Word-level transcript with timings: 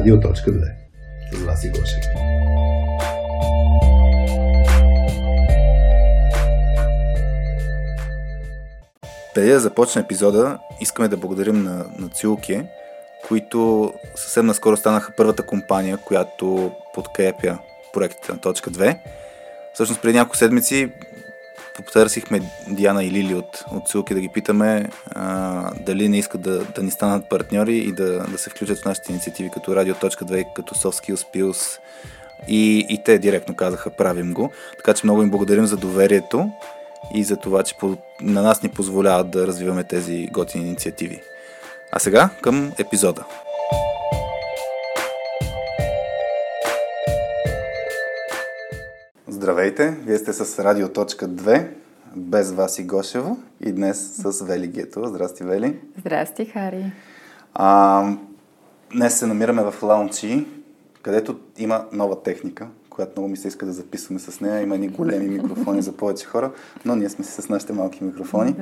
Радио.2 0.00 0.34
с 1.32 1.44
Васи 1.44 1.68
Гошев. 1.68 2.04
Преди 9.34 9.50
да 9.50 9.60
започне 9.60 10.02
епизода, 10.02 10.58
искаме 10.80 11.08
да 11.08 11.16
благодарим 11.16 11.62
на, 11.62 11.86
на 11.98 12.08
Цюлки, 12.08 12.62
които 13.28 13.92
съвсем 14.14 14.46
наскоро 14.46 14.76
станаха 14.76 15.12
първата 15.16 15.42
компания, 15.42 15.96
която 15.96 16.72
подкрепя 16.94 17.58
проектите 17.92 18.32
на 18.32 18.40
точка 18.40 18.70
2. 18.70 18.98
Всъщност 19.74 20.02
преди 20.02 20.18
няколко 20.18 20.36
седмици 20.36 20.92
потърсихме 21.82 22.40
Диана 22.68 23.04
и 23.04 23.10
Лили 23.10 23.34
от, 23.34 23.64
от 23.72 23.88
Цилки 23.88 24.14
да 24.14 24.20
ги 24.20 24.28
питаме 24.28 24.88
а, 25.10 25.70
дали 25.86 26.08
не 26.08 26.18
искат 26.18 26.40
да, 26.40 26.64
да 26.64 26.82
ни 26.82 26.90
станат 26.90 27.28
партньори 27.28 27.76
и 27.76 27.92
да, 27.92 28.26
да 28.28 28.38
се 28.38 28.50
включат 28.50 28.78
в 28.78 28.84
нашите 28.84 29.12
инициативи 29.12 29.50
като 29.50 29.76
Радио.2, 29.76 30.44
като 30.54 30.74
Soft 30.74 31.04
Skills 31.04 31.26
Pills 31.34 31.78
и, 32.48 32.86
и 32.88 33.02
те 33.04 33.18
директно 33.18 33.54
казаха 33.54 33.90
правим 33.90 34.32
го. 34.32 34.50
Така 34.76 34.94
че 34.94 35.06
много 35.06 35.22
им 35.22 35.30
благодарим 35.30 35.66
за 35.66 35.76
доверието 35.76 36.50
и 37.14 37.24
за 37.24 37.36
това, 37.36 37.62
че 37.62 37.78
по, 37.78 37.96
на 38.20 38.42
нас 38.42 38.62
ни 38.62 38.68
позволяват 38.68 39.30
да 39.30 39.46
развиваме 39.46 39.84
тези 39.84 40.28
готини 40.32 40.66
инициативи. 40.66 41.22
А 41.92 41.98
сега 41.98 42.30
към 42.42 42.72
епизода. 42.78 43.24
Здравейте, 49.40 49.96
вие 50.06 50.18
сте 50.18 50.32
с 50.32 50.64
Радио.2, 50.64 51.68
без 52.16 52.52
вас 52.52 52.78
и 52.78 52.84
Гошева 52.84 53.36
и 53.60 53.72
днес 53.72 54.16
с 54.16 54.44
Вели 54.44 54.66
Гетова. 54.66 55.08
Здрасти, 55.08 55.44
Вели. 55.44 55.80
Здрасти, 55.98 56.44
Хари. 56.44 56.92
А, 57.54 58.04
днес 58.92 59.18
се 59.18 59.26
намираме 59.26 59.62
в 59.62 59.82
лаунчи, 59.82 60.46
където 61.02 61.38
има 61.58 61.84
нова 61.92 62.22
техника, 62.22 62.66
която 62.90 63.12
много 63.16 63.28
ми 63.28 63.36
се 63.36 63.48
иска 63.48 63.66
да 63.66 63.72
записваме 63.72 64.20
с 64.20 64.40
нея. 64.40 64.62
Има 64.62 64.78
ни 64.78 64.88
големи 64.88 65.28
микрофони 65.28 65.82
за 65.82 65.92
повече 65.92 66.26
хора, 66.26 66.52
но 66.84 66.96
ние 66.96 67.08
сме 67.08 67.24
си 67.24 67.42
с 67.42 67.48
нашите 67.48 67.72
малки 67.72 68.04
микрофони. 68.04 68.54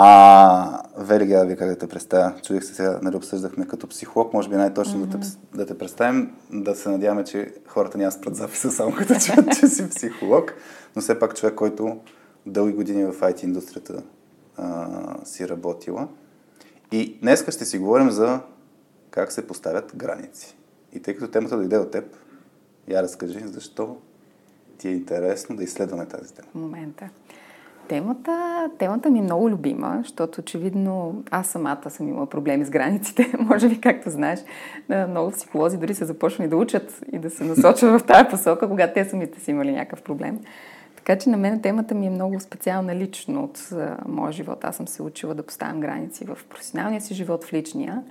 А, 0.00 0.82
Вели, 0.96 1.26
да 1.26 1.46
ви 1.46 1.56
как 1.56 1.68
да 1.68 1.78
те 1.78 1.86
представя. 1.86 2.34
Чудих 2.42 2.64
се 2.64 2.74
сега, 2.74 2.98
нали 3.02 3.16
обсъждахме 3.16 3.66
като 3.66 3.88
психолог, 3.88 4.32
може 4.32 4.48
би 4.48 4.56
най-точно 4.56 5.06
mm-hmm. 5.06 5.06
да, 5.06 5.20
те, 5.20 5.26
да 5.54 5.66
те 5.66 5.78
представим, 5.78 6.34
да 6.50 6.74
се 6.74 6.88
надяваме, 6.88 7.24
че 7.24 7.54
хората 7.66 7.98
няма 7.98 8.12
спрат 8.12 8.36
записа 8.36 8.70
само 8.70 8.92
като 8.92 9.14
чуят, 9.14 9.56
че 9.60 9.66
си 9.66 9.88
психолог, 9.88 10.54
но 10.96 11.02
все 11.02 11.18
пак 11.18 11.36
човек, 11.36 11.54
който 11.54 12.00
дълги 12.46 12.72
години 12.72 13.04
в 13.04 13.12
IT 13.12 13.44
индустрията 13.44 14.02
а, 14.56 14.86
си 15.24 15.48
работила. 15.48 16.08
И 16.92 17.18
днес 17.22 17.44
ще 17.50 17.64
си 17.64 17.78
говорим 17.78 18.10
за 18.10 18.40
как 19.10 19.32
се 19.32 19.46
поставят 19.46 19.92
граници. 19.96 20.56
И 20.92 21.00
тъй 21.00 21.14
като 21.14 21.30
темата 21.30 21.56
дойде 21.56 21.78
от 21.78 21.90
теб, 21.90 22.16
я 22.88 23.02
разкажи 23.02 23.40
защо 23.44 23.96
ти 24.78 24.88
е 24.88 24.92
интересно 24.92 25.56
да 25.56 25.64
изследваме 25.64 26.06
тази 26.06 26.34
тема. 26.34 26.48
Момента. 26.54 27.08
Темата, 27.88 28.70
темата 28.78 29.10
ми 29.10 29.18
е 29.18 29.22
много 29.22 29.50
любима, 29.50 29.98
защото 30.02 30.40
очевидно 30.40 31.22
аз 31.30 31.46
самата 31.46 31.90
съм 31.90 32.08
имала 32.08 32.26
проблеми 32.26 32.64
с 32.64 32.70
границите. 32.70 33.32
Може 33.38 33.68
би, 33.68 33.80
както 33.80 34.10
знаеш, 34.10 34.40
много 35.08 35.30
психолози 35.30 35.76
дори 35.76 35.94
са 35.94 36.06
започнали 36.06 36.48
да 36.48 36.56
учат 36.56 37.00
и 37.12 37.18
да 37.18 37.30
се 37.30 37.44
насочват 37.44 38.00
в 38.00 38.06
тази 38.06 38.28
посока, 38.28 38.68
когато 38.68 38.94
те 38.94 39.04
самите 39.04 39.40
са 39.40 39.50
имали 39.50 39.72
някакъв 39.72 40.02
проблем. 40.02 40.40
Така 40.96 41.18
че 41.18 41.30
на 41.30 41.36
мен 41.36 41.62
темата 41.62 41.94
ми 41.94 42.06
е 42.06 42.10
много 42.10 42.40
специална 42.40 42.96
лично 42.96 43.44
от 43.44 43.68
моя 44.08 44.32
живот. 44.32 44.64
Аз 44.64 44.76
съм 44.76 44.88
се 44.88 45.02
учила 45.02 45.34
да 45.34 45.42
поставям 45.42 45.80
граници 45.80 46.24
в 46.24 46.38
професионалния 46.50 47.00
си 47.00 47.14
живот, 47.14 47.44
в 47.44 47.52
личния. 47.52 48.02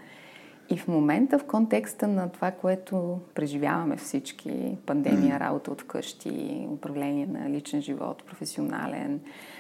И 0.69 0.77
в 0.77 0.87
момента, 0.87 1.39
в 1.39 1.43
контекста 1.43 2.07
на 2.07 2.29
това, 2.29 2.51
което 2.51 3.19
преживяваме 3.35 3.97
всички, 3.97 4.77
пандемия, 4.85 5.39
работа 5.39 5.71
от 5.71 5.81
вкъщи, 5.81 6.67
управление 6.71 7.25
на 7.25 7.49
личен 7.49 7.81
живот, 7.81 8.23
професионален, 8.23 9.19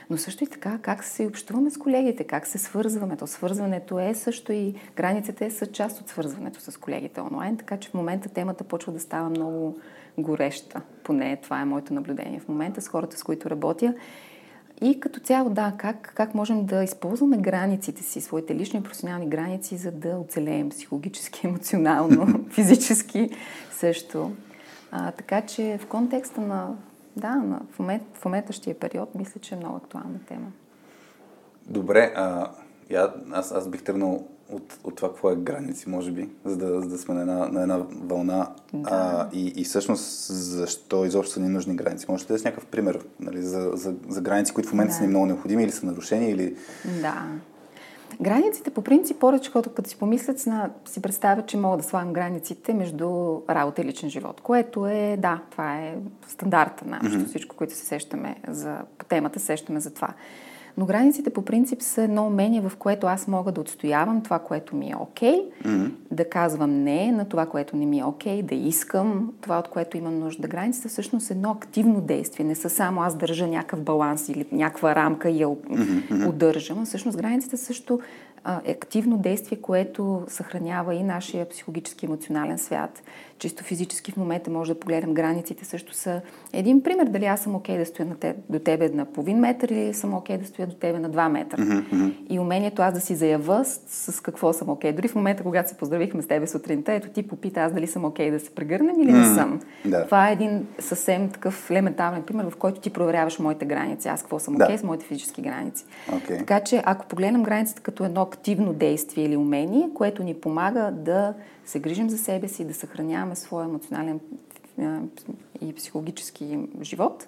но 0.09 0.17
също 0.17 0.43
и 0.43 0.47
така 0.47 0.79
как 0.81 1.03
се 1.03 1.25
общуваме 1.25 1.71
с 1.71 1.77
колегите, 1.77 2.23
как 2.23 2.47
се 2.47 2.57
свързваме. 2.57 3.17
То 3.17 3.27
свързването 3.27 3.99
е 3.99 4.15
също 4.15 4.51
и 4.51 4.75
границите 4.95 5.51
са 5.51 5.65
част 5.65 6.01
от 6.01 6.09
свързването 6.09 6.61
с 6.61 6.77
колегите 6.77 7.21
онлайн, 7.21 7.57
така 7.57 7.77
че 7.77 7.89
в 7.89 7.93
момента 7.93 8.29
темата 8.29 8.63
почва 8.63 8.91
да 8.91 8.99
става 8.99 9.29
много 9.29 9.77
гореща. 10.17 10.81
Поне 11.03 11.37
това 11.43 11.61
е 11.61 11.65
моето 11.65 11.93
наблюдение 11.93 12.39
в 12.39 12.47
момента 12.47 12.81
с 12.81 12.87
хората, 12.87 13.17
с 13.17 13.23
които 13.23 13.49
работя. 13.49 13.93
И 14.81 14.99
като 14.99 15.19
цяло, 15.19 15.49
да, 15.49 15.73
как, 15.77 16.13
как 16.15 16.35
можем 16.35 16.65
да 16.65 16.83
използваме 16.83 17.37
границите 17.37 18.03
си, 18.03 18.21
своите 18.21 18.55
лични 18.55 18.79
и 18.79 18.83
професионални 18.83 19.29
граници, 19.29 19.77
за 19.77 19.91
да 19.91 20.09
оцелеем 20.09 20.69
психологически, 20.69 21.41
емоционално, 21.47 22.45
физически 22.49 23.29
също. 23.71 24.31
А, 24.91 25.11
така 25.11 25.41
че 25.41 25.77
в 25.81 25.87
контекста 25.87 26.41
на, 26.41 26.75
да, 27.17 27.35
на, 27.35 27.61
в, 27.71 27.79
момент, 27.79 28.03
в 28.13 28.25
моментащия 28.25 28.79
период, 28.79 29.15
мисля, 29.15 29.41
че 29.41 29.55
е 29.55 29.57
много 29.57 29.75
актуална 29.75 30.19
тема. 30.27 30.51
Добре, 31.69 32.13
а, 32.15 32.51
я, 32.89 33.13
аз, 33.31 33.51
аз 33.51 33.67
бих 33.67 33.83
тръгнал 33.83 34.23
от, 34.51 34.79
от 34.83 34.95
това 34.95 35.09
какво 35.09 35.31
е 35.31 35.35
граници, 35.35 35.89
може 35.89 36.11
би, 36.11 36.29
за 36.45 36.57
да, 36.57 36.81
за 36.81 36.89
да 36.89 36.97
сме 36.97 37.13
на 37.13 37.21
една, 37.21 37.47
на 37.47 37.61
една 37.61 37.77
вълна. 37.91 38.49
Да. 38.73 38.89
А, 38.91 39.29
и, 39.33 39.53
и 39.55 39.63
всъщност, 39.63 40.27
защо 40.33 41.05
изобщо 41.05 41.33
са 41.33 41.39
ни 41.39 41.49
нужни 41.49 41.75
граници? 41.75 42.05
Може 42.09 42.23
да 42.23 42.27
дадеш 42.27 42.43
някакъв 42.43 42.65
пример 42.65 42.99
нали, 43.19 43.41
за, 43.41 43.71
за, 43.73 43.95
за 44.09 44.21
граници, 44.21 44.53
които 44.53 44.69
в 44.69 44.73
момента 44.73 44.91
да. 44.91 44.95
са 44.95 45.01
ни 45.01 45.07
много 45.07 45.25
необходими 45.25 45.63
или 45.63 45.71
са 45.71 45.85
нарушени? 45.85 46.29
Или... 46.29 46.55
Да. 47.01 47.25
Границите, 48.21 48.69
по 48.69 48.81
принцип, 48.81 49.19
повече 49.19 49.51
хората, 49.51 49.69
като 49.69 49.89
си 49.89 49.99
помислят, 49.99 50.39
си 50.85 51.01
представят, 51.01 51.47
че 51.47 51.57
могат 51.57 51.79
да 51.79 51.87
слагам 51.87 52.13
границите 52.13 52.73
между 52.73 53.39
работа 53.49 53.81
и 53.81 53.85
личен 53.85 54.09
живот, 54.09 54.41
което 54.41 54.87
е, 54.87 55.17
да, 55.19 55.41
това 55.51 55.77
е 55.77 55.95
стандарта 56.27 56.85
на 56.85 56.99
mm-hmm. 56.99 57.27
всичко, 57.27 57.55
което 57.55 57.73
се 57.73 57.85
сещаме 57.85 58.35
за, 58.47 58.77
по 58.97 59.05
темата, 59.05 59.39
сещаме 59.39 59.79
за 59.79 59.93
това. 59.93 60.09
Но 60.77 60.85
границите 60.85 61.29
по 61.29 61.41
принцип 61.41 61.81
са 61.81 62.01
едно 62.01 62.27
умение, 62.27 62.61
в 62.61 62.71
което 62.79 63.07
аз 63.07 63.27
мога 63.27 63.51
да 63.51 63.61
отстоявам 63.61 64.23
това, 64.23 64.39
което 64.39 64.75
ми 64.75 64.91
е 64.91 64.95
окей, 64.99 65.35
okay, 65.35 65.67
mm-hmm. 65.67 65.91
да 66.11 66.29
казвам 66.29 66.83
не 66.83 67.11
на 67.11 67.25
това, 67.25 67.45
което 67.45 67.77
не 67.77 67.85
ми 67.85 67.99
е 67.99 68.03
окей, 68.03 68.41
okay, 68.41 68.45
да 68.45 68.55
искам 68.55 69.33
това, 69.41 69.59
от 69.59 69.67
което 69.67 69.97
имам 69.97 70.19
нужда. 70.19 70.47
Границите 70.47 70.87
всъщност 70.87 71.31
едно 71.31 71.51
активно 71.51 72.01
действие. 72.01 72.45
Не 72.45 72.55
са 72.55 72.69
само 72.69 73.01
аз 73.01 73.15
държа 73.15 73.47
някакъв 73.47 73.81
баланс 73.81 74.29
или 74.29 74.45
някаква 74.51 74.95
рамка 74.95 75.29
и 75.29 75.41
я 75.41 75.47
mm-hmm. 75.47 76.29
удържам. 76.29 76.85
Всъщност 76.85 77.17
границите 77.17 77.57
също 77.57 77.99
активно 78.43 79.17
действие, 79.17 79.61
което 79.61 80.23
съхранява 80.27 80.95
и 80.95 81.03
нашия 81.03 81.49
психологически 81.49 82.05
емоционален 82.05 82.57
свят. 82.57 83.03
Чисто 83.39 83.63
физически 83.63 84.11
в 84.11 84.17
момента 84.17 84.51
може 84.51 84.73
да 84.73 84.79
погледнем 84.79 85.13
границите 85.13 85.65
също 85.65 85.93
са 85.93 86.21
един 86.53 86.83
пример 86.83 87.05
дали 87.05 87.25
аз 87.25 87.41
съм 87.41 87.55
окей 87.55 87.75
okay 87.75 87.79
да 87.79 87.85
стоя 87.85 88.05
на 88.05 88.15
те, 88.15 88.35
до 88.49 88.59
тебе 88.59 88.89
на 88.89 89.05
половин 89.05 89.39
метър 89.39 89.69
или 89.69 89.93
съм 89.93 90.13
окей 90.13 90.35
okay 90.35 90.39
да 90.39 90.45
стоя 90.45 90.67
до 90.67 90.75
тебе 90.75 90.99
на 90.99 91.09
2 91.09 91.29
метра. 91.29 91.57
Mm-hmm. 91.57 92.13
И 92.29 92.39
умението 92.39 92.81
аз 92.81 92.93
да 92.93 92.99
си 92.99 93.15
заява 93.15 93.65
с, 93.65 94.11
с 94.11 94.19
какво 94.19 94.53
съм 94.53 94.69
окей. 94.69 94.91
Okay. 94.91 94.95
Дори 94.95 95.07
в 95.07 95.15
момента, 95.15 95.43
когато 95.43 95.69
се 95.69 95.77
поздравихме 95.77 96.21
с 96.21 96.27
тебе 96.27 96.47
сутринта, 96.47 96.93
ето 96.93 97.09
ти 97.09 97.27
попита 97.27 97.59
аз 97.61 97.73
дали 97.73 97.87
съм 97.87 98.05
окей 98.05 98.27
okay 98.27 98.31
да 98.31 98.39
се 98.39 98.55
прегърнем 98.55 99.01
или 99.01 99.11
mm-hmm. 99.11 99.29
не 99.29 99.35
съм. 99.35 99.61
Да. 99.85 100.05
Това 100.05 100.29
е 100.29 100.33
един 100.33 100.67
съвсем 100.79 101.29
такъв 101.29 101.71
елементарен 101.71 102.23
пример, 102.23 102.45
в 102.49 102.55
който 102.55 102.81
ти 102.81 102.89
проверяваш 102.89 103.39
моите 103.39 103.65
граници. 103.65 104.07
Аз 104.07 104.21
какво 104.21 104.39
съм 104.39 104.55
окей 104.55 104.67
okay, 104.67 104.71
да. 104.71 104.77
с 104.77 104.83
моите 104.83 105.05
физически 105.05 105.41
граници. 105.41 105.85
Okay. 106.11 106.37
Така 106.37 106.59
че 106.59 106.83
ако 106.85 107.05
погледнем 107.05 107.43
границите 107.43 107.81
като 107.81 108.05
едно 108.05 108.26
активно 108.27 108.73
действие 108.73 109.25
или 109.25 109.37
умение, 109.37 109.89
което 109.93 110.23
ни 110.23 110.33
помага 110.33 110.91
да 110.91 111.33
се 111.65 111.79
грижим 111.79 112.09
за 112.09 112.17
себе 112.17 112.47
си, 112.47 112.65
да 112.65 112.73
съхраняваме 112.73 113.35
своя 113.35 113.65
емоционален 113.65 114.19
и 115.61 115.73
психологически 115.75 116.59
живот 116.81 117.27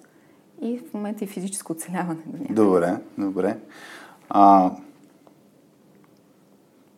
и 0.62 0.78
в 0.78 0.94
момента 0.94 1.24
и 1.24 1.26
физическо 1.26 1.72
оцеляване. 1.72 2.20
Добре, 2.50 2.96
добре. 3.18 3.56
А, 4.28 4.70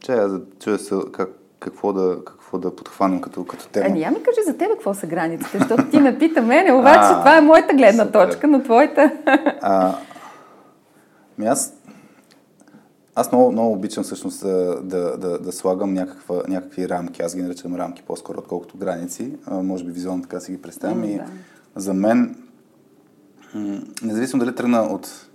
че, 0.00 0.12
да 0.12 0.40
чуя 0.60 0.78
се 0.78 0.94
как, 1.12 1.30
какво 1.58 1.92
да, 1.92 2.24
какво 2.24 2.58
да 2.58 2.76
подхванем 2.76 3.20
като, 3.20 3.44
като 3.44 3.68
тема. 3.68 3.86
Ами, 3.88 4.00
я 4.00 4.10
ми 4.10 4.22
кажи 4.22 4.40
за 4.46 4.56
тебе 4.56 4.72
какво 4.72 4.94
са 4.94 5.06
границите, 5.06 5.58
защото 5.58 5.90
ти 5.90 6.00
ме 6.00 6.18
пита 6.18 6.42
мене, 6.42 6.72
обаче 6.72 6.98
а, 7.02 7.18
това 7.18 7.36
е 7.36 7.40
моята 7.40 7.74
гледна 7.74 8.04
супер. 8.04 8.28
точка, 8.28 8.46
но 8.46 8.62
твоята... 8.62 9.12
А, 9.60 9.94
ми 11.38 11.46
аз 11.46 11.74
аз 13.14 13.32
много, 13.32 13.52
много 13.52 13.72
обичам 13.72 14.04
всъщност 14.04 14.40
да, 14.40 14.80
да, 14.82 15.16
да, 15.18 15.38
да 15.38 15.52
слагам 15.52 15.94
някаква, 15.94 16.42
някакви 16.48 16.88
рамки. 16.88 17.22
Аз 17.22 17.36
ги 17.36 17.42
наричам 17.42 17.76
рамки 17.76 18.02
по-скоро, 18.02 18.38
отколкото 18.38 18.78
граници. 18.78 19.32
А, 19.46 19.62
може 19.62 19.84
би 19.84 19.92
визуално 19.92 20.22
така 20.22 20.40
си 20.40 20.52
ги 20.52 20.62
представям. 20.62 21.02
Mm, 21.02 21.06
и 21.06 21.16
да. 21.16 21.26
за 21.76 21.94
мен, 21.94 22.36
независимо 24.02 24.44
дали 24.44 24.54
тръгна 24.54 24.82
от 24.82 25.28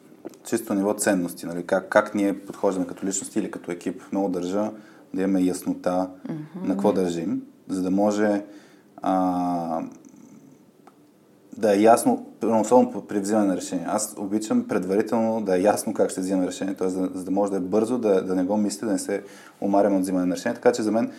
чисто 0.45 0.73
ниво 0.73 0.93
ценности, 0.93 1.45
нали, 1.45 1.63
как, 1.63 1.89
как 1.89 2.15
ние 2.15 2.39
подхождаме 2.39 2.87
като 2.87 3.05
личности 3.05 3.39
или 3.39 3.51
като 3.51 3.71
екип, 3.71 4.01
много 4.11 4.29
държа 4.29 4.71
да 5.13 5.21
имаме 5.21 5.41
яснота 5.41 6.09
mm-hmm. 6.27 6.67
на 6.67 6.73
какво 6.73 6.93
държим, 6.93 7.41
за 7.67 7.81
да 7.81 7.91
може 7.91 8.43
а, 9.01 9.81
да 11.57 11.75
е 11.75 11.81
ясно, 11.81 12.25
особено 12.43 13.01
при 13.01 13.19
взимане 13.19 13.47
на 13.47 13.57
решение. 13.57 13.85
Аз 13.87 14.15
обичам 14.17 14.67
предварително 14.67 15.41
да 15.41 15.57
е 15.57 15.61
ясно 15.61 15.93
как 15.93 16.09
ще 16.09 16.21
взимаме 16.21 16.47
решение, 16.47 16.73
т.е. 16.73 16.89
За, 16.89 17.09
за 17.13 17.23
да 17.23 17.31
може 17.31 17.51
да 17.51 17.57
е 17.57 17.61
бързо, 17.61 17.97
да, 17.97 18.21
да 18.21 18.35
не 18.35 18.43
го 18.43 18.57
мисля, 18.57 18.87
да 18.87 18.93
не 18.93 18.99
се 18.99 19.23
омарям 19.61 19.95
от 19.95 20.01
взимане 20.01 20.25
на 20.25 20.35
решение. 20.35 20.55
Така 20.55 20.71
че 20.71 20.81
за 20.81 20.91
мен 20.91 21.11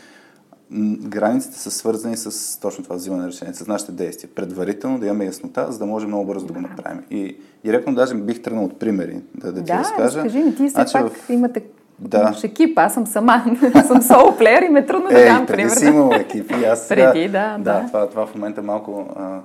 границите 1.00 1.58
са 1.58 1.70
свързани 1.70 2.16
с 2.16 2.60
точно 2.60 2.84
това 2.84 2.96
взимане 2.96 3.22
на 3.22 3.28
решение, 3.28 3.54
с 3.54 3.66
нашите 3.66 3.92
действия. 3.92 4.30
Предварително 4.34 4.98
да 4.98 5.06
имаме 5.06 5.24
яснота, 5.24 5.72
за 5.72 5.78
да 5.78 5.86
може 5.86 6.06
много 6.06 6.24
бързо 6.24 6.46
да, 6.46 6.52
да 6.52 6.60
го 6.60 6.60
направим. 6.60 7.04
И 7.10 7.36
директно 7.64 7.94
даже 7.94 8.14
бих 8.14 8.42
тръгнал 8.42 8.64
от 8.64 8.78
примери, 8.78 9.20
да, 9.34 9.52
да 9.52 9.60
ти 9.60 9.72
да, 9.72 9.78
разкажа. 9.78 9.98
Да, 9.98 10.04
разкажи 10.04 10.38
ми, 10.38 10.54
ти 10.54 10.66
все 10.66 10.68
значи, 10.68 10.92
пак 10.92 11.12
в... 11.12 11.30
имате 11.30 11.62
да. 11.98 12.34
екип, 12.44 12.78
аз 12.78 12.94
съм 12.94 13.06
сама, 13.06 13.44
съм 13.86 14.02
соло 14.02 14.36
плеер 14.36 14.62
и 14.62 14.68
ме 14.68 14.86
трудно 14.86 15.08
да 15.08 15.24
дам 15.24 15.46
пример. 15.46 15.68
Преди 15.68 15.80
си 15.80 15.86
имал 15.86 16.10
екипи, 16.14 16.64
аз 16.64 16.88
Преди, 16.88 17.28
да, 17.28 17.56
да. 17.58 17.80
Да, 17.80 17.86
това, 17.86 18.08
това 18.08 18.26
в 18.26 18.34
момента 18.34 18.62
малко 18.62 19.06
а, 19.16 19.40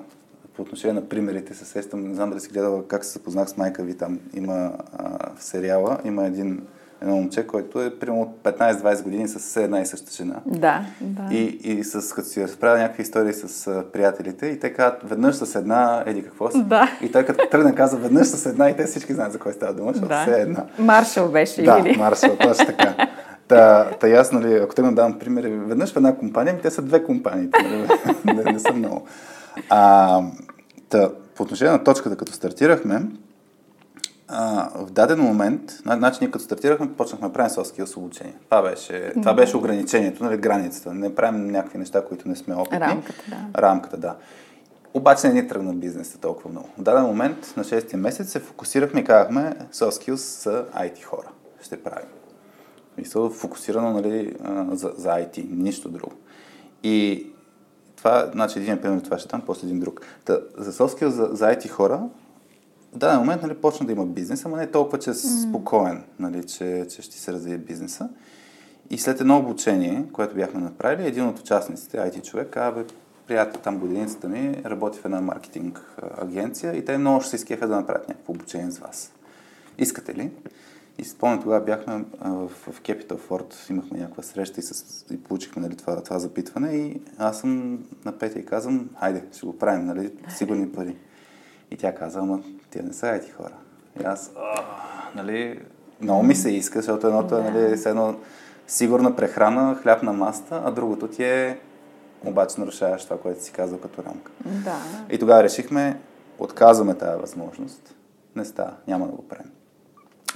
по 0.56 0.62
отношение 0.62 0.94
на 0.94 1.10
примерите 1.10 1.54
се 1.54 1.66
сещам, 1.66 2.08
не 2.08 2.16
знам 2.16 2.30
дали 2.30 2.40
си 2.40 2.50
гледала 2.50 2.88
как 2.88 3.06
се 3.06 3.12
запознах 3.12 3.50
с 3.50 3.58
майка 3.58 3.84
ви 3.84 3.98
там. 3.98 4.20
Има 4.34 4.72
а, 4.98 5.30
в 5.36 5.44
сериала, 5.44 5.98
има 6.04 6.26
един 6.26 6.62
едно 7.04 7.16
момче, 7.16 7.48
който 7.48 7.82
е 7.82 8.00
примерно 8.00 8.22
от 8.22 8.44
15-20 8.44 9.04
години 9.04 9.28
с 9.28 9.62
една 9.62 9.82
и 9.82 9.86
съща 9.86 10.12
жена. 10.12 10.36
Да, 10.46 10.86
да. 11.02 11.34
И, 11.34 11.44
и 11.64 11.84
с, 11.84 12.14
като 12.14 12.28
си 12.28 12.44
разправя 12.44 12.78
някакви 12.78 13.04
истории 13.04 13.34
с 13.34 13.68
а, 13.68 13.84
приятелите 13.94 14.46
и 14.46 14.60
те 14.60 14.74
казват 14.74 15.02
веднъж 15.04 15.36
с 15.36 15.56
една, 15.56 16.04
еди 16.06 16.24
какво 16.24 16.52
си. 16.52 16.64
Да. 16.64 16.98
И 17.02 17.12
той 17.12 17.26
като 17.26 17.48
тръгне 17.52 17.76
каза 17.76 17.98
веднъж 17.98 18.28
с 18.28 18.46
една 18.46 18.70
и 18.70 18.76
те 18.76 18.86
всички 18.86 19.14
знаят 19.14 19.34
за 19.34 19.40
кой 19.40 19.54
става 19.54 19.74
дума, 19.74 19.92
защото 19.94 20.10
да. 20.10 20.22
все 20.22 20.38
е 20.38 20.42
една. 20.42 20.66
Маршал 20.80 21.32
беше 21.32 21.64
да, 21.64 21.80
или? 21.80 21.94
Да, 21.94 22.00
Маршал, 22.00 22.38
точно 22.38 22.66
така. 22.66 23.08
Та, 23.48 23.90
та 24.00 24.08
ясно 24.08 24.42
ли, 24.42 24.54
ако 24.54 24.76
тръгна 24.76 24.96
да 24.96 25.02
дам 25.02 25.20
примери, 25.20 25.50
веднъж 25.50 25.94
в 25.94 25.98
една 25.98 26.16
компания, 26.16 26.60
те 26.62 26.72
са 26.72 26.82
две 26.82 27.04
компании, 27.04 27.50
нали? 27.64 27.88
не, 28.36 28.52
не 28.52 28.60
са 28.60 28.74
много. 28.74 29.08
А, 29.70 30.22
та, 30.90 31.12
по 31.36 31.44
отношение 31.44 31.72
на 31.72 31.84
точката, 31.84 32.18
като 32.18 32.34
стартирахме, 32.34 33.02
а, 34.28 34.70
в 34.76 34.92
даден 34.92 35.20
момент, 35.20 35.72
значи 35.86 36.18
ние 36.22 36.32
като 36.32 36.46
стартирахме, 36.46 36.94
почнахме 36.94 37.28
да 37.28 37.34
правим 37.34 37.50
соски 37.50 37.84
обучение. 37.96 38.36
Това 38.46 38.62
беше, 38.62 39.14
това 39.14 39.34
беше 39.34 39.58
ограничението, 39.58 40.24
нали, 40.24 40.38
границата. 40.38 40.94
Не 40.94 41.16
правим 41.16 41.48
някакви 41.48 41.78
неща, 41.78 42.06
които 42.06 42.30
не 42.30 42.36
сме 42.36 42.56
опитни. 42.56 42.80
Рамката, 42.80 43.24
да. 43.30 43.62
Рамката, 43.62 43.98
да. 43.98 44.16
Обаче 44.94 45.28
не 45.28 45.34
ни 45.34 45.48
тръгна 45.48 45.74
бизнеса 45.74 46.20
толкова 46.20 46.50
много. 46.50 46.70
В 46.78 46.82
даден 46.82 47.04
момент, 47.04 47.54
на 47.58 47.64
6 47.64 47.96
месец, 47.96 48.30
се 48.32 48.40
фокусирахме 48.40 49.00
и 49.00 49.04
казахме, 49.04 49.56
soft 49.74 49.90
skills 49.90 50.16
са 50.16 50.66
IT 50.76 51.04
хора. 51.04 51.28
Ще 51.62 51.84
правим. 51.84 52.08
Мисля, 52.98 53.30
фокусирано 53.30 53.94
нали, 53.94 54.36
за, 54.72 54.92
за 54.98 55.10
IT, 55.10 55.46
нищо 55.52 55.90
друго. 55.90 56.12
И 56.84 57.28
това, 58.04 58.30
значи 58.34 58.60
един 58.60 58.82
пример, 58.82 59.00
това 59.00 59.18
ще 59.18 59.28
там, 59.28 59.42
после 59.46 59.68
един 59.68 59.80
друг. 59.80 60.02
Та, 60.26 60.40
за 60.58 60.74
skills 60.74 61.34
за, 61.34 61.46
IT 61.46 61.70
хора 61.70 62.02
в 62.94 62.98
даден 62.98 63.20
момент 63.20 63.42
нали, 63.42 63.54
почна 63.54 63.86
да 63.86 63.92
има 63.92 64.06
бизнес, 64.06 64.46
ама 64.46 64.58
не 64.58 64.72
толкова, 64.72 65.00
че 65.00 65.10
е 65.10 65.14
спокоен, 65.14 66.04
нали, 66.20 66.44
че, 66.44 66.86
че 66.90 67.02
ще 67.02 67.18
се 67.18 67.34
развие 67.34 67.58
бизнеса. 67.58 68.10
И 68.90 68.98
след 68.98 69.22
едно 69.22 69.38
обучение, 69.38 70.06
което 70.14 70.36
бяхме 70.36 70.62
направили, 70.62 71.08
един 71.08 71.28
от 71.28 71.40
участниците, 71.40 71.98
IT 71.98 72.22
човек, 72.24 72.50
каза, 72.50 72.72
бе, 72.72 72.86
приятел 73.28 73.62
там 73.62 73.78
годиницата 73.78 74.30
ми, 74.30 74.62
работи 74.66 75.00
в 75.00 75.06
една 75.06 75.22
маркетинг 75.22 75.98
агенция 76.18 76.78
и 76.78 76.86
те 76.86 76.98
много 76.98 77.22
ще 77.22 77.30
се 77.30 77.36
изкефят 77.36 77.70
да 77.70 77.76
направят 77.76 78.10
някакво 78.10 78.34
обучение 78.34 78.72
с 78.72 78.80
вас. 78.80 79.12
Искате 79.78 80.16
ли? 80.16 80.32
И 80.98 81.04
спомням, 81.04 81.42
тогава 81.42 81.66
бяхме 81.66 82.06
в, 82.22 82.50
в 82.50 82.82
Capital 82.82 83.18
Ford, 83.18 83.70
имахме 83.70 84.00
някаква 84.00 84.24
среща 84.24 84.60
и, 84.60 84.64
с, 84.64 85.06
и 85.12 85.24
получихме 85.24 85.62
нали, 85.62 85.76
това, 85.76 86.04
това 86.04 86.20
запитване 86.20 86.76
и 86.76 87.02
аз 87.18 87.40
съм 87.40 87.80
на 88.06 88.12
петия 88.12 88.42
и 88.42 88.46
казвам, 88.46 88.90
хайде, 89.00 89.24
ще 89.32 89.46
го 89.46 89.58
правим, 89.58 89.86
нали, 89.86 90.12
сигурни 90.30 90.72
пари. 90.72 90.96
И 91.72 91.78
тя 91.78 91.96
каза, 91.96 92.20
ама 92.20 92.40
тия 92.70 92.84
не 92.84 92.94
са 92.94 93.08
ети 93.08 93.32
хора. 93.32 93.54
И 94.02 94.04
аз, 94.04 94.32
нали, 95.16 95.60
много 96.02 96.24
ми 96.24 96.36
се 96.36 96.50
иска, 96.50 96.80
защото 96.80 97.08
едното 97.08 97.38
е, 97.38 97.44
нали, 97.44 97.78
с 97.78 97.86
едно 97.86 98.16
сигурна 98.68 99.16
прехрана, 99.16 99.76
хляб 99.76 100.04
на 100.04 100.14
маста, 100.14 100.62
а 100.66 100.72
другото 100.72 101.08
ти 101.08 101.24
е 101.24 101.60
обаче 102.26 102.60
нарушаваш 102.60 103.04
това, 103.06 103.20
което 103.20 103.44
си 103.44 103.52
казал 103.52 103.80
като 103.80 104.04
рамка. 104.04 104.32
Да. 104.46 104.78
И 105.10 105.20
тогава 105.20 105.44
решихме, 105.44 106.00
отказваме 106.40 106.98
тази 106.98 107.22
възможност. 107.22 107.96
Не 108.36 108.46
става, 108.46 108.74
няма 108.88 109.06
да 109.06 109.12
го 109.12 109.28
правим. 109.28 109.52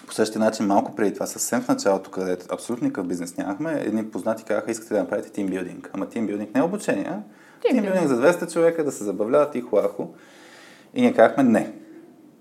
По 0.07 0.13
същия 0.13 0.39
начин, 0.39 0.65
малко 0.65 0.95
преди 0.95 1.13
това, 1.13 1.25
съвсем 1.25 1.61
в 1.61 1.67
началото, 1.67 2.11
където 2.11 2.45
абсолютно 2.51 2.85
никакъв 2.85 3.07
бизнес 3.07 3.37
нямахме, 3.37 3.81
едни 3.85 4.09
познати 4.09 4.43
казаха, 4.43 4.71
искате 4.71 4.93
да 4.93 4.99
направите 4.99 5.29
тимбилдинг. 5.29 5.89
Ама 5.93 6.09
тимбилдинг 6.09 6.55
не 6.55 6.59
е 6.59 6.63
обучение, 6.63 7.07
а? 7.09 7.19
Тимбилдинг 7.61 8.07
за 8.07 8.33
200 8.33 8.53
човека 8.53 8.83
да 8.83 8.91
се 8.91 9.03
забавляват 9.03 9.55
и 9.55 9.61
хуахо. 9.61 10.09
И 10.93 11.01
ние 11.01 11.13
казахме 11.13 11.43
не. 11.43 11.73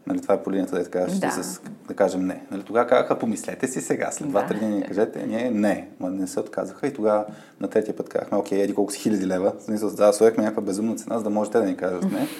Нали, 0.06 0.20
това 0.20 0.34
е 0.34 0.42
по 0.42 0.52
линията, 0.52 0.78
да 0.78 1.08
ще 1.08 1.20
да. 1.20 1.30
С, 1.30 1.60
да 1.88 1.94
кажем 1.94 2.26
не. 2.26 2.42
Нали, 2.50 2.62
тогава 2.62 2.86
казаха, 2.86 3.18
помислете 3.18 3.68
си 3.68 3.80
сега, 3.80 4.10
след 4.10 4.28
2-3 4.28 4.48
да. 4.48 4.66
дни 4.66 4.82
кажете, 4.82 5.26
ние 5.26 5.50
не. 5.50 5.88
Ма 6.00 6.10
не 6.10 6.26
се 6.26 6.40
отказаха 6.40 6.86
и 6.86 6.94
тогава 6.94 7.24
на 7.60 7.68
третия 7.68 7.96
път 7.96 8.08
казахме, 8.08 8.38
окей, 8.38 8.62
еди 8.62 8.74
колко 8.74 8.92
си 8.92 8.98
хиляди 8.98 9.26
лева. 9.26 9.52
Смисъл, 9.60 9.90
да, 9.90 10.12
сложихме 10.12 10.42
някаква 10.42 10.62
безумна 10.62 10.96
цена, 10.96 11.18
за 11.18 11.24
да 11.24 11.30
можете 11.30 11.58
да 11.58 11.64
ни 11.64 11.76
кажат 11.76 12.12
не. 12.12 12.28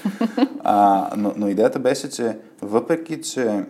А, 0.69 1.11
но, 1.17 1.33
но 1.37 1.49
идеята 1.49 1.79
беше, 1.79 2.11
че 2.11 2.39
въпреки, 2.63 3.21
че 3.21 3.65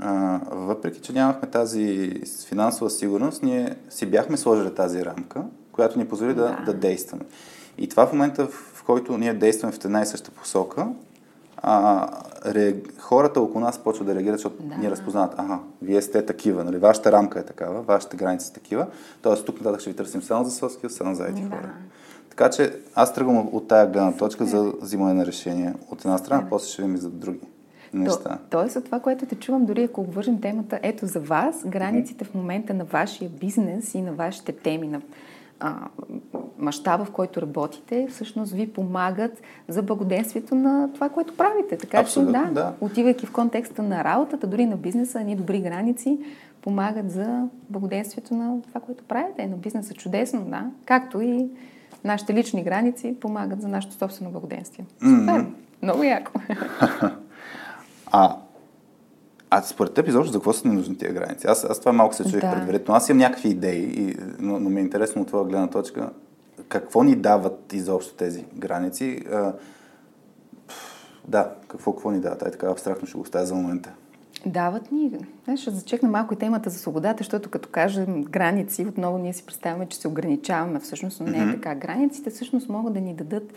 а, 0.00 0.40
въпреки, 0.50 1.00
че 1.00 1.12
нямахме 1.12 1.48
тази 1.48 2.14
финансова 2.48 2.90
сигурност, 2.90 3.42
ние 3.42 3.76
си 3.90 4.06
бяхме 4.06 4.36
сложили 4.36 4.74
тази 4.74 5.04
рамка, 5.04 5.42
която 5.72 5.98
ни 5.98 6.08
позволи 6.08 6.34
да, 6.34 6.42
да, 6.42 6.64
да 6.64 6.74
действаме. 6.74 7.22
И 7.78 7.88
това 7.88 8.06
в 8.06 8.12
момента, 8.12 8.46
в 8.46 8.82
който 8.86 9.18
ние 9.18 9.34
действаме 9.34 9.72
в 9.72 9.84
една 9.84 10.02
и 10.02 10.06
съща 10.06 10.30
посока, 10.30 10.88
а, 11.56 12.08
ре, 12.46 12.74
хората 12.98 13.40
около 13.40 13.60
нас 13.60 13.78
почват 13.78 14.06
да 14.06 14.14
реагират, 14.14 14.38
защото 14.38 14.62
да. 14.62 14.76
ни 14.76 14.90
разпознават, 14.90 15.34
ага, 15.36 15.58
вие 15.82 16.02
сте 16.02 16.26
такива, 16.26 16.64
нали, 16.64 16.78
вашата 16.78 17.12
рамка 17.12 17.40
е 17.40 17.42
такава, 17.42 17.82
вашите 17.82 18.16
граници 18.16 18.46
са 18.46 18.52
такива, 18.52 18.86
т.е. 19.22 19.34
тук 19.44 19.60
нататък 19.60 19.80
ще 19.80 19.90
ви 19.90 19.96
търсим 19.96 20.22
само 20.22 20.44
за 20.44 20.50
соски, 20.50 20.88
само 20.88 21.14
за 21.14 21.24
ети 21.24 21.42
да. 21.42 21.48
хора. 21.48 21.70
Така 22.30 22.50
че 22.50 22.76
аз 22.94 23.14
тръгвам 23.14 23.48
от 23.52 23.68
тая 23.68 23.86
гледна 23.86 24.12
точка 24.12 24.44
за 24.44 24.72
взимане 24.80 25.14
на 25.14 25.26
решения 25.26 25.74
от 25.90 26.04
една 26.04 26.18
страна, 26.18 26.42
да. 26.42 26.48
после 26.48 26.68
ще 26.68 26.82
видим 26.82 26.94
и 26.94 26.98
за 26.98 27.10
други 27.10 27.40
неща. 27.94 28.38
То, 28.50 28.58
тоест 28.58 28.76
от 28.76 28.84
това, 28.84 29.00
което 29.00 29.26
те 29.26 29.34
чувам, 29.34 29.66
дори 29.66 29.82
ако 29.82 30.04
вържим 30.04 30.40
темата, 30.40 30.80
ето 30.82 31.06
за 31.06 31.20
вас, 31.20 31.64
границите 31.66 32.24
в 32.24 32.34
момента 32.34 32.74
на 32.74 32.84
вашия 32.84 33.30
бизнес 33.30 33.94
и 33.94 34.02
на 34.02 34.12
вашите 34.12 34.52
теми, 34.52 34.88
на 34.88 35.00
мащаба, 36.58 37.04
в 37.04 37.10
който 37.10 37.42
работите, 37.42 38.06
всъщност 38.10 38.52
ви 38.52 38.72
помагат 38.72 39.42
за 39.68 39.82
благоденствието 39.82 40.54
на 40.54 40.92
това, 40.94 41.08
което 41.08 41.36
правите. 41.36 41.78
Така 41.78 41.98
Абсолютно, 41.98 42.34
че, 42.34 42.40
да, 42.48 42.54
да, 42.54 42.72
отивайки 42.80 43.26
в 43.26 43.32
контекста 43.32 43.82
на 43.82 44.04
работата, 44.04 44.46
дори 44.46 44.66
на 44.66 44.76
бизнеса, 44.76 45.20
ни 45.20 45.36
добри 45.36 45.60
граници 45.60 46.18
помагат 46.62 47.10
за 47.10 47.48
благоденствието 47.70 48.34
на 48.34 48.62
това, 48.62 48.80
което 48.80 49.04
правите, 49.04 49.46
на 49.46 49.56
бизнеса. 49.56 49.94
Чудесно, 49.94 50.44
да. 50.44 50.70
Както 50.84 51.20
и 51.20 51.48
нашите 52.04 52.34
лични 52.34 52.62
граници 52.62 53.16
помагат 53.20 53.62
за 53.62 53.68
нашето 53.68 53.94
собствено 53.94 54.30
благоденствие. 54.30 54.84
Супер! 54.98 55.08
Mm-hmm. 55.08 55.46
Много 55.82 56.02
яко! 56.02 56.32
а 58.10 58.36
а 59.50 59.62
според 59.62 59.94
теб 59.94 60.08
изобщо 60.08 60.32
за 60.32 60.38
какво 60.38 60.52
са 60.52 60.68
ни 60.68 60.74
нужни 60.74 60.98
тия 60.98 61.12
граници? 61.12 61.46
Аз, 61.46 61.64
аз 61.64 61.78
това 61.78 61.92
малко 61.92 62.14
се 62.14 62.30
чуих 62.30 62.40
да. 62.42 62.52
предварително. 62.52 62.96
Аз 62.96 63.08
имам 63.08 63.18
някакви 63.18 63.48
идеи, 63.48 63.82
и, 63.82 64.16
но, 64.38 64.60
но 64.60 64.70
ми 64.70 64.80
е 64.80 64.84
интересно 64.84 65.22
от 65.22 65.28
твоя 65.28 65.44
гледна 65.44 65.66
точка. 65.66 66.10
Какво 66.68 67.02
ни 67.02 67.16
дават 67.16 67.72
изобщо 67.72 68.14
тези 68.14 68.44
граници? 68.54 69.22
А, 69.32 69.52
да, 71.28 71.54
какво, 71.68 71.92
какво 71.92 72.10
ни 72.10 72.20
дават? 72.20 72.42
Ай 72.42 72.50
така 72.50 72.66
абстрактно 72.66 73.08
ще 73.08 73.16
го 73.16 73.22
оставя 73.22 73.46
за 73.46 73.54
момента. 73.54 73.92
Дават 74.46 74.92
ни. 74.92 75.12
Не, 75.48 75.56
ще 75.56 75.70
зачекна 75.70 76.08
малко 76.08 76.34
и 76.34 76.36
темата 76.36 76.70
за 76.70 76.78
свободата, 76.78 77.18
защото 77.18 77.50
като 77.50 77.68
кажем 77.68 78.22
граници, 78.22 78.86
отново 78.88 79.18
ние 79.18 79.32
си 79.32 79.46
представяме, 79.46 79.86
че 79.86 79.98
се 79.98 80.08
ограничаваме 80.08 80.80
всъщност, 80.80 81.20
но 81.20 81.26
не 81.26 81.38
е 81.38 81.50
така. 81.50 81.74
Границите 81.74 82.30
всъщност 82.30 82.68
могат 82.68 82.92
да 82.92 83.00
ни 83.00 83.14
дадат 83.14 83.52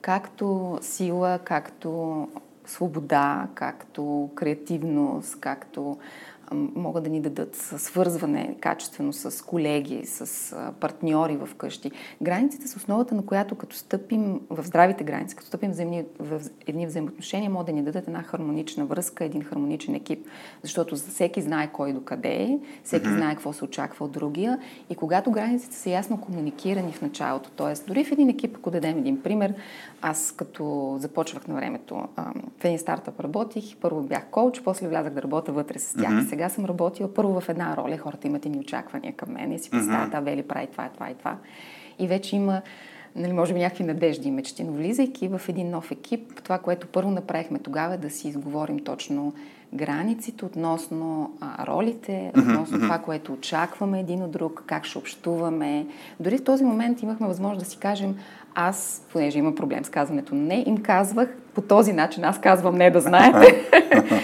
както 0.00 0.78
сила, 0.80 1.38
както 1.44 2.28
свобода, 2.66 3.48
както 3.54 4.30
креативност, 4.34 5.36
както 5.40 5.98
могат 6.52 7.04
да 7.04 7.10
ни 7.10 7.20
дадат 7.20 7.56
свързване 7.56 8.56
качествено 8.60 9.12
с 9.12 9.44
колеги, 9.44 10.06
с 10.06 10.56
партньори 10.80 11.36
в 11.36 11.48
къщи. 11.54 11.90
Границите 12.22 12.68
са 12.68 12.76
основата, 12.76 13.14
на 13.14 13.26
която 13.26 13.54
като 13.54 13.76
стъпим 13.76 14.40
в 14.50 14.64
здравите 14.64 15.04
граници, 15.04 15.36
като 15.36 15.46
стъпим 15.46 15.72
в, 15.72 16.38
в 16.38 16.40
едни 16.66 16.86
взаимоотношения, 16.86 17.50
могат 17.50 17.66
да 17.66 17.72
ни 17.72 17.82
дадат 17.82 18.06
една 18.06 18.22
хармонична 18.22 18.84
връзка, 18.84 19.24
един 19.24 19.42
хармоничен 19.42 19.94
екип. 19.94 20.26
Защото 20.62 20.96
всеки 20.96 21.42
знае 21.42 21.72
кой 21.72 21.92
до 21.92 22.04
къде 22.04 22.34
е, 22.34 22.58
всеки 22.84 23.06
mm-hmm. 23.06 23.16
знае 23.16 23.34
какво 23.34 23.52
се 23.52 23.64
очаква 23.64 24.04
от 24.04 24.12
другия. 24.12 24.58
И 24.90 24.94
когато 24.94 25.30
границите 25.30 25.76
са 25.76 25.90
ясно 25.90 26.20
комуникирани 26.20 26.92
в 26.92 27.02
началото, 27.02 27.50
т.е. 27.50 27.86
дори 27.86 28.04
в 28.04 28.12
един 28.12 28.28
екип, 28.28 28.56
ако 28.56 28.70
дадем 28.70 28.98
един 28.98 29.22
пример, 29.22 29.54
аз 30.02 30.32
като 30.32 30.96
започвах 30.98 31.48
на 31.48 31.54
времето 31.54 32.08
в 32.60 32.64
един 32.64 32.78
стартъп 32.78 33.20
работих, 33.20 33.76
първо 33.76 34.02
бях 34.02 34.26
коуч, 34.30 34.62
после 34.62 34.88
влязах 34.88 35.12
да 35.12 35.22
работя 35.22 35.52
вътре 35.52 35.78
с 35.78 35.94
тях. 35.94 36.10
Mm-hmm 36.10 36.35
сега 36.36 36.48
съм 36.48 36.64
работила 36.64 37.14
първо 37.14 37.40
в 37.40 37.48
една 37.48 37.76
роля, 37.76 37.98
хората 37.98 38.26
имат 38.26 38.44
ни 38.44 38.58
очаквания 38.58 39.12
към 39.12 39.32
мен 39.32 39.52
и 39.52 39.58
си 39.58 39.70
представят, 39.70 40.10
mm-hmm. 40.10 40.18
а 40.18 40.20
Вели 40.20 40.42
прави 40.42 40.66
това, 40.66 40.88
това 40.88 41.10
и 41.10 41.14
това. 41.14 41.36
И 41.98 42.06
вече 42.06 42.36
има, 42.36 42.62
нали, 43.16 43.32
може 43.32 43.54
би 43.54 43.60
някакви 43.60 43.84
надежди 43.84 44.28
и 44.28 44.30
мечти, 44.30 44.64
но 44.64 44.72
влизайки 44.72 45.28
в 45.28 45.40
един 45.48 45.70
нов 45.70 45.90
екип, 45.90 46.42
това, 46.42 46.58
което 46.58 46.86
първо 46.86 47.10
направихме 47.10 47.58
тогава 47.58 47.94
е 47.94 47.98
да 47.98 48.10
си 48.10 48.28
изговорим 48.28 48.78
точно 48.78 49.34
границите, 49.74 50.44
относно 50.44 51.34
а, 51.40 51.66
ролите, 51.66 52.32
относно 52.38 52.78
mm-hmm. 52.78 52.82
това, 52.82 52.98
което 52.98 53.32
очакваме 53.32 54.00
един 54.00 54.22
от 54.22 54.30
друг, 54.30 54.62
как 54.66 54.84
ще 54.84 54.98
общуваме. 54.98 55.86
Дори 56.20 56.38
в 56.38 56.44
този 56.44 56.64
момент 56.64 57.02
имахме 57.02 57.26
възможност 57.26 57.64
да 57.64 57.70
си 57.70 57.78
кажем, 57.78 58.16
аз, 58.54 59.06
понеже 59.12 59.38
има 59.38 59.54
проблем 59.54 59.84
с 59.84 59.88
казването 59.88 60.34
не, 60.34 60.64
им 60.66 60.78
казвах 60.78 61.36
по 61.54 61.60
този 61.60 61.92
начин, 61.92 62.24
аз 62.24 62.40
казвам 62.40 62.74
не 62.74 62.90
да 62.90 63.00
знаете. 63.00 63.64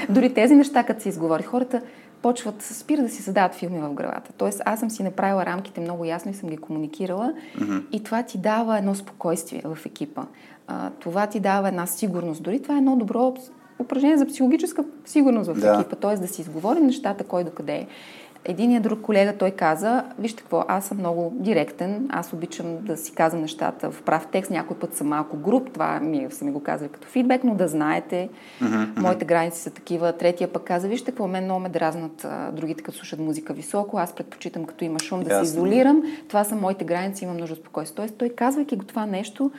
Дори 0.09 0.35
тези 0.35 0.54
неща, 0.54 0.85
като 0.85 1.02
се 1.02 1.09
изговори, 1.09 1.42
хората 1.42 1.83
почват, 2.22 2.62
спира 2.62 3.02
да 3.02 3.08
си 3.08 3.22
задават 3.22 3.54
филми 3.54 3.80
в 3.80 3.88
главата. 3.88 4.32
Тоест, 4.36 4.62
аз 4.64 4.80
съм 4.80 4.90
си 4.90 5.02
направила 5.02 5.46
рамките 5.46 5.80
много 5.80 6.04
ясно 6.04 6.30
и 6.30 6.34
съм 6.34 6.48
ги 6.48 6.56
комуникирала 6.56 7.32
mm-hmm. 7.58 7.82
и 7.92 8.02
това 8.02 8.22
ти 8.22 8.38
дава 8.38 8.78
едно 8.78 8.94
спокойствие 8.94 9.62
в 9.64 9.86
екипа. 9.86 10.22
А, 10.66 10.90
това 10.90 11.26
ти 11.26 11.40
дава 11.40 11.68
една 11.68 11.86
сигурност. 11.86 12.42
Дори 12.42 12.62
това 12.62 12.74
е 12.74 12.78
едно 12.78 12.96
добро 12.96 13.34
упражнение 13.78 14.18
за 14.18 14.26
психологическа 14.26 14.84
сигурност 15.04 15.50
в 15.50 15.60
да. 15.60 15.74
екипа, 15.74 15.96
т.е. 15.96 16.16
да 16.16 16.28
си 16.28 16.40
изговорим 16.40 16.86
нещата 16.86 17.24
кой 17.24 17.44
докъде 17.44 17.74
е. 17.74 17.86
Единият 18.44 18.82
друг 18.82 19.00
колега, 19.00 19.37
той 19.38 19.50
каза, 19.50 20.04
вижте 20.18 20.42
какво, 20.42 20.64
аз 20.68 20.84
съм 20.84 20.99
много 20.99 21.32
директен, 21.34 22.08
аз 22.11 22.32
обичам 22.32 22.78
да 22.80 22.96
си 22.96 23.12
казвам 23.12 23.42
нещата 23.42 23.90
в 23.90 24.02
прав 24.02 24.28
текст, 24.32 24.50
някой 24.50 24.76
път 24.76 24.94
съм 24.94 25.08
малко 25.08 25.37
груп, 25.37 25.72
това 25.72 26.00
ми 26.00 26.26
са 26.30 26.44
ми 26.44 26.52
го 26.52 26.62
казали 26.62 26.88
като 26.88 27.08
фидбек, 27.08 27.44
но 27.44 27.54
да 27.54 27.68
знаете, 27.68 28.28
mm-hmm. 28.62 29.00
моите 29.00 29.25
граници 29.25 29.61
са 29.61 29.70
такива. 29.70 30.12
Третия 30.12 30.52
пък 30.52 30.64
каза, 30.64 30.88
вижте 30.88 31.11
какво, 31.11 31.28
мен 31.28 31.44
много 31.44 31.61
ме 31.61 31.68
дразнат 31.68 32.26
другите, 32.52 32.82
като 32.82 32.99
слушат 32.99 33.20
музика 33.20 33.52
високо, 33.52 33.99
аз 33.99 34.12
предпочитам 34.12 34.64
като 34.64 34.84
има 34.84 34.99
шум 34.99 35.22
да 35.22 35.34
се 35.34 35.42
изолирам, 35.42 36.02
това 36.28 36.44
са 36.44 36.56
моите 36.56 36.84
граници, 36.84 37.25
имам 37.25 37.37
нужда 37.37 37.52
от 37.52 37.61
спокойствие. 37.61 37.96
Тоест 37.96 38.14
той 38.18 38.28
казвайки 38.28 38.76
го 38.76 38.84
това 38.84 39.06
нещо, 39.06 39.50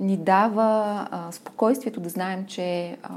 ни 0.00 0.16
дава 0.16 1.08
а, 1.10 1.32
спокойствието 1.32 2.00
да 2.00 2.08
знаем, 2.08 2.44
че 2.46 2.96
а, 3.02 3.10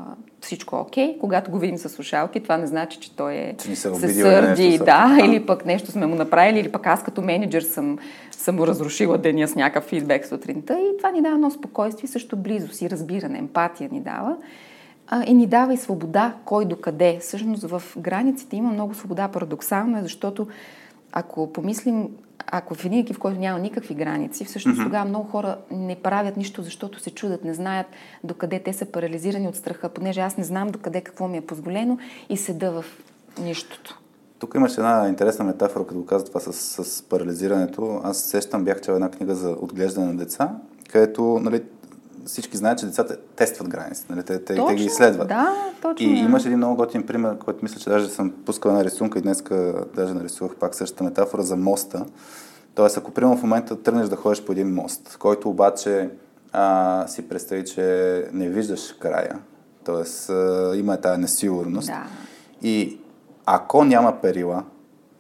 всичко 0.44 0.76
е 0.76 0.80
окей. 0.80 1.18
Когато 1.20 1.52
го 1.52 1.60
видим 1.60 1.78
с 1.78 1.90
слушалки, 1.90 2.40
това 2.40 2.58
не 2.58 2.68
значи, 2.68 3.00
че 3.00 3.16
той 3.16 3.34
е 3.34 3.56
че 3.58 3.76
се, 3.76 3.96
се 3.96 4.14
сърди, 4.14 4.70
нещо, 4.70 4.86
да, 4.86 5.08
да, 5.08 5.26
или 5.26 5.46
пък 5.46 5.66
нещо 5.66 5.92
сме 5.92 6.06
му 6.06 6.16
направили, 6.16 6.60
или 6.60 6.72
пък 6.72 6.88
аз 6.88 7.04
като 7.04 7.22
менеджер 7.22 7.62
съм, 7.62 8.00
съм 8.32 8.56
му 8.56 8.68
разрушила 8.68 9.18
деня 9.18 9.48
с 9.48 9.56
някакъв 9.56 9.84
фидбек 9.84 10.28
сутринта. 10.28 10.74
И 10.74 10.98
това 10.98 11.12
ни 11.12 11.22
дава 11.22 11.36
едно 11.36 11.52
спокойствие, 11.52 12.08
също 12.08 12.38
близост 12.38 12.82
и 12.82 12.90
разбиране, 12.90 13.38
емпатия 13.38 13.90
ни 13.92 14.02
дава. 14.02 14.38
А, 15.08 15.24
и 15.26 15.34
ни 15.34 15.48
дава 15.48 15.74
и 15.74 15.78
свобода, 15.78 16.34
кой 16.46 16.66
докъде. 16.66 17.18
Всъщност 17.22 17.64
в 17.64 17.84
границите 17.98 18.56
има 18.56 18.72
много 18.72 18.94
свобода. 18.94 19.28
Парадоксално 19.28 19.98
е, 19.98 20.02
защото 20.02 20.48
ако 21.12 21.54
помислим 21.54 22.10
ако 22.48 22.76
в 22.76 22.86
един 22.86 23.00
екип, 23.00 23.16
в 23.16 23.20
който 23.20 23.40
няма 23.40 23.60
никакви 23.60 23.96
граници, 23.96 24.46
всъщност 24.46 24.80
mm-hmm. 24.80 24.84
тогава 24.84 25.06
много 25.06 25.30
хора 25.30 25.58
не 25.72 25.96
правят 25.96 26.38
нищо, 26.38 26.62
защото 26.62 27.00
се 27.00 27.12
чудят, 27.12 27.44
не 27.44 27.54
знаят 27.54 27.88
докъде 28.24 28.60
те 28.60 28.74
са 28.74 28.86
парализирани 28.86 29.48
от 29.48 29.56
страха, 29.56 29.90
понеже 29.90 30.22
аз 30.22 30.38
не 30.38 30.44
знам 30.44 30.68
докъде 30.68 31.02
какво 31.02 31.28
ми 31.28 31.38
е 31.38 31.42
позволено 31.42 31.98
и 32.30 32.38
седа 32.38 32.72
в 32.72 32.86
нищото. 33.42 34.00
Тук 34.40 34.56
имаше 34.56 34.82
една 34.82 35.10
интересна 35.10 35.46
метафора, 35.46 35.86
като 35.88 36.06
каза 36.06 36.26
това 36.26 36.40
с, 36.40 36.54
с 36.84 37.04
парализирането. 37.04 38.02
Аз 38.04 38.18
сещам, 38.18 38.64
бях 38.64 38.82
чел 38.82 38.94
една 38.94 39.12
книга 39.12 39.36
за 39.36 39.50
отглеждане 39.50 40.08
на 40.08 40.18
деца, 40.18 40.56
където 40.90 41.40
нали, 41.44 41.64
всички 42.26 42.58
знаят, 42.58 42.80
че 42.80 42.86
децата 42.86 43.18
тестват 43.36 43.70
границите, 43.70 44.14
нали? 44.14 44.24
те, 44.26 44.40
те, 44.40 44.56
точно, 44.56 44.68
те 44.68 44.76
ги 44.76 44.86
изследват. 44.86 45.28
Да, 45.28 45.54
точно. 45.82 46.08
И 46.08 46.10
имаш 46.10 46.46
един 46.46 46.58
много 46.58 46.76
готин 46.76 47.06
пример, 47.06 47.38
който 47.38 47.60
мисля, 47.64 47.80
че 47.80 47.90
даже 47.90 48.10
съм 48.10 48.34
пускал 48.46 48.70
една 48.70 48.84
рисунка 48.84 49.20
и 49.20 49.22
днес 49.22 49.44
даже 49.96 50.14
нарисувах 50.14 50.56
пак 50.56 50.76
същата 50.76 51.04
метафора 51.04 51.42
за 51.42 51.56
моста. 51.56 52.06
Тоест, 52.76 52.98
ако 52.98 53.12
примерно 53.12 53.38
в 53.38 53.44
момента 53.44 53.84
тръгнеш 53.84 54.08
да 54.08 54.16
ходиш 54.16 54.44
по 54.44 54.52
един 54.52 54.74
мост, 54.74 55.18
който 55.20 55.50
обаче 55.50 56.10
а, 56.52 57.06
си 57.08 57.30
представи, 57.30 57.66
че 57.66 58.28
не 58.34 58.50
виждаш 58.50 58.94
края, 59.00 59.40
т.е. 59.84 60.34
има 60.78 60.98
тази 60.98 61.22
несигурност. 61.22 61.88
Да. 61.88 62.04
И 62.62 63.00
ако 63.46 63.84
няма 63.84 64.22
перила, 64.22 64.64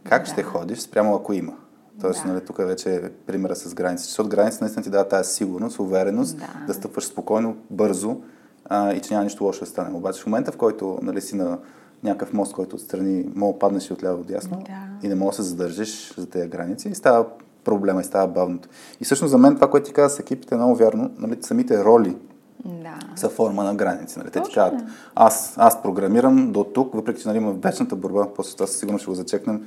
как 0.10 0.24
да. 0.24 0.32
ще 0.32 0.44
ходиш 0.44 0.80
спрямо 0.80 1.16
ако 1.16 1.34
има? 1.34 1.54
Тоест, 2.02 2.24
да. 2.24 2.34
нали, 2.34 2.46
тук 2.46 2.58
вече 2.58 2.96
е 2.96 3.10
примера 3.10 3.56
с 3.56 3.74
граници. 3.74 4.06
Защото 4.06 4.30
граници 4.30 4.58
наистина 4.62 4.84
ти 4.84 4.90
дава 4.90 5.08
тази 5.08 5.34
сигурност, 5.34 5.80
увереност, 5.80 6.38
да, 6.38 6.66
да 6.68 6.74
стъпваш 6.74 7.06
спокойно, 7.06 7.58
бързо 7.70 8.18
а, 8.66 8.94
и 8.94 9.00
че 9.00 9.14
няма 9.14 9.24
нищо 9.24 9.44
лошо 9.44 9.60
да 9.60 9.66
стане. 9.66 9.98
Обаче 9.98 10.22
в 10.22 10.26
момента, 10.26 10.52
в 10.52 10.58
който 10.58 11.00
нали, 11.02 11.22
си 11.22 11.36
на 11.36 11.58
някакъв 12.04 12.34
мост, 12.34 12.54
който 12.54 12.76
отстрани, 12.76 13.26
мога 13.36 13.60
паднеш 13.60 13.90
и 13.90 13.94
отляво 13.94 14.24
дясно 14.24 14.58
да. 14.58 15.08
и 15.08 15.10
не 15.10 15.16
можеш 15.16 15.38
да 15.38 15.44
се 15.44 15.50
задържиш 15.50 16.14
за 16.18 16.30
тези 16.30 16.48
граници 16.48 16.90
и 16.90 16.96
става 16.96 17.26
проблема 17.64 18.02
и 18.02 18.04
става 18.04 18.28
бавното. 18.28 18.70
И 19.02 19.06
всъщност 19.06 19.32
за 19.32 19.38
мен 19.38 19.56
това, 19.56 19.70
което 19.70 19.86
ти 19.88 19.94
каза 19.94 20.16
с 20.16 20.20
екипите 20.20 20.56
е 20.56 20.58
много 20.58 20.76
вярно. 20.76 21.12
Нали, 21.18 21.38
самите 21.42 21.84
роли 21.84 22.18
да. 22.66 22.94
са 23.16 23.30
форма 23.30 23.64
на 23.64 23.76
граници. 23.76 24.20
Нали? 24.20 24.30
Те 24.30 24.42
ти 24.42 24.54
казват, 24.54 24.82
аз, 25.16 25.54
аз 25.58 25.84
програмирам 25.84 26.52
до 26.52 26.64
тук, 26.64 26.94
въпреки 26.94 27.22
че 27.22 27.28
нали, 27.28 27.38
има 27.38 27.52
вечната 27.52 27.96
борба, 27.96 28.28
после 28.36 28.54
това 28.54 28.68
сигурно 28.68 29.00
ще 29.00 29.08
го 29.08 29.16
зачекнем, 29.16 29.66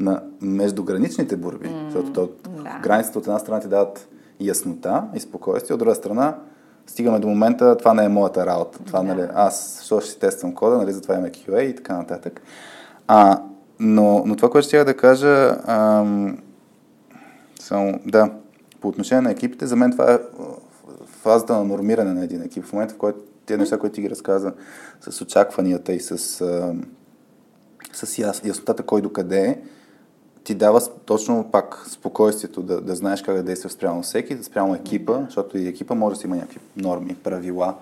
на 0.00 0.22
междуграничните 0.40 1.36
борби, 1.36 1.68
mm, 1.68 1.84
защото 1.84 2.12
то, 2.12 2.28
да. 2.62 2.80
границите 2.82 3.18
от 3.18 3.26
една 3.26 3.38
страна 3.38 3.60
ти 3.60 3.68
дават 3.68 4.08
яснота 4.40 5.04
и 5.14 5.20
спокойствие, 5.20 5.74
от 5.74 5.80
друга 5.80 5.94
страна 5.94 6.36
стигаме 6.86 7.18
до 7.18 7.28
момента, 7.28 7.76
това 7.76 7.94
не 7.94 8.04
е 8.04 8.08
моята 8.08 8.46
работа. 8.46 8.78
Това, 8.84 9.02
да. 9.02 9.14
нали, 9.14 9.28
аз 9.34 9.76
защо 9.78 10.00
ще 10.00 10.10
си 10.10 10.18
тествам 10.18 10.54
кода, 10.54 10.76
нали, 10.76 10.92
затова 10.92 11.14
имаме 11.14 11.30
QA 11.30 11.60
и 11.60 11.76
така 11.76 11.96
нататък. 11.96 12.42
А, 13.08 13.42
но, 13.80 14.22
но 14.26 14.36
това, 14.36 14.50
което 14.50 14.68
ще 14.68 14.84
да 14.84 14.96
кажа, 14.96 15.56
ам, 15.66 16.38
само, 17.60 18.00
да, 18.06 18.30
по 18.80 18.88
отношение 18.88 19.20
на 19.20 19.30
екипите, 19.30 19.66
за 19.66 19.76
мен 19.76 19.92
това 19.92 20.12
е 20.12 20.18
фазата 21.06 21.52
на 21.52 21.64
нормиране 21.64 22.12
на 22.12 22.24
един 22.24 22.42
екип. 22.42 22.64
В 22.64 22.72
момента, 22.72 22.94
в 22.94 22.98
който 22.98 23.18
тези 23.46 23.58
неща, 23.58 23.78
които 23.78 23.94
ти 23.94 24.00
ги 24.00 24.10
разказа, 24.10 24.52
с 25.00 25.20
очакванията 25.20 25.92
и 25.92 26.00
с, 26.00 26.18
с 27.92 28.18
яс, 28.18 28.42
яснотата 28.44 28.82
кой 28.82 29.02
докъде 29.02 29.40
е, 29.40 29.58
ти 30.44 30.54
дава 30.54 30.80
точно 31.04 31.48
пак 31.52 31.86
спокойствието 31.88 32.62
да, 32.62 32.80
да 32.80 32.94
знаеш 32.94 33.22
как 33.22 33.36
да 33.36 33.42
действаш 33.42 33.72
спрямо 33.72 34.02
всеки, 34.02 34.42
спрямо 34.42 34.74
екипа, 34.74 35.22
защото 35.24 35.58
и 35.58 35.68
екипа 35.68 35.94
може 35.94 36.14
да 36.14 36.20
си 36.20 36.26
има 36.26 36.36
някакви 36.36 36.60
норми, 36.76 37.14
правила, 37.14 37.74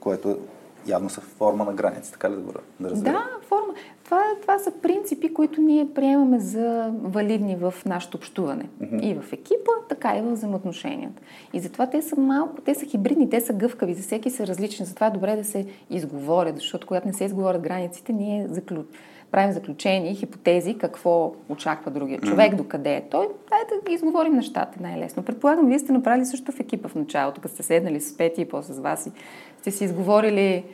което 0.00 0.38
явно 0.86 1.10
са 1.10 1.20
форма 1.20 1.64
на 1.64 1.72
граници, 1.72 2.12
така 2.12 2.30
ли 2.30 2.34
да, 2.34 2.42
да 2.80 2.90
разбера? 2.90 3.12
Да, 3.12 3.46
форма. 3.48 3.74
Това, 4.04 4.22
това 4.42 4.58
са 4.58 4.70
принципи, 4.82 5.34
които 5.34 5.60
ние 5.60 5.94
приемаме 5.94 6.40
за 6.40 6.90
валидни 7.02 7.56
в 7.56 7.74
нашето 7.86 8.16
общуване. 8.16 8.68
Uh-huh. 8.82 9.00
И 9.02 9.14
в 9.14 9.32
екипа, 9.32 9.70
така 9.88 10.16
и 10.16 10.22
в 10.22 10.32
взаимоотношенията. 10.32 11.22
И 11.52 11.60
затова 11.60 11.90
те 11.90 12.02
са 12.02 12.20
малко, 12.20 12.60
те 12.60 12.74
са 12.74 12.86
хибридни, 12.86 13.30
те 13.30 13.40
са 13.40 13.52
гъвкави, 13.52 13.94
за 13.94 14.02
всеки 14.02 14.30
са 14.30 14.46
различни. 14.46 14.86
Затова 14.86 15.06
е 15.06 15.10
добре 15.10 15.36
да 15.36 15.44
се 15.44 15.66
изговорят, 15.90 16.56
защото 16.56 16.86
когато 16.86 17.06
не 17.06 17.12
се 17.12 17.24
изговорят 17.24 17.62
границите, 17.62 18.12
ние 18.12 18.48
заключ 18.50 18.86
правим 19.34 19.52
заключения 19.52 20.12
и 20.12 20.14
хипотези 20.14 20.78
какво 20.78 21.32
очаква 21.48 21.90
другия 21.90 22.20
човек, 22.20 22.52
mm-hmm. 22.52 22.56
докъде 22.56 22.94
е 22.94 23.02
той. 23.10 23.28
Дай 23.48 23.58
да 23.78 23.90
ги 23.90 23.94
изговорим 23.94 24.32
нещата 24.32 24.78
най-лесно. 24.80 25.22
Предполагам, 25.22 25.66
вие 25.66 25.78
сте 25.78 25.92
направили 25.92 26.24
също 26.24 26.52
в 26.52 26.60
екипа 26.60 26.88
в 26.88 26.94
началото, 26.94 27.40
като 27.40 27.54
сте 27.54 27.62
седнали 27.62 28.00
с 28.00 28.16
Пети 28.16 28.40
и 28.40 28.44
после 28.44 28.74
с 28.74 28.78
вас 28.78 29.06
и 29.06 29.12
сте 29.60 29.70
си 29.70 29.84
изговорили 29.84 30.64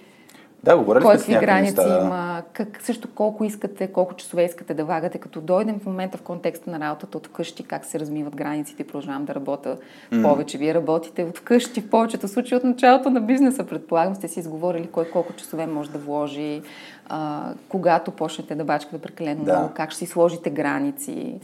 да, 0.64 0.76
говорили 0.76 1.04
кой 1.04 1.16
какви 1.16 1.32
граници 1.32 1.74
неща, 1.76 2.00
има, 2.04 2.42
как, 2.52 2.78
също 2.82 3.08
колко 3.14 3.44
искате, 3.44 3.86
колко 3.86 4.14
часове 4.14 4.44
искате 4.44 4.74
да 4.74 4.84
влагате, 4.84 5.18
като 5.18 5.40
дойдем 5.40 5.78
в 5.78 5.86
момента 5.86 6.18
в 6.18 6.22
контекста 6.22 6.70
на 6.70 6.80
работата 6.80 7.18
от 7.18 7.26
вкъщи, 7.26 7.62
как 7.62 7.84
се 7.84 8.00
размиват 8.00 8.36
границите 8.36 8.82
и 8.82 8.86
продължавам 8.86 9.24
да 9.24 9.34
работя 9.34 9.76
mm. 10.12 10.22
повече. 10.22 10.58
Вие 10.58 10.74
работите 10.74 11.24
от 11.24 11.38
вкъщи 11.38 11.80
в 11.80 11.90
повечето 11.90 12.28
случаи 12.28 12.56
от 12.56 12.64
началото 12.64 13.10
на 13.10 13.20
бизнеса, 13.20 13.66
предполагам, 13.66 14.14
сте 14.14 14.28
си 14.28 14.40
изговорили 14.40 14.86
кой 14.86 15.10
колко 15.10 15.32
часове 15.32 15.66
може 15.66 15.90
да 15.90 15.98
вложи, 15.98 16.62
а, 17.10 17.52
когато 17.68 18.10
почнете 18.10 18.54
да 18.54 18.64
бачкате 18.64 18.98
прекалено 18.98 19.44
да. 19.44 19.58
много, 19.58 19.74
как 19.74 19.90
ще 19.90 19.98
си 19.98 20.06
сложите 20.06 20.50
граници. 20.50 21.40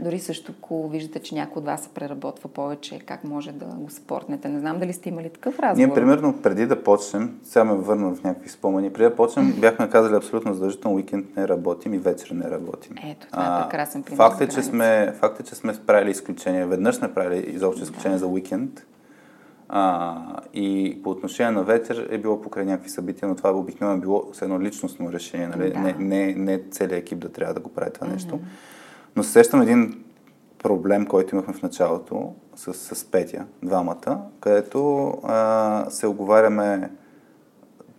Дори 0.00 0.18
също, 0.18 0.52
ако 0.58 0.88
виждате, 0.88 1.18
че 1.18 1.34
някой 1.34 1.60
от 1.60 1.66
вас 1.66 1.82
се 1.82 1.88
преработва 1.88 2.48
повече, 2.48 2.98
как 2.98 3.24
може 3.24 3.52
да 3.52 3.64
го 3.64 3.90
спортнете. 3.90 4.48
Не 4.48 4.60
знам 4.60 4.78
дали 4.78 4.92
сте 4.92 5.08
имали 5.08 5.30
такъв 5.30 5.58
разговор. 5.58 5.86
Ние, 5.86 5.94
примерно, 5.94 6.42
преди 6.42 6.66
да 6.66 6.82
почнем, 6.82 7.38
сега 7.44 7.64
ме 7.64 7.74
върна 7.74 8.14
в 8.14 8.22
някакви 8.24 8.48
спомени, 8.48 8.92
преди 8.92 9.08
да 9.10 9.16
почнем, 9.16 9.52
бяхме 9.52 9.90
казали 9.90 10.14
абсолютно 10.14 10.54
задължително, 10.54 10.96
уикенд 10.96 11.36
не 11.36 11.48
работим 11.48 11.94
и 11.94 11.98
вечер 11.98 12.30
не 12.30 12.50
работим. 12.50 12.96
Ето, 13.06 13.26
това 13.30 13.58
е 13.58 13.62
прекрасен 13.62 14.02
пример. 14.02 14.16
Факт 14.16 14.40
е, 14.40 14.48
че 14.48 14.62
сме, 14.62 15.14
факт 15.18 15.40
е, 15.40 15.42
че 15.42 15.54
сме 15.54 15.74
правили 15.86 16.10
изключение. 16.10 16.66
Веднъж 16.66 16.94
сме 16.94 17.14
правили 17.14 17.50
изобщо 17.50 17.82
изключение 17.82 18.18
да. 18.18 18.18
за 18.18 18.26
уикенд. 18.26 18.86
А, 19.68 20.16
и 20.54 21.00
по 21.02 21.10
отношение 21.10 21.52
на 21.52 21.62
вечер 21.62 22.08
е 22.10 22.18
било 22.18 22.40
покрай 22.40 22.64
някакви 22.64 22.90
събития, 22.90 23.28
но 23.28 23.34
това 23.34 23.50
обикновено 23.50 24.00
било 24.00 24.24
с 24.32 24.42
едно 24.42 24.60
личностно 24.60 25.12
решение. 25.12 25.46
Нали? 25.46 25.70
Да. 25.70 25.78
Не, 25.78 25.92
не, 25.98 26.34
не 26.34 26.62
целият 26.70 27.02
екип 27.02 27.18
да 27.18 27.28
трябва 27.28 27.54
да 27.54 27.60
го 27.60 27.68
прави 27.68 27.92
това 27.92 28.06
mm-hmm. 28.06 28.12
нещо. 28.12 28.40
Но 29.16 29.22
сещам 29.22 29.62
един 29.62 30.04
проблем, 30.58 31.06
който 31.06 31.34
имахме 31.34 31.54
в 31.54 31.62
началото 31.62 32.34
с, 32.56 32.74
с 32.74 33.04
Петя, 33.04 33.46
двамата, 33.62 34.20
където 34.40 35.08
а, 35.24 35.86
се 35.90 36.06
оговаряме 36.06 36.90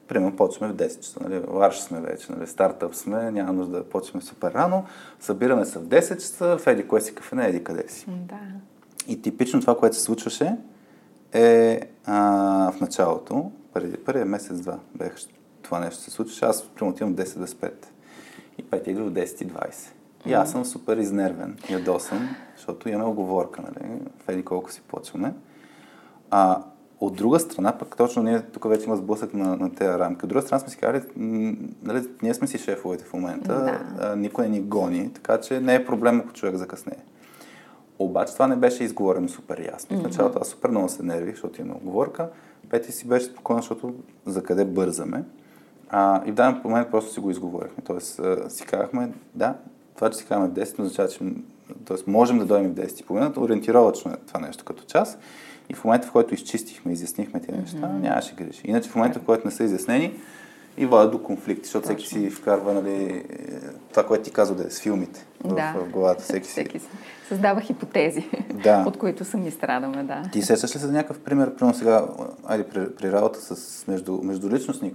примерно 0.07 0.35
почваме 0.35 0.73
в 0.73 0.75
10 0.75 0.99
часа, 0.99 1.19
нали, 1.23 1.41
ларш 1.49 1.79
сме 1.79 2.01
вече, 2.01 2.31
нали, 2.31 2.47
стартъп 2.47 2.95
сме, 2.95 3.31
няма 3.31 3.53
нужда 3.53 3.77
да 3.77 3.83
почваме 3.83 4.21
супер 4.21 4.51
рано, 4.51 4.85
събираме 5.19 5.65
се 5.65 5.79
в 5.79 5.83
10 5.83 6.13
часа, 6.13 6.57
в 6.57 6.67
еди 6.67 6.87
кое 6.87 7.01
си 7.01 7.15
кафене, 7.15 7.47
еди 7.47 7.63
къде 7.63 7.87
си. 7.87 8.05
Да. 8.09 8.39
И 9.07 9.21
типично 9.21 9.61
това, 9.61 9.77
което 9.77 9.95
се 9.95 10.01
случваше, 10.01 10.57
е 11.33 11.81
а, 12.05 12.71
в 12.71 12.81
началото, 12.81 13.51
преди, 13.73 13.97
първия 13.97 14.25
месец-два, 14.25 14.79
бях 14.95 15.15
това 15.61 15.79
нещо 15.79 16.01
се 16.03 16.11
случваше. 16.11 16.45
Аз, 16.45 16.63
примерно, 16.63 16.93
отивам 16.93 17.15
10 17.15 17.39
без 17.39 17.53
5 17.53 17.71
и 18.57 18.63
Петя 18.63 18.91
идва 18.91 19.05
в 19.05 19.13
10 19.13 19.43
и 19.43 19.47
20. 19.47 19.73
И 20.25 20.33
аз 20.33 20.51
съм 20.51 20.65
супер 20.65 20.97
изнервен, 20.97 21.57
ядосан, 21.69 22.29
защото 22.57 22.89
имаме 22.89 23.05
оговорка, 23.05 23.61
нали, 23.61 23.91
в 24.25 24.29
еди 24.29 24.45
колко 24.45 24.71
си 24.71 24.81
почваме. 24.87 25.33
А 26.31 26.63
от 26.99 27.15
друга 27.15 27.39
страна, 27.39 27.77
пък 27.77 27.97
точно 27.97 28.23
ние 28.23 28.41
тук 28.41 28.69
вече 28.69 28.85
има 28.85 28.95
сблъсък 28.95 29.33
на, 29.33 29.55
на 29.55 29.75
тези 29.75 29.89
рамки. 29.89 30.25
От 30.25 30.29
друга 30.29 30.41
страна 30.41 30.59
сме 30.59 30.69
си 30.69 30.77
казали, 30.77 31.01
нали, 31.83 32.07
ние 32.21 32.33
сме 32.33 32.47
си 32.47 32.57
шефовете 32.57 33.03
в 33.03 33.13
момента, 33.13 33.53
Да. 33.53 33.79
а, 33.99 34.15
никой 34.15 34.43
не 34.43 34.49
ни 34.49 34.61
гони, 34.61 35.13
така 35.13 35.41
че 35.41 35.59
не 35.59 35.75
е 35.75 35.85
проблем, 35.85 36.19
ако 36.19 36.33
човек 36.33 36.55
закъснее. 36.55 36.97
Обаче 37.99 38.33
това 38.33 38.47
не 38.47 38.55
беше 38.55 38.83
изговорено 38.83 39.29
супер 39.29 39.69
ясно. 39.73 39.99
В 39.99 40.03
началото 40.03 40.39
аз 40.41 40.47
супер 40.47 40.69
много 40.69 40.89
се 40.89 41.03
нервих, 41.03 41.33
защото 41.33 41.61
имаме 41.61 41.79
оговорка. 41.83 42.29
Пети 42.69 42.91
си 42.91 43.07
беше 43.07 43.25
спокойно, 43.25 43.61
защото 43.61 43.93
за 44.25 44.43
къде 44.43 44.65
бързаме. 44.65 45.23
А, 45.89 46.21
и 46.25 46.31
в 46.31 46.33
даден 46.33 46.61
момент 46.63 46.91
просто 46.91 47.13
си 47.13 47.19
го 47.19 47.31
изговорихме. 47.31 47.83
Тоест 47.83 48.19
а, 48.19 48.49
си 48.49 48.65
казахме, 48.65 49.11
да, 49.35 49.55
това, 49.95 50.09
че 50.09 50.17
си 50.17 50.25
казваме 50.25 50.49
в 50.49 50.53
10, 50.53 50.79
не 50.79 50.85
означава, 50.85 51.09
че 51.09 51.19
тоест, 51.85 52.07
можем 52.07 52.39
да 52.39 52.45
дойдем 52.45 52.71
в 52.71 52.75
10 52.75 53.01
и 53.01 53.05
половината, 53.05 53.39
ориентировачно 53.39 54.11
е 54.11 54.15
това 54.27 54.39
нещо 54.39 54.65
като 54.65 54.83
час. 54.83 55.17
И 55.69 55.73
в 55.73 55.83
момента, 55.83 56.07
в 56.07 56.11
който 56.11 56.33
изчистихме, 56.33 56.91
изяснихме 56.91 57.39
тези 57.39 57.57
неща, 57.57 57.77
mm-hmm. 57.77 58.01
нямаше 58.01 58.35
греши. 58.35 58.61
Иначе 58.65 58.89
в 58.89 58.95
момента, 58.95 59.19
в 59.19 59.23
който 59.23 59.47
не 59.47 59.51
са 59.51 59.63
изяснени, 59.63 60.13
и 60.79 60.85
водят 60.85 61.11
до 61.11 61.23
конфликти, 61.23 61.63
защото 61.63 61.83
всеки 61.85 62.07
си 62.07 62.29
вкарва 62.29 62.73
нали, 62.73 63.23
това, 63.89 64.05
което 64.05 64.23
ти 64.23 64.31
казва 64.31 64.55
да 64.55 64.67
е 64.67 64.69
с 64.69 64.81
филмите 64.81 65.25
в, 65.43 65.55
Да. 65.55 65.73
в 65.77 65.89
главата. 65.89 66.23
Всеки. 66.23 66.47
Всеки 66.47 66.79
си 66.79 66.87
създава 67.27 67.61
хипотези, 67.61 68.29
Да. 68.63 68.83
от 68.87 68.97
които 68.97 69.25
сами 69.25 69.51
страдаме, 69.51 70.03
да. 70.03 70.23
Ти 70.31 70.41
сещаш 70.41 70.75
ли 70.75 70.79
за 70.79 70.91
някакъв 70.91 71.19
пример, 71.19 71.55
примерно 71.55 71.77
сега, 71.77 72.05
айде 72.45 72.63
при, 72.67 72.95
при 72.95 73.11
работа 73.11 73.39
с 73.55 73.87
между, 73.87 74.19
междуличностни 74.23 74.93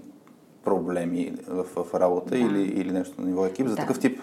проблеми 0.65 1.35
в, 1.49 1.65
в 1.85 1.95
работа 1.95 2.31
Да. 2.31 2.39
или, 2.39 2.63
или 2.63 2.93
нещо 2.93 3.21
на 3.21 3.27
ниво 3.29 3.47
екип, 3.47 3.67
за 3.67 3.75
Да. 3.75 3.81
такъв 3.81 3.99
тип 3.99 4.21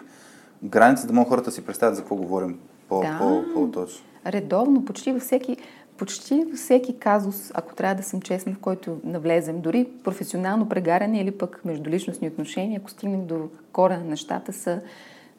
граници, 0.64 1.08
да 1.08 1.14
могат 1.14 1.30
хората 1.30 1.52
си 1.52 1.66
представят 1.66 1.96
за 1.96 2.02
какво 2.02 2.16
говорим 2.16 2.60
по, 2.90 3.02
Да. 3.02 3.18
по, 3.20 3.54
по-точно. 3.54 4.06
Редовно, 4.26 4.86
почти 4.86 5.12
във 5.12 5.22
всеки, 5.22 5.58
почти 6.02 6.46
всеки 6.56 7.00
казус, 7.00 7.52
ако 7.54 7.76
трябва 7.76 7.96
да 7.96 8.04
съм 8.04 8.22
честна, 8.22 8.54
в 8.54 8.60
който 8.60 9.00
навлезем, 9.04 9.62
дори 9.62 9.88
професионално 10.04 10.70
прегаряне 10.70 11.22
или 11.22 11.32
пък 11.32 11.62
междуличностни 11.66 12.28
отношения, 12.28 12.80
ако 12.80 12.90
стигнем 12.90 13.26
до 13.26 13.50
кора 13.72 13.98
на 13.98 14.06
нещата, 14.06 14.54
са 14.54 14.82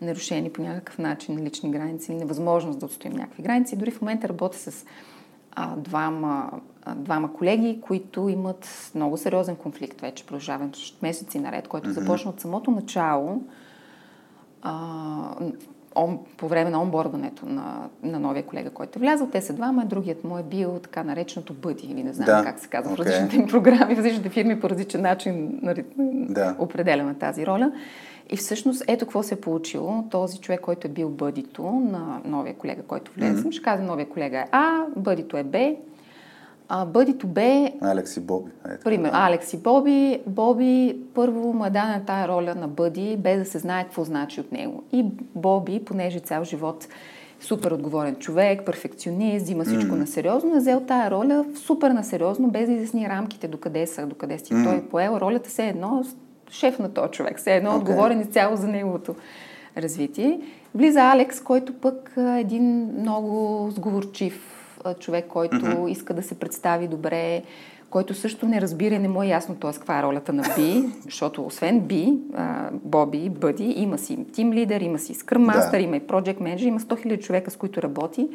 нарушени 0.01 0.51
по 0.51 0.63
някакъв 0.63 0.99
начин 0.99 1.45
лични 1.45 1.71
граници 1.71 2.13
или 2.13 2.19
невъзможност 2.19 2.79
да 2.79 2.87
отстоим 2.87 3.13
някакви 3.13 3.43
граници. 3.43 3.77
Дори 3.77 3.91
в 3.91 4.01
момента 4.01 4.29
работя 4.29 4.59
с 4.59 4.85
а, 5.53 5.77
двама, 5.77 6.51
а, 6.85 6.95
двама 6.95 7.33
колеги, 7.33 7.81
които 7.81 8.29
имат 8.29 8.93
много 8.95 9.17
сериозен 9.17 9.57
конфликт 9.57 10.01
вече, 10.01 10.27
продължаващ 10.27 11.03
месеци 11.03 11.39
наред, 11.39 11.69
който 11.69 11.89
mm-hmm. 11.89 12.01
започна 12.01 12.31
от 12.31 12.41
самото 12.41 12.71
начало 12.71 13.43
а, 14.63 15.35
он, 15.95 16.19
по 16.37 16.49
време 16.49 16.71
на 16.71 16.83
онбордването 16.83 17.47
на, 17.47 17.89
на 18.03 18.21
новия 18.21 18.43
колега, 18.47 18.71
който 18.71 18.99
е 18.99 19.01
влязъл. 19.01 19.27
Те 19.27 19.43
са 19.43 19.53
двама, 19.53 19.85
другият 19.85 20.25
му 20.25 20.39
е 20.39 20.43
бил 20.43 20.79
така 20.83 21.03
нареченото 21.03 21.55
бъди, 21.55 21.87
или 21.87 22.03
не 22.03 22.13
знам 22.13 22.27
Да, 22.27 22.45
как 22.45 22.59
се 22.59 22.69
казва, 22.69 22.91
в 22.91 22.93
окей. 22.93 23.05
различните 23.05 23.37
им 23.37 23.47
програми, 23.49 23.95
в 23.95 23.99
различните 23.99 24.29
фирми 24.29 24.61
по 24.61 24.71
различен 24.71 25.03
начин 25.03 25.59
нали, 25.63 25.85
Да. 25.99 26.57
определяме 26.59 27.15
тази 27.15 27.47
роля. 27.47 27.73
И 28.31 28.37
всъщност 28.37 28.85
ето 28.89 29.07
какво 29.07 29.23
се 29.23 29.35
е 29.35 29.41
получило. 29.41 30.05
Този 30.11 30.39
човек, 30.41 30.61
който 30.61 30.87
е 30.87 30.91
бил 30.91 31.09
бъдито 31.09 31.63
на 31.63 32.21
новия 32.25 32.55
колега, 32.55 32.83
който 32.83 33.13
влезе, 33.17 33.43
mm-hmm. 33.43 33.51
ще 33.51 33.63
казва 33.63 33.87
новия 33.87 34.09
колега 34.09 34.39
е 34.39 34.45
А, 34.53 34.81
бъдито 34.97 35.37
е 35.37 35.43
Б, 35.43 35.75
а, 36.75 36.85
бъдито 36.85 37.27
Б 37.27 37.71
Алекс 37.81 38.17
и 38.17 38.21
Боби. 38.21 38.51
Е, 38.67 38.79
Пример, 38.79 39.11
да. 39.11 39.17
Алекс 39.19 39.53
и 39.53 39.57
Боби. 39.57 40.21
Боби 40.27 40.97
първо 41.15 41.53
му 41.53 41.65
е 41.65 41.71
дадена 41.71 42.03
тая 42.07 42.29
роля 42.29 42.55
на 42.55 42.69
Бъди, 42.69 43.17
без 43.19 43.39
да 43.39 43.45
се 43.45 43.59
знае 43.59 43.85
какво 43.85 44.05
значи 44.05 44.41
от 44.41 44.53
него. 44.53 44.83
И 44.93 45.05
Боби, 45.35 45.85
понеже 45.85 46.19
цял 46.19 46.45
живот 46.45 46.89
супер 47.41 47.71
отговорен 47.71 48.17
човек, 48.17 48.67
перфекционист, 48.67 49.45
взима 49.45 49.65
всичко 49.65 49.95
mm. 49.95 49.99
на 49.99 50.07
сериозно, 50.07 50.57
е 50.57 50.59
взел 50.59 50.81
тая 50.81 51.11
роля 51.11 51.45
супер 51.55 51.91
на 51.91 52.05
сериозно, 52.05 52.49
без 52.49 52.69
да 52.69 52.73
изясни 52.73 53.09
рамките 53.09 53.49
докъде 53.49 53.87
са, 53.87 54.07
докъде 54.07 54.39
си. 54.39 54.55
Mm. 54.55 54.65
Той 54.65 54.77
е 54.77 54.83
поел 54.83 55.19
ролята 55.21 55.51
все 55.51 55.69
едно 55.69 56.05
шеф 56.51 56.79
на 56.79 56.95
този 56.95 57.11
човек, 57.11 57.39
все 57.39 57.57
едно 57.57 57.71
Okay. 57.71 57.77
отговорен 57.77 58.21
изцяло 58.21 58.57
за 58.57 58.69
неговото 58.69 59.15
развитие. 59.77 60.41
Влиза 60.75 61.01
Алекс, 61.01 61.41
който 61.41 61.75
пък 61.75 62.15
е 62.17 62.41
един 62.41 62.91
много 63.01 63.69
сговорчив 63.71 64.52
човек, 64.99 65.27
който 65.29 65.57
mm-hmm. 65.57 65.89
иска 65.89 66.15
да 66.15 66.23
се 66.23 66.35
представи 66.35 66.89
добре, 66.89 67.43
който 67.91 68.15
също 68.15 68.47
не 68.47 68.61
разбира 68.61 68.99
не 68.99 69.09
му 69.09 69.23
е 69.23 69.27
ясно 69.27 69.55
т.е. 69.55 69.73
каква 69.73 69.99
е 69.99 70.03
ролята 70.03 70.33
на 70.33 70.43
Би, 70.57 70.85
защото 71.05 71.47
освен 71.47 71.81
Би, 71.81 72.13
Боби, 72.73 73.31
Бъди, 73.31 73.75
има 73.77 73.99
си 73.99 74.19
тим 74.33 74.53
лидер, 74.53 74.81
има 74.81 74.99
си 74.99 75.15
скръм 75.15 75.43
мастър, 75.43 75.79
Да. 75.79 75.85
има 75.85 75.97
и 75.97 76.01
project 76.01 76.41
менеджер, 76.41 76.67
има 76.67 76.81
100 76.81 77.07
000 77.07 77.21
човека, 77.21 77.51
с 77.51 77.57
които 77.57 77.83
работи. 77.83 78.29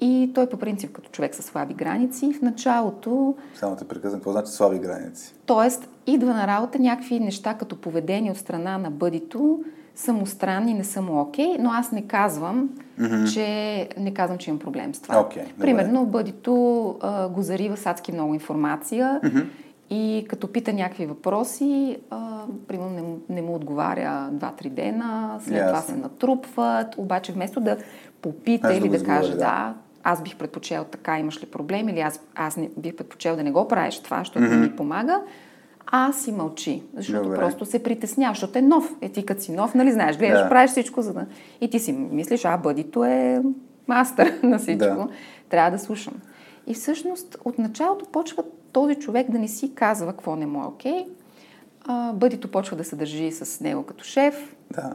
И 0.00 0.30
той 0.34 0.48
по 0.48 0.56
принцип 0.56 0.92
като 0.92 1.10
човек 1.10 1.34
с 1.34 1.42
слаби 1.42 1.74
граници. 1.74 2.32
В 2.32 2.42
началото 2.42 3.34
Само 3.54 3.76
те 3.76 3.84
прекъсвам, 3.84 4.20
какво 4.20 4.32
значи 4.32 4.52
слаби 4.52 4.78
граници? 4.78 5.34
Тоест, 5.46 5.88
идва 6.06 6.34
на 6.34 6.46
работа 6.46 6.78
някакви 6.78 7.20
неща 7.20 7.54
като 7.54 7.80
поведение 7.80 8.30
от 8.30 8.36
страна 8.36 8.78
на 8.78 8.90
бъдито, 8.90 9.60
са 9.96 10.12
му 10.12 10.26
странни, 10.26 10.74
не 10.74 10.84
са 10.84 11.02
му 11.02 11.20
окей, 11.20 11.56
но 11.58 11.70
аз 11.70 11.92
не 11.92 12.02
казвам, 12.02 12.70
mm-hmm. 13.00 13.32
че 13.32 13.88
не 13.98 14.14
казвам, 14.14 14.38
че 14.38 14.50
имам 14.50 14.60
проблем 14.60 14.94
с 14.94 15.00
това. 15.00 15.22
Добре. 15.22 15.46
Примерно, 15.60 16.06
бъдито 16.06 16.96
а, 17.00 17.28
го 17.28 17.42
зарива 17.42 17.76
с 17.76 17.86
адски 17.86 18.12
много 18.12 18.34
информация 18.34 19.20
Mm-hmm. 19.22 19.46
и 19.90 20.26
като 20.28 20.52
пита 20.52 20.72
някакви 20.72 21.06
въпроси, 21.06 21.98
а, 22.10 22.42
примерно 22.68 22.90
не, 22.90 23.34
не 23.34 23.42
му 23.42 23.54
отговаря 23.54 24.30
2-3 24.32 24.68
дена, 24.68 25.40
след 25.40 25.66
това 25.66 25.78
Ясно. 25.78 25.94
се 25.94 26.00
натрупват, 26.00 26.94
обаче 26.98 27.32
вместо 27.32 27.60
да 27.60 27.76
попита 28.22 28.66
Аз 28.66 28.72
да 28.72 28.78
или 28.78 28.88
да 28.88 28.96
изговори, 28.96 29.20
каже 29.20 29.32
да. 29.32 29.38
да, 29.38 29.74
аз 30.02 30.22
бих 30.22 30.36
предпочел 30.36 30.84
така, 30.84 31.18
имаш 31.18 31.42
ли 31.42 31.46
проблем, 31.46 31.88
или 31.88 32.00
аз, 32.00 32.20
аз 32.34 32.56
не, 32.56 32.70
бих 32.76 32.96
предпочел 32.96 33.36
да 33.36 33.44
не 33.44 33.52
го 33.52 33.68
правиш 33.68 34.00
това, 34.00 34.18
защото 34.18 34.38
mm-hmm. 34.38 34.50
не 34.50 34.56
ми 34.56 34.76
помага, 34.76 35.20
а 35.86 36.12
си 36.12 36.32
мълчи, 36.32 36.82
защото 36.94 37.22
Добре. 37.24 37.36
просто 37.36 37.64
се 37.66 37.82
притеснява, 37.82 38.34
защото 38.34 38.58
е 38.58 38.62
нов. 38.62 38.94
Е, 39.00 39.08
ти 39.08 39.26
като 39.26 39.42
си 39.42 39.52
нов, 39.52 39.74
нали 39.74 39.92
знаеш, 39.92 40.18
гледаш, 40.18 40.42
Да. 40.42 40.48
правиш 40.48 40.70
всичко, 40.70 41.02
за 41.02 41.12
да... 41.14 41.26
И 41.60 41.70
ти 41.70 41.78
си 41.78 41.92
мислиш, 41.92 42.44
а, 42.44 42.56
бъдито 42.56 43.04
е 43.04 43.42
мастър 43.88 44.34
на 44.42 44.58
всичко. 44.58 44.78
Да. 44.78 45.08
Трябва 45.48 45.70
да 45.70 45.78
слушам. 45.78 46.14
И 46.66 46.74
всъщност 46.74 47.36
от 47.44 47.58
началото 47.58 48.04
почва 48.04 48.44
този 48.72 48.94
човек 48.94 49.30
да 49.30 49.38
не 49.38 49.48
си 49.48 49.74
казва 49.74 50.12
какво 50.12 50.36
не 50.36 50.46
му 50.46 50.62
е 50.62 50.66
окей. 50.66 51.06
А, 51.84 52.12
бъдито 52.12 52.50
почва 52.50 52.76
да 52.76 52.84
се 52.84 52.96
държи 52.96 53.32
с 53.32 53.60
него 53.60 53.82
като 53.82 54.04
шеф, 54.04 54.56
Да. 54.70 54.92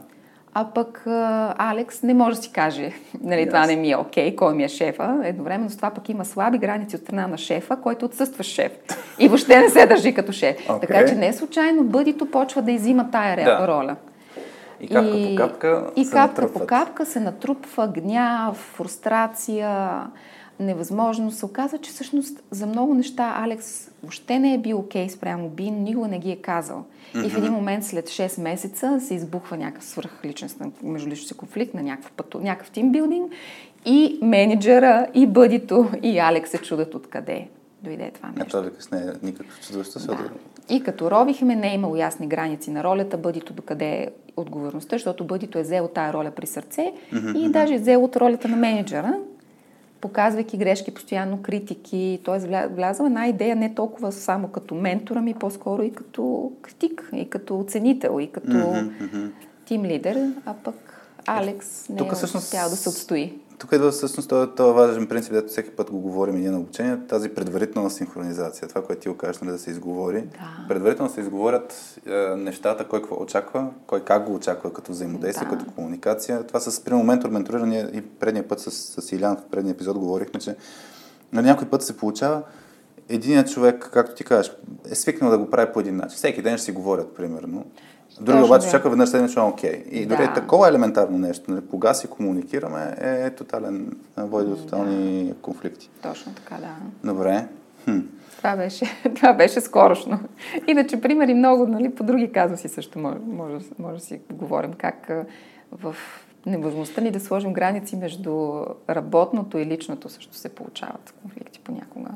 А 0.54 0.64
пък 0.64 1.02
а, 1.06 1.54
Алекс 1.58 2.02
не 2.02 2.14
може 2.14 2.36
да 2.36 2.42
си 2.42 2.52
каже, 2.52 2.92
нали, 3.20 3.46
това 3.46 3.58
Ясно. 3.58 3.74
не 3.74 3.80
ми 3.80 3.90
е 3.90 3.96
окей, 3.96 4.36
кой 4.36 4.54
ми 4.54 4.64
е 4.64 4.68
шефа. 4.68 5.20
Едновременно 5.24 5.70
с 5.70 5.76
това 5.76 5.90
пък 5.90 6.08
има 6.08 6.24
слаби 6.24 6.58
граници 6.58 6.96
от 6.96 7.02
страна 7.02 7.26
на 7.26 7.38
шефа, 7.38 7.76
който 7.76 8.04
отсъства 8.06 8.44
шеф. 8.44 8.72
И 9.18 9.28
въобще 9.28 9.58
не 9.60 9.68
се 9.70 9.86
държи 9.86 10.14
като 10.14 10.32
шеф. 10.32 10.56
Окей. 10.68 10.80
Така 10.88 11.06
че 11.06 11.14
не 11.14 11.32
случайно 11.32 11.84
бъдито 11.84 12.30
почва 12.30 12.62
да 12.62 12.72
изима 12.72 13.10
тая 13.10 13.44
Да. 13.44 13.68
роля. 13.68 13.96
И 14.80 14.88
капка 14.88 15.12
по 15.30 15.36
капка 15.36 15.90
и 15.96 16.04
се 16.04 16.12
капка 16.12 16.52
по 16.52 16.66
капка 16.66 17.06
се 17.06 17.20
натрупва 17.20 17.88
гняв, 17.88 18.56
фрустрация, 18.56 20.00
невъзможност. 20.62 21.38
Се 21.38 21.46
оказва, 21.46 21.78
че 21.78 21.90
всъщност 21.90 22.42
за 22.50 22.66
много 22.66 22.94
неща 22.94 23.34
Алекс 23.36 23.90
въобще 24.02 24.38
не 24.38 24.54
е 24.54 24.58
бил 24.58 24.78
окей 24.78 25.08
спрямо 25.08 25.48
Бин, 25.48 25.82
никога 25.82 26.08
не 26.08 26.18
ги 26.18 26.30
е 26.30 26.36
казал. 26.36 26.84
И 27.14 27.30
в 27.30 27.38
един 27.38 27.52
момент 27.52 27.84
след 27.84 28.08
6 28.08 28.42
месеца 28.42 29.00
се 29.00 29.14
избухва 29.14 29.56
някакъв 29.56 29.84
свръхличностен 29.84 30.72
междуличностен 30.82 31.36
конфликт 31.36 31.74
на 31.74 31.82
някакъв, 31.82 32.12
пъту, 32.12 32.40
някакъв 32.40 32.70
тимбилдинг 32.70 33.32
и 33.84 34.18
менеджера, 34.22 35.06
и 35.14 35.26
бъдито, 35.26 35.90
и 36.02 36.18
Алекс 36.18 36.50
се 36.50 36.58
чудат 36.58 36.94
откъде 36.94 37.48
дойде 37.82 38.10
това 38.10 38.28
А 38.28 38.38
нещо. 38.38 38.50
това 38.50 38.60
викаш 38.60 38.88
не 38.88 38.98
е 38.98 39.10
никакво 39.22 39.60
чудовище. 39.66 39.98
Да. 39.98 40.30
И 40.70 40.82
като 40.82 41.10
робихме, 41.10 41.56
не 41.56 41.70
е 41.70 41.74
имало 41.74 41.96
ясни 41.96 42.26
граници 42.26 42.70
на 42.70 42.84
ролята, 42.84 43.16
бъдито 43.16 43.52
докъде 43.52 43.86
е 43.86 44.08
отговорността, 44.36 44.94
защото 44.96 45.24
бъдито 45.24 45.58
е 45.58 45.62
взел 45.62 45.88
тая 45.88 46.12
роля 46.12 46.30
при 46.30 46.46
сърце 46.46 46.92
mm-hmm. 47.12 47.38
и 47.38 47.48
даже 47.48 47.74
е 47.74 47.78
взел 47.78 48.04
от 48.04 48.16
ролята 48.16 48.48
на 48.48 48.56
менеджера, 48.56 49.18
показвайки 50.02 50.56
грешки, 50.56 50.94
постоянно 50.94 51.42
критики. 51.42 52.20
Т.е. 52.24 52.40
вля- 52.40 52.74
влязла 52.74 53.06
една 53.06 53.28
идея 53.28 53.56
не 53.56 53.74
толкова 53.74 54.12
само 54.12 54.48
като 54.48 54.74
ментора 54.74 55.20
ми, 55.20 55.34
по-скоро 55.34 55.82
и 55.82 55.92
като 55.92 56.52
критик, 56.62 57.10
и 57.14 57.30
като 57.30 57.60
оценител, 57.60 58.20
и 58.20 58.26
като 58.26 58.50
mm-hmm. 58.50 59.30
тим 59.64 59.84
лидер, 59.84 60.32
а 60.46 60.54
пък 60.54 61.08
Алекс 61.26 61.88
не 61.88 61.96
Тук 61.96 62.12
е 62.12 62.14
всъщност- 62.14 62.44
успял 62.46 62.70
да 62.70 62.76
се 62.76 62.88
отстои. 62.88 63.38
Тук 63.62 63.72
идва 63.72 63.90
всъщност 63.90 64.28
този, 64.28 64.50
този 64.56 64.74
важен 64.74 65.06
принцип, 65.06 65.32
дето 65.32 65.48
всеки 65.48 65.70
път 65.70 65.90
го 65.90 66.00
говорим 66.00 66.36
и 66.36 66.40
ние 66.40 66.50
на 66.50 66.58
обучение, 66.58 66.98
тази 67.08 67.28
предварителна 67.28 67.90
синхронизация. 67.90 68.68
Това, 68.68 68.82
което 68.84 69.02
ти 69.02 69.08
го 69.08 69.16
кажеш, 69.16 69.40
нали, 69.40 69.52
да 69.52 69.58
се 69.58 69.70
изговори. 69.70 70.22
Да. 70.22 70.66
Предварително 70.68 71.10
се 71.10 71.20
изговорят 71.20 71.98
е, 72.06 72.10
нещата, 72.36 72.88
кой 72.88 73.00
какво 73.00 73.22
очаква, 73.22 73.70
кой 73.86 74.04
как 74.04 74.24
го 74.26 74.34
очаква 74.34 74.72
като 74.72 74.92
взаимодействие, 74.92 75.48
Да. 75.50 75.58
като 75.58 75.70
комуникация. 75.70 76.46
Това 76.46 76.60
с 76.60 76.84
примерно 76.84 77.04
ментор, 77.04 77.28
менториране 77.28 77.90
и 77.92 78.02
предния 78.02 78.48
път 78.48 78.60
с, 78.60 78.70
с 78.70 79.12
Илян, 79.12 79.36
в 79.36 79.50
предния 79.50 79.72
епизод 79.72 79.98
говорихме, 79.98 80.40
че 80.40 80.56
на 81.32 81.42
някой 81.42 81.68
път 81.68 81.82
се 81.82 81.96
получава 81.96 82.42
единият 83.08 83.50
човек, 83.50 83.90
както 83.92 84.14
ти 84.14 84.24
кажеш, 84.24 84.52
е 84.90 84.94
свикнал 84.94 85.30
да 85.30 85.38
го 85.38 85.50
прави 85.50 85.72
по 85.72 85.80
един 85.80 85.96
начин. 85.96 86.16
Всеки 86.16 86.42
ден 86.42 86.56
ще 86.56 86.64
си 86.64 86.72
говорят, 86.72 87.14
примерно. 87.14 87.64
Другия 88.20 88.44
обаче 88.44 88.70
чака 88.70 88.90
веднъж 88.90 89.08
седмично, 89.08 89.48
окей. 89.48 89.84
И 89.90 90.06
дори 90.06 90.26
да. 90.26 90.32
такова 90.32 90.68
елементарно 90.68 91.18
нещо, 91.18 91.50
нали, 91.50 91.66
кога 91.70 91.94
си 91.94 92.06
комуникираме, 92.06 92.94
е 93.00 93.30
тотален, 93.30 93.96
води 94.16 94.50
до 94.50 94.56
тотални 94.56 95.24
да. 95.24 95.34
конфликти. 95.34 95.90
Точно 96.02 96.32
така, 96.34 96.56
да. 96.56 96.76
Добре. 97.12 97.46
Хм. 97.84 97.98
Това 98.36 98.56
беше, 98.56 98.84
това 99.14 99.32
беше 99.32 99.60
скорошно. 99.60 100.20
Иначе 100.66 101.00
примери 101.00 101.34
много, 101.34 101.66
нали, 101.66 101.94
по 101.94 102.04
други 102.04 102.32
казуси 102.32 102.68
също 102.68 102.98
може, 102.98 103.18
може, 103.26 103.64
може 103.78 103.98
да 103.98 104.04
си 104.04 104.20
говорим 104.32 104.72
как 104.72 105.10
в 105.72 105.96
невъзможността 106.46 107.00
ни 107.00 107.10
да 107.10 107.20
сложим 107.20 107.52
граници 107.52 107.96
между 107.96 108.64
работното 108.90 109.58
и 109.58 109.66
личното 109.66 110.08
също 110.08 110.36
се 110.36 110.48
получават 110.48 111.14
конфликти 111.22 111.60
понякога. 111.64 112.10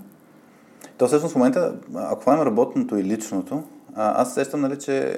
То 0.98 1.06
всъщност 1.06 1.32
в 1.35 1.37
момента, 1.37 1.76
ако 1.94 2.20
хванем 2.20 2.46
работното 2.46 2.96
и 2.96 3.04
личното, 3.04 3.62
аз 3.94 4.35
сещам, 4.35 4.61
нали, 4.61 4.78
че 4.78 5.16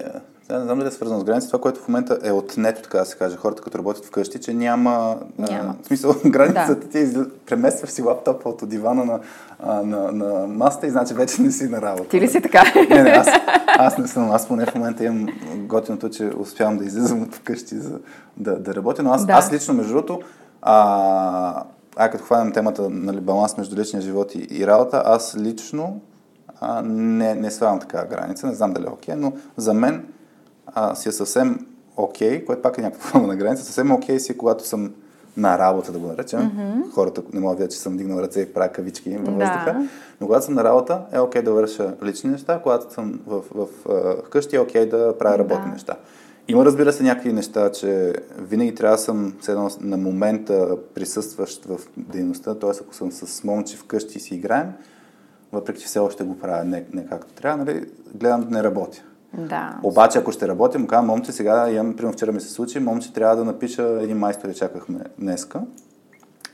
сега 0.48 0.58
не 0.58 0.64
знам 0.64 0.78
дали 0.78 0.88
е 0.88 0.92
свързано 0.92 1.20
с 1.20 1.24
граници, 1.24 1.46
това, 1.46 1.60
което 1.60 1.80
в 1.80 1.88
момента 1.88 2.18
е 2.22 2.32
отнето, 2.32 2.82
така 2.82 2.98
да 2.98 3.06
се 3.06 3.16
каже, 3.16 3.36
хората 3.36 3.62
като 3.62 3.78
работят 3.78 4.04
вкъщи, 4.04 4.40
че 4.40 4.54
няма, 4.54 5.18
няма. 5.38 5.74
А, 5.80 5.82
в 5.82 5.86
смисъл, 5.86 6.14
границата 6.26 6.74
да. 6.74 6.88
ти 6.88 7.14
преместваш 7.46 7.90
си 7.90 8.02
лаптопа 8.02 8.48
от 8.48 8.68
дивана 8.68 9.04
на, 9.04 9.20
а, 9.60 9.82
на, 9.82 10.12
на 10.12 10.46
маста 10.46 10.86
и 10.86 10.90
значи 10.90 11.14
вече 11.14 11.42
не 11.42 11.52
си 11.52 11.68
на 11.68 11.82
работа. 11.82 12.08
Ти 12.08 12.20
ли 12.20 12.28
си 12.28 12.40
така? 12.40 12.62
Не, 12.90 13.02
не, 13.02 13.10
аз, 13.10 13.28
аз 13.66 13.98
не 13.98 14.08
съм. 14.08 14.30
Аз 14.30 14.48
поне 14.48 14.66
в 14.66 14.74
момента 14.74 15.04
имам 15.04 15.28
готиното, 15.56 16.10
че 16.10 16.30
успявам 16.38 16.78
да 16.78 16.84
излизам 16.84 17.22
от 17.22 17.34
вкъщи 17.34 17.74
за 17.74 17.98
да, 18.36 18.58
да 18.58 18.74
работя, 18.74 19.02
но 19.02 19.12
аз, 19.12 19.26
да. 19.26 19.32
аз 19.32 19.52
лично, 19.52 19.74
между 19.74 19.92
другото, 19.92 20.20
а, 20.62 21.64
а 21.96 22.10
като 22.10 22.24
хванем 22.24 22.52
темата 22.52 22.90
нали, 22.90 23.20
баланс 23.20 23.56
между 23.56 23.76
личния 23.76 24.02
живот 24.02 24.34
и, 24.34 24.46
и 24.50 24.66
работа, 24.66 25.02
аз 25.04 25.36
лично 25.38 26.00
а, 26.60 26.82
не, 26.82 27.34
не 27.34 27.50
слагам 27.50 27.80
такава 27.80 28.06
граница, 28.06 28.46
не 28.46 28.54
знам 28.54 28.72
дали 28.72 28.86
е 28.86 28.90
окей, 28.90 29.14
но 29.14 29.32
за 29.56 29.74
мен 29.74 30.04
а, 30.78 30.94
си 30.94 31.08
е 31.08 31.12
съвсем 31.12 31.66
окей, 31.96 32.30
okay, 32.30 32.44
което 32.44 32.62
пак 32.62 32.78
е 32.78 32.82
някаква 32.82 33.08
форма 33.08 33.26
на 33.26 33.36
граница, 33.36 33.64
съвсем 33.64 33.92
окей 33.92 34.16
okay 34.16 34.18
си 34.18 34.32
е, 34.32 34.36
когато 34.36 34.66
съм 34.66 34.94
на 35.36 35.58
работа, 35.58 35.92
да 35.92 35.98
го 35.98 36.06
наречем. 36.06 36.40
Mm-hmm. 36.40 36.90
Хората 36.90 37.22
не 37.32 37.40
могат 37.40 37.58
да 37.58 37.62
видят, 37.62 37.72
че 37.72 37.78
съм 37.78 37.96
дигнал 37.96 38.20
ръце 38.20 38.40
и 38.40 38.52
правя 38.52 38.68
кавички 38.68 39.10
във 39.10 39.34
въздуха. 39.34 39.72
Да. 39.78 39.88
Но 40.20 40.26
когато 40.26 40.44
съм 40.44 40.54
на 40.54 40.64
работа, 40.64 41.02
е 41.12 41.18
окей 41.18 41.42
okay 41.42 41.44
да 41.44 41.52
върша 41.52 41.94
лични 42.04 42.30
неща. 42.30 42.60
Когато 42.62 42.94
съм 42.94 43.20
в, 43.26 43.42
в, 43.54 43.68
в, 43.84 44.16
вкъщи, 44.26 44.56
е 44.56 44.60
окей 44.60 44.82
okay 44.82 44.90
да 44.90 45.18
правя 45.18 45.38
работни 45.38 45.66
да. 45.66 45.72
неща. 45.72 45.96
Има, 46.48 46.64
разбира 46.64 46.92
се, 46.92 47.02
някакви 47.02 47.32
неща, 47.32 47.72
че 47.72 48.14
винаги 48.38 48.74
трябва 48.74 48.96
да 48.96 49.02
съм 49.02 49.34
едно, 49.48 49.70
на 49.80 49.96
момента 49.96 50.76
присъстващ 50.94 51.64
в 51.64 51.78
дейността, 51.96 52.54
т.е. 52.54 52.70
ако 52.80 52.94
съм 52.94 53.12
с 53.12 53.44
момче 53.44 53.76
вкъщи 53.76 54.18
и 54.18 54.20
си 54.20 54.34
играем, 54.34 54.72
въпреки 55.52 55.80
че 55.80 55.86
все 55.86 55.98
още 55.98 56.24
го 56.24 56.38
правя 56.38 56.64
не, 56.64 56.84
не 56.92 57.06
както 57.06 57.32
трябва, 57.32 57.64
нали, 57.64 57.86
гледам 58.14 58.40
да 58.40 58.50
не 58.50 58.62
работя. 58.62 59.02
Да. 59.34 59.78
Обаче, 59.82 60.18
ако 60.18 60.32
ще 60.32 60.48
работя, 60.48 60.78
му 60.78 60.86
казвам, 60.86 61.06
момче, 61.06 61.32
сега, 61.32 61.70
имам, 61.70 61.96
примерно 61.96 62.12
вчера 62.12 62.32
ми 62.32 62.40
се 62.40 62.48
случи, 62.48 62.80
момче 62.80 63.12
трябва 63.12 63.36
да 63.36 63.44
напиша, 63.44 63.98
един 64.02 64.18
майстор 64.18 64.54
чакахме 64.54 65.00
днеска, 65.18 65.60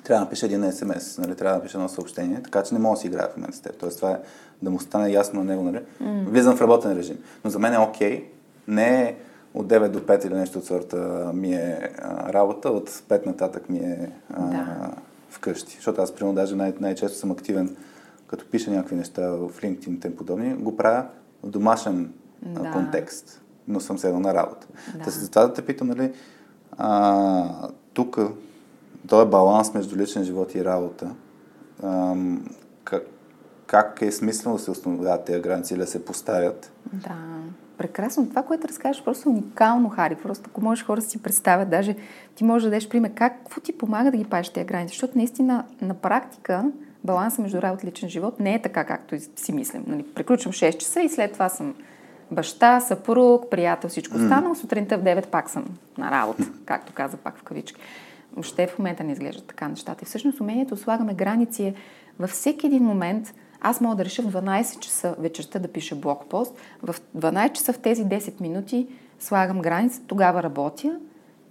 трябва 0.05 0.19
да 0.19 0.25
напиша 0.25 0.47
един 0.47 0.73
СМС, 0.73 1.19
нали, 1.19 1.35
трябва 1.35 1.57
да 1.57 1.59
напиша 1.59 1.79
едно 1.79 1.89
съобщение, 1.89 2.43
така 2.43 2.63
че 2.63 2.75
не 2.75 2.81
мога 2.81 2.97
да 2.97 3.01
си 3.01 3.07
играя 3.07 3.29
в 3.29 3.37
момента 3.37 3.57
с 3.57 3.61
теб. 3.61 3.77
Тоест, 3.77 3.97
това 3.97 4.11
е 4.11 4.19
да 4.63 4.71
му 4.71 4.81
стане 4.81 5.11
ясно 5.11 5.45
на 5.45 5.45
него, 5.45 5.63
нали? 5.63 5.81
Mm. 6.03 6.29
Влизам 6.29 6.57
в 6.57 6.61
работен 6.61 6.93
режим. 6.93 7.19
Но 7.45 7.51
за 7.51 7.59
мен 7.59 7.75
е 7.75 7.79
окей, 7.79 8.21
okay. 8.21 8.25
не 8.69 9.03
е 9.03 9.17
от 9.55 9.67
9 9.67 9.89
до 9.89 10.01
5 10.01 10.27
или 10.27 10.35
нещо 10.35 10.59
от 10.59 10.65
сорта 10.65 11.31
ми 11.35 11.55
е 11.55 11.91
а, 12.03 12.33
работа, 12.33 12.71
от 12.71 12.91
5 12.91 13.27
нататък 13.27 13.69
ми 13.69 13.79
е 13.79 14.13
а, 14.35 14.51
да. 14.51 14.91
вкъщи. 15.29 15.75
Защото 15.77 16.03
аз, 16.03 16.13
примерно, 16.13 16.35
даже 16.35 16.57
най- 16.57 16.75
най-често 16.81 17.19
съм 17.19 17.31
активен, 17.31 17.77
като 18.27 18.51
пиша 18.51 18.71
някакви 18.71 18.97
неща 18.97 19.31
в 19.31 19.51
LinkedIn 19.63 20.07
и 20.07 20.17
подобни, 20.17 20.55
го 20.55 20.77
правя 20.77 21.07
в 21.43 21.51
домашен 21.51 22.13
да. 22.45 22.71
контекст, 22.71 23.43
но 23.69 23.81
съм 23.81 23.99
седнал 23.99 24.21
на 24.21 24.35
работа. 24.35 24.67
Да. 24.95 25.05
Та, 25.05 25.11
затова 25.11 25.47
да 25.47 25.55
те 25.55 25.67
питам, 25.67 25.89
нали, 25.89 26.13
а, 26.79 27.69
тук, 27.93 28.19
този 29.09 29.31
баланс 29.31 29.75
между 29.75 29.97
личен 29.97 30.25
живот 30.25 30.55
и 30.55 30.65
работа, 30.65 31.11
а, 31.83 32.15
как, 32.85 33.03
как 33.67 34.03
е 34.03 34.13
смислено 34.13 34.57
да 34.57 34.63
се 34.63 34.71
установяват 34.71 35.25
тези 35.25 35.41
граници 35.41 35.75
или 35.75 35.81
да 35.81 35.87
се 35.87 36.05
поставят? 36.05 36.73
Да, 36.93 37.17
прекрасно. 37.79 38.29
Това, 38.29 38.43
което 38.43 38.69
разкажеш, 38.69 39.05
просто 39.05 39.29
уникално, 39.29 39.89
Хари. 39.89 40.15
Просто 40.15 40.51
ако 40.51 40.61
можеш 40.61 40.85
хора 40.85 41.01
да 41.01 41.07
си 41.07 41.23
представят, 41.23 41.71
даже 41.71 41.97
ти 42.35 42.45
можеш 42.45 42.65
да 42.65 42.71
дадеш 42.71 42.89
пример, 42.89 43.11
какво 43.15 43.61
ти 43.61 43.79
помага 43.79 44.11
да 44.11 44.17
ги 44.17 44.25
паеш 44.25 44.49
тези 44.49 44.67
граници, 44.67 44.93
защото 44.93 45.19
наистина 45.19 45.65
на 45.81 45.95
практика 45.95 46.65
баланса 47.05 47.43
между 47.43 47.63
работа 47.63 47.87
и 47.87 47.89
личен 47.89 48.09
живот 48.09 48.41
не 48.41 48.55
е 48.55 48.63
така, 48.63 48.85
както 48.85 49.17
си 49.37 49.53
мислим. 49.53 49.85
Нали, 49.87 50.03
приключвам 50.15 50.53
6 50.53 50.77
часа 50.77 51.01
и 51.01 51.09
след 51.09 51.33
това 51.33 51.49
съм 51.49 51.75
баща, 52.31 52.81
съпруг, 52.81 53.51
приятел, 53.51 53.91
всичко 53.91 54.17
останало. 54.17 54.55
Сутринта 54.55 54.99
в 54.99 55.03
9 55.03 55.27
пак 55.27 55.51
съм 55.51 55.65
на 55.99 56.11
работа, 56.11 56.45
както 56.65 56.93
каза 56.93 57.17
пак 57.17 57.39
в 57.39 57.43
кавички. 57.43 57.81
Въобще 58.33 58.67
в 58.67 58.79
момента 58.79 59.05
не 59.05 59.13
изглеждат 59.13 59.47
така 59.47 59.69
нещата. 59.69 59.99
И 60.03 60.05
всъщност 60.05 60.41
умението 60.41 60.77
слагаме 60.77 61.15
граници 61.15 61.63
е 61.63 61.75
във 62.19 62.31
всеки 62.31 62.67
един 62.67 62.83
момент. 62.83 63.35
Аз 63.61 63.81
мога 63.81 63.97
да 63.97 64.05
реша 64.05 64.23
в 64.23 64.33
12 64.33 64.79
часа 64.79 65.15
вечерта 65.19 65.59
да 65.59 65.69
пиша 65.69 65.97
блокпост. 65.97 66.55
В 66.83 66.95
12 67.17 67.53
часа 67.53 67.73
в 67.73 67.79
тези 67.79 68.05
10 68.05 68.41
минути 68.41 68.87
слагам 69.21 69.61
граница, 69.61 70.01
тогава 70.07 70.43
работя, 70.43 70.97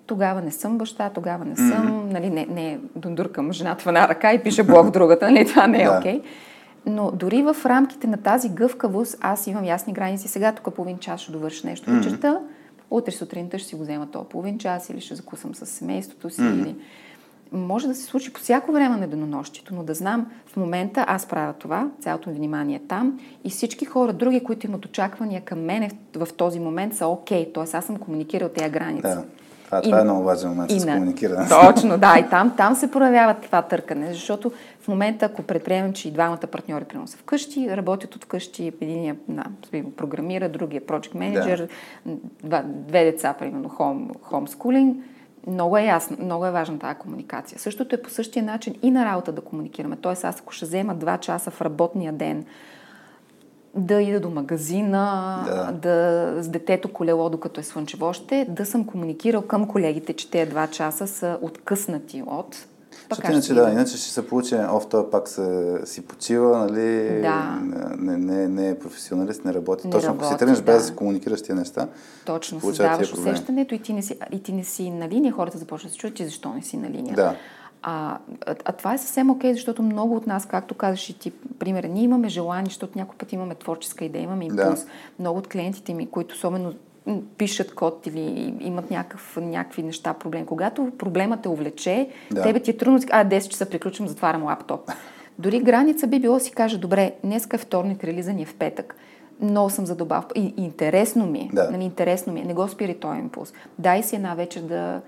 тогава 0.06 0.42
не 0.42 0.52
съм 0.52 0.78
баща, 0.78 1.10
тогава 1.10 1.46
не 1.46 1.56
съм, 1.56 1.66
mm-hmm. 1.68 2.12
нали, 2.12 2.30
не, 2.30 2.46
не 2.46 2.80
дундуркам 2.96 3.54
жената 3.54 3.84
в 3.84 3.88
една 3.88 4.08
ръка 4.08 4.34
и 4.34 4.44
пиша 4.44 4.64
блок 4.64 4.92
другата, 4.92 5.32
нали, 5.32 5.48
това 5.48 5.68
не 5.68 5.84
е 5.84 5.90
окей. 5.90 6.20
Okay. 6.20 6.24
Но 6.86 7.12
дори 7.12 7.42
в 7.42 7.56
рамките 7.66 8.08
на 8.08 8.18
тази 8.18 8.50
гъвкавост, 8.50 9.18
аз 9.22 9.48
имам 9.48 9.66
ясни 9.66 9.94
граници. 9.94 10.28
Сега 10.28 10.52
тук 10.52 10.76
половин 10.76 10.98
час 10.98 11.22
ще 11.22 11.32
довърша 11.32 11.68
нещо 11.68 11.90
mm-hmm. 11.90 11.98
вечерта, 11.98 12.40
утре 12.92 13.12
сутринта 13.12 13.60
ще 13.60 13.68
си 13.68 13.76
го 13.76 13.82
взема 13.82 14.08
то 14.12 14.24
половин 14.24 14.58
час 14.58 14.90
или 14.90 15.02
ще 15.02 15.16
закусам 15.16 15.56
с 15.56 15.66
семейството 15.66 16.30
си. 16.30 16.42
Mm-hmm. 16.42 16.62
Или... 16.62 16.76
Може 17.52 17.88
да 17.88 17.96
се 17.96 18.04
случи 18.04 18.34
по 18.34 18.40
всяко 18.40 18.72
време 18.72 18.98
на 18.98 19.08
денонощието, 19.08 19.76
но 19.76 19.84
да 19.84 19.94
знам 19.94 20.32
в 20.46 20.58
момента 20.58 21.06
аз 21.08 21.26
правя 21.26 21.54
това, 21.54 21.90
цялото 22.00 22.30
ми 22.30 22.36
внимание 22.36 22.76
е 22.76 22.88
там 22.88 23.20
и 23.44 23.50
всички 23.50 23.86
хора, 23.86 24.14
други, 24.14 24.44
които 24.44 24.68
имат 24.68 24.86
очаквания 24.86 25.42
към 25.42 25.62
мене 25.62 25.92
в, 26.16 26.28
този 26.38 26.60
момент 26.60 26.96
са 26.96 27.08
окей, 27.08 27.46
okay, 27.46 27.54
т.е. 27.54 27.78
аз 27.78 27.86
съм 27.86 27.98
комуникирал 27.98 28.50
тези 28.50 28.70
граници. 28.70 29.02
Да. 29.02 29.24
Това, 29.82 29.82
това 29.82 30.00
е 30.00 30.04
много 30.04 30.24
важен 30.24 30.50
момент 30.50 30.72
с 30.72 30.86
комуникиране. 30.86 31.48
Точно, 31.50 31.98
да. 31.98 32.20
И 32.20 32.30
там, 32.30 32.54
там 32.58 32.76
се 32.76 32.92
проявява 32.92 33.34
това 33.34 33.62
търкане, 33.62 34.14
защото 34.14 34.52
в 34.82 34.88
момента, 34.88 35.26
ако 35.26 35.44
предприемем, 35.44 35.94
че 35.94 36.08
и 36.08 36.12
двамата 36.12 36.38
партньори 36.38 36.84
приноса 36.84 37.12
са 37.12 37.18
вкъщи, 37.18 37.78
работят 37.78 38.16
от 38.16 38.24
вкъщи, 38.24 38.74
единия 38.82 39.16
да, 39.28 39.44
програмира, 39.98 40.50
другия 40.50 40.82
project 40.82 41.16
manager, 41.16 41.70
да. 42.44 42.64
две 42.66 43.04
деца, 43.04 43.36
примерно, 43.40 43.70
home, 43.70 44.16
homeschooling, 44.32 44.96
много 45.48 45.78
е 45.78 45.84
ясно, 45.84 46.18
много 46.20 46.46
е 46.46 46.52
важна 46.52 46.80
тази 46.80 46.96
комуникация. 46.96 47.60
Същото 47.60 47.96
е 47.96 48.02
по 48.02 48.10
същия 48.10 48.44
начин 48.44 48.76
и 48.82 48.92
на 48.92 49.06
работа 49.06 49.32
да 49.32 49.42
комуникираме. 49.42 49.96
Тоест, 49.96 50.24
аз 50.24 50.40
ако 50.40 50.54
ще 50.54 50.66
взема 50.66 50.96
два 50.96 51.18
часа 51.18 51.52
в 51.52 51.62
работния 51.62 52.14
ден, 52.14 52.46
да 53.76 54.02
ида 54.02 54.20
до 54.20 54.30
магазина, 54.30 55.44
да. 55.46 55.72
да 55.72 56.44
с 56.44 56.48
детето 56.48 56.94
колело, 56.94 57.30
докато 57.30 57.60
е 57.60 57.64
слънчево 57.64 58.06
още, 58.06 58.46
да 58.50 58.66
съм 58.66 58.86
комуникирал 58.86 59.42
към 59.42 59.68
колегите, 59.68 60.14
че 60.14 60.32
тези 60.32 60.50
два 60.50 60.68
часа 60.68 61.08
са 61.08 61.38
откъснати 61.42 62.24
от 62.28 62.66
защото 63.10 63.32
иначе, 63.32 63.54
да, 63.54 63.70
иначе 63.70 63.98
ще 63.98 64.10
се 64.10 64.28
получи, 64.28 64.56
оф, 64.56 64.88
той 64.90 65.10
пак 65.10 65.28
се, 65.28 65.80
си 65.86 66.02
почива, 66.02 66.58
нали, 66.58 67.22
да. 67.22 67.60
не, 67.98 68.18
не, 68.18 68.48
не 68.48 68.70
е 68.70 68.80
професионалист, 68.80 69.46
не 69.46 69.54
работи. 69.54 69.88
Не 69.88 69.92
Точно 69.92 70.10
работи, 70.10 70.26
ако 70.26 70.34
си 70.34 70.40
тръгнеш 70.40 70.58
да. 70.58 70.64
без 70.64 70.90
да 70.90 70.96
комуникираш 70.96 71.42
тия 71.42 71.56
неща, 71.56 71.88
Точно, 72.26 72.62
създаваш 72.62 73.14
усещането 73.14 73.76
и 73.76 73.80
ти, 73.80 73.94
не 73.94 74.02
си, 74.02 74.18
и 74.32 74.44
ти 74.44 74.54
не 74.54 74.64
си 74.64 74.90
на 74.90 75.10
линия, 75.10 75.34
хората 75.34 75.58
започват 75.58 75.90
да 75.90 75.94
се 75.94 76.00
чуят, 76.00 76.16
че 76.16 76.26
защо 76.26 76.54
не 76.54 76.62
си 76.62 76.78
на 76.78 76.90
линия. 76.90 77.16
Да. 77.16 77.36
А, 77.84 78.18
а, 78.46 78.56
а 78.66 78.72
това 78.72 78.94
е 78.94 78.98
съвсем 78.98 79.30
окей, 79.30 79.52
okay, 79.52 79.54
защото 79.54 79.84
много 79.84 80.16
от 80.16 80.28
нас, 80.28 80.46
както 80.46 80.76
казваш 80.76 81.10
и 81.10 81.20
ти, 81.20 81.32
пример, 81.60 81.84
ние 81.84 82.04
имаме 82.04 82.30
желание, 82.30 82.70
защото 82.70 82.98
някой 82.98 83.18
път 83.18 83.34
имаме 83.34 83.56
творческа 83.56 84.06
идея, 84.06 84.24
имаме 84.24 84.46
импулс. 84.46 84.84
Да. 84.84 84.92
Много 85.20 85.40
от 85.40 85.48
клиентите 85.48 85.94
ми, 85.94 86.10
които 86.10 86.36
особено 86.36 86.74
пишат 87.38 87.76
код 87.76 88.08
или 88.08 88.56
имат 88.60 88.92
някакъв, 88.92 89.38
някакви 89.42 89.84
неща, 89.84 90.14
проблем. 90.14 90.46
Когато 90.46 90.92
проблемът 90.98 91.42
те 91.42 91.50
увлече, 91.50 92.10
да. 92.32 92.42
тебе 92.42 92.60
ти 92.60 92.72
е 92.72 92.78
трудно, 92.78 93.00
а 93.12 93.26
10 93.26 93.48
часа 93.48 93.66
приключвам, 93.66 94.08
затварям 94.08 94.44
лаптоп. 94.44 94.92
Дори 95.40 95.60
граница 95.60 96.08
би 96.08 96.20
било 96.20 96.40
си 96.40 96.52
каже, 96.52 96.78
добре, 96.78 97.14
днеска 97.24 97.56
е 97.56 97.60
вторник, 97.60 98.04
релиза 98.04 98.34
ни 98.34 98.42
е 98.42 98.46
в 98.46 98.56
петък. 98.56 98.96
Много 99.42 99.70
съм 99.70 99.86
задобав. 99.86 100.26
И, 100.36 100.54
и 100.58 100.64
интересно 100.64 101.26
ми 101.26 101.40
е. 101.40 101.50
Да. 101.54 101.72
Нали, 101.72 101.84
интересно 101.84 102.34
ми 102.34 102.40
е. 102.40 102.44
Не 102.44 102.54
го 102.54 102.68
спири 102.68 103.00
този 103.00 103.20
импулс. 103.20 103.54
Дай 103.80 104.04
си 104.04 104.16
една 104.16 104.36
вечер 104.36 104.62
да, 104.62 105.02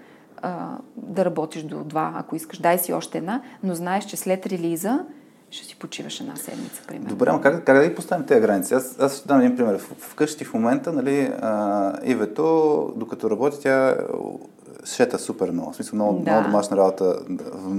а, 0.45 0.77
да 0.97 1.25
работиш 1.25 1.63
до 1.63 1.83
два, 1.83 2.13
ако 2.15 2.35
искаш. 2.35 2.59
Дай 2.59 2.79
си 2.79 2.93
още 2.93 3.17
една, 3.17 3.41
но 3.63 3.75
знаеш, 3.75 4.05
че 4.05 4.17
след 4.17 4.45
релиза 4.45 5.05
ще 5.51 5.65
си 5.65 5.75
почиваш 5.75 6.19
една 6.19 6.35
седмица, 6.35 6.81
примерно. 6.87 7.09
Добре, 7.09 7.31
но 7.31 7.41
как, 7.41 7.63
как 7.63 7.77
да 7.77 7.87
ги 7.87 7.95
поставим 7.95 8.25
тези 8.25 8.41
граници? 8.41 8.73
Аз, 8.73 8.99
аз 8.99 9.17
ще 9.17 9.27
дам 9.27 9.39
един 9.39 9.57
пример. 9.57 9.79
Вкъщи 9.97 10.45
в 10.45 10.53
момента, 10.53 10.93
нали, 10.93 11.33
а, 11.41 11.93
Ивето, 12.03 12.93
докато 12.95 13.29
работи, 13.29 13.59
тя 13.61 13.97
шета 14.85 15.19
супер 15.19 15.51
много. 15.51 15.71
В 15.71 15.75
смисъл, 15.75 15.95
много, 15.95 16.19
да. 16.19 16.31
много 16.31 16.47
домашна 16.47 16.77
работа 16.77 17.19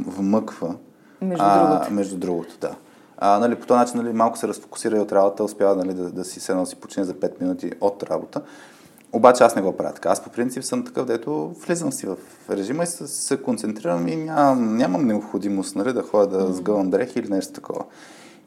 вмъква. 0.06 0.74
Между 1.20 1.44
а, 1.46 1.68
другото. 1.68 1.92
Между 1.92 2.16
другото, 2.16 2.58
да. 2.60 2.74
А, 3.18 3.38
нали, 3.38 3.54
по 3.54 3.66
този 3.66 3.78
начин 3.78 4.02
нали, 4.02 4.12
малко 4.12 4.38
се 4.38 4.48
разфокусира 4.48 4.96
и 4.96 5.00
от 5.00 5.12
работа, 5.12 5.44
успява 5.44 5.76
нали, 5.76 5.94
да, 5.94 6.10
да 6.10 6.24
си 6.24 6.40
се 6.40 6.54
носи 6.54 6.76
почине 6.76 7.04
за 7.04 7.14
5 7.14 7.40
минути 7.40 7.72
от 7.80 8.02
работа. 8.02 8.42
Обаче 9.12 9.44
аз 9.44 9.56
не 9.56 9.62
го 9.62 9.76
правя 9.76 9.92
така. 9.92 10.08
Аз 10.08 10.24
по 10.24 10.30
принцип 10.30 10.64
съм 10.64 10.84
такъв, 10.84 11.06
дето 11.06 11.48
влизам 11.48 11.92
си 11.92 12.06
в 12.06 12.16
режима 12.50 12.82
и 12.82 12.86
се, 12.86 13.06
се 13.06 13.42
концентрирам 13.42 14.08
и 14.08 14.16
нямам, 14.16 14.76
нямам 14.76 15.06
необходимост 15.06 15.76
нали, 15.76 15.92
да 15.92 16.02
ходя 16.02 16.38
да 16.38 16.52
сгъвам 16.52 16.90
дрехи 16.90 17.18
или 17.18 17.28
нещо 17.28 17.52
такова. 17.52 17.84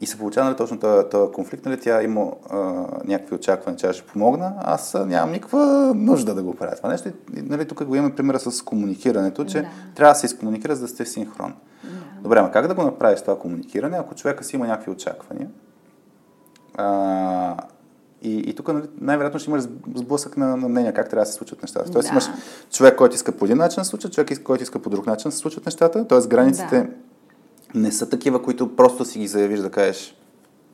И 0.00 0.06
се 0.06 0.18
получава 0.18 0.46
нали, 0.46 0.56
точно 0.56 0.78
този, 0.78 1.08
този 1.08 1.32
конфликт, 1.32 1.64
нали, 1.64 1.80
тя 1.80 2.02
има 2.02 2.32
а, 2.50 2.56
някакви 3.04 3.34
очаквания, 3.34 3.78
че 3.78 3.86
аз 3.86 3.96
ще 3.96 4.06
помогна, 4.06 4.54
аз 4.58 4.96
нямам 5.06 5.32
никаква 5.32 5.92
нужда 5.94 6.34
да 6.34 6.42
го 6.42 6.54
правя 6.54 6.76
това 6.76 6.88
нещо. 6.88 7.08
И, 7.08 7.42
нали, 7.42 7.68
тук 7.68 7.84
го 7.84 7.94
имаме 7.94 8.14
примера 8.14 8.40
с 8.40 8.62
комуникирането, 8.62 9.44
че 9.44 9.62
Да. 9.62 9.68
трябва 9.94 10.12
да 10.12 10.18
се 10.18 10.26
изкомуникира, 10.26 10.74
за 10.76 10.82
да 10.82 10.88
сте 10.88 11.04
в 11.04 11.08
синхрон. 11.08 11.54
Да. 11.84 11.90
Добре, 12.22 12.38
ама 12.38 12.50
как 12.50 12.68
да 12.68 12.74
го 12.74 12.82
направиш 12.82 13.20
това 13.20 13.38
комуникиране, 13.38 13.96
ако 13.96 14.14
човека 14.14 14.44
си 14.44 14.56
има 14.56 14.66
някакви 14.66 14.90
очаквания? 14.90 15.48
А, 16.74 17.56
и, 18.22 18.38
и 18.38 18.54
тук 18.54 18.68
нали, 18.68 18.84
най-вероятно 19.00 19.40
ще 19.40 19.50
имаш 19.50 19.62
сблъсък 19.94 20.36
на, 20.36 20.56
на 20.56 20.68
мнения 20.68 20.94
как 20.94 21.10
трябва 21.10 21.22
да 21.22 21.30
се 21.30 21.32
случват 21.32 21.62
нещата. 21.62 21.92
Тоест 21.92 22.08
Да. 22.08 22.12
имаш 22.12 22.24
човек, 22.72 22.96
който 22.96 23.14
иска 23.14 23.32
по 23.32 23.44
един 23.44 23.56
начин 23.56 23.80
да 23.80 23.84
се 23.84 23.88
случат, 23.90 24.12
човек, 24.12 24.42
който 24.42 24.62
иска 24.62 24.78
по 24.78 24.90
друг 24.90 25.06
начин 25.06 25.28
да 25.28 25.32
се 25.32 25.38
случват 25.38 25.66
нещата. 25.66 26.08
Тоест 26.08 26.28
границите 26.28 26.88
Да. 27.74 27.80
не 27.80 27.92
са 27.92 28.08
такива, 28.08 28.42
които 28.42 28.76
просто 28.76 29.04
си 29.04 29.18
ги 29.18 29.26
заявиш 29.26 29.60
да 29.60 29.70
кажеш 29.70 30.16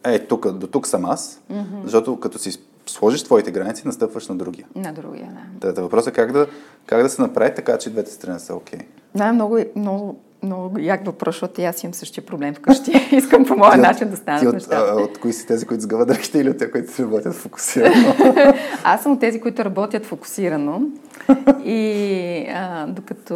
е, 0.05 0.19
тук, 0.19 0.53
до 0.53 0.67
тук 0.67 0.87
съм 0.87 1.05
аз, 1.05 1.41
mm-hmm. 1.53 1.85
защото 1.85 2.21
като 2.21 2.39
си 2.39 2.61
сложиш 2.87 3.23
твоите 3.23 3.51
граници, 3.51 3.87
настъпваш 3.87 4.29
на 4.29 4.37
другия. 4.37 4.67
На 4.75 4.93
другия, 4.93 5.33
да. 5.61 5.75
Та, 5.75 5.83
въпросът 5.83 6.13
е 6.13 6.17
как 6.17 6.33
да, 6.33 6.47
как 6.87 7.03
да 7.03 7.09
се 7.09 7.23
направи 7.23 7.55
така, 7.55 7.79
че 7.79 7.91
двете 7.91 8.11
страни 8.11 8.41
са 8.41 8.55
окей. 8.55 8.81
Да, 9.15 9.33
много, 9.33 9.59
много, 9.77 10.21
много 10.43 10.79
як 10.79 11.07
въпрос, 11.07 11.35
защото 11.35 11.63
аз 11.63 11.83
имам 11.83 11.95
същия 11.95 12.27
проблем 12.27 12.55
вкъщи. 12.55 12.93
Искам 13.13 13.45
по 13.45 13.57
моя 13.57 13.71
от- 13.71 13.81
начин 13.81 14.09
да 14.11 14.17
станат 14.17 14.43
от, 14.45 14.55
нещата. 14.55 14.87
а, 14.91 15.03
от 15.03 15.19
кои 15.19 15.33
си 15.33 15.47
тези, 15.47 15.67
които 15.67 15.83
сгъват 15.83 16.09
дръхите 16.09 16.39
или 16.39 16.51
от 16.51 16.59
тези, 16.59 16.71
които 16.71 17.03
работят 17.03 17.35
фокусирано? 17.35 18.15
Аз 18.85 19.03
съм 19.03 19.13
от 19.13 19.21
тези, 19.21 19.41
които 19.41 19.65
работят 19.65 20.07
фокусирано. 20.07 20.81
И 21.65 21.91
а, 22.49 22.87
докато 22.87 23.35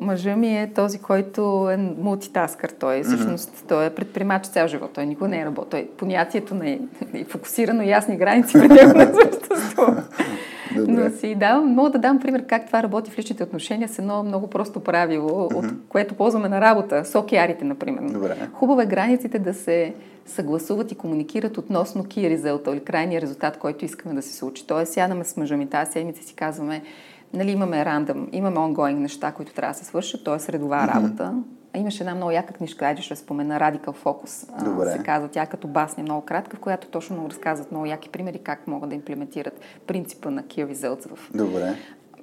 мъжа 0.00 0.36
ми 0.36 0.58
е 0.58 0.72
този, 0.74 0.98
който 0.98 1.40
е 1.70 1.76
мултитаскър. 1.76 2.70
Той 2.70 3.02
всъщност 3.02 3.64
той 3.68 3.86
е 3.86 3.90
предприемач 3.90 4.44
цял 4.46 4.66
живот. 4.66 4.90
Той 4.94 5.06
никога 5.06 5.28
не 5.28 5.40
е 5.40 5.44
работил. 5.44 5.84
Понятието 5.96 6.54
на 6.54 6.70
е 6.70 6.78
фокусирано 7.28 7.82
и 7.82 7.88
ясни 7.88 8.16
граници 8.16 8.52
при 8.52 8.68
него 8.68 8.98
не 8.98 9.06
съществува. 9.24 10.02
Добре. 10.76 10.92
Но 10.92 11.10
си 11.10 11.34
давам, 11.34 11.74
мога 11.74 11.90
да 11.90 11.98
дам 11.98 12.18
пример 12.18 12.46
как 12.46 12.66
това 12.66 12.82
работи 12.82 13.10
в 13.10 13.18
личните 13.18 13.42
отношения 13.42 13.88
с 13.88 13.98
едно 13.98 14.22
много 14.22 14.50
просто 14.50 14.80
правило, 14.80 15.48
от 15.54 15.64
което 15.88 16.14
ползваме 16.14 16.48
на 16.48 16.60
работа, 16.60 17.04
с 17.04 17.18
океарите, 17.18 17.64
например. 17.64 18.12
Добре. 18.12 18.36
Хубаво 18.52 18.80
е 18.80 18.86
границите 18.86 19.38
да 19.38 19.54
се 19.54 19.94
съгласуват 20.26 20.92
и 20.92 20.94
комуникират 20.94 21.58
относно 21.58 22.04
key 22.04 22.38
result 22.38 22.72
или 22.72 22.80
крайния 22.80 23.20
резултат, 23.20 23.58
който 23.58 23.84
искаме 23.84 24.14
да 24.14 24.22
се 24.22 24.36
случи. 24.36 24.66
Тоест, 24.66 24.92
сядаме 24.92 25.24
с 25.24 25.36
мъжа 25.36 25.56
ми 25.56 25.66
тази 25.66 25.92
седмица 25.92 26.22
си 26.22 26.34
казваме, 26.34 26.82
нали, 27.34 27.50
имаме 27.50 27.84
рандъм, 27.84 28.28
имаме 28.32 28.56
ongoing 28.56 28.98
неща, 28.98 29.32
които 29.32 29.54
трябва 29.54 29.72
да 29.72 29.78
се 29.78 29.84
свършат, 29.84 30.24
т.е. 30.24 30.52
редова 30.52 30.76
mm-hmm. 30.76 30.94
работа. 30.94 31.34
Имаше 31.76 32.02
една 32.02 32.14
много 32.14 32.30
яка 32.30 32.52
книжка, 32.52 32.86
айде 32.86 33.02
ще 33.02 33.16
спомена 33.16 33.60
Radical 33.60 33.96
Focus. 34.04 34.64
Добре. 34.64 34.92
Се 34.92 34.98
казва 34.98 35.28
тя 35.28 35.46
като 35.46 35.68
басня, 35.68 36.02
много 36.02 36.22
кратка, 36.26 36.56
в 36.56 36.60
която 36.60 36.86
точно 36.86 37.30
разказват 37.30 37.70
много 37.70 37.86
яки 37.86 38.08
примери 38.08 38.38
как 38.38 38.66
могат 38.66 38.88
да 38.90 38.94
имплементират 38.96 39.60
принципа 39.86 40.30
на 40.30 40.42
key 40.42 40.74
results 40.74 41.14
в 41.14 41.30
Добре. 41.34 41.74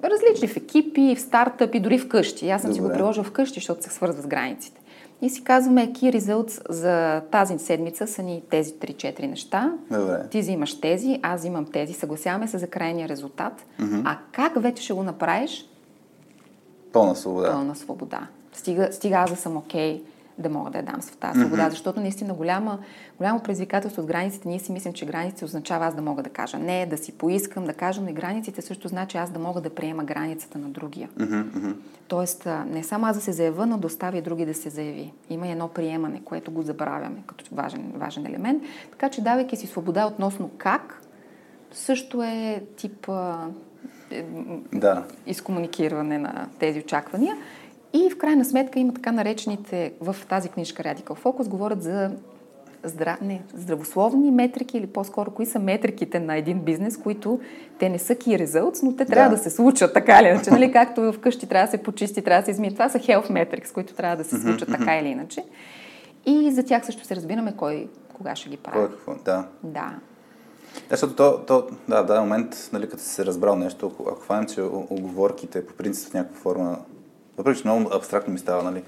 различни 0.04 0.48
в 0.48 0.56
екипи, 0.56 1.14
в 1.16 1.20
стартъпи, 1.20 1.80
дори 1.80 1.98
вкъщи. 1.98 2.50
Аз 2.50 2.62
съм 2.62 2.72
си 2.72 2.80
го 2.80 2.86
Добре. 2.86 2.96
приложила 2.96 3.24
вкъщи, 3.24 3.54
защото 3.54 3.82
се 3.82 3.90
свързва 3.90 4.22
с 4.22 4.26
границите. 4.26 4.80
И 5.22 5.30
си 5.30 5.44
казваме, 5.44 5.92
key 5.92 6.18
results 6.18 6.72
за 6.72 7.20
тази 7.20 7.58
седмица 7.58 8.06
са 8.06 8.22
ни 8.22 8.42
тези 8.50 8.74
3-4 8.74 9.26
неща. 9.26 9.72
Добре. 9.90 10.28
Ти 10.30 10.40
взимаш 10.40 10.80
тези, 10.80 11.20
аз 11.22 11.40
взимам 11.40 11.66
тези, 11.66 11.92
съгласяваме 11.92 12.48
се 12.48 12.58
за 12.58 12.66
крайния 12.66 13.08
резултат. 13.08 13.66
А 14.04 14.18
как 14.32 14.62
вече 14.62 14.82
ще 14.82 14.92
го 14.92 15.02
направиш? 15.02 15.66
Пълна 16.92 17.16
свобода. 17.16 17.52
Пълна 17.52 17.76
свобода. 17.76 18.26
Стига, 18.60 18.88
стига 18.92 19.16
аз 19.16 19.30
да 19.30 19.36
съм 19.36 19.56
окей 19.56 20.02
да 20.38 20.50
мога 20.50 20.70
да 20.70 20.78
я 20.78 20.84
дам 20.84 21.00
в 21.00 21.16
тази 21.16 21.40
свобода, 21.40 21.70
защото 21.70 22.00
наистина 22.00 22.34
голяма, 22.34 22.78
голямо 23.18 23.40
предизвикателство 23.40 24.02
с 24.02 24.06
границите. 24.06 24.48
Ние 24.48 24.58
си 24.58 24.72
мислим, 24.72 24.92
че 24.92 25.06
границите 25.06 25.44
означава 25.44 25.86
аз 25.86 25.94
да 25.94 26.02
мога 26.02 26.22
да 26.22 26.30
кажа 26.30 26.58
не, 26.58 26.86
да 26.86 26.96
си 26.96 27.12
поискам, 27.12 27.64
да 27.64 27.74
кажа, 27.74 28.00
но 28.00 28.08
и 28.08 28.12
границите 28.12 28.62
също 28.62 28.88
значи 28.88 29.16
аз 29.16 29.30
да 29.30 29.38
мога 29.38 29.60
да 29.60 29.70
приема 29.70 30.04
границата 30.04 30.58
на 30.58 30.68
другия. 30.68 31.08
Тоест, 32.08 32.46
а, 32.46 32.64
не 32.64 32.82
само 32.82 33.06
аз 33.06 33.16
да 33.16 33.22
се 33.22 33.32
заявя, 33.32 33.66
но 33.66 33.78
да 33.78 33.86
оставя 33.86 34.18
и 34.18 34.22
други 34.22 34.46
да 34.46 34.54
се 34.54 34.70
заяви. 34.70 35.12
Има 35.30 35.48
едно 35.48 35.68
приемане, 35.68 36.20
което 36.24 36.50
го 36.50 36.62
забравяме 36.62 37.22
като 37.26 37.44
важен, 37.52 37.92
важен 37.94 38.26
елемент. 38.26 38.62
Така 38.90 39.08
че, 39.08 39.22
давайки 39.22 39.56
си 39.56 39.66
свобода 39.66 40.06
относно 40.06 40.50
как, 40.58 41.02
също 41.72 42.22
е 42.22 42.62
тип 42.76 43.08
е, 44.10 44.24
Да. 44.72 45.04
изкомуникиране 45.26 46.18
на 46.18 46.48
тези 46.58 46.80
очаквания. 46.80 47.36
И 47.92 48.10
в 48.10 48.18
крайна 48.18 48.44
сметка 48.44 48.78
има 48.80 48.94
така 48.94 49.12
наречените 49.12 49.92
в 50.00 50.16
тази 50.28 50.48
книжка 50.48 50.82
Radical 50.82 51.22
Focus 51.22 51.48
говорят 51.48 51.82
за 51.82 52.10
здра... 52.84 53.18
не, 53.22 53.42
здравословни 53.54 54.30
метрики 54.30 54.78
или 54.78 54.86
по-скоро 54.86 55.30
кои 55.30 55.46
са 55.46 55.58
метриките 55.58 56.20
на 56.20 56.36
един 56.36 56.60
бизнес, 56.60 56.96
които 56.96 57.40
те 57.78 57.88
не 57.88 57.98
са 57.98 58.14
key 58.14 58.46
results, 58.46 58.82
но 58.82 58.96
те 58.96 59.04
трябва 59.04 59.30
Да. 59.30 59.36
да, 59.36 59.42
се 59.42 59.50
случат 59.50 59.94
така 59.94 60.20
или 60.20 60.28
иначе. 60.28 60.50
Нали? 60.50 60.72
Както 60.72 61.12
вкъщи 61.12 61.46
трябва 61.46 61.66
да 61.66 61.70
се 61.70 61.82
почисти, 61.82 62.22
трябва 62.22 62.42
да 62.42 62.44
се 62.44 62.50
измие. 62.50 62.70
Това 62.72 62.88
са 62.88 62.98
health 62.98 63.30
metrics, 63.30 63.72
които 63.72 63.94
трябва 63.94 64.16
да 64.16 64.24
се 64.24 64.40
случат 64.40 64.68
така 64.68 64.98
или 64.98 65.08
иначе. 65.08 65.44
И 66.26 66.50
за 66.52 66.62
тях 66.64 66.86
също 66.86 67.04
се 67.04 67.16
разбираме 67.16 67.54
кой 67.56 67.88
кога 68.14 68.36
ще 68.36 68.48
ги 68.48 68.56
Кой 68.56 68.72
прави. 68.72 68.84
е 68.84 68.88
какво? 68.88 69.14
Да. 69.24 69.44
Да. 69.62 69.94
Да, 70.88 70.96
защото 70.96 71.14
то, 71.14 71.38
то, 71.46 71.66
да, 71.88 72.02
даден 72.02 72.22
момент, 72.22 72.70
нали, 72.72 72.88
като 72.88 73.02
си 73.02 73.08
се 73.08 73.26
разбрал 73.26 73.56
нещо, 73.56 73.86
ако, 73.86 74.10
ако 74.10 74.20
хванем, 74.20 74.46
че 74.46 74.62
оговорките 74.62 75.66
по 75.66 75.74
принцип 75.74 76.10
в 76.10 76.14
някаква 76.14 76.40
форма, 76.40 76.78
въпреки 77.40 77.60
че 77.62 77.68
много 77.68 77.90
абстрактно 77.94 78.32
ми 78.32 78.38
става, 78.38 78.62
нали, 78.62 78.82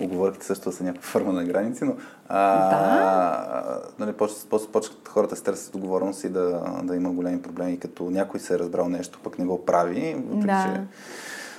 оговорките 0.00 0.46
също 0.46 0.72
са 0.72 0.84
някаква 0.84 1.08
форма 1.08 1.32
на 1.32 1.44
граници, 1.44 1.84
но 1.84 1.96
а, 2.28 2.70
Да. 2.70 3.80
нали, 3.98 4.12
почват, 4.12 4.48
почват, 4.72 5.08
хората 5.08 5.36
се 5.36 5.42
търсят 5.42 5.74
отговорност 5.74 6.24
и 6.24 6.28
да, 6.28 6.62
да 6.82 6.96
има 6.96 7.10
големи 7.10 7.42
проблеми, 7.42 7.80
като 7.80 8.10
някой 8.10 8.40
се 8.40 8.54
е 8.54 8.58
разбрал 8.58 8.88
нещо, 8.88 9.18
пък 9.24 9.38
не 9.38 9.44
го 9.44 9.64
прави. 9.64 10.16
Въпреки, 10.28 10.46
Да. 10.46 10.74
че... 10.74 10.80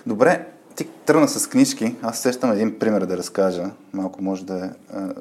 Добре, 0.05 0.47
ти 0.75 0.87
тръгна 1.05 1.27
с 1.27 1.49
книжки. 1.49 1.95
Аз 2.01 2.19
сещам 2.19 2.51
един 2.51 2.79
пример 2.79 3.05
да 3.05 3.17
разкажа. 3.17 3.65
Малко 3.93 4.23
може 4.23 4.45
да 4.45 4.65
е 4.65 4.69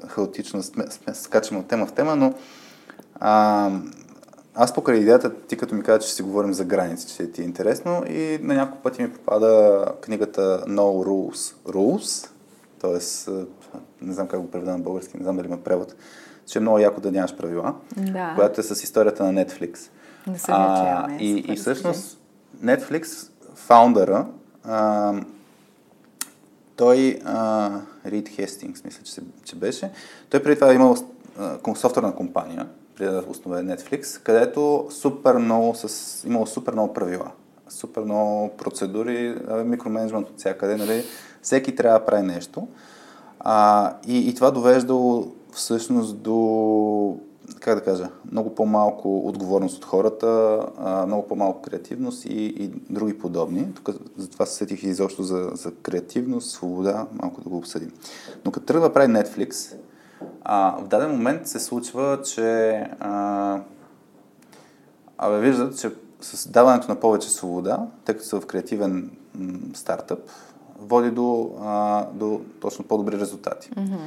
хаотично, 0.08 0.62
сме, 0.62 0.84
сме, 0.90 1.14
скачаме 1.14 1.60
от 1.60 1.66
тема 1.66 1.86
в 1.86 1.92
тема, 1.92 2.16
но 2.16 2.34
а, 3.20 3.70
аз 4.60 4.74
покрай 4.74 4.98
идеята, 4.98 5.34
ти 5.34 5.56
като 5.56 5.74
ми 5.74 5.82
каза, 5.82 5.98
че 5.98 6.06
ще 6.06 6.16
си 6.16 6.22
говорим 6.22 6.54
за 6.54 6.64
граници, 6.64 7.16
че 7.16 7.32
ти 7.32 7.42
е 7.42 7.44
интересно 7.44 8.02
и 8.08 8.38
на 8.42 8.54
няколко 8.54 8.82
пъти 8.82 9.02
ми 9.02 9.12
попада 9.12 9.84
книгата 10.00 10.64
No 10.68 11.06
Rules. 11.06 11.54
Rules, 11.66 12.30
т.е. 12.80 13.30
не 14.00 14.12
знам 14.12 14.28
как 14.28 14.40
го 14.40 14.50
преведа 14.50 14.72
на 14.72 14.78
български, 14.78 15.16
не 15.16 15.22
знам 15.22 15.36
дали 15.36 15.46
има 15.46 15.56
превод, 15.56 15.94
че 16.46 16.58
е 16.58 16.62
много 16.62 16.78
яко 16.78 17.00
да 17.00 17.12
нямаш 17.12 17.36
правила, 17.36 17.74
Да. 17.96 18.32
която 18.34 18.60
е 18.60 18.64
с 18.64 18.82
историята 18.82 19.32
на 19.32 19.44
Netflix. 19.44 19.78
Не 20.26 20.38
съм 20.38 20.74
не, 21.08 21.16
и, 21.20 21.44
и 21.52 21.56
всъщност. 21.56 22.20
Netflix, 22.64 23.30
фаундъра, 23.54 24.26
а, 24.64 25.14
той, 26.76 27.20
а, 27.24 27.70
Рид 28.06 28.28
Хестингс, 28.28 28.84
мисля, 28.84 29.02
че, 29.04 29.12
се, 29.12 29.22
че 29.44 29.56
беше, 29.56 29.90
той 30.30 30.42
преди 30.42 30.54
това 30.54 30.70
е 30.72 30.74
имал 30.74 30.96
а, 31.38 31.74
софтуерна 31.74 32.14
компания, 32.14 32.68
преди 32.98 33.11
да 33.11 33.24
основе 33.28 33.62
Netflix, 33.62 34.22
където 34.22 34.87
супер 34.90 35.34
много, 35.34 35.74
с, 35.74 36.24
имало 36.26 36.46
супер 36.46 36.72
много 36.72 36.92
правила, 36.92 37.30
супер 37.68 38.02
много 38.02 38.48
процедури, 38.56 39.37
микроменеджмент 39.64 40.28
от 40.28 40.38
всякъде, 40.38 40.76
нали? 40.76 41.04
всеки 41.42 41.76
трябва 41.76 41.98
да 41.98 42.04
прави 42.04 42.22
нещо. 42.22 42.68
А, 43.40 43.92
и, 44.06 44.28
и 44.28 44.34
това 44.34 44.50
довеждало 44.50 45.32
всъщност 45.52 46.18
до, 46.18 47.16
как 47.61 47.74
да 47.78 47.84
кажа, 47.84 48.08
много 48.32 48.54
по-малко 48.54 49.28
отговорност 49.28 49.76
от 49.76 49.84
хората, 49.84 50.61
а, 50.78 51.06
много 51.06 51.28
по-малко 51.28 51.62
креативност 51.62 52.24
и, 52.24 52.44
и 52.44 52.68
други 52.90 53.18
подобни. 53.18 53.74
Тук 53.74 53.96
затова 54.16 54.46
се 54.46 54.54
сетих 54.54 54.82
изобщо 54.82 55.22
за, 55.22 55.50
за 55.52 55.72
креативност, 55.74 56.50
свобода, 56.50 57.06
малко 57.22 57.40
да 57.40 57.48
го 57.48 57.56
обсъдим. 57.56 57.92
Но 58.44 58.50
като 58.50 58.66
тръгва 58.66 58.92
прави 58.92 59.12
Netflix, 59.12 59.74
а, 60.44 60.77
в 60.81 60.88
даден 60.88 61.11
момент 61.11 61.48
се 61.48 61.61
случва, 61.61 62.20
че 62.24 62.70
а, 63.01 63.61
Абе, 65.18 65.38
виждат, 65.38 65.79
че 65.79 65.90
с 66.20 66.48
даването 66.48 66.88
на 66.88 67.01
повече 67.01 67.31
свобода, 67.31 67.87
тъй 68.05 68.14
като 68.14 68.27
са 68.27 68.40
в 68.40 68.46
креативен 68.46 69.11
м, 69.35 69.59
стартъп, 69.74 70.18
води 70.79 71.11
до, 71.11 71.51
а, 71.62 72.05
до 72.12 72.40
точно 72.61 72.85
по-добри 72.85 73.18
резултати. 73.18 73.70
Mm-hmm. 73.70 73.98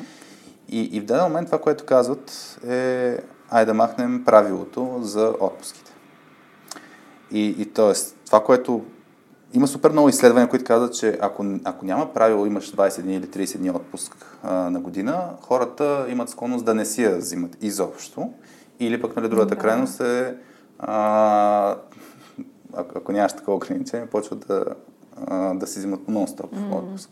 И, 0.70 0.82
и 0.82 1.00
в 1.00 1.06
даден 1.06 1.24
момент 1.24 1.48
това, 1.48 1.62
което 1.62 1.86
казват 1.86 2.58
е, 2.68 3.18
айде 3.50 3.66
да 3.66 3.74
махнем 3.74 4.24
правилото 4.26 5.00
за 5.02 5.34
отпуските. 5.40 5.92
И, 7.32 7.56
и 7.58 7.66
т.е. 7.66 7.94
това, 8.26 8.44
което 8.44 8.82
има 9.54 9.68
супер 9.68 9.92
много 9.92 10.10
изследвания, 10.10 10.50
които 10.50 10.66
казват, 10.66 10.94
че 10.94 11.18
ако, 11.22 11.46
ако 11.64 11.86
няма 11.86 12.14
правило, 12.14 12.46
имаш 12.46 12.72
20 12.72 13.02
дни 13.02 13.16
или 13.16 13.26
30 13.26 13.58
дни 13.58 13.72
отпуск 13.72 14.38
а, 14.44 14.54
на 14.54 14.80
година, 14.80 15.30
хората 15.42 16.06
имат 16.10 16.30
склонност 16.30 16.66
да 16.66 16.74
не 16.74 16.86
си 16.86 17.04
я 17.04 17.18
взимат 17.18 17.58
изобщо. 17.62 18.30
Или 18.80 19.02
пък, 19.02 19.16
нали, 19.16 19.30
другата 19.30 19.56
да. 19.56 19.62
крайност 19.62 20.02
е, 20.02 20.36
а, 20.80 21.76
ако 22.74 23.12
нямаш 23.12 23.34
такова 23.34 23.58
ограничение, 23.58 24.06
почват 24.06 24.46
да, 24.48 24.66
а, 25.28 25.54
да 25.54 25.68
си 25.68 25.80
взимат 25.80 26.00
нон-стоп 26.00 26.50
mm-hmm. 26.50 26.76
отпуск. 26.76 27.10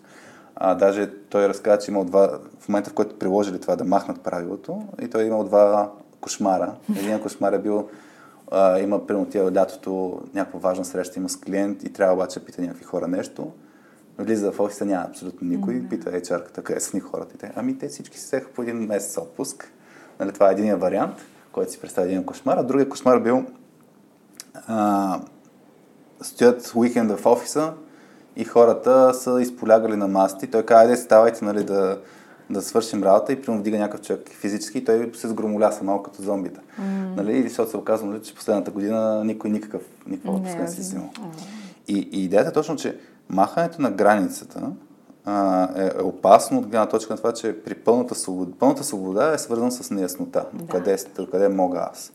А, 0.55 0.75
даже 0.75 1.11
той 1.29 1.49
разказа, 1.49 1.85
че 1.85 1.91
има 1.91 2.05
два, 2.05 2.39
в 2.59 2.69
момента 2.69 2.89
в 2.89 2.93
който 2.93 3.19
приложили 3.19 3.61
това 3.61 3.75
да 3.75 3.83
махнат 3.83 4.21
правилото, 4.21 4.83
и 5.01 5.07
той 5.07 5.23
е 5.23 5.27
имал 5.27 5.43
два 5.43 5.91
кошмара. 6.21 6.73
Един 6.97 7.19
кошмар 7.19 7.53
е 7.53 7.59
бил 7.59 7.89
а, 8.51 8.79
има, 8.79 9.07
примерно, 9.07 9.29
тия 9.29 9.51
лятото 9.53 10.21
някаква 10.33 10.59
важна 10.59 10.85
среща 10.85 11.19
има 11.19 11.29
с 11.29 11.37
клиент 11.37 11.83
и 11.83 11.93
трябва 11.93 12.13
обаче 12.13 12.39
да 12.39 12.45
пита 12.45 12.61
някакви 12.61 12.83
хора 12.83 13.07
нещо. 13.07 13.51
Влиза 14.17 14.51
в 14.51 14.59
офиса, 14.59 14.85
няма 14.85 15.05
абсолютно 15.09 15.47
никой. 15.47 15.73
Mm-hmm. 15.73 15.89
Пита 15.89 16.11
HR-ката, 16.11 16.63
къде 16.63 16.79
са 16.79 16.97
ни 16.97 17.01
хората. 17.01 17.37
Те, 17.37 17.51
ами 17.55 17.77
те 17.77 17.87
всички 17.87 18.19
си 18.19 18.25
взеха 18.25 18.49
по 18.49 18.61
един 18.61 18.77
месец 18.77 19.17
отпуск. 19.17 19.71
Нали, 20.19 20.31
това 20.31 20.49
е 20.49 20.51
един 20.51 20.75
вариант, 20.75 21.15
който 21.51 21.71
си 21.71 21.79
представя 21.79 22.07
един 22.07 22.23
кошмар. 22.23 22.57
А 22.57 22.63
другия 22.63 22.89
кошмар 22.89 23.19
бил 23.19 23.45
а, 24.67 25.19
стоят 26.21 26.71
уикенда 26.75 27.17
в 27.17 27.25
офиса 27.25 27.73
и 28.35 28.43
хората 28.43 29.13
са 29.13 29.41
изполягали 29.41 29.95
на 29.95 30.07
масти. 30.07 30.47
Той 30.47 30.63
каза, 30.63 30.81
айде 30.81 30.97
ставайте 30.97 31.45
нали, 31.45 31.63
да, 31.63 32.01
да 32.49 32.61
свършим 32.61 33.03
работа 33.03 33.33
и 33.33 33.41
примерно 33.41 33.61
вдига 33.61 33.77
някакъв 33.77 34.05
човек 34.05 34.29
физически 34.29 34.77
и 34.77 34.85
той 34.85 35.11
се 35.13 35.27
сгромоляса 35.27 35.83
малко 35.83 36.03
като 36.03 36.21
зомбита. 36.21 36.61
Mm. 36.81 37.15
Нали? 37.15 37.37
И 37.37 37.43
защото 37.43 37.71
се 37.71 37.77
оказва, 37.77 38.07
нали, 38.07 38.21
че 38.21 38.35
последната 38.35 38.71
година 38.71 39.23
никой 39.25 39.49
никакъв, 39.49 39.81
никаква 40.07 40.31
отпуска 40.31 40.57
не, 40.57 40.63
не 40.63 40.71
си 40.71 40.81
взимал. 40.81 41.09
И, 41.87 42.09
и 42.11 42.23
идеята 42.23 42.49
е 42.49 42.53
точно, 42.53 42.75
че 42.75 42.99
махането 43.29 43.81
на 43.81 43.91
границата 43.91 44.71
а, 45.25 45.67
е, 45.75 45.85
е 45.85 46.01
опасно 46.01 46.59
от 46.59 46.65
гледна 46.65 46.85
точка 46.85 47.13
на 47.13 47.17
това, 47.17 47.33
че 47.33 47.63
при 47.63 47.75
пълната 47.75 48.15
свобода, 48.15 48.51
пълната 48.59 48.83
свобода 48.83 49.33
е 49.33 49.37
свързана 49.37 49.71
с 49.71 49.91
неяснота. 49.91 50.45
Да. 50.53 50.67
Къде, 50.67 50.97
къде 51.31 51.49
мога 51.49 51.89
аз? 51.91 52.13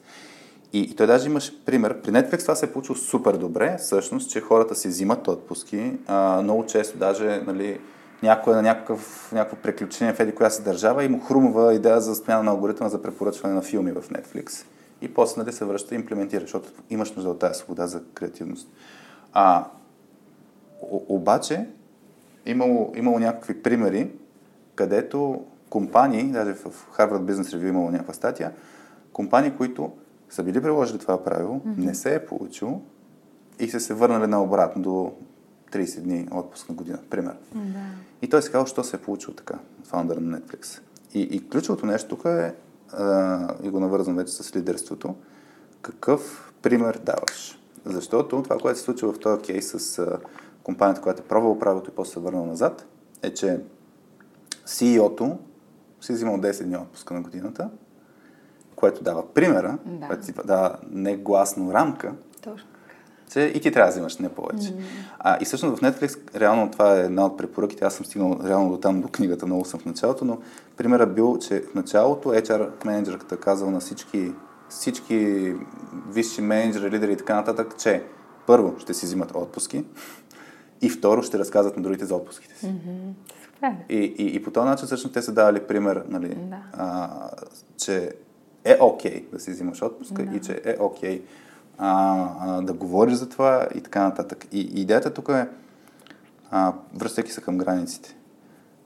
И, 0.72 0.80
и 0.80 0.94
той 0.94 1.06
даже 1.06 1.26
имаше 1.26 1.64
пример. 1.64 2.02
При 2.02 2.10
Netflix 2.10 2.42
това 2.42 2.54
се 2.54 2.66
е 2.66 2.72
получило 2.72 2.96
супер 2.96 3.36
добре, 3.36 3.76
всъщност, 3.78 4.30
че 4.30 4.40
хората 4.40 4.74
си 4.74 4.88
взимат 4.88 5.28
отпуски. 5.28 5.92
А, 6.06 6.42
много 6.42 6.66
често 6.66 6.98
даже 6.98 7.42
нали, 7.46 7.80
някой 8.24 8.54
на 8.54 8.62
някакъв, 8.62 9.32
някакво 9.32 9.56
приключение 9.56 10.14
в 10.14 10.20
еди 10.20 10.34
коя 10.34 10.50
се 10.50 10.62
държава 10.62 11.04
и 11.04 11.08
му 11.08 11.20
хрумва 11.20 11.74
идея 11.74 12.00
за 12.00 12.14
смяна 12.14 12.42
на 12.42 12.50
алгоритъма 12.50 12.90
за 12.90 13.02
препоръчване 13.02 13.54
на 13.54 13.62
филми 13.62 13.92
в 13.92 14.02
Netflix. 14.02 14.66
И 15.00 15.14
после 15.14 15.42
нали, 15.42 15.52
се 15.52 15.64
връща 15.64 15.94
и 15.94 15.98
имплементира, 15.98 16.40
защото 16.40 16.72
имаш 16.90 17.12
нужда 17.12 17.30
от 17.30 17.38
тази 17.38 17.58
свобода 17.58 17.86
за 17.86 18.02
креативност. 18.14 18.68
А, 19.32 19.64
о, 20.82 21.02
обаче, 21.08 21.68
имало, 22.46 22.92
имало 22.96 23.18
някакви 23.18 23.62
примери, 23.62 24.10
където 24.74 25.44
компании, 25.70 26.24
даже 26.24 26.54
в 26.54 26.88
Harvard 26.98 27.32
Business 27.32 27.56
Review 27.56 27.68
имало 27.68 27.90
някаква 27.90 28.14
статия, 28.14 28.52
компании, 29.12 29.52
които 29.56 29.92
са 30.30 30.42
били 30.42 30.62
приложили 30.62 30.98
това 30.98 31.24
правило, 31.24 31.60
mm-hmm. 31.60 31.84
не 31.84 31.94
се 31.94 32.14
е 32.14 32.26
получило 32.26 32.80
и 33.58 33.68
са 33.68 33.80
се 33.80 33.94
върнали 33.94 34.26
наобратно 34.26 34.82
до 34.82 35.12
30 35.74 36.00
дни 36.00 36.28
отпуск 36.32 36.68
на 36.68 36.74
година, 36.74 36.98
пример. 37.10 37.36
Да. 37.54 37.80
И 38.22 38.28
той 38.28 38.42
си 38.42 38.50
казал, 38.50 38.66
що 38.66 38.84
се 38.84 38.96
е 38.96 39.00
получило 39.00 39.34
така, 39.34 39.58
фаундър 39.84 40.16
на 40.16 40.40
Netflix. 40.40 40.80
И, 41.14 41.20
и 41.20 41.48
ключовото 41.48 41.86
нещо 41.86 42.08
тук 42.08 42.24
е, 42.24 42.54
а, 42.92 43.54
и 43.62 43.70
го 43.70 43.80
навързвам 43.80 44.16
вече 44.16 44.32
с 44.32 44.56
лидерството, 44.56 45.14
какъв 45.82 46.52
пример 46.62 47.00
даваш. 47.04 47.58
Защото 47.84 48.42
това, 48.42 48.58
което 48.58 48.78
се 48.78 48.84
случва 48.84 49.12
в 49.12 49.20
този 49.20 49.42
кейс 49.42 49.70
с 49.76 49.98
а, 49.98 50.18
компанията, 50.62 51.00
която 51.00 51.22
е 51.22 51.26
пробвала 51.26 51.58
правилото 51.58 51.90
и 51.90 51.94
после 51.94 52.12
се 52.12 52.20
върнала 52.20 52.46
назад, 52.46 52.86
е, 53.22 53.34
че 53.34 53.60
CEO-то 54.66 55.38
си 56.00 56.12
е 56.12 56.14
взимал 56.14 56.36
10 56.36 56.64
дни 56.64 56.76
отпуска 56.76 57.14
на 57.14 57.20
годината, 57.20 57.70
което 58.76 59.02
дава 59.02 59.34
примера, 59.34 59.78
да. 59.86 60.06
което 60.06 60.42
дава 60.44 60.78
негласно 60.90 61.72
рамка, 61.72 62.12
Точно 62.42 62.68
и 63.36 63.60
ти 63.60 63.72
трябва 63.72 63.86
да 63.86 63.92
взимаш 63.92 64.16
не 64.16 64.28
повече. 64.28 64.68
Mm. 64.68 64.82
А, 65.18 65.38
и 65.40 65.44
всъщност 65.44 65.78
в 65.78 65.80
Netflix, 65.80 66.40
реално 66.40 66.70
това 66.70 66.96
е 66.96 67.00
една 67.00 67.26
от 67.26 67.38
препоръките, 67.38 67.84
аз 67.84 67.94
съм 67.94 68.06
стигнал 68.06 68.40
реално 68.44 68.70
до 68.70 68.76
там, 68.76 69.00
до 69.00 69.08
книгата, 69.08 69.46
много 69.46 69.64
съм 69.64 69.80
в 69.80 69.84
началото, 69.84 70.24
но 70.24 70.38
примерът 70.76 71.14
бил, 71.14 71.38
че 71.38 71.60
в 71.60 71.74
началото 71.74 72.28
HR 72.28 72.84
менеджерката 72.84 73.36
казал 73.36 73.70
на 73.70 73.80
всички, 73.80 74.32
всички 74.68 75.52
висши 76.08 76.40
менеджери, 76.40 76.90
лидери 76.90 77.12
и 77.12 77.16
така 77.16 77.34
нататък, 77.34 77.74
че 77.78 78.02
първо 78.46 78.74
ще 78.78 78.94
си 78.94 79.06
взимат 79.06 79.32
отпуски 79.34 79.84
и 80.82 80.90
второ 80.90 81.22
ще 81.22 81.38
разказват 81.38 81.76
на 81.76 81.82
другите 81.82 82.04
за 82.04 82.14
отпуските 82.14 82.58
си. 82.58 82.66
Mm-hmm. 82.66 83.74
И, 83.88 83.96
и, 83.96 84.36
и 84.36 84.42
по 84.42 84.50
този 84.50 84.68
начин 84.68 84.86
всъщност 84.86 85.14
те 85.14 85.22
са 85.22 85.32
давали 85.32 85.60
пример, 85.60 86.04
нали, 86.08 86.28
да. 86.28 86.56
а, 86.72 87.10
че 87.76 88.12
е 88.64 88.76
окей 88.80 89.12
okay 89.12 89.30
да 89.30 89.40
си 89.40 89.50
взимаш 89.50 89.82
отпуска 89.82 90.24
да. 90.24 90.36
и 90.36 90.40
че 90.40 90.62
е 90.64 90.76
окей 90.80 91.20
okay 91.20 91.22
а, 91.78 92.28
а, 92.40 92.62
да 92.62 92.72
говориш 92.72 93.14
за 93.14 93.28
това 93.28 93.68
и 93.74 93.80
така 93.80 94.02
нататък. 94.02 94.46
И, 94.52 94.60
и 94.60 94.80
идеята 94.80 95.14
тук 95.14 95.28
е, 95.28 95.48
а, 96.50 96.72
връщайки 96.94 97.32
се 97.32 97.40
към 97.40 97.58
границите, 97.58 98.16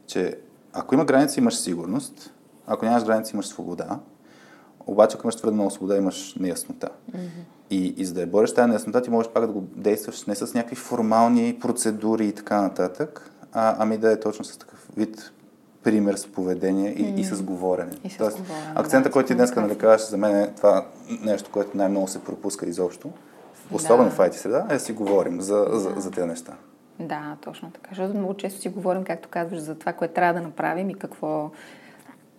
че 0.06 0.38
ако 0.72 0.94
има 0.94 1.04
граници, 1.04 1.40
имаш 1.40 1.56
сигурност, 1.56 2.32
ако 2.66 2.84
нямаш 2.84 3.04
граници, 3.04 3.34
имаш 3.34 3.46
свобода, 3.46 3.98
обаче 4.86 5.16
ако 5.16 5.26
имаш 5.26 5.36
твърде 5.36 5.54
много 5.54 5.70
свобода, 5.70 5.96
имаш 5.96 6.34
неяснота. 6.40 6.88
Mm-hmm. 7.12 7.28
И, 7.70 7.86
и 7.96 8.04
за 8.04 8.14
да 8.14 8.20
я 8.20 8.26
бориш 8.26 8.54
тази 8.54 8.68
неяснота, 8.68 9.02
ти 9.02 9.10
можеш 9.10 9.32
пак 9.32 9.46
да 9.46 9.52
го 9.52 9.60
действаш 9.60 10.26
не 10.26 10.34
с 10.34 10.54
някакви 10.54 10.76
формални 10.76 11.58
процедури 11.60 12.26
и 12.26 12.32
така 12.32 12.62
нататък, 12.62 13.30
а, 13.52 13.76
ами 13.78 13.98
да 13.98 14.12
е 14.12 14.20
точно 14.20 14.44
с 14.44 14.58
такъв 14.58 14.88
вид 14.96 15.32
пример 15.90 16.14
с 16.14 16.26
поведение 16.26 16.90
и, 16.90 17.04
mm. 17.04 17.20
и 17.20 17.24
с 17.24 17.42
говорене. 17.42 17.92
И 18.04 18.10
с 18.10 18.16
Тоест, 18.16 18.38
говорене, 18.38 18.72
акцента, 18.74 19.08
да, 19.08 19.12
който 19.12 19.26
ти 19.26 19.34
днес 19.34 19.56
нали 19.56 19.78
кажеш, 19.78 20.06
за 20.06 20.16
мен 20.16 20.36
е 20.36 20.50
това 20.56 20.86
нещо, 21.22 21.50
което 21.50 21.76
най-много 21.76 22.08
се 22.08 22.24
пропуска 22.24 22.66
изобщо, 22.66 23.10
особено 23.72 24.08
да. 24.08 24.14
в 24.14 24.18
IT 24.18 24.32
среда, 24.32 24.66
е 24.70 24.74
да 24.74 24.80
си 24.80 24.92
говорим 24.92 25.40
за, 25.40 25.56
да. 25.56 25.78
за, 25.78 25.94
за 25.96 26.10
тези 26.10 26.26
неща. 26.26 26.52
Да, 27.00 27.36
точно 27.44 27.70
така. 27.70 27.88
Защото 27.90 28.18
много 28.18 28.34
често 28.34 28.60
си 28.60 28.68
говорим, 28.68 29.04
както 29.04 29.28
казваш, 29.28 29.60
за 29.60 29.74
това, 29.74 29.92
което 29.92 30.14
трябва 30.14 30.40
да 30.40 30.46
направим 30.46 30.90
и 30.90 30.94
какво, 30.94 31.50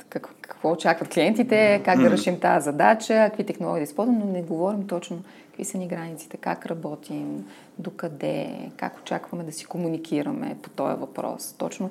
какво, 0.09 0.33
какво 0.41 0.71
очакват 0.71 1.09
клиентите, 1.09 1.81
как 1.85 1.99
да 1.99 2.09
решим 2.09 2.39
тази 2.39 2.65
задача, 2.65 3.13
какви 3.13 3.45
технологии 3.45 3.79
да 3.79 3.89
използваме, 3.89 4.19
но 4.25 4.31
не 4.31 4.41
говорим 4.41 4.87
точно 4.87 5.21
какви 5.47 5.65
са 5.65 5.77
ни 5.77 5.87
границите, 5.87 6.37
как 6.37 6.65
работим, 6.65 7.45
докъде, 7.77 8.71
как 8.77 8.97
очакваме 8.97 9.43
да 9.43 9.51
си 9.51 9.65
комуникираме 9.65 10.57
по 10.61 10.69
този 10.69 10.95
въпрос. 10.99 11.55
Точно 11.57 11.89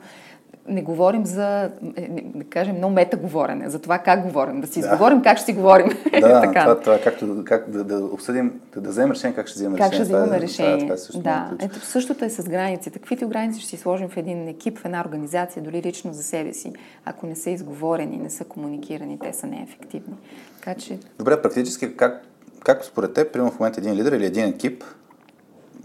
не 0.69 0.83
говорим 0.83 1.27
за, 1.27 1.71
е, 1.97 2.09
да 2.35 2.45
кажем, 2.45 2.77
много 2.77 2.95
мета 2.95 3.17
говорене, 3.17 3.71
за 3.71 3.79
това 3.79 3.99
как 3.99 4.23
говорим, 4.23 4.61
да 4.61 4.67
си 4.67 4.81
да. 4.81 4.87
изговорим 4.87 5.23
как 5.23 5.39
ще 5.39 5.45
си 5.45 5.53
говорим. 5.53 5.89
Да, 6.21 6.41
така. 6.43 6.63
това, 6.63 6.81
това 6.81 6.99
както, 7.05 7.43
как 7.45 7.71
да, 7.71 7.85
да 7.85 8.05
обсъдим, 8.05 8.61
да, 8.75 8.81
да 8.81 8.89
вземем 8.89 9.13
решение 9.13 9.35
как 9.35 9.47
ще 9.47 9.59
вземем 9.59 9.79
как 9.79 9.93
решение. 9.93 9.99
Как 9.99 10.07
ще 10.07 10.15
вземем 10.15 10.27
това, 10.27 10.41
решение. 10.41 10.97
Това, 10.97 10.97
това 10.97 11.19
е 11.19 11.57
да, 11.59 11.65
ето 11.65 11.81
същото 11.81 12.25
е 12.25 12.31
с 12.31 12.49
границите. 12.49 12.99
Каквито 12.99 13.29
граници 13.29 13.61
ще 13.61 13.69
си 13.69 13.77
сложим 13.77 14.09
в 14.09 14.17
един 14.17 14.49
екип, 14.49 14.79
в 14.79 14.85
една 14.85 15.01
организация, 15.01 15.63
дори 15.63 15.83
лично 15.83 16.13
за 16.13 16.23
себе 16.23 16.53
си, 16.53 16.73
ако 17.05 17.27
не 17.27 17.37
са 17.37 17.51
изговорени, 17.51 18.17
не 18.17 18.31
са 18.31 18.45
комуникирани, 18.45 19.19
те 19.19 19.33
са 19.33 19.47
неефективни. 19.47 20.15
Така 20.59 20.81
че... 20.81 20.99
Добре, 21.19 21.43
практически 21.43 21.97
как, 21.97 22.23
как 22.65 22.85
според 22.85 23.15
теб, 23.15 23.33
примерно 23.33 23.53
в 23.53 23.59
момента 23.59 23.81
един 23.81 23.95
лидер 23.95 24.13
или 24.13 24.27
един 24.27 24.45
екип 24.45 24.85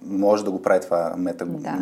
може 0.05 0.45
да 0.45 0.51
го 0.51 0.61
прави 0.61 0.81
това 0.81 1.13
мета, 1.17 1.45
да. 1.45 1.79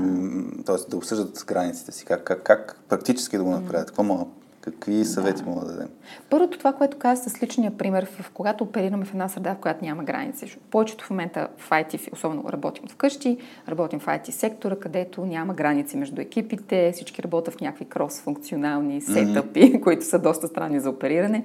т.е. 0.66 0.90
да 0.90 0.98
обсъждат 0.98 1.46
границите 1.48 1.92
си, 1.92 2.06
как, 2.06 2.24
как, 2.24 2.44
как 2.44 2.80
практически 2.90 3.38
да 3.38 3.44
го 3.44 3.50
направят, 3.50 3.88
какво 3.88 4.04
мога, 4.04 4.26
какви 4.62 5.06
съвети 5.06 5.44
да. 5.44 5.50
мога 5.50 5.66
да 5.66 5.72
дадем? 5.72 5.88
Първото 6.30 6.58
това, 6.58 6.74
което 6.74 6.98
каза 6.98 7.30
с 7.30 7.44
личния 7.44 7.78
пример, 7.78 8.08
в, 8.20 8.32
когато 8.34 8.64
оперираме 8.64 9.06
в 9.06 9.12
една 9.12 9.28
среда, 9.28 9.56
в 9.56 9.58
която 9.58 9.86
няма 9.86 10.04
граници. 10.04 10.58
Повечето 10.72 11.06
в 11.06 11.10
момента 11.10 11.48
в 11.58 11.70
IT, 11.70 12.14
особено 12.14 12.44
работим 12.50 12.88
вкъщи, 12.88 13.38
работим 13.70 14.00
в 14.00 14.06
IT 14.06 14.30
сектора, 14.30 14.76
където 14.76 15.26
няма 15.26 15.54
граници 15.54 15.98
между 15.98 16.22
екипите, 16.22 16.92
всички 16.94 17.24
работят 17.24 17.54
в 17.54 17.62
някакви 17.62 17.86
крос-функционални 17.86 19.02
сетъпи, 19.02 19.60
mm-hmm. 19.60 19.80
които 19.84 20.06
са 20.06 20.20
доста 20.20 20.48
странни 20.48 20.80
за 20.80 20.90
опериране 20.90 21.44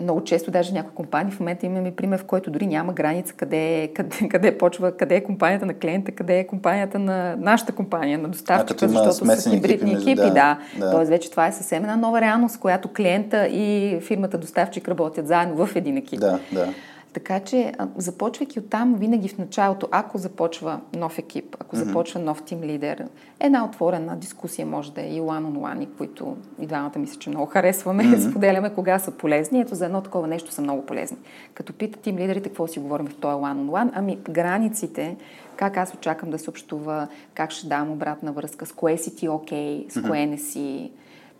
много 0.00 0.24
често 0.24 0.50
даже 0.50 0.72
някои 0.72 0.94
компании, 0.94 1.32
в 1.32 1.40
момента 1.40 1.66
имаме 1.66 1.96
пример, 1.96 2.18
в 2.18 2.24
който 2.24 2.50
дори 2.50 2.66
няма 2.66 2.92
граница 2.92 3.34
къде, 3.34 3.90
къде, 3.94 4.28
къде 4.28 4.58
почва, 4.58 4.96
къде 4.96 5.16
е 5.16 5.24
компанията 5.24 5.66
на 5.66 5.74
клиента, 5.74 6.12
къде 6.12 6.38
е 6.38 6.46
компанията 6.46 6.98
на 6.98 7.36
нашата 7.36 7.72
компания, 7.72 8.18
на 8.18 8.28
доставчика, 8.28 8.88
защото 8.88 9.40
са 9.40 9.50
хибридни 9.50 9.92
екипи. 9.92 10.10
екипи 10.10 10.30
да, 10.30 10.58
да. 10.78 10.90
Тоест 10.90 11.10
вече 11.10 11.30
това 11.30 11.46
е 11.46 11.52
съвсем 11.52 11.82
една 11.82 11.96
нова 11.96 12.20
реалност, 12.20 12.60
която 12.60 12.88
клиента 12.88 13.46
и 13.46 13.98
фирмата 14.00 14.38
доставчик 14.38 14.88
работят 14.88 15.26
заедно 15.26 15.66
в 15.66 15.76
един 15.76 15.96
екип. 15.96 16.20
Да, 16.20 16.38
да. 16.52 16.68
Така 17.14 17.40
че, 17.40 17.72
започвайки 17.96 18.58
от 18.58 18.70
там, 18.70 18.94
винаги 18.94 19.28
в 19.28 19.38
началото, 19.38 19.88
ако 19.90 20.18
започва 20.18 20.80
нов 20.96 21.18
екип, 21.18 21.56
ако 21.60 21.76
mm-hmm. 21.76 21.84
започва 21.84 22.20
нов 22.20 22.42
тим 22.42 22.62
лидер, 22.62 23.04
една 23.40 23.64
отворена 23.64 24.16
дискусия 24.16 24.66
може 24.66 24.92
да 24.92 25.02
е 25.02 25.08
и 25.08 25.20
one-on-one, 25.20 25.88
които 25.98 26.36
и 26.60 26.66
двамата 26.66 26.98
мисля, 26.98 27.18
че 27.18 27.30
много 27.30 27.46
харесваме, 27.46 28.04
mm-hmm. 28.04 28.30
споделяме 28.30 28.74
кога 28.74 28.98
са 28.98 29.10
полезни. 29.10 29.60
Ето 29.60 29.74
за 29.74 29.84
едно 29.86 30.00
такова 30.00 30.26
нещо 30.26 30.52
са 30.52 30.62
много 30.62 30.86
полезни. 30.86 31.16
Като 31.54 31.72
питат 31.72 32.00
тим 32.00 32.18
лидерите 32.18 32.48
какво 32.48 32.66
си 32.66 32.78
говорим 32.78 33.06
в 33.06 33.14
този 33.14 33.36
one-on-one, 33.36 33.90
ами 33.94 34.16
границите, 34.30 35.16
как 35.56 35.76
аз 35.76 35.94
очаквам 35.94 36.30
да 36.30 36.38
се 36.38 36.50
общува, 36.50 37.08
как 37.34 37.50
ще 37.50 37.66
дам 37.66 37.90
обратна 37.90 38.32
връзка, 38.32 38.66
с 38.66 38.72
кое 38.72 38.98
си 38.98 39.16
ти 39.16 39.28
окей, 39.28 39.86
okay, 39.86 39.92
с 39.92 40.02
кое 40.08 40.26
не 40.26 40.38
си. 40.38 40.90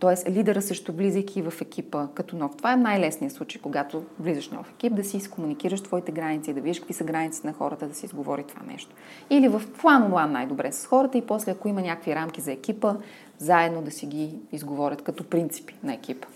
Тоест, 0.05 0.29
лидера 0.29 0.63
също 0.63 0.93
влизайки 0.93 1.43
в 1.43 1.61
екипа 1.61 2.07
като 2.15 2.37
нов. 2.37 2.57
Това 2.57 2.73
е 2.73 2.77
най-лесният 2.77 3.35
случай, 3.35 3.61
когато 3.61 4.03
влизаш 4.21 4.51
нов 4.51 4.71
екип, 4.71 4.95
да 4.95 5.05
си 5.05 5.17
изкомуникираш 5.17 5.81
твоите 5.81 6.13
граници, 6.13 6.53
да 6.53 6.61
видиш 6.61 6.79
какви 6.79 6.95
са 6.95 7.05
границите 7.05 7.47
на 7.47 7.53
хората, 7.53 7.89
да 7.89 7.95
си 7.95 8.07
изговори 8.07 8.45
това 8.45 8.63
нещо. 8.67 8.95
Или 9.31 9.49
в 9.49 9.63
план 9.81 10.03
онлайн 10.03 10.33
най-добре 10.33 10.73
с 10.73 10.87
хората 10.87 11.19
и 11.19 11.23
после, 11.23 11.53
ако 11.53 11.69
има 11.69 11.83
някакви 11.83 12.15
рамки 12.15 12.41
за 12.41 12.53
екипа, 12.53 12.95
заедно 13.39 13.83
да 13.83 13.91
си 13.91 14.07
ги 14.07 14.39
изговорят 14.53 15.03
като 15.03 15.25
принципи 15.25 15.75
на 15.83 15.95
екипа. 15.95 16.29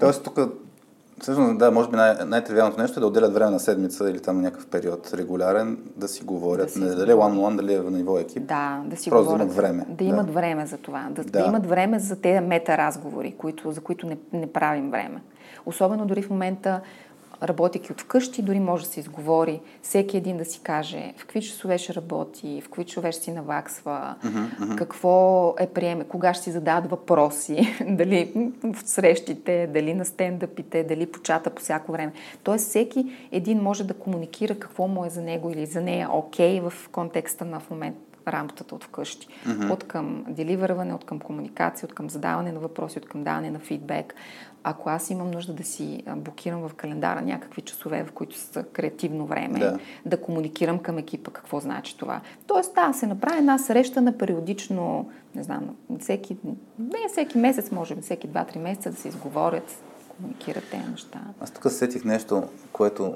Тоест, 0.00 0.24
тук 0.24 0.40
Всъщност, 1.22 1.58
да, 1.58 1.70
може 1.70 1.90
би 1.90 1.96
най- 1.96 2.14
най-тривиалното 2.26 2.80
нещо 2.80 2.98
е 2.98 3.00
да 3.00 3.06
отделят 3.06 3.34
време 3.34 3.50
на 3.50 3.60
седмица 3.60 4.10
или 4.10 4.20
там 4.20 4.40
някакъв 4.40 4.66
период 4.66 5.14
регулярен, 5.14 5.78
да 5.96 6.08
си 6.08 6.24
говорят. 6.24 6.66
Да 6.66 6.72
си... 6.72 6.78
Не 6.78 6.94
дали 6.94 7.10
one 7.10 7.38
one 7.38 7.56
дали 7.56 7.74
е 7.74 7.80
в 7.80 7.90
ниво 7.90 8.18
екип. 8.18 8.46
Да, 8.46 8.82
да 8.86 8.96
си 8.96 9.10
Просто 9.10 9.24
говорят. 9.24 9.48
да 9.48 9.54
имат 9.54 9.56
време. 9.56 9.84
Да, 9.88 9.94
да 9.94 10.04
имат 10.04 10.34
време 10.34 10.66
за 10.66 10.78
това. 10.78 11.08
Да, 11.10 11.24
да. 11.24 11.30
да 11.30 11.46
имат 11.46 11.66
време 11.66 11.98
за 11.98 12.20
тези 12.20 12.40
мета 12.40 12.78
разговори, 12.78 13.34
които, 13.38 13.72
за 13.72 13.80
които 13.80 14.06
не, 14.06 14.18
не 14.32 14.52
правим 14.52 14.90
време. 14.90 15.22
Особено 15.66 16.06
дори 16.06 16.22
в 16.22 16.30
момента 16.30 16.80
работейки 17.42 17.92
от 17.92 18.00
вкъщи, 18.00 18.42
дори 18.42 18.60
може 18.60 18.84
да 18.84 18.90
се 18.90 19.00
изговори 19.00 19.60
всеки 19.82 20.16
един 20.16 20.36
да 20.36 20.44
си 20.44 20.60
каже 20.60 21.14
в 21.16 21.20
какви 21.20 21.42
часове 21.42 21.78
ще 21.78 21.94
работи, 21.94 22.60
в 22.60 22.64
какви 22.64 22.84
часове 22.84 23.12
ще 23.12 23.22
си 23.22 23.32
наваксва, 23.32 24.14
mm-hmm, 24.24 24.58
mm-hmm. 24.58 24.76
какво 24.76 25.54
е 25.58 25.66
приеме, 25.66 26.04
кога 26.04 26.34
ще 26.34 26.44
си 26.44 26.50
зададат 26.50 26.90
въпроси, 26.90 27.76
дали 27.88 28.32
в 28.64 28.88
срещите, 28.88 29.66
дали 29.66 29.94
на 29.94 30.04
стендъпите, 30.04 30.84
дали 30.84 31.06
по 31.06 31.20
чата 31.20 31.50
по 31.50 31.62
всяко 31.62 31.92
време. 31.92 32.12
Тоест 32.42 32.68
всеки 32.68 33.06
един 33.32 33.62
може 33.62 33.84
да 33.84 33.94
комуникира 33.94 34.54
какво 34.58 34.88
му 34.88 35.04
е 35.04 35.10
за 35.10 35.22
него 35.22 35.50
или 35.50 35.66
за 35.66 35.80
нея 35.80 36.08
окей 36.12 36.60
okay 36.60 36.70
в 36.70 36.88
контекста 36.88 37.44
на 37.44 37.60
в 37.60 37.70
момент 37.70 38.11
работата 38.28 38.74
от 38.74 38.84
вкъщи. 38.84 39.28
Mm-hmm. 39.28 39.70
От 39.70 39.84
към 39.84 40.24
деливърване, 40.28 40.94
от 40.94 41.04
към 41.04 41.20
комуникация, 41.20 41.86
от 41.86 41.94
към 41.94 42.10
задаване 42.10 42.52
на 42.52 42.60
въпроси, 42.60 42.98
от 42.98 43.06
към 43.06 43.24
даване 43.24 43.50
на 43.50 43.58
фидбек, 43.58 44.14
ако 44.64 44.90
аз 44.90 45.10
имам 45.10 45.30
нужда 45.30 45.52
да 45.52 45.64
си 45.64 46.02
блокирам 46.16 46.68
в 46.68 46.74
календара 46.74 47.22
някакви 47.22 47.62
часове, 47.62 48.04
в 48.04 48.12
които 48.12 48.38
са 48.38 48.62
креативно 48.62 49.26
време, 49.26 49.58
да, 49.58 49.78
да 50.06 50.20
комуникирам 50.20 50.78
към 50.78 50.98
екипа 50.98 51.30
какво 51.30 51.60
значи 51.60 51.98
това. 51.98 52.20
Тоест, 52.46 52.74
да, 52.74 52.92
се 52.92 53.06
направи 53.06 53.38
една 53.38 53.58
среща 53.58 54.00
на 54.00 54.18
периодично, 54.18 55.10
не 55.34 55.42
знам, 55.42 55.76
всеки, 56.00 56.36
не 56.78 57.08
всеки 57.08 57.38
месец, 57.38 57.70
може 57.70 57.94
би 57.94 58.02
всеки 58.02 58.28
2-3 58.28 58.58
месеца 58.58 58.90
да 58.90 58.96
се 58.96 59.08
изговорят, 59.08 59.82
комуникират 60.16 60.64
тези 60.70 60.90
неща. 60.90 61.20
Аз 61.40 61.50
тук 61.50 61.72
сетих 61.72 62.04
нещо, 62.04 62.42
което 62.72 63.14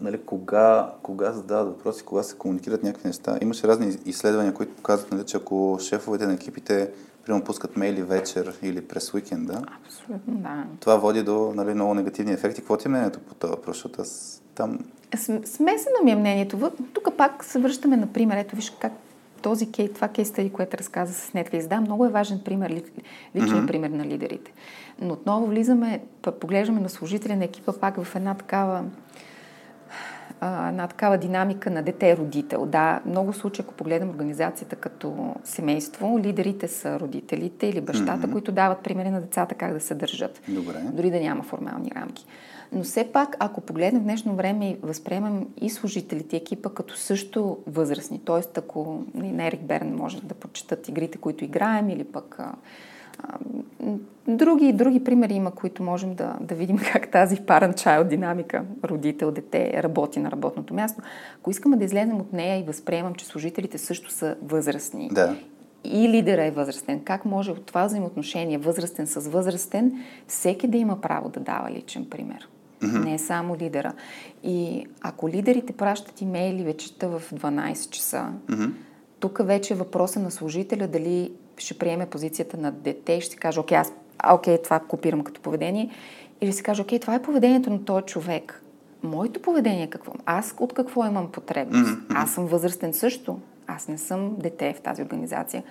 нали, 0.00 0.20
кога, 0.26 0.92
кога 1.02 1.32
задават 1.32 1.68
въпроси, 1.68 2.04
кога 2.04 2.22
се 2.22 2.36
комуникират 2.36 2.82
някакви 2.82 3.08
неща. 3.08 3.38
Имаше 3.42 3.68
разни 3.68 3.96
изследвания, 4.04 4.54
които 4.54 4.76
показват, 4.76 5.12
нали, 5.12 5.24
че 5.24 5.36
ако 5.36 5.78
шефовете 5.80 6.26
на 6.26 6.34
екипите 6.34 6.90
примерно 7.24 7.44
пускат 7.44 7.76
мейли 7.76 8.02
вечер 8.02 8.58
или 8.62 8.88
през 8.88 9.14
уикенда. 9.14 9.62
Абсолютно, 9.84 10.34
да. 10.34 10.64
Това 10.80 10.96
води 10.96 11.22
до 11.22 11.52
нали, 11.56 11.74
много 11.74 11.94
негативни 11.94 12.32
ефекти. 12.32 12.60
Какво 12.60 12.76
ти 12.76 12.88
е 12.88 12.90
мнението 12.90 13.20
по 13.20 13.34
това 13.34 13.54
въпрос? 13.54 13.76
Защото 13.76 14.02
аз 14.02 14.42
там... 14.54 14.78
Смесено 15.44 15.96
ми 16.04 16.10
е 16.10 16.16
мнението. 16.16 16.72
Тук 16.92 17.08
пак 17.16 17.44
се 17.44 17.58
връщаме 17.58 17.96
на 17.96 18.06
пример. 18.06 18.36
Ето 18.36 18.56
виж 18.56 18.72
как 18.80 18.92
този 19.42 19.72
кей, 19.72 19.92
това 19.92 20.08
кейс 20.08 20.28
стади, 20.28 20.50
което 20.50 20.78
разказа 20.78 21.14
с 21.14 21.30
Netflix, 21.32 21.68
да, 21.68 21.80
много 21.80 22.06
е 22.06 22.08
важен 22.08 22.40
пример, 22.44 22.70
личен 22.70 22.92
mm-hmm. 23.34 23.66
пример 23.66 23.90
на 23.90 24.04
лидерите. 24.06 24.52
Но 25.00 25.12
отново 25.12 25.46
влизаме, 25.46 26.02
поглеждаме 26.40 26.80
на 26.80 26.88
служители 26.88 27.36
на 27.36 27.44
екипа 27.44 27.72
пак 27.72 28.02
в 28.02 28.16
една 28.16 28.34
такава 28.34 28.84
а, 30.40 30.68
една 30.68 30.86
такава 30.86 31.18
динамика 31.18 31.70
на 31.70 31.82
дете-родител. 31.82 32.66
Да, 32.66 33.00
много 33.06 33.32
случаи, 33.32 33.62
ако 33.62 33.74
погледнем 33.74 34.10
организацията 34.10 34.76
като 34.76 35.34
семейство, 35.44 36.18
лидерите 36.18 36.68
са 36.68 37.00
родителите 37.00 37.66
или 37.66 37.80
бащата, 37.80 38.26
mm-hmm. 38.26 38.32
които 38.32 38.52
дават 38.52 38.78
примери 38.78 39.10
на 39.10 39.20
децата 39.20 39.54
как 39.54 39.72
да 39.72 39.80
се 39.80 39.94
държат. 39.94 40.40
Добре. 40.48 40.82
Дори 40.92 41.10
да 41.10 41.20
няма 41.20 41.42
формални 41.42 41.90
рамки. 41.96 42.26
Но 42.72 42.82
все 42.82 43.12
пак, 43.12 43.36
ако 43.38 43.60
погледнем 43.60 44.02
в 44.02 44.04
днешно 44.04 44.36
време 44.36 44.70
и 44.70 44.76
възприемам 44.82 45.46
и 45.60 45.70
служителите, 45.70 46.36
екипа 46.36 46.70
като 46.70 46.96
също 46.96 47.58
възрастни, 47.66 48.20
т.е. 48.24 48.58
ако 48.58 49.04
нали, 49.14 49.32
на 49.32 49.46
Ерик 49.46 49.60
Берн 49.60 49.96
може 49.96 50.22
да 50.22 50.34
почитат 50.34 50.88
игрите, 50.88 51.18
които 51.18 51.44
играем, 51.44 51.90
или 51.90 52.04
пък 52.04 52.40
Други, 54.28 54.72
други 54.72 55.04
примери 55.04 55.34
има, 55.34 55.50
които 55.50 55.82
можем 55.82 56.14
да, 56.14 56.36
да 56.40 56.54
видим 56.54 56.78
как 56.92 57.10
тази 57.10 57.36
parent-child 57.36 58.08
динамика, 58.08 58.64
родител, 58.84 59.30
дете, 59.30 59.82
работи 59.82 60.20
на 60.20 60.30
работното 60.30 60.74
място. 60.74 61.02
Ако 61.40 61.50
искаме 61.50 61.76
да 61.76 61.84
излезем 61.84 62.20
от 62.20 62.32
нея 62.32 62.60
и 62.60 62.62
възприемам, 62.62 63.14
че 63.14 63.26
служителите 63.26 63.78
също 63.78 64.10
са 64.10 64.36
възрастни 64.42 65.08
да. 65.12 65.36
и 65.84 66.08
лидера 66.08 66.44
е 66.44 66.50
възрастен, 66.50 67.00
как 67.04 67.24
може 67.24 67.50
от 67.50 67.66
това 67.66 67.86
взаимоотношение, 67.86 68.58
възрастен 68.58 69.06
с 69.06 69.28
възрастен, 69.28 69.92
всеки 70.26 70.68
да 70.68 70.78
има 70.78 71.00
право 71.00 71.28
да 71.28 71.40
дава 71.40 71.70
личен 71.70 72.06
пример? 72.10 72.48
Mm-hmm. 72.80 73.04
Не 73.04 73.14
е 73.14 73.18
само 73.18 73.56
лидера. 73.56 73.92
И 74.42 74.86
ако 75.00 75.28
лидерите 75.28 75.72
пращат 75.72 76.20
имейли 76.20 76.64
вечерта 76.64 77.08
в 77.08 77.22
12 77.34 77.90
часа, 77.90 78.28
mm-hmm. 78.46 78.70
тук 79.20 79.40
вече 79.44 79.74
е 79.74 79.76
въпроса 79.76 80.20
на 80.20 80.30
служителя 80.30 80.88
дали 80.88 81.32
ще 81.58 81.78
приеме 81.78 82.06
позицията 82.06 82.56
на 82.56 82.72
дете 82.72 83.12
и 83.12 83.20
ще 83.20 83.30
си 83.30 83.36
каже, 83.36 83.60
окей, 83.60 83.78
аз, 83.78 83.92
окей, 84.32 84.62
това 84.62 84.80
копирам 84.80 85.22
като 85.22 85.40
поведение, 85.40 85.90
или 86.40 86.52
си 86.52 86.62
каже, 86.62 86.82
окей, 86.82 86.98
това 86.98 87.14
е 87.14 87.22
поведението 87.22 87.70
на 87.70 87.84
този 87.84 88.04
човек. 88.04 88.62
Моето 89.02 89.42
поведение 89.42 89.90
какво? 89.90 90.12
Аз 90.26 90.54
от 90.58 90.72
какво 90.72 91.06
имам 91.06 91.32
потребност? 91.32 91.90
Mm-hmm. 91.90 92.14
Аз 92.14 92.30
съм 92.30 92.46
възрастен 92.46 92.92
също. 92.92 93.38
Аз 93.66 93.88
не 93.88 93.98
съм 93.98 94.36
дете 94.38 94.72
в 94.72 94.80
тази 94.80 95.02
организация. 95.02 95.62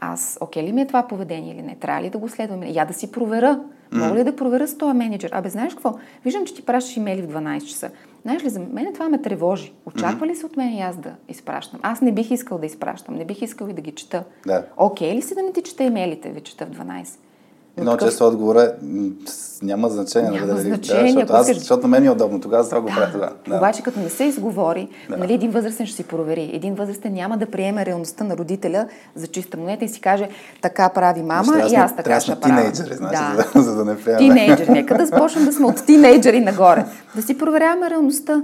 Аз, 0.00 0.38
окей 0.40 0.62
ли 0.62 0.72
ми 0.72 0.80
е 0.80 0.86
това 0.86 1.06
поведение 1.06 1.54
или 1.54 1.62
не? 1.62 1.76
Трябва 1.76 2.02
ли 2.02 2.10
да 2.10 2.18
го 2.18 2.28
следвам? 2.28 2.62
Я 2.66 2.84
да 2.84 2.94
си 2.94 3.12
проверя. 3.12 3.60
Мога 3.92 4.14
ли 4.14 4.24
да 4.24 4.36
проверя 4.36 4.68
с 4.68 4.78
този 4.78 4.96
менеджер? 4.96 5.30
Абе, 5.32 5.48
знаеш 5.48 5.72
какво? 5.72 5.94
Виждам, 6.24 6.46
че 6.46 6.54
ти 6.54 6.64
пращаш 6.64 6.96
имейли 6.96 7.22
в 7.22 7.26
12 7.26 7.64
часа. 7.64 7.90
Знаеш 8.22 8.44
ли, 8.44 8.48
за 8.48 8.60
мен 8.60 8.92
това 8.94 9.08
ме 9.08 9.22
тревожи. 9.22 9.72
Очаква 9.86 10.26
ли 10.26 10.36
се 10.36 10.46
от 10.46 10.56
мен 10.56 10.74
и 10.74 10.80
аз 10.80 10.96
да 10.96 11.14
изпращам? 11.28 11.80
Аз 11.82 12.00
не 12.00 12.12
бих 12.12 12.30
искал 12.30 12.58
да 12.58 12.66
изпращам, 12.66 13.14
не 13.14 13.24
бих 13.24 13.42
искал 13.42 13.68
и 13.68 13.72
да 13.72 13.80
ги 13.80 13.92
чета. 13.92 14.24
Да. 14.46 14.66
Окей 14.76 15.14
ли 15.14 15.22
си 15.22 15.34
да 15.34 15.42
не 15.42 15.52
ти 15.52 15.62
чета 15.62 15.84
имейлите, 15.84 16.30
ви 16.30 16.40
чета 16.40 16.66
в 16.66 16.70
12? 16.70 17.18
Много 17.80 17.96
такъв... 17.96 18.08
често 18.08 18.26
отговор 18.26 18.56
е, 18.56 18.72
няма 19.62 19.88
значение. 19.88 20.30
Няма 20.30 20.54
да, 20.54 20.60
значение. 20.60 21.02
Да, 21.02 21.20
защото, 21.20 21.32
аз, 21.32 21.46
защото 21.46 21.82
на 21.82 21.88
мен 21.88 22.04
е 22.04 22.10
удобно, 22.10 22.40
тогава 22.40 22.64
това 22.64 22.80
го 22.80 22.88
да. 22.88 22.94
правя 22.94 23.12
тогава. 23.12 23.32
Да. 23.48 23.56
Обаче 23.56 23.82
като 23.82 24.00
не 24.00 24.08
се 24.08 24.24
изговори, 24.24 24.88
да. 25.08 25.16
нали, 25.16 25.34
един 25.34 25.50
възрастен 25.50 25.86
ще 25.86 25.96
си 25.96 26.04
провери. 26.04 26.50
Един 26.52 26.74
възрастен 26.74 27.12
няма 27.12 27.38
да 27.38 27.46
приеме 27.46 27.86
реалността 27.86 28.24
на 28.24 28.36
родителя 28.36 28.86
за 29.14 29.26
чиста 29.26 29.56
монета 29.56 29.84
и 29.84 29.88
си 29.88 30.00
каже, 30.00 30.28
така 30.62 30.88
прави 30.88 31.22
мама 31.22 31.44
значи, 31.44 31.74
и 31.74 31.76
аз 31.76 31.96
така 31.96 32.20
ще 32.20 32.40
правя. 32.40 32.56
Тинейджери, 32.56 32.94
значи, 32.94 33.16
да. 33.36 33.60
за, 33.60 33.62
за 33.62 33.76
да 33.76 33.84
не 33.84 34.00
приеме. 34.00 34.18
Тинейджери. 34.18 34.70
Нека 34.72 34.98
да 34.98 35.06
започнем 35.06 35.44
да 35.44 35.52
сме 35.52 35.66
от 35.66 35.86
тинейджери 35.86 36.40
нагоре. 36.40 36.84
Да 37.16 37.22
си 37.22 37.38
проверяваме 37.38 37.90
реалността. 37.90 38.42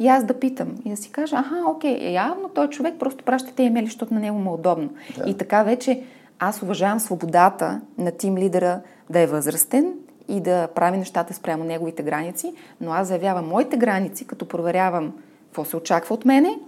И 0.00 0.08
аз 0.08 0.24
да 0.24 0.34
питам 0.34 0.68
и 0.84 0.90
да 0.90 0.96
си 0.96 1.10
кажа, 1.10 1.36
аха, 1.36 1.56
окей, 1.68 2.12
явно 2.12 2.48
той 2.54 2.68
човек 2.68 2.94
просто 2.98 3.24
праща 3.24 3.52
те 3.56 3.62
имейли, 3.62 3.86
защото 3.86 4.14
на 4.14 4.20
него 4.20 4.38
му 4.38 4.50
е 4.50 4.54
удобно. 4.54 4.88
Да. 5.18 5.30
И 5.30 5.34
така 5.34 5.62
вече 5.62 6.02
аз 6.38 6.62
уважавам 6.62 7.00
свободата 7.00 7.80
на 7.98 8.10
тим 8.10 8.38
лидера 8.38 8.80
да 9.10 9.20
е 9.20 9.26
възрастен 9.26 9.94
и 10.28 10.40
да 10.40 10.68
прави 10.74 10.98
нещата 10.98 11.34
спрямо 11.34 11.64
неговите 11.64 12.02
граници, 12.02 12.52
но 12.80 12.92
аз 12.92 13.08
заявявам 13.08 13.48
моите 13.48 13.76
граници, 13.76 14.26
като 14.26 14.48
проверявам 14.48 15.12
какво 15.44 15.64
се 15.64 15.76
очаква 15.76 16.14
от 16.14 16.24
мене 16.24 16.58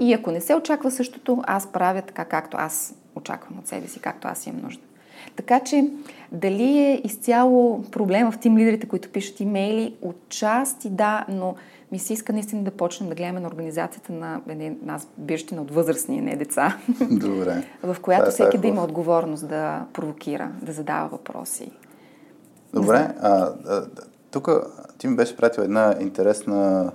и 0.00 0.14
ако 0.14 0.30
не 0.30 0.40
се 0.40 0.54
очаква 0.54 0.90
същото, 0.90 1.42
аз 1.46 1.66
правя 1.66 2.02
така, 2.02 2.24
както 2.24 2.56
аз 2.60 2.94
очаквам 3.16 3.58
от 3.58 3.66
себе 3.66 3.88
си, 3.88 4.00
както 4.00 4.28
аз 4.28 4.46
имам 4.46 4.62
нужда. 4.62 4.82
Така 5.36 5.60
че, 5.60 5.90
дали 6.32 6.78
е 6.78 7.00
изцяло 7.04 7.82
проблема 7.82 8.30
в 8.30 8.38
тим 8.38 8.58
лидерите, 8.58 8.88
които 8.88 9.08
пишат 9.08 9.40
имейли, 9.40 9.94
отчасти 10.02 10.90
да, 10.90 11.24
но 11.28 11.54
ми 11.92 11.98
се 11.98 12.12
иска 12.12 12.32
наистина 12.32 12.62
да 12.62 12.70
почнем 12.70 13.08
да 13.08 13.14
гледаме 13.14 13.40
на 13.40 13.48
организацията 13.48 14.12
на 14.12 14.40
нас 14.82 15.08
бирщина 15.18 15.62
от 15.62 15.70
възрастни, 15.70 16.20
не 16.20 16.36
деца. 16.36 16.76
Добре. 17.10 17.64
в 17.82 17.96
която 18.02 18.22
това, 18.22 18.28
е 18.28 18.32
всеки 18.32 18.56
е 18.56 18.60
да 18.60 18.66
има 18.66 18.84
отговорност 18.84 19.48
да 19.48 19.86
провокира, 19.92 20.50
да 20.62 20.72
задава 20.72 21.08
въпроси. 21.08 21.70
Добре. 22.74 23.14
А, 23.20 23.52
а, 23.66 23.86
тук 24.30 24.48
ти 24.98 25.08
ми 25.08 25.16
беше 25.16 25.36
пратил 25.36 25.62
една 25.62 25.94
интересна, 26.00 26.92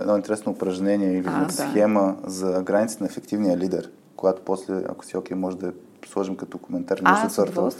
едно 0.00 0.16
интересно 0.16 0.52
упражнение 0.52 1.12
или 1.12 1.26
а, 1.26 1.48
схема 1.48 2.16
да. 2.24 2.30
за 2.30 2.62
границите 2.62 3.02
на 3.02 3.08
ефективния 3.10 3.56
лидер, 3.56 3.90
която 4.16 4.42
после, 4.44 4.82
ако 4.88 5.04
си 5.04 5.16
окей, 5.16 5.36
може 5.36 5.56
да 5.56 5.72
сложим 6.06 6.36
като 6.36 6.58
коментар 6.58 7.00
а, 7.04 7.28
с 7.28 7.36
в, 7.36 7.46
в, 7.56 7.72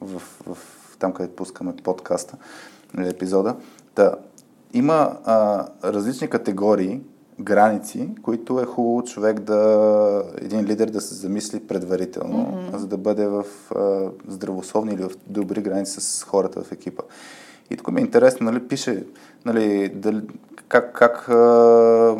в, 0.00 0.20
в, 0.54 0.96
там, 0.98 1.12
където 1.12 1.36
пускаме 1.36 1.76
подкаста 1.76 2.36
или 2.98 3.08
епизода. 3.08 3.56
Та, 3.94 4.14
има 4.74 5.16
а, 5.24 5.66
различни 5.84 6.28
категории, 6.28 7.00
граници, 7.40 8.08
които 8.22 8.60
е 8.60 8.64
хубаво 8.64 9.04
човек 9.04 9.40
да, 9.40 10.22
един 10.38 10.64
лидер 10.64 10.90
да 10.90 11.00
се 11.00 11.14
замисли 11.14 11.60
предварително, 11.60 12.46
mm-hmm. 12.46 12.76
за 12.76 12.86
да 12.86 12.96
бъде 12.96 13.26
в 13.26 13.44
а, 13.76 14.10
здравословни 14.28 14.94
или 14.94 15.02
в 15.02 15.10
добри 15.26 15.62
граници 15.62 16.00
с 16.00 16.24
хората 16.24 16.62
в 16.62 16.72
екипа. 16.72 17.02
И 17.70 17.76
тук 17.76 17.92
ми 17.92 18.00
е 18.00 18.04
интересно, 18.04 18.44
нали, 18.44 18.68
пише, 18.68 19.04
нали, 19.44 19.88
дали, 19.88 20.22
как, 20.68 20.92
как, 20.92 21.28
а, 21.28 22.16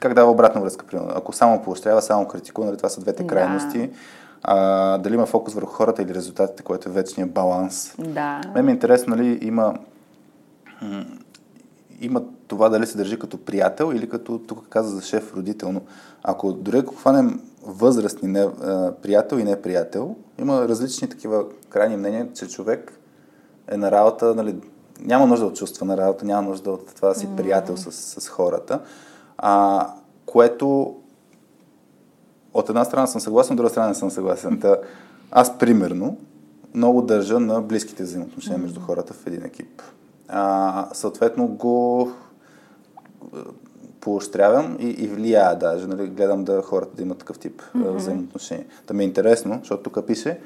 как 0.00 0.14
дава 0.14 0.30
обратна 0.30 0.60
връзка, 0.60 0.86
примерно. 0.86 1.12
Ако 1.14 1.32
само 1.32 1.62
поощрява, 1.62 2.02
само 2.02 2.28
критикува, 2.28 2.66
нали, 2.66 2.76
това 2.76 2.88
са 2.88 3.00
двете 3.00 3.26
крайности. 3.26 3.78
Да. 3.78 3.94
А, 4.42 4.98
дали 4.98 5.14
има 5.14 5.26
фокус 5.26 5.54
върху 5.54 5.72
хората 5.72 6.02
или 6.02 6.14
резултатите, 6.14 6.62
което 6.62 6.88
е 6.88 6.92
вечният 6.92 7.32
баланс. 7.32 7.94
Да. 7.98 8.40
Мен 8.54 8.64
ми 8.64 8.70
е 8.70 8.74
интересно, 8.74 9.16
нали, 9.16 9.38
има, 9.42 9.74
има 12.00 12.22
това 12.46 12.68
дали 12.68 12.86
се 12.86 12.96
държи 12.96 13.18
като 13.18 13.38
приятел 13.38 13.92
или 13.94 14.08
като, 14.08 14.38
тук 14.38 14.68
каза 14.68 14.96
за 14.96 15.02
шеф, 15.02 15.34
родител, 15.36 15.72
но 15.72 15.80
ако 16.22 16.52
дори 16.52 16.78
ако 16.78 16.94
хванем 16.94 17.40
възрастни 17.62 18.28
не, 18.28 18.40
а, 18.40 18.94
приятел 19.02 19.36
и 19.36 19.44
неприятел, 19.44 20.16
има 20.38 20.68
различни 20.68 21.08
такива 21.08 21.44
крайни 21.68 21.96
мнения, 21.96 22.28
че 22.34 22.48
човек 22.48 23.00
е 23.68 23.76
на 23.76 23.90
работа, 23.90 24.34
нали, 24.34 24.56
няма 25.00 25.26
нужда 25.26 25.46
от 25.46 25.56
чувства 25.56 25.86
на 25.86 25.96
работа, 25.96 26.24
няма 26.24 26.48
нужда 26.48 26.70
от 26.70 26.94
това 26.94 27.08
да 27.08 27.14
си 27.14 27.28
приятел 27.36 27.76
с, 27.76 27.92
с 28.20 28.28
хората, 28.28 28.80
а, 29.38 29.86
което 30.26 30.96
от 32.54 32.68
една 32.68 32.84
страна 32.84 33.06
съм 33.06 33.20
съгласен, 33.20 33.54
от 33.54 33.56
друга 33.56 33.70
страна 33.70 33.88
не 33.88 33.94
съм 33.94 34.10
съгласен. 34.10 34.60
Та, 34.60 34.76
аз, 35.30 35.58
примерно, 35.58 36.16
много 36.74 37.02
държа 37.02 37.40
на 37.40 37.62
близките 37.62 38.02
взаимоотношения 38.02 38.58
mm-hmm. 38.58 38.62
между 38.62 38.80
хората 38.80 39.14
в 39.14 39.26
един 39.26 39.44
екип. 39.44 39.82
А, 40.32 40.88
съответно 40.92 41.46
го 41.46 42.12
поощрявам 44.00 44.76
и, 44.80 44.88
и 44.88 45.06
влияя 45.06 45.58
даже. 45.58 45.86
Нали, 45.86 46.08
гледам 46.08 46.44
да 46.44 46.62
хората 46.62 46.96
да 46.96 47.02
имат 47.02 47.18
такъв 47.18 47.38
тип 47.38 47.62
mm-hmm. 47.62 47.96
взаимоотношения. 47.96 48.66
Да 48.88 48.94
ми 48.94 49.02
е 49.02 49.06
интересно, 49.06 49.58
защото 49.58 49.82
тук 49.82 50.06
пише, 50.06 50.38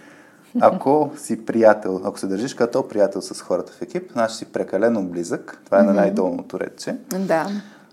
ако 0.61 1.12
си 1.16 1.47
приятел, 1.47 2.01
ако 2.05 2.18
се 2.18 2.26
държиш 2.26 2.55
като 2.55 2.89
приятел 2.89 3.22
с 3.22 3.41
хората 3.43 3.72
в 3.72 3.82
екип, 3.82 4.12
значи 4.12 4.35
си 4.35 4.45
прекалено 4.45 5.05
близък. 5.05 5.62
Това 5.64 5.78
е 5.78 5.82
mm-hmm. 5.82 5.87
на 5.87 5.93
най-долното 5.93 6.61
редче. 6.61 6.97
Да. 7.18 7.47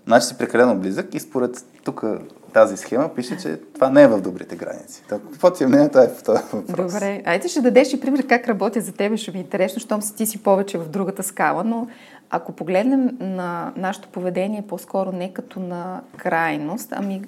Значи 0.06 0.26
си 0.26 0.38
прекалено 0.38 0.78
близък 0.78 1.14
и 1.14 1.20
според 1.20 1.64
тук 1.84 2.04
тази 2.52 2.76
схема 2.76 3.14
пише, 3.14 3.36
че 3.38 3.56
това 3.74 3.90
не 3.90 4.02
е 4.02 4.08
в 4.08 4.20
добрите 4.20 4.56
граници. 4.56 5.02
Какво 5.08 5.50
ти 5.52 5.64
е 5.64 5.66
мнението 5.66 5.98
е 5.98 6.08
в 6.08 6.22
този 6.22 6.42
въпрос? 6.52 6.92
Добре. 6.92 7.22
Айде 7.24 7.48
ще 7.48 7.60
дадеш 7.60 7.92
и 7.92 8.00
пример 8.00 8.26
как 8.26 8.48
работя 8.48 8.80
за 8.80 8.92
тебе, 8.92 9.16
ще 9.16 9.30
ми 9.30 9.38
е 9.38 9.40
интересно, 9.40 9.80
щом 9.80 10.02
си 10.02 10.14
ти 10.14 10.26
си 10.26 10.42
повече 10.42 10.78
в 10.78 10.88
другата 10.88 11.22
скала, 11.22 11.64
но 11.64 11.88
ако 12.30 12.52
погледнем 12.52 13.16
на 13.20 13.72
нашето 13.76 14.08
поведение 14.08 14.64
по-скоро 14.68 15.12
не 15.12 15.32
като 15.32 15.60
на 15.60 16.00
крайност, 16.16 16.92
ами 16.96 17.22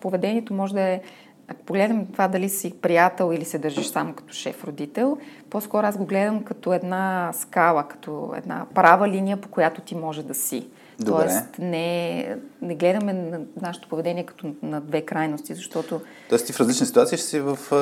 поведението 0.00 0.54
може 0.54 0.74
да 0.74 0.80
е 0.80 1.00
ако 1.48 1.62
погледнем 1.62 2.06
това 2.06 2.28
дали 2.28 2.48
си 2.48 2.74
приятел 2.82 3.32
или 3.32 3.44
се 3.44 3.58
държиш 3.58 3.86
само 3.86 4.12
като 4.12 4.34
шеф-родител, 4.34 5.18
по-скоро 5.50 5.86
аз 5.86 5.96
го 5.96 6.04
гледам 6.04 6.44
като 6.44 6.72
една 6.72 7.30
скала, 7.32 7.88
като 7.88 8.32
една 8.36 8.66
права 8.74 9.08
линия, 9.08 9.36
по 9.36 9.48
която 9.48 9.80
ти 9.80 9.94
може 9.94 10.22
да 10.22 10.34
си. 10.34 10.68
Добре. 11.00 11.24
Тоест, 11.24 11.58
не, 11.58 12.36
не 12.62 12.74
гледаме 12.74 13.12
на 13.12 13.40
нашето 13.62 13.88
поведение 13.88 14.26
като 14.26 14.46
на 14.62 14.80
две 14.80 15.02
крайности, 15.02 15.54
защото... 15.54 16.00
Тоест 16.28 16.46
ти 16.46 16.52
в 16.52 16.60
различни 16.60 16.86
ситуации 16.86 17.18
ще 17.18 17.26
си 17.26 17.40
в 17.40 17.58
а, 17.72 17.76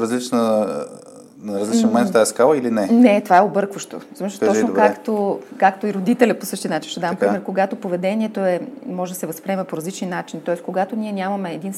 различна 0.00 0.66
на 1.42 1.60
различен 1.60 1.88
момент 1.88 2.08
в 2.08 2.12
тази 2.12 2.30
скала 2.30 2.58
или 2.58 2.70
не? 2.70 2.86
Не, 2.86 3.20
това 3.20 3.36
е 3.36 3.40
объркващо. 3.40 4.00
Защото 4.14 4.46
точно 4.46 4.74
както, 4.74 5.40
както 5.56 5.86
и 5.86 5.94
родителя 5.94 6.38
по 6.38 6.46
същия 6.46 6.70
начин. 6.70 6.90
Ще 6.90 7.00
дам 7.00 7.10
така. 7.10 7.26
пример, 7.26 7.42
когато 7.42 7.76
поведението 7.76 8.40
е, 8.40 8.60
може 8.86 9.12
да 9.12 9.18
се 9.18 9.26
възприема 9.26 9.64
по 9.64 9.76
различни 9.76 10.06
начини. 10.06 10.42
Т.е. 10.42 10.56
когато 10.56 10.96
ние 10.96 11.12
нямаме 11.12 11.54
един, 11.54 11.74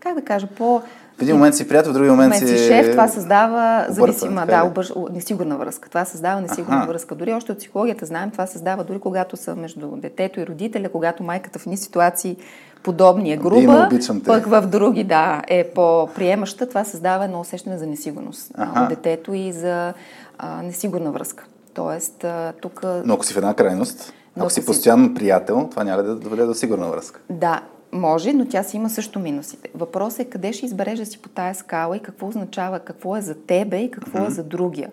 как 0.00 0.14
да 0.14 0.22
кажа, 0.22 0.46
по... 0.46 0.82
В 1.18 1.22
един 1.22 1.36
момент 1.36 1.54
си 1.54 1.68
приятел, 1.68 1.90
в 1.90 1.94
други 1.94 2.10
момент, 2.10 2.34
момент 2.34 2.48
си 2.48 2.66
шеф, 2.66 2.90
това 2.90 3.08
създава 3.08 3.86
зависима, 3.88 4.46
да, 4.46 4.64
обърж... 4.64 4.92
несигурна 5.12 5.56
връзка. 5.56 5.88
Това 5.88 6.04
създава 6.04 6.40
несигурна 6.40 6.76
Аха. 6.76 6.86
връзка. 6.86 7.14
Дори 7.14 7.32
още 7.32 7.52
от 7.52 7.58
психологията 7.58 8.06
знаем, 8.06 8.30
това 8.30 8.46
създава 8.46 8.84
дори 8.84 8.98
когато 8.98 9.36
са 9.36 9.56
между 9.56 9.86
детето 9.86 10.40
и 10.40 10.46
родителя, 10.46 10.88
когато 10.88 11.22
майката 11.22 11.58
в 11.58 11.66
едни 11.66 11.76
ситуации 11.76 12.36
подобни 12.82 13.32
е 13.32 13.36
груба, 13.36 13.88
пък 14.26 14.46
в 14.46 14.66
други, 14.66 15.04
да, 15.04 15.42
е 15.48 15.64
по-приемаща, 15.74 16.68
това 16.68 16.84
създава 16.84 17.24
едно 17.24 17.40
усещане 17.40 17.78
за 17.78 17.86
несигурност 17.86 18.50
ага. 18.54 18.86
детето 18.88 19.34
и 19.34 19.52
за 19.52 19.92
а, 20.38 20.62
несигурна 20.62 21.12
връзка. 21.12 21.44
Тоест, 21.74 22.24
а, 22.24 22.52
тук... 22.62 22.80
Но 23.04 23.14
ако 23.14 23.24
си 23.24 23.34
в 23.34 23.36
една 23.36 23.54
крайност, 23.54 24.12
ако 24.36 24.50
си 24.50 24.66
постоянно 24.66 25.14
приятел, 25.14 25.68
това 25.70 25.84
няма 25.84 26.02
да 26.02 26.16
доведе 26.16 26.44
до 26.44 26.54
сигурна 26.54 26.90
връзка. 26.90 27.20
Да, 27.30 27.60
може, 27.94 28.32
но 28.32 28.48
тя 28.48 28.62
си 28.62 28.76
има 28.76 28.90
също 28.90 29.18
минусите. 29.18 29.68
Въпросът 29.74 30.20
е 30.20 30.24
къде 30.30 30.52
ще 30.52 30.66
избереш 30.66 30.98
да 30.98 31.06
си 31.06 31.22
по 31.22 31.28
тая 31.28 31.54
скала 31.54 31.96
и 31.96 32.00
какво 32.00 32.28
означава, 32.28 32.80
какво 32.80 33.16
е 33.16 33.20
за 33.20 33.34
тебе 33.34 33.76
и 33.76 33.90
какво 33.90 34.18
mm-hmm. 34.18 34.28
е 34.28 34.30
за 34.30 34.44
другия. 34.44 34.90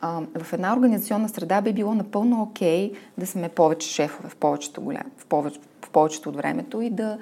А, 0.00 0.20
в 0.42 0.52
една 0.52 0.76
организационна 0.76 1.28
среда 1.28 1.60
би 1.60 1.72
било 1.72 1.94
напълно 1.94 2.42
окей 2.42 2.92
okay 2.92 2.96
да 3.18 3.26
сме 3.26 3.48
повече 3.48 3.88
шефове 3.88 4.28
в 4.28 4.36
повечето, 4.36 4.80
голям, 4.80 5.02
в 5.16 5.26
повече, 5.26 5.60
в 5.84 5.90
повечето 5.90 6.28
от 6.28 6.36
времето 6.36 6.80
и 6.80 6.90
да, 6.90 7.18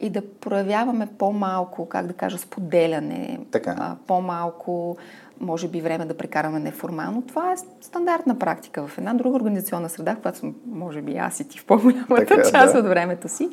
и 0.00 0.10
да 0.10 0.22
проявяваме 0.40 1.08
по-малко, 1.18 1.88
как 1.88 2.06
да 2.06 2.12
кажа, 2.12 2.38
споделяне, 2.38 3.40
така. 3.50 3.74
А, 3.78 3.96
по-малко, 4.06 4.96
може 5.40 5.68
би 5.68 5.80
време 5.80 6.04
да 6.04 6.16
прекараме 6.16 6.58
неформално. 6.58 7.22
Това 7.22 7.52
е 7.52 7.56
стандартна 7.80 8.38
практика 8.38 8.86
в 8.86 8.98
една 8.98 9.14
друга 9.14 9.36
организационна 9.36 9.88
среда, 9.88 10.16
която 10.22 10.38
съм, 10.38 10.54
може 10.66 11.02
би 11.02 11.16
аз 11.16 11.40
и 11.40 11.48
ти 11.48 11.58
в 11.58 11.64
по-голямата 11.64 12.26
така, 12.26 12.50
част 12.50 12.72
да. 12.72 12.78
от 12.78 12.86
времето 12.86 13.28
си. 13.28 13.50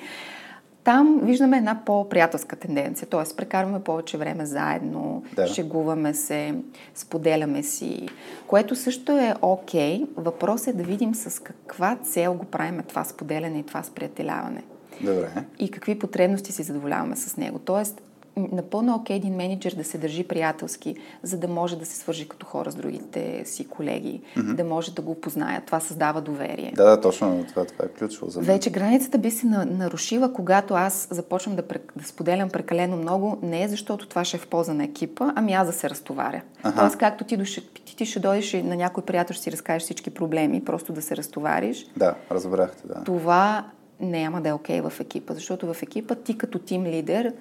Там 0.83 1.19
виждаме 1.23 1.57
една 1.57 1.81
по-приятелска 1.85 2.55
тенденция, 2.55 3.07
т.е. 3.07 3.35
прекарваме 3.35 3.83
повече 3.83 4.17
време 4.17 4.45
заедно, 4.45 5.23
да. 5.35 5.47
шегуваме 5.47 6.13
се, 6.13 6.55
споделяме 6.95 7.63
си, 7.63 8.07
което 8.47 8.75
също 8.75 9.11
е 9.11 9.35
окей. 9.41 10.01
Okay. 10.01 10.07
Въпрос 10.17 10.67
е 10.67 10.73
да 10.73 10.83
видим 10.83 11.15
с 11.15 11.43
каква 11.43 11.95
цел 11.95 12.33
го 12.33 12.45
правим 12.45 12.83
това 12.87 13.03
споделяне 13.03 13.59
и 13.59 13.63
това 13.63 13.83
сприятеляване. 13.83 14.63
Добре. 15.01 15.29
И 15.59 15.71
какви 15.71 15.99
потребности 15.99 16.51
си 16.51 16.63
задоволяваме 16.63 17.15
с 17.15 17.37
него. 17.37 17.59
Тоест, 17.59 18.01
напълно 18.37 18.95
окей 18.95 19.15
okay 19.15 19.17
един 19.17 19.35
менеджер 19.35 19.75
да 19.75 19.83
се 19.83 19.97
държи 19.97 20.23
приятелски, 20.23 20.95
за 21.23 21.37
да 21.37 21.47
може 21.47 21.75
да 21.75 21.85
се 21.85 21.95
свържи 21.95 22.27
като 22.27 22.45
хора 22.45 22.71
с 22.71 22.75
другите 22.75 23.45
си 23.45 23.67
колеги, 23.67 24.21
mm-hmm. 24.37 24.55
да 24.55 24.63
може 24.63 24.93
да 24.93 25.01
го 25.01 25.15
познаят. 25.15 25.65
Това 25.65 25.79
създава 25.79 26.21
доверие. 26.21 26.73
Да, 26.75 26.83
да, 26.85 27.01
точно 27.01 27.45
това, 27.49 27.65
това 27.65 27.85
е 27.85 27.87
ключово 27.87 28.31
за 28.31 28.39
мен. 28.39 28.47
Вече 28.47 28.69
границата 28.69 29.17
би 29.17 29.31
се 29.31 29.45
нарушила, 29.47 30.33
когато 30.33 30.73
аз 30.73 31.07
започвам 31.11 31.55
да, 31.55 31.63
да 31.95 32.03
споделям 32.03 32.49
прекалено 32.49 32.97
много, 32.97 33.37
не 33.41 33.63
е 33.63 33.67
защото 33.67 34.07
това 34.07 34.25
ще 34.25 34.37
е 34.37 34.39
в 34.39 34.47
полза 34.47 34.73
на 34.73 34.83
екипа, 34.83 35.33
ами 35.35 35.53
аз 35.53 35.67
да 35.67 35.73
се 35.73 35.89
разтоваря. 35.89 36.41
Ага. 36.63 36.79
Тоест, 36.79 36.97
както 36.97 37.23
ти, 37.23 37.37
доше, 37.37 37.73
ти, 37.73 37.95
ти 37.95 38.05
ще 38.05 38.19
дойдеш 38.19 38.53
и 38.53 38.63
на 38.63 38.75
някой 38.75 39.03
приятел 39.03 39.33
ще 39.33 39.43
си 39.43 39.51
разкажеш 39.51 39.83
всички 39.83 40.09
проблеми, 40.09 40.65
просто 40.65 40.93
да 40.93 41.01
се 41.01 41.17
разтовариш. 41.17 41.85
Да, 41.97 42.15
разбрахте, 42.31 42.87
да. 42.87 43.03
Това 43.03 43.65
няма 43.99 44.41
да 44.41 44.49
е 44.49 44.53
окей 44.53 44.81
okay 44.81 44.89
в 44.89 44.99
екипа, 44.99 45.33
защото 45.33 45.73
в 45.73 45.83
екипа 45.83 46.15
ти 46.15 46.37
като 46.37 46.59
тим 46.59 46.85
лидер 46.85 47.33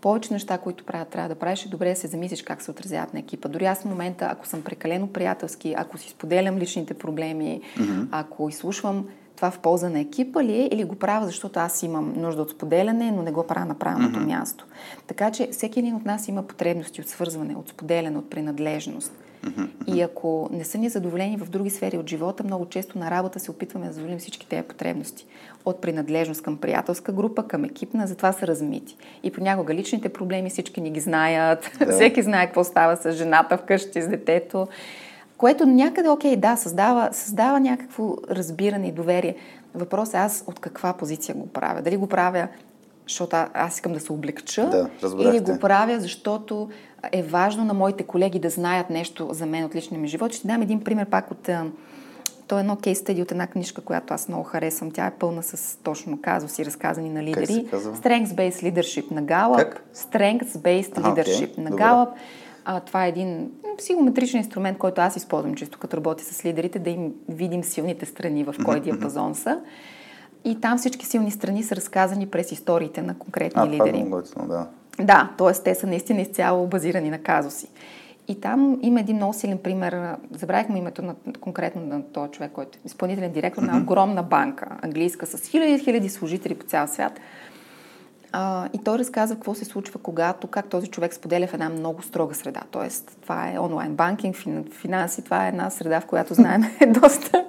повече 0.00 0.32
неща, 0.32 0.58
които 0.58 0.84
правят, 0.84 1.08
трябва 1.08 1.28
да 1.28 1.34
правиш, 1.34 1.64
е 1.64 1.68
добре 1.68 1.90
да 1.90 1.96
се 1.96 2.06
замислиш 2.06 2.42
как 2.42 2.62
се 2.62 2.70
отразяват 2.70 3.14
на 3.14 3.20
екипа. 3.20 3.48
Дори 3.48 3.64
аз 3.64 3.80
в 3.80 3.84
момента, 3.84 4.28
ако 4.30 4.46
съм 4.46 4.62
прекалено 4.62 5.06
приятелски, 5.06 5.74
ако 5.78 5.98
си 5.98 6.10
споделям 6.10 6.58
личните 6.58 6.94
проблеми, 6.94 7.60
mm-hmm. 7.76 8.06
ако 8.10 8.48
изслушвам 8.48 9.08
това 9.36 9.50
в 9.50 9.58
полза 9.58 9.88
на 9.88 10.00
екипа 10.00 10.44
ли 10.44 10.52
е 10.52 10.68
или 10.72 10.84
го 10.84 10.94
правя, 10.94 11.26
защото 11.26 11.60
аз 11.60 11.82
имам 11.82 12.12
нужда 12.16 12.42
от 12.42 12.50
споделяне, 12.50 13.10
но 13.10 13.22
не 13.22 13.32
го 13.32 13.46
правя 13.46 13.66
на 13.66 13.74
правилното 13.74 14.20
mm-hmm. 14.20 14.38
място. 14.38 14.66
Така 15.06 15.30
че 15.30 15.48
всеки 15.52 15.78
един 15.78 15.94
от 15.94 16.04
нас 16.04 16.28
има 16.28 16.42
потребности 16.42 17.00
от 17.00 17.08
свързване, 17.08 17.56
от 17.56 17.68
споделяне, 17.68 18.18
от 18.18 18.30
принадлежност. 18.30 19.12
И 19.86 20.00
ако 20.00 20.48
не 20.52 20.64
са 20.64 20.78
ни 20.78 20.88
задоволени 20.88 21.36
в 21.36 21.50
други 21.50 21.70
сфери 21.70 21.98
от 21.98 22.08
живота, 22.10 22.44
много 22.44 22.66
често 22.66 22.98
на 22.98 23.10
работа 23.10 23.40
се 23.40 23.50
опитваме 23.50 23.86
да 23.86 23.92
задоволим 23.92 24.18
всички 24.18 24.46
тези 24.48 24.62
потребности. 24.62 25.26
От 25.64 25.80
принадлежност 25.80 26.42
към 26.42 26.56
приятелска 26.56 27.12
група, 27.12 27.42
към 27.42 27.64
екипна, 27.64 28.06
затова 28.06 28.32
са 28.32 28.46
размити. 28.46 28.96
И 29.22 29.30
понякога 29.30 29.74
личните 29.74 30.08
проблеми 30.08 30.50
всички 30.50 30.80
ни 30.80 30.90
ги 30.90 31.00
знаят, 31.00 31.70
да. 31.78 31.86
всеки 31.92 32.22
знае 32.22 32.46
какво 32.46 32.64
става 32.64 32.96
с 32.96 33.12
жената 33.12 33.58
вкъщи, 33.58 34.02
с 34.02 34.08
детето. 34.08 34.68
Което 35.36 35.66
някъде, 35.66 36.08
окей, 36.08 36.36
да, 36.36 36.56
създава, 36.56 37.08
създава 37.12 37.60
някакво 37.60 38.16
разбиране 38.30 38.88
и 38.88 38.92
доверие. 38.92 39.36
Въпрос 39.74 40.14
е 40.14 40.16
аз 40.16 40.44
от 40.46 40.60
каква 40.60 40.92
позиция 40.92 41.34
го 41.34 41.46
правя. 41.46 41.82
Дали 41.82 41.96
го 41.96 42.06
правя 42.06 42.48
защото 43.10 43.36
аз 43.54 43.74
искам 43.74 43.92
да 43.92 44.00
се 44.00 44.12
облегча, 44.12 44.68
да, 44.70 44.88
или 45.20 45.40
го 45.40 45.58
правя, 45.58 46.00
защото 46.00 46.68
е 47.12 47.22
важно 47.22 47.64
на 47.64 47.74
моите 47.74 48.02
колеги 48.02 48.38
да 48.38 48.50
знаят 48.50 48.90
нещо 48.90 49.28
за 49.32 49.46
мен 49.46 49.64
от 49.64 49.74
личния 49.74 50.00
ми 50.00 50.08
живот. 50.08 50.32
Ще 50.32 50.48
дам 50.48 50.62
един 50.62 50.80
пример 50.80 51.06
пак 51.06 51.30
от... 51.30 51.50
То 52.50 52.56
е 52.56 52.60
едно 52.60 52.76
кейс 52.76 52.98
стади 52.98 53.22
от 53.22 53.30
една 53.30 53.46
книжка, 53.46 53.80
която 53.80 54.14
аз 54.14 54.28
много 54.28 54.44
харесвам. 54.44 54.90
Тя 54.90 55.06
е 55.06 55.10
пълна 55.10 55.42
с 55.42 55.78
точно 55.82 56.20
казуси, 56.22 56.64
разказани 56.64 57.10
на 57.10 57.22
лидери. 57.22 57.66
Strengths 57.72 58.26
Based 58.26 58.72
Leadership 58.72 59.10
на 59.10 59.22
Gallup. 59.22 59.56
Как? 59.56 59.84
Strengths 59.94 60.44
Based 60.44 60.94
Leadership 60.94 61.56
okay. 61.56 61.58
на. 61.58 62.08
А, 62.64 62.80
това 62.80 63.06
е 63.06 63.08
един 63.08 63.50
психометричен 63.78 64.38
инструмент, 64.38 64.78
който 64.78 65.00
аз 65.00 65.16
използвам 65.16 65.54
често 65.54 65.78
като 65.78 65.96
работя 65.96 66.24
с 66.24 66.44
лидерите, 66.44 66.78
да 66.78 66.90
им 66.90 67.14
видим 67.28 67.64
силните 67.64 68.06
страни 68.06 68.44
в 68.44 68.54
кой 68.64 68.80
диапазон 68.80 69.34
са. 69.34 69.60
И 70.44 70.60
там 70.60 70.78
всички 70.78 71.06
силни 71.06 71.30
страни 71.30 71.62
са 71.62 71.76
разказани 71.76 72.26
през 72.26 72.52
историите 72.52 73.02
на 73.02 73.18
конкретни 73.18 73.62
а, 73.62 73.68
лидери. 73.68 74.04
Това 74.30 74.44
е 74.44 74.46
да. 74.46 74.66
Да, 75.00 75.30
т.е. 75.38 75.62
те 75.64 75.74
са 75.74 75.86
наистина 75.86 76.20
изцяло 76.20 76.66
базирани 76.66 77.10
на 77.10 77.18
казуси. 77.18 77.68
И 78.30 78.40
там 78.40 78.78
има 78.82 79.00
един 79.00 79.16
много 79.16 79.34
силен 79.34 79.58
пример. 79.58 80.16
Забравих 80.30 80.68
му 80.68 80.76
името 80.76 81.02
на, 81.02 81.14
конкретно 81.40 81.82
на 81.82 82.02
този 82.02 82.30
човек, 82.30 82.52
който 82.52 82.78
е 82.78 82.86
изпълнителен 82.86 83.32
директор 83.32 83.62
mm-hmm. 83.62 83.72
на 83.72 83.82
огромна 83.82 84.22
банка, 84.22 84.66
английска, 84.82 85.26
с 85.26 85.48
хиляди 85.48 85.78
хиляди 85.78 86.08
служители 86.08 86.54
по 86.54 86.66
цял 86.66 86.86
свят. 86.86 87.20
А, 88.32 88.68
и 88.72 88.78
той 88.84 88.98
разказва 88.98 89.36
какво 89.36 89.54
се 89.54 89.64
случва, 89.64 90.00
когато, 90.02 90.46
как 90.46 90.66
този 90.66 90.86
човек 90.86 91.14
споделя 91.14 91.46
в 91.46 91.54
една 91.54 91.68
много 91.68 92.02
строга 92.02 92.34
среда. 92.34 92.60
Тоест, 92.70 93.18
това 93.22 93.52
е 93.52 93.58
онлайн 93.58 93.94
банкинг, 93.94 94.36
финанси, 94.80 95.22
това 95.22 95.44
е 95.46 95.48
една 95.48 95.70
среда, 95.70 96.00
в 96.00 96.06
която 96.06 96.34
знаем 96.34 96.62
е 96.80 96.86
доста 96.86 97.44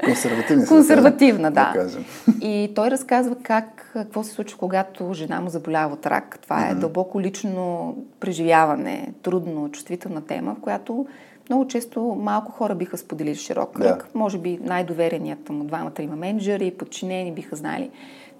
консервативна, 0.68 1.52
да. 1.52 1.74
да 1.76 2.00
и 2.42 2.72
той 2.76 2.92
разказва 2.92 3.36
как, 3.44 3.90
какво 3.94 4.24
се 4.24 4.32
случва, 4.32 4.58
когато 4.58 5.14
жена 5.14 5.42
му 5.42 5.50
заболява 5.50 5.94
от 5.94 6.06
рак. 6.06 6.40
Това 6.42 6.60
mm-hmm. 6.60 6.72
е 6.72 6.76
дълбоко 6.76 7.22
лично 7.22 7.96
преживяване, 8.20 9.14
трудно, 9.24 9.72
чувствителна 9.72 10.22
тема, 10.22 10.56
в 10.56 10.62
която 10.62 11.06
много 11.52 11.68
често 11.68 12.02
малко 12.02 12.52
хора 12.52 12.76
биха 12.76 12.98
споделили 12.98 13.36
широк 13.36 13.72
кръг. 13.74 13.98
Да. 13.98 14.20
Може 14.20 14.38
би 14.38 14.60
най-довереният 14.64 15.50
му 15.50 15.64
двамата-трима 15.64 16.16
менеджери, 16.16 16.72
подчинени 16.72 17.32
биха 17.32 17.56
знали 17.56 17.92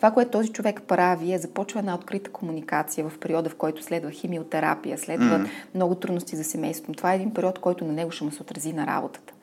това, 0.02 0.12
което 0.12 0.32
този 0.32 0.50
човек 0.50 0.82
прави 0.88 1.34
е 1.34 1.38
започва 1.38 1.80
една 1.80 1.96
открита 1.96 2.32
комуникация 2.32 3.10
в 3.10 3.20
периода, 3.20 3.50
в 3.50 3.56
който 3.56 3.84
следва 3.84 4.12
химиотерапия, 4.12 4.98
следва 4.98 5.40
mm. 5.40 5.48
много 5.76 5.96
трудности 5.96 6.36
за 6.36 6.44
семейството. 6.44 6.98
Това 6.98 7.14
е 7.14 7.16
един 7.16 7.34
период, 7.34 7.60
който 7.60 7.86
на 7.86 7.94
него 7.94 8.12
ще 8.12 8.24
му 8.24 8.32
се 8.32 8.42
отрази 8.42 8.74
на 8.74 8.88
работата. 8.88 9.34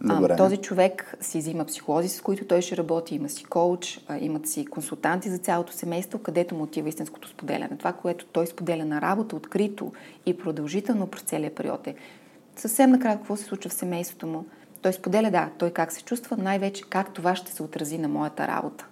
Добре. 0.00 0.36
Този 0.36 0.56
човек 0.56 1.16
си 1.20 1.38
взима 1.38 1.64
психолози, 1.64 2.08
с 2.08 2.20
които 2.20 2.44
той 2.44 2.62
ще 2.62 2.76
работи, 2.76 3.14
има 3.14 3.28
си 3.28 3.44
коуч, 3.44 4.00
имат 4.20 4.46
си 4.46 4.66
консултанти 4.66 5.28
за 5.30 5.38
цялото 5.38 5.72
семейство, 5.72 6.18
където 6.18 6.54
му 6.54 6.62
отива 6.62 6.88
истинското 6.88 7.28
споделяне. 7.28 7.76
Това, 7.78 7.92
което 7.92 8.26
той 8.26 8.46
споделя 8.46 8.84
на 8.84 9.00
работа, 9.00 9.36
открито 9.36 9.92
и 10.26 10.38
продължително 10.38 11.06
през 11.06 11.22
целия 11.22 11.54
период 11.54 11.86
е 11.86 11.94
съвсем 12.60 12.90
накрая 12.90 13.16
какво 13.16 13.36
се 13.36 13.44
случва 13.44 13.70
в 13.70 13.74
семейството 13.74 14.26
му. 14.26 14.44
Той 14.82 14.92
споделя, 14.92 15.30
да, 15.30 15.48
той 15.58 15.70
как 15.70 15.92
се 15.92 16.02
чувства, 16.02 16.36
най-вече 16.36 16.82
как 16.90 17.14
това 17.14 17.36
ще 17.36 17.52
се 17.52 17.62
отрази 17.62 17.98
на 17.98 18.08
моята 18.08 18.48
работа 18.48 18.86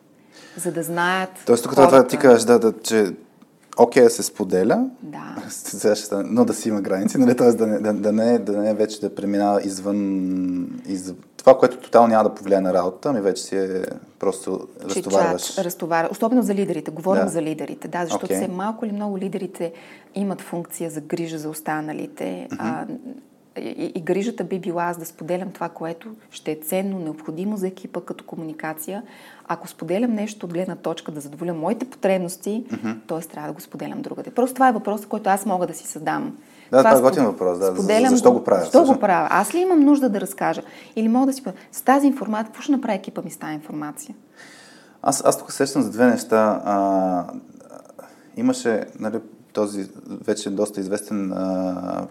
за 0.57 0.73
да 0.73 0.83
знаят. 0.83 1.31
Тоест, 1.47 1.63
тук 1.63 1.73
това 1.73 2.07
ти 2.07 2.17
кажеш, 2.17 2.45
да, 2.45 2.59
да, 2.59 2.73
че 2.81 3.13
окей 3.79 4.03
да 4.03 4.11
се 4.11 4.23
споделя, 4.23 4.91
да. 5.03 5.37
но 6.25 6.45
да 6.45 6.55
си 6.55 6.69
има 6.69 6.81
граници, 6.81 7.19
нали? 7.19 7.37
Тоест 7.37 7.59
да 7.59 7.67
не, 7.67 7.79
да, 7.79 7.93
да, 7.93 8.13
не, 8.13 8.39
да 8.39 8.59
не 8.59 8.75
вече 8.75 9.01
да 9.01 9.15
преминава 9.15 9.63
извън, 9.63 10.81
из... 10.87 11.15
това, 11.37 11.59
което 11.59 11.77
тотално 11.77 12.09
няма 12.09 12.25
да 12.25 12.35
повлияе 12.35 12.61
на 12.61 12.75
работа, 12.75 13.13
ми 13.13 13.21
вече 13.21 13.43
си 13.43 13.57
е 13.57 13.85
просто 14.19 14.69
Чичат, 14.89 15.07
разтоварваш. 15.07 15.59
разтоварваш. 15.59 16.13
Особено 16.13 16.43
за 16.43 16.55
лидерите. 16.55 16.91
Говорим 16.91 17.25
да. 17.25 17.31
за 17.31 17.43
лидерите, 17.43 17.89
да, 17.89 18.05
защото 18.05 18.27
okay. 18.27 18.37
все 18.37 18.49
малко 18.49 18.85
или 18.85 18.93
много 18.93 19.19
лидерите 19.19 19.73
имат 20.15 20.41
функция 20.41 20.91
за 20.91 21.01
грижа 21.01 21.39
за 21.39 21.49
останалите. 21.49 22.49
Mm-hmm. 22.51 22.57
А, 22.59 22.87
и, 23.61 23.93
и 23.95 24.01
грижата 24.01 24.45
би 24.45 24.59
била 24.59 24.85
аз 24.85 24.99
да 24.99 25.07
споделям 25.07 25.51
това, 25.53 25.69
което 25.69 26.09
ще 26.31 26.53
е 26.53 26.57
ценно, 26.57 26.99
необходимо 26.99 27.57
за 27.57 27.67
екипа 27.67 28.01
като 28.01 28.25
комуникация. 28.25 29.03
Ако 29.49 29.69
споделям 29.69 30.13
нещо 30.13 30.47
от 30.47 30.53
гледна 30.53 30.77
точка 30.77 31.13
да 31.13 31.21
задоволя 31.21 31.55
моите 31.55 31.91
потребности, 31.91 32.65
mm-hmm. 32.69 32.97
т.е. 33.07 33.21
трябва 33.21 33.49
да 33.49 33.55
го 33.55 33.61
споделям 33.61 34.03
другаде. 34.03 34.31
Просто 34.31 34.55
това 34.55 34.69
е 34.69 34.73
въпрос, 34.73 35.07
който 35.07 35.31
аз 35.31 35.47
мога 35.47 35.67
да 35.67 35.75
си 35.75 35.87
създам. 35.87 36.37
Да, 36.71 36.79
това, 36.79 36.95
това 36.95 37.09
е 37.09 37.11
готин 37.11 37.25
въпрос. 37.25 37.59
Да. 37.59 37.73
Споделям 37.73 38.11
защо 38.11 38.33
го, 38.33 38.39
го 38.39 38.45
правя? 38.45 38.61
Защо 38.61 38.85
го 38.85 38.99
правя? 39.01 39.29
Аз 39.31 39.55
ли 39.55 39.59
имам 39.59 39.81
нужда 39.81 40.09
да 40.09 40.21
разкажа? 40.21 40.63
Или 40.97 41.09
мога 41.09 41.27
да 41.27 41.33
си 41.33 41.43
с 41.73 41.83
тази 41.83 42.07
информация, 42.07 42.47
какво 42.47 42.63
ще 42.63 42.73
направи 42.73 42.97
екипа 42.97 43.23
ми 43.23 43.31
с 43.31 43.37
тази 43.37 43.55
информация? 43.55 44.15
Аз, 45.03 45.25
аз 45.25 45.39
тук 45.39 45.53
сещам 45.53 45.83
за 45.83 45.91
две 45.91 46.07
неща. 46.07 46.63
А, 46.65 47.25
имаше 48.37 48.85
нали, 49.01 49.21
този 49.53 49.89
вече 50.27 50.51
доста 50.51 50.81
известен 50.81 51.33
а, 51.33 52.07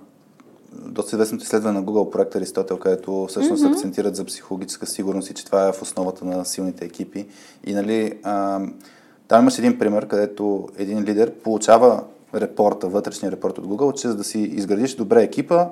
доста 0.80 1.16
известното 1.16 1.44
изследване 1.44 1.80
на 1.80 1.86
Google 1.86 2.10
проект 2.10 2.36
Аристотел, 2.36 2.78
където 2.78 3.26
всъщност 3.30 3.64
mm-hmm. 3.64 3.72
акцентират 3.72 4.16
за 4.16 4.26
психологическа 4.26 4.86
сигурност 4.86 5.30
и 5.30 5.34
че 5.34 5.46
това 5.46 5.68
е 5.68 5.74
в 5.74 5.82
основата 5.82 6.26
на 6.26 6.46
силните 6.46 6.86
екипи. 6.86 7.28
И 7.64 7.74
нали, 7.74 8.20
а, 8.24 8.62
там 9.28 9.42
имаше 9.42 9.62
един 9.62 9.80
пример, 9.80 10.08
където 10.08 10.68
един 10.78 11.04
лидер 11.04 11.34
получава 11.34 12.04
репорта, 12.36 12.88
вътрешния 12.88 13.32
репорт 13.32 13.58
от 13.58 13.68
Google, 13.68 13.94
че 13.94 14.08
за 14.08 14.16
да 14.16 14.24
си 14.24 14.40
изградиш 14.40 14.96
добре 14.96 15.24
екипа, 15.24 15.68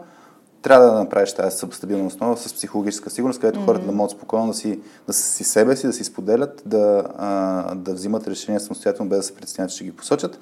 трябва 0.62 0.86
да 0.86 0.94
направиш 0.94 1.34
тази 1.34 1.58
стабилна 1.72 2.06
основа 2.06 2.38
с 2.38 2.54
психологическа 2.54 3.10
сигурност, 3.10 3.42
където 3.42 3.60
mm-hmm. 3.60 3.66
хората 3.66 3.86
да 3.86 3.92
могат 3.92 4.12
спокойно 4.12 4.48
да 4.48 4.54
си, 4.54 4.80
да 5.08 5.14
си 5.14 5.44
себе 5.44 5.76
си, 5.76 5.88
да 5.88 5.94
си 5.94 6.04
споделят, 6.04 6.64
да, 6.66 7.04
а, 7.18 7.76
да 7.76 7.94
взимат 7.94 8.28
решения 8.28 8.60
самостоятелно, 8.60 9.10
без 9.10 9.20
да 9.20 9.24
се 9.24 9.36
притесняват, 9.36 9.72
че 9.72 9.76
ще 9.76 9.86
ги 9.86 9.92
посочат 9.92 10.40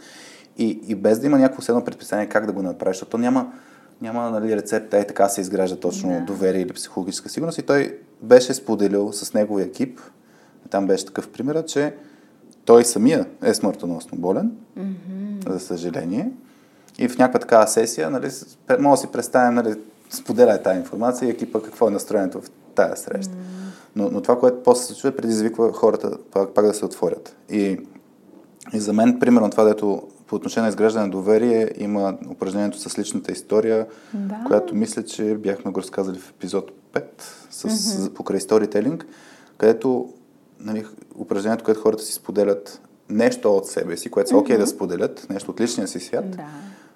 и, 0.57 0.79
и 0.87 0.95
без 0.95 1.19
да 1.19 1.25
има 1.25 1.37
някакво 1.37 1.61
седно 1.61 1.83
предписание 1.83 2.29
как 2.29 2.45
да 2.45 2.51
го 2.51 2.61
направиш, 2.61 2.97
защото 2.97 3.17
няма, 3.17 3.51
няма 4.01 4.29
нали, 4.29 4.55
рецепта, 4.55 4.97
е 4.97 5.07
така 5.07 5.29
се 5.29 5.41
изгражда 5.41 5.75
точно 5.75 6.09
да. 6.09 6.19
доверие 6.19 6.61
или 6.61 6.73
психологическа 6.73 7.29
сигурност. 7.29 7.57
И 7.57 7.61
той 7.61 7.97
беше 8.21 8.53
споделил 8.53 9.11
с 9.13 9.33
неговия 9.33 9.65
екип, 9.65 9.99
там 10.69 10.87
беше 10.87 11.05
такъв 11.05 11.29
пример, 11.29 11.65
че 11.65 11.95
той 12.65 12.85
самия 12.85 13.25
е 13.43 13.53
смъртоносно 13.53 14.17
болен, 14.17 14.51
mm-hmm. 14.79 15.49
за 15.49 15.59
съжаление. 15.59 16.31
И 16.97 17.07
в 17.07 17.17
някаква 17.17 17.39
такава 17.39 17.67
сесия, 17.67 18.09
нали, 18.09 18.29
може 18.79 19.01
да 19.01 19.07
си 19.07 19.11
представим, 19.11 19.55
нали, 19.55 19.75
споделя 20.09 20.61
тази 20.63 20.79
информация 20.79 21.27
и 21.27 21.31
екипа 21.31 21.61
какво 21.61 21.87
е 21.87 21.91
настроението 21.91 22.41
в 22.41 22.49
тази 22.75 23.01
среща. 23.01 23.33
Mm-hmm. 23.33 23.71
Но, 23.95 24.09
но 24.11 24.21
това, 24.21 24.39
което 24.39 24.63
после 24.63 24.83
се 24.83 25.01
чува, 25.01 25.15
предизвиква 25.15 25.73
хората 25.73 26.17
пак, 26.31 26.49
пак 26.49 26.65
да 26.65 26.73
се 26.73 26.85
отворят. 26.85 27.35
И, 27.49 27.79
и 28.73 28.79
за 28.79 28.93
мен, 28.93 29.19
примерно, 29.19 29.49
това, 29.49 29.63
дето 29.63 30.07
по 30.31 30.35
отношение 30.35 30.61
на 30.61 30.69
изграждане 30.69 31.05
на 31.05 31.11
доверие 31.11 31.71
има 31.77 32.17
упражнението 32.29 32.79
с 32.79 32.99
личната 32.99 33.31
история, 33.31 33.87
да. 34.13 34.43
която 34.47 34.75
мисля, 34.75 35.03
че 35.03 35.35
бяхме 35.35 35.71
го 35.71 35.79
разказали 35.79 36.19
в 36.19 36.29
епизод 36.29 36.71
5 36.93 37.03
с, 37.49 37.69
mm-hmm. 37.69 38.13
покрай 38.13 38.39
сторителинг, 38.39 39.05
където 39.57 40.09
нали, 40.59 40.85
упражнението, 41.17 41.63
което 41.63 41.81
хората 41.81 42.03
си 42.03 42.13
споделят 42.13 42.81
нещо 43.09 43.55
от 43.55 43.67
себе 43.67 43.97
си, 43.97 44.11
което 44.11 44.29
са 44.29 44.37
окей 44.37 44.55
okay 44.55 44.59
mm-hmm. 44.59 44.63
да 44.63 44.67
споделят, 44.67 45.27
нещо 45.29 45.51
от 45.51 45.61
личния 45.61 45.87
си 45.87 45.99
свят, 45.99 46.31
да. 46.31 46.43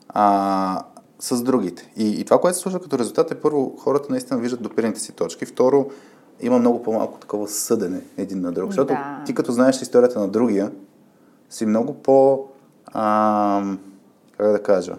а, 0.09 0.83
с 1.19 1.43
другите. 1.43 1.91
И, 1.97 2.07
и 2.07 2.25
това, 2.25 2.41
което 2.41 2.57
се 2.57 2.61
случва 2.61 2.81
като 2.81 2.99
резултат 2.99 3.31
е 3.31 3.35
първо, 3.35 3.75
хората 3.79 4.07
наистина 4.09 4.39
виждат 4.39 4.61
допирните 4.61 4.99
си 4.99 5.11
точки, 5.11 5.45
второ, 5.45 5.89
има 6.41 6.59
много 6.59 6.83
по-малко 6.83 7.19
такова 7.19 7.47
съдене 7.47 8.01
един 8.17 8.41
на 8.41 8.51
друг. 8.51 8.69
Защото 8.69 8.93
да. 8.93 9.23
ти 9.25 9.33
като 9.33 9.51
знаеш 9.51 9.81
историята 9.81 10.19
на 10.19 10.27
другия, 10.27 10.71
си 11.49 11.65
много 11.65 11.93
по- 11.93 12.45
а, 12.97 13.77
как 14.37 14.51
да 14.51 14.63
кажа, 14.63 14.95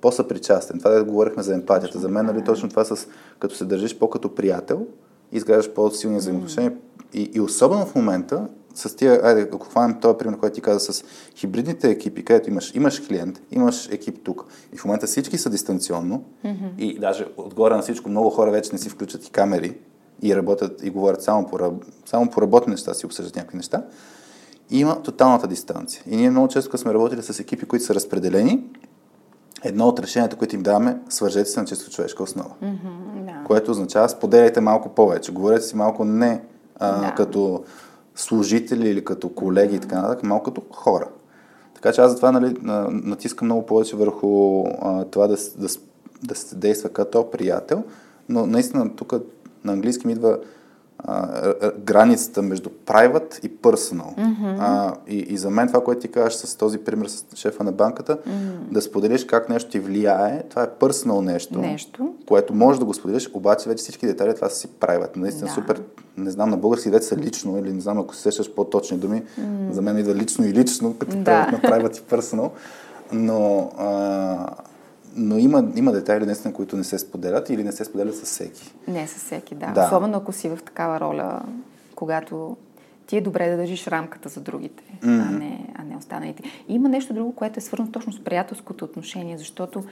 по-съпричастен. 0.00 0.78
Това 0.78 0.90
да 0.90 1.04
говорихме 1.04 1.42
за 1.42 1.54
емпатията. 1.54 1.98
За 1.98 2.08
мен, 2.08 2.26
нали, 2.26 2.44
точно 2.44 2.68
това 2.68 2.84
с 2.84 3.06
като 3.38 3.54
се 3.54 3.64
държиш 3.64 3.98
по-като 3.98 4.34
приятел, 4.34 4.86
изграждаш 5.32 5.74
по-силни 5.74 6.18
взаимоотношения. 6.18 6.72
И, 7.12 7.30
и 7.34 7.40
особено 7.40 7.86
в 7.86 7.94
момента, 7.94 8.48
с 8.74 8.96
тия, 8.96 9.20
айде, 9.24 9.40
ако 9.40 9.66
хванем 9.66 10.00
този 10.00 10.18
пример, 10.18 10.38
който 10.38 10.54
ти 10.54 10.60
каза, 10.60 10.92
с 10.92 11.04
хибридните 11.34 11.90
екипи, 11.90 12.24
където 12.24 12.50
имаш, 12.50 12.74
имаш 12.74 13.00
клиент, 13.00 13.42
имаш 13.50 13.88
екип 13.88 14.24
тук, 14.24 14.44
и 14.72 14.76
в 14.76 14.84
момента 14.84 15.06
всички 15.06 15.38
са 15.38 15.50
дистанционно, 15.50 16.24
mm-hmm. 16.44 16.78
и 16.78 16.98
даже 16.98 17.26
отгоре 17.36 17.74
на 17.74 17.82
всичко 17.82 18.08
много 18.08 18.30
хора 18.30 18.50
вече 18.50 18.70
не 18.72 18.78
си 18.78 18.88
включат 18.88 19.26
и 19.26 19.30
камери, 19.30 19.78
и 20.22 20.36
работят 20.36 20.82
и 20.82 20.90
говорят 20.90 21.22
само 21.22 21.46
по, 21.46 21.72
само 22.06 22.30
по 22.30 22.42
работни 22.42 22.70
неща, 22.70 22.94
си 22.94 23.06
обсъждат 23.06 23.36
някакви 23.36 23.56
неща 23.56 23.84
има 24.70 25.02
тоталната 25.02 25.46
дистанция. 25.46 26.02
И 26.06 26.16
ние 26.16 26.30
много 26.30 26.48
често, 26.48 26.78
сме 26.78 26.94
работили 26.94 27.22
с 27.22 27.40
екипи, 27.40 27.66
които 27.66 27.84
са 27.84 27.94
разпределени, 27.94 28.64
едно 29.64 29.88
от 29.88 30.00
решенията, 30.00 30.36
които 30.36 30.54
им 30.54 30.62
даваме, 30.62 30.98
свържете 31.08 31.50
се 31.50 31.60
на 31.60 31.66
чисто 31.66 31.90
човешка 31.90 32.22
основа. 32.22 32.50
Mm-hmm, 32.62 33.24
да. 33.24 33.44
Което 33.46 33.70
означава, 33.70 34.08
споделяйте 34.08 34.60
малко 34.60 34.88
повече. 34.88 35.32
Говорете 35.32 35.64
си 35.64 35.76
малко 35.76 36.04
не 36.04 36.42
а, 36.78 37.00
да. 37.00 37.14
като 37.14 37.64
служители 38.14 38.88
или 38.88 39.04
като 39.04 39.28
колеги 39.28 39.76
и 39.76 39.78
така 39.78 40.02
нататък, 40.02 40.22
малко 40.22 40.44
като 40.44 40.62
хора. 40.72 41.08
Така 41.74 41.92
че 41.92 42.00
аз 42.00 42.10
затова 42.10 42.32
нали, 42.32 42.56
натискам 42.90 43.46
много 43.46 43.66
повече 43.66 43.96
върху 43.96 44.64
а, 44.82 45.04
това 45.04 45.26
да, 45.26 45.36
да, 45.56 45.68
да 46.22 46.34
се 46.34 46.56
действа 46.56 46.88
като 46.88 47.30
приятел, 47.30 47.82
но 48.28 48.46
наистина 48.46 48.96
тук 48.96 49.12
на 49.64 49.72
английски 49.72 50.06
ми 50.06 50.12
идва 50.12 50.38
а, 51.04 51.72
границата 51.78 52.42
между 52.42 52.70
private 52.86 53.44
и 53.44 53.50
personal. 53.50 54.16
Mm-hmm. 54.16 54.56
А, 54.58 54.94
и, 55.08 55.18
и 55.18 55.36
за 55.36 55.50
мен 55.50 55.68
това, 55.68 55.84
което 55.84 56.00
ти 56.00 56.08
кажеш 56.08 56.38
с 56.38 56.56
този 56.56 56.78
пример 56.78 57.06
с 57.06 57.24
шефа 57.34 57.64
на 57.64 57.72
банката, 57.72 58.16
mm-hmm. 58.16 58.72
да 58.72 58.82
споделиш 58.82 59.24
как 59.24 59.48
нещо 59.48 59.70
ти 59.70 59.80
влияе, 59.80 60.42
това 60.50 60.62
е 60.62 60.66
personal 60.66 61.20
нещо, 61.20 61.58
нещо, 61.58 62.14
което 62.28 62.54
можеш 62.54 62.78
да 62.78 62.84
го 62.84 62.94
споделиш, 62.94 63.30
обаче 63.34 63.68
вече 63.68 63.82
всички 63.82 64.06
детайли 64.06 64.34
това 64.34 64.48
си 64.48 64.68
private. 64.68 65.16
Наистина 65.16 65.46
да. 65.46 65.54
супер, 65.54 65.82
не 66.16 66.30
знам, 66.30 66.50
на 66.50 66.56
български 66.56 66.90
вече 66.90 67.06
са 67.06 67.16
лично, 67.16 67.58
или 67.58 67.72
не 67.72 67.80
знам, 67.80 67.98
ако 67.98 68.14
се 68.14 68.22
сещаш 68.22 68.54
по-точни 68.54 68.98
думи, 68.98 69.22
mm-hmm. 69.22 69.70
за 69.70 69.82
мен 69.82 69.98
идва 69.98 70.14
лично 70.14 70.46
и 70.46 70.52
лично, 70.52 70.96
като 70.98 71.16
да. 71.16 71.46
на 71.46 71.58
private 71.58 71.98
и 71.98 72.02
personal, 72.02 72.50
но 73.12 73.70
а, 73.78 74.46
но 75.16 75.38
има, 75.38 75.72
има 75.76 75.92
детайли, 75.92 76.26
наистина, 76.26 76.54
които 76.54 76.76
не 76.76 76.84
се 76.84 76.98
споделят 76.98 77.50
или 77.50 77.64
не 77.64 77.72
се 77.72 77.84
споделят 77.84 78.16
с 78.16 78.22
всеки. 78.22 78.74
Не 78.88 79.06
с 79.06 79.14
всеки, 79.14 79.54
да. 79.54 79.66
Да. 79.66 79.86
Особено 79.86 80.18
ако 80.18 80.32
си 80.32 80.48
в 80.48 80.58
такава 80.64 81.00
роля, 81.00 81.42
когато 81.94 82.56
ти 83.06 83.16
е 83.16 83.20
добре 83.20 83.50
да 83.50 83.56
държиш 83.56 83.86
рамката 83.86 84.28
за 84.28 84.40
другите, 84.40 84.82
а, 85.02 85.06
не, 85.06 85.66
а 85.74 85.84
не 85.84 85.96
останалите. 85.96 86.42
И 86.68 86.74
има 86.74 86.88
нещо 86.88 87.14
друго, 87.14 87.34
което 87.34 87.58
е 87.58 87.62
свързано 87.62 87.92
точно 87.92 88.12
с 88.12 88.24
приятелското 88.24 88.84
отношение, 88.84 89.38
защото 89.38 89.84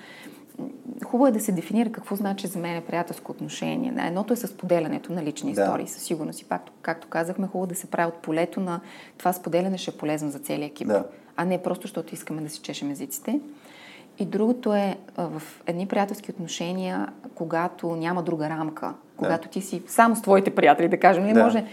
хубаво 1.04 1.26
е 1.26 1.32
да 1.32 1.40
се 1.40 1.52
дефинира 1.52 1.92
какво 1.92 2.16
значи 2.16 2.46
за 2.46 2.58
мен 2.58 2.82
приятелско 2.82 3.32
отношение. 3.32 3.92
Да, 3.92 4.06
Едното 4.06 4.32
е 4.32 4.36
с 4.36 4.56
поделянето 4.56 5.12
на 5.12 5.22
лични 5.22 5.52
Да. 5.52 5.62
истории, 5.62 5.86
със 5.88 6.02
сигурност. 6.02 6.40
И 6.40 6.44
пак, 6.44 6.62
както 6.82 7.06
казахме, 7.08 7.46
хубаво 7.46 7.66
да 7.66 7.74
се 7.74 7.86
прави 7.86 8.08
от 8.08 8.22
полето 8.22 8.60
на 8.60 8.80
това 9.18 9.32
споделяне 9.32 9.78
ще 9.78 9.90
е 9.90 9.94
полезно 9.94 10.30
за 10.30 10.38
целия 10.38 10.66
екип, 10.66 10.88
Да. 10.88 11.04
а 11.36 11.44
не 11.44 11.62
просто 11.62 11.82
защото 11.82 12.14
искаме 12.14 12.42
да 12.42 12.50
си 12.50 12.60
чешем 12.60 12.90
езиците. 12.90 13.40
И 14.18 14.26
другото 14.26 14.74
е 14.74 14.96
в 15.16 15.42
едни 15.66 15.86
приятелски 15.86 16.30
отношения, 16.30 17.08
когато 17.34 17.96
няма 17.96 18.22
друга 18.22 18.48
рамка, 18.48 18.94
когато 19.16 19.48
ти 19.48 19.60
си 19.60 19.82
само 19.86 20.16
с 20.16 20.22
твоите 20.22 20.54
приятели, 20.54 20.88
да 20.88 21.00
кажем, 21.00 21.24
не 21.24 21.32
Да. 21.32 21.44
може. 21.44 21.64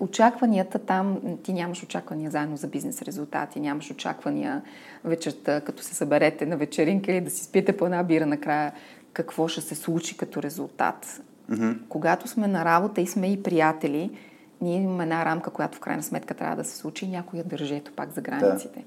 Очакванията 0.00 0.78
там, 0.78 1.20
ти 1.42 1.52
нямаш 1.52 1.82
очаквания 1.82 2.30
заедно 2.30 2.56
за 2.56 2.66
бизнес 2.66 3.02
резултати, 3.02 3.60
нямаш 3.60 3.90
очаквания 3.90 4.62
вечерта, 5.04 5.60
като 5.60 5.82
се 5.82 5.94
съберете 5.94 6.46
на 6.46 6.56
вечеринка 6.56 7.12
или 7.12 7.20
да 7.20 7.30
си 7.30 7.44
спиете 7.44 7.76
по 7.76 7.84
една 7.84 8.02
бира 8.02 8.26
накрая, 8.26 8.72
какво 9.12 9.48
ще 9.48 9.60
се 9.60 9.74
случи 9.74 10.16
като 10.16 10.42
резултат. 10.42 11.22
Мгм. 11.48 11.70
Когато 11.88 12.28
сме 12.28 12.46
на 12.46 12.64
работа 12.64 13.00
и 13.00 13.06
сме 13.06 13.32
и 13.32 13.42
приятели, 13.42 14.10
ние 14.60 14.82
имаме 14.82 15.02
една 15.02 15.24
рамка, 15.24 15.50
която 15.50 15.78
в 15.78 15.80
крайна 15.80 16.02
сметка 16.02 16.34
трябва 16.34 16.56
да 16.56 16.64
се 16.64 16.76
случи 16.76 17.04
и 17.04 17.08
някой 17.08 17.38
я 17.38 17.44
държи 17.44 17.74
ето 17.74 17.92
пак 17.92 18.12
за 18.12 18.20
границите. 18.20 18.84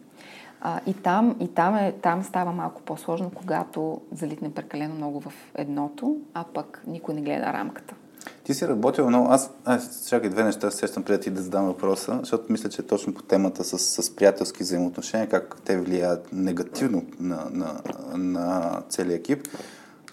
А, 0.61 0.79
и 0.85 0.93
там, 0.93 1.35
и 1.39 1.47
там, 1.47 1.75
е, 1.75 1.91
там 2.01 2.23
става 2.23 2.51
малко 2.51 2.81
по-сложно, 2.81 3.31
когато 3.35 4.01
залитнем 4.11 4.51
прекалено 4.51 4.95
много 4.95 5.21
в 5.21 5.33
едното, 5.55 6.17
а 6.33 6.43
пък 6.53 6.83
никой 6.87 7.13
не 7.13 7.21
гледа 7.21 7.53
рамката. 7.53 7.95
Ти 8.43 8.53
си 8.53 8.67
работил 8.67 9.07
много. 9.07 9.27
Аз, 9.31 9.51
аз 9.65 10.07
чакай 10.09 10.29
две 10.29 10.43
неща, 10.43 10.71
се 10.71 10.77
сещам 10.77 11.03
преди 11.03 11.23
ти 11.23 11.29
да 11.29 11.41
задам 11.41 11.65
въпроса, 11.65 12.17
защото 12.19 12.51
мисля, 12.51 12.69
че 12.69 12.83
точно 12.83 13.13
по 13.13 13.21
темата 13.21 13.63
с, 13.63 13.79
с 13.79 14.15
приятелски 14.15 14.63
взаимоотношения, 14.63 15.29
как 15.29 15.61
те 15.65 15.77
влияят 15.77 16.33
негативно 16.33 17.05
на, 17.19 17.47
на, 17.51 17.81
на 18.17 18.81
целия 18.89 19.15
екип. 19.15 19.47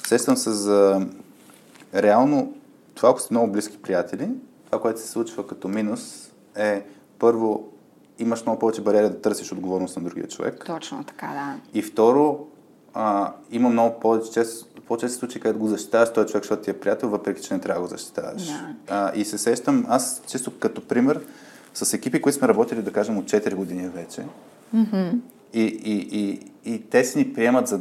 Сещам 0.06 0.36
се 0.36 0.50
за 0.50 1.06
реално 1.94 2.54
това, 2.94 3.08
ако 3.10 3.20
сте 3.20 3.34
много 3.34 3.52
близки 3.52 3.82
приятели, 3.82 4.28
това, 4.66 4.80
което 4.80 5.00
се 5.00 5.08
случва 5.08 5.46
като 5.46 5.68
минус 5.68 6.30
е 6.56 6.86
първо 7.18 7.68
имаш 8.18 8.42
много 8.46 8.58
повече 8.58 8.80
бариери 8.80 9.08
да 9.08 9.20
търсиш 9.20 9.52
отговорност 9.52 9.96
на 9.96 10.02
другия 10.02 10.28
човек. 10.28 10.64
Точно 10.66 11.04
така, 11.04 11.26
да. 11.26 11.78
И 11.78 11.82
второ, 11.82 12.46
а, 12.94 13.32
има 13.50 13.68
много 13.68 14.00
повече 14.00 14.30
често, 14.30 14.66
по-често 14.86 15.18
случаи, 15.18 15.40
където 15.40 15.58
го 15.60 15.68
защитаваш 15.68 16.12
този 16.12 16.28
човек, 16.28 16.42
защото 16.44 16.62
ти 16.62 16.70
е 16.70 16.80
приятел, 16.80 17.08
въпреки 17.08 17.42
че 17.42 17.54
не 17.54 17.60
трябва 17.60 17.82
да 17.82 17.88
го 17.88 17.90
защитаваш. 17.90 18.46
Да. 18.46 18.74
А, 18.88 19.12
и 19.14 19.24
се 19.24 19.38
сещам, 19.38 19.84
аз 19.88 20.22
често 20.26 20.58
като 20.58 20.88
пример, 20.88 21.20
с 21.74 21.92
екипи, 21.94 22.22
които 22.22 22.38
сме 22.38 22.48
работили, 22.48 22.82
да 22.82 22.92
кажем, 22.92 23.18
от 23.18 23.24
4 23.24 23.54
години 23.54 23.88
вече, 23.88 24.22
Mm-hmm. 24.74 25.18
и, 25.52 25.62
и, 25.62 26.18
и, 26.20 26.40
и 26.74 26.82
те 26.90 27.04
си 27.04 27.18
ни 27.18 27.32
приемат 27.34 27.68
за 27.68 27.80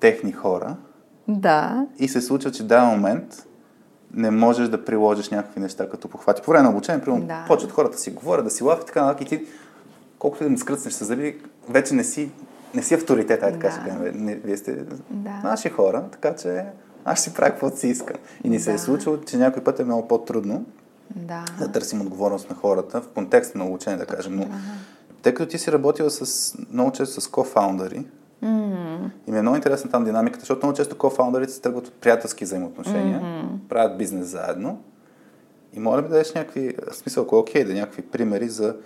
техни 0.00 0.32
хора, 0.32 0.76
Да, 1.28 1.86
и 1.98 2.08
се 2.08 2.20
случва, 2.20 2.50
че 2.50 2.62
даден 2.62 2.86
момент 2.88 3.46
не 4.14 4.30
можеш 4.30 4.68
да 4.68 4.84
приложиш 4.84 5.28
някакви 5.28 5.60
неща 5.60 5.88
като 5.88 6.08
похвати. 6.08 6.42
По 6.42 6.50
време 6.50 6.62
на 6.64 6.70
обучение, 6.70 7.00
примерно, 7.04 7.26
Да. 7.26 7.44
почват 7.48 7.72
хората 7.72 7.92
да 7.92 7.98
си 7.98 8.10
говорят, 8.10 8.44
да 8.44 8.50
си 8.50 8.64
лафят 8.64 8.84
и 8.84 8.86
така 8.86 9.16
и 9.20 9.24
ти, 9.24 9.44
колкото 10.20 10.44
и 10.44 10.46
да 10.46 10.50
му 10.50 10.58
скръцнеш 10.58 10.94
с 10.94 11.04
зъби, 11.04 11.38
вече 11.68 11.94
не 11.94 12.04
си, 12.04 12.30
не 12.74 12.82
си 12.82 12.94
авторитет, 12.94 13.42
ай 13.42 13.52
така 13.52 13.66
Да. 13.68 13.72
ще 13.72 13.80
кажем. 13.84 14.24
Не, 14.24 14.34
Вие 14.34 14.56
сте 14.56 14.72
Да. 15.10 15.40
наши 15.44 15.68
хора, 15.68 16.04
така 16.12 16.34
че 16.36 16.64
аз 17.04 17.20
ще 17.20 17.30
си 17.30 17.36
правя 17.36 17.50
каквото 17.50 17.78
си 17.78 17.88
иска. 17.88 18.14
И 18.44 18.48
ни 18.50 18.60
се 18.60 18.70
е 18.70 18.72
Да. 18.72 18.78
случило, 18.78 19.16
че 19.16 19.36
някой 19.36 19.64
път 19.64 19.80
е 19.80 19.84
много 19.84 20.08
по-трудно 20.08 20.64
да. 21.16 21.44
да 21.58 21.72
търсим 21.72 22.00
отговорност 22.00 22.50
на 22.50 22.56
хората 22.56 23.00
в 23.00 23.08
контекста 23.08 23.58
на 23.58 23.66
обучение, 23.66 23.98
да 23.98 24.06
кажем. 24.06 24.36
Но 24.36 24.48
тъй 25.22 25.34
като 25.34 25.50
ти 25.50 25.58
си 25.58 25.72
работила 25.72 26.10
с, 26.10 26.54
много 26.72 26.92
често 26.92 27.20
с 27.20 27.28
кофаундъри, 27.28 28.04
Mm-hmm. 28.44 29.10
и 29.26 29.32
ми 29.32 29.38
е 29.38 29.42
много 29.42 29.56
интересна 29.56 29.90
там 29.90 30.04
динамиката, 30.04 30.40
защото 30.40 30.66
много 30.66 30.76
често 30.76 30.98
кофаундърите 30.98 31.52
се 31.52 31.60
тръгват 31.60 31.86
от 31.86 31.92
приятелски 31.92 32.44
взаимоотношения, 32.44 33.20
mm-hmm. 33.20 33.68
правят 33.68 33.98
бизнес 33.98 34.26
заедно. 34.26 34.82
И 35.72 35.80
моля 35.80 36.02
да 36.02 36.08
дадеш 36.08 36.32
някакви, 36.34 36.76
в 36.90 36.94
смисъл, 36.96 37.22
ако 37.24 37.36
е 37.36 37.38
окей, 37.38 37.64
да 37.64 37.74
някакви 37.74 38.02
примери 38.02 38.48
за 38.48 38.76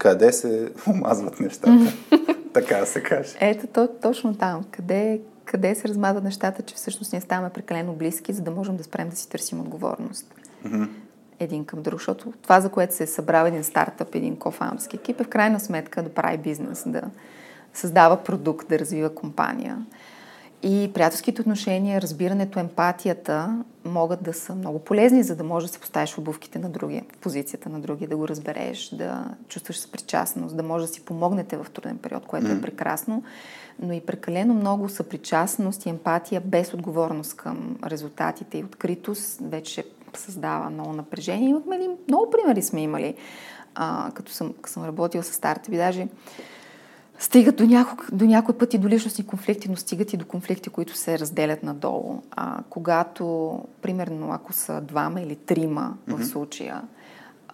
къде 0.00 0.32
се 0.32 0.72
омазват 0.86 1.40
нещата. 1.40 1.92
така 2.52 2.76
да 2.76 2.86
се 2.86 3.02
каже. 3.02 3.36
Ето 3.40 3.66
то, 3.66 3.88
точно 4.02 4.34
там, 4.34 4.64
къде, 4.70 5.20
къде 5.44 5.74
се 5.74 5.88
размазват 5.88 6.24
нещата, 6.24 6.62
че 6.62 6.74
всъщност 6.74 7.12
ние 7.12 7.20
ставаме 7.20 7.50
прекалено 7.50 7.92
близки, 7.92 8.32
за 8.32 8.42
да 8.42 8.50
можем 8.50 8.76
да 8.76 8.84
спрем 8.84 9.08
да 9.08 9.16
си 9.16 9.28
търсим 9.28 9.60
отговорност. 9.60 10.34
Един 11.40 11.64
към 11.64 11.82
друг, 11.82 11.98
защото 11.98 12.32
това, 12.42 12.60
за 12.60 12.68
което 12.68 12.94
се 12.94 13.02
е 13.02 13.06
събрал 13.06 13.46
един 13.46 13.64
стартъп, 13.64 14.14
един 14.14 14.36
кофаундърски 14.36 14.96
екип, 14.96 15.20
е 15.20 15.24
в 15.24 15.28
крайна 15.28 15.60
сметка 15.60 16.02
да 16.02 16.14
прави 16.14 16.38
бизнес, 16.38 16.84
да 16.86 17.02
създава 17.74 18.16
продукт, 18.16 18.68
да 18.68 18.78
развива 18.78 19.14
компания. 19.14 19.86
И 20.62 20.90
приятелските 20.94 21.40
отношения, 21.40 22.02
разбирането, 22.02 22.60
емпатията 22.60 23.64
могат 23.84 24.22
да 24.22 24.32
са 24.32 24.54
много 24.54 24.78
полезни, 24.78 25.22
за 25.22 25.36
да 25.36 25.44
можеш 25.44 25.68
да 25.68 25.72
се 25.72 25.80
поставиш 25.80 26.14
в 26.14 26.18
обувките 26.18 26.58
на 26.58 26.70
другия, 26.70 27.04
в 27.14 27.18
позицията 27.18 27.68
на 27.68 27.80
другия, 27.80 28.08
да 28.08 28.16
го 28.16 28.28
разбереш, 28.28 28.88
да 28.88 29.24
чувстваш 29.48 29.78
съпричастност, 29.78 30.56
да 30.56 30.62
може 30.62 30.86
да 30.86 30.92
си 30.92 31.04
помогнете 31.04 31.56
в 31.56 31.66
труден 31.72 31.98
период, 31.98 32.26
което 32.26 32.46
е 32.46 32.60
прекрасно, 32.60 33.22
но 33.82 33.92
и 33.92 34.00
прекалено 34.00 34.54
много 34.54 34.88
съпричастност 34.88 35.86
и 35.86 35.88
емпатия 35.88 36.40
без 36.44 36.74
отговорност 36.74 37.36
към 37.36 37.76
резултатите 37.86 38.58
и 38.58 38.64
откритост 38.64 39.40
вече 39.42 39.84
създава 40.14 40.70
много 40.70 40.92
напрежение. 40.92 41.48
Имахме 41.48 41.78
ли, 41.78 41.88
много 42.08 42.30
примери 42.30 42.62
сме 42.62 42.82
имали, 42.82 43.14
а, 43.74 44.10
като 44.14 44.32
съм, 44.32 44.52
като 44.52 44.72
съм 44.72 44.84
работила 44.84 45.24
с 45.24 45.32
стартъпи, 45.32 45.76
даже 45.76 46.08
стигат 47.20 47.56
до, 47.56 47.64
няко, 47.64 47.96
до 48.12 48.24
някой 48.24 48.58
пъти 48.58 48.78
до 48.78 48.88
личностни 48.88 49.26
конфликти, 49.26 49.70
но 49.70 49.76
стигат 49.76 50.12
и 50.12 50.16
до 50.16 50.24
конфликти, 50.24 50.70
които 50.70 50.96
се 50.96 51.18
разделят 51.18 51.62
надолу. 51.62 52.22
А, 52.30 52.62
когато, 52.70 53.58
примерно, 53.82 54.32
ако 54.32 54.52
са 54.52 54.80
двама 54.80 55.20
или 55.20 55.36
трима 55.36 55.96
в 56.06 56.24
случая, 56.24 56.82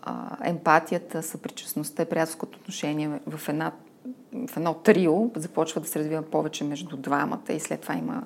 а, 0.03 0.37
емпатията, 0.43 1.23
съпричастността 1.23 2.03
и 2.03 2.07
приятелското 2.07 2.59
отношение 2.59 3.21
в, 3.27 3.49
една, 3.49 3.73
в 4.47 4.57
едно 4.57 4.75
трио 4.75 5.31
започва 5.37 5.81
да 5.81 5.89
се 5.89 5.99
развива 5.99 6.23
повече 6.23 6.65
между 6.65 6.97
двамата 6.97 7.53
и 7.53 7.61
след 7.61 7.81
това 7.81 7.95
има 7.95 8.23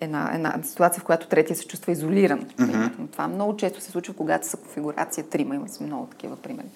една, 0.00 0.30
една 0.34 0.58
ситуация, 0.62 1.00
в 1.00 1.04
която 1.04 1.28
третия 1.28 1.56
се 1.56 1.66
чувства 1.66 1.92
изолиран. 1.92 2.40
Mm-hmm. 2.40 3.10
Това 3.12 3.28
много 3.28 3.56
често 3.56 3.80
се 3.80 3.90
случва, 3.90 4.14
когато 4.14 4.46
са 4.46 4.56
конфигурация 4.56 5.28
трима. 5.28 5.54
Има 5.54 5.68
си 5.68 5.82
много 5.82 6.06
такива 6.06 6.36
примери. 6.36 6.66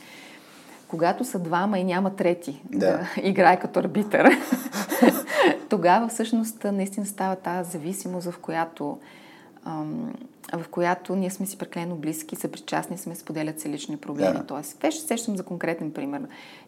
Когато 0.92 1.24
са 1.24 1.38
двама 1.38 1.78
и 1.78 1.84
няма 1.84 2.16
трети 2.16 2.62
да, 2.64 2.78
Да. 2.78 3.08
играе 3.28 3.60
като 3.60 3.80
арбитър, 3.80 4.30
тогава 5.68 6.08
всъщност 6.08 6.64
наистина 6.64 7.06
става 7.06 7.36
тази 7.36 7.70
зависимост, 7.70 8.30
в 8.30 8.38
която, 8.38 8.98
ам, 9.64 10.14
в 10.52 10.68
която 10.68 11.16
ние 11.16 11.30
сме 11.30 11.46
си 11.46 11.58
прекалено 11.58 11.96
близки, 11.96 12.36
съпричастни 12.36 12.98
сме, 12.98 13.14
споделят 13.14 13.60
се 13.60 13.68
лични 13.68 13.96
проблеми. 13.96 14.38
Да. 14.38 14.46
Тоест, 14.46 14.80
се 14.80 14.90
сещам 14.90 15.36
за 15.36 15.42
конкретен 15.42 15.92
пример. 15.92 16.22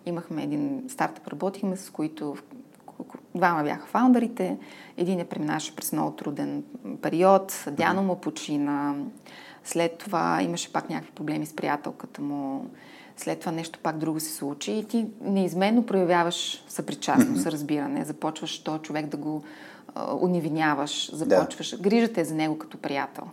Имахме 0.06 0.42
един 0.42 0.84
стартъп, 0.88 1.28
работихме 1.28 1.76
с 1.76 1.90
които 1.90 2.36
двама 3.34 3.62
бяха 3.62 3.86
фаундърите, 3.86 4.58
един 4.96 5.20
е 5.20 5.24
преминаваше 5.24 5.76
през 5.76 5.92
много 5.92 6.10
труден 6.10 6.64
период, 7.02 7.64
дяно 7.70 8.02
му 8.02 8.16
почина, 8.16 8.94
след 9.64 9.98
това 9.98 10.42
имаше 10.42 10.72
пак 10.72 10.90
някакви 10.90 11.12
проблеми 11.12 11.46
с 11.46 11.56
приятелката 11.56 12.22
му, 12.22 12.70
след 13.16 13.40
това 13.40 13.52
нещо 13.52 13.78
пак 13.82 13.98
друго 13.98 14.20
се 14.20 14.32
случи 14.32 14.72
и 14.72 14.84
ти 14.84 15.06
неизменно 15.20 15.86
проявяваш 15.86 16.64
съпричастност, 16.68 17.46
разбиране, 17.46 18.04
започваш 18.04 18.58
този 18.58 18.82
човек 18.82 19.06
да 19.06 19.16
го 19.16 19.42
а, 19.94 20.14
уневиняваш, 20.14 21.14
започваш, 21.14 21.70
да. 21.70 21.76
грижата 21.76 22.20
е 22.20 22.24
за 22.24 22.34
него 22.34 22.58
като 22.58 22.78
приятел. 22.78 23.24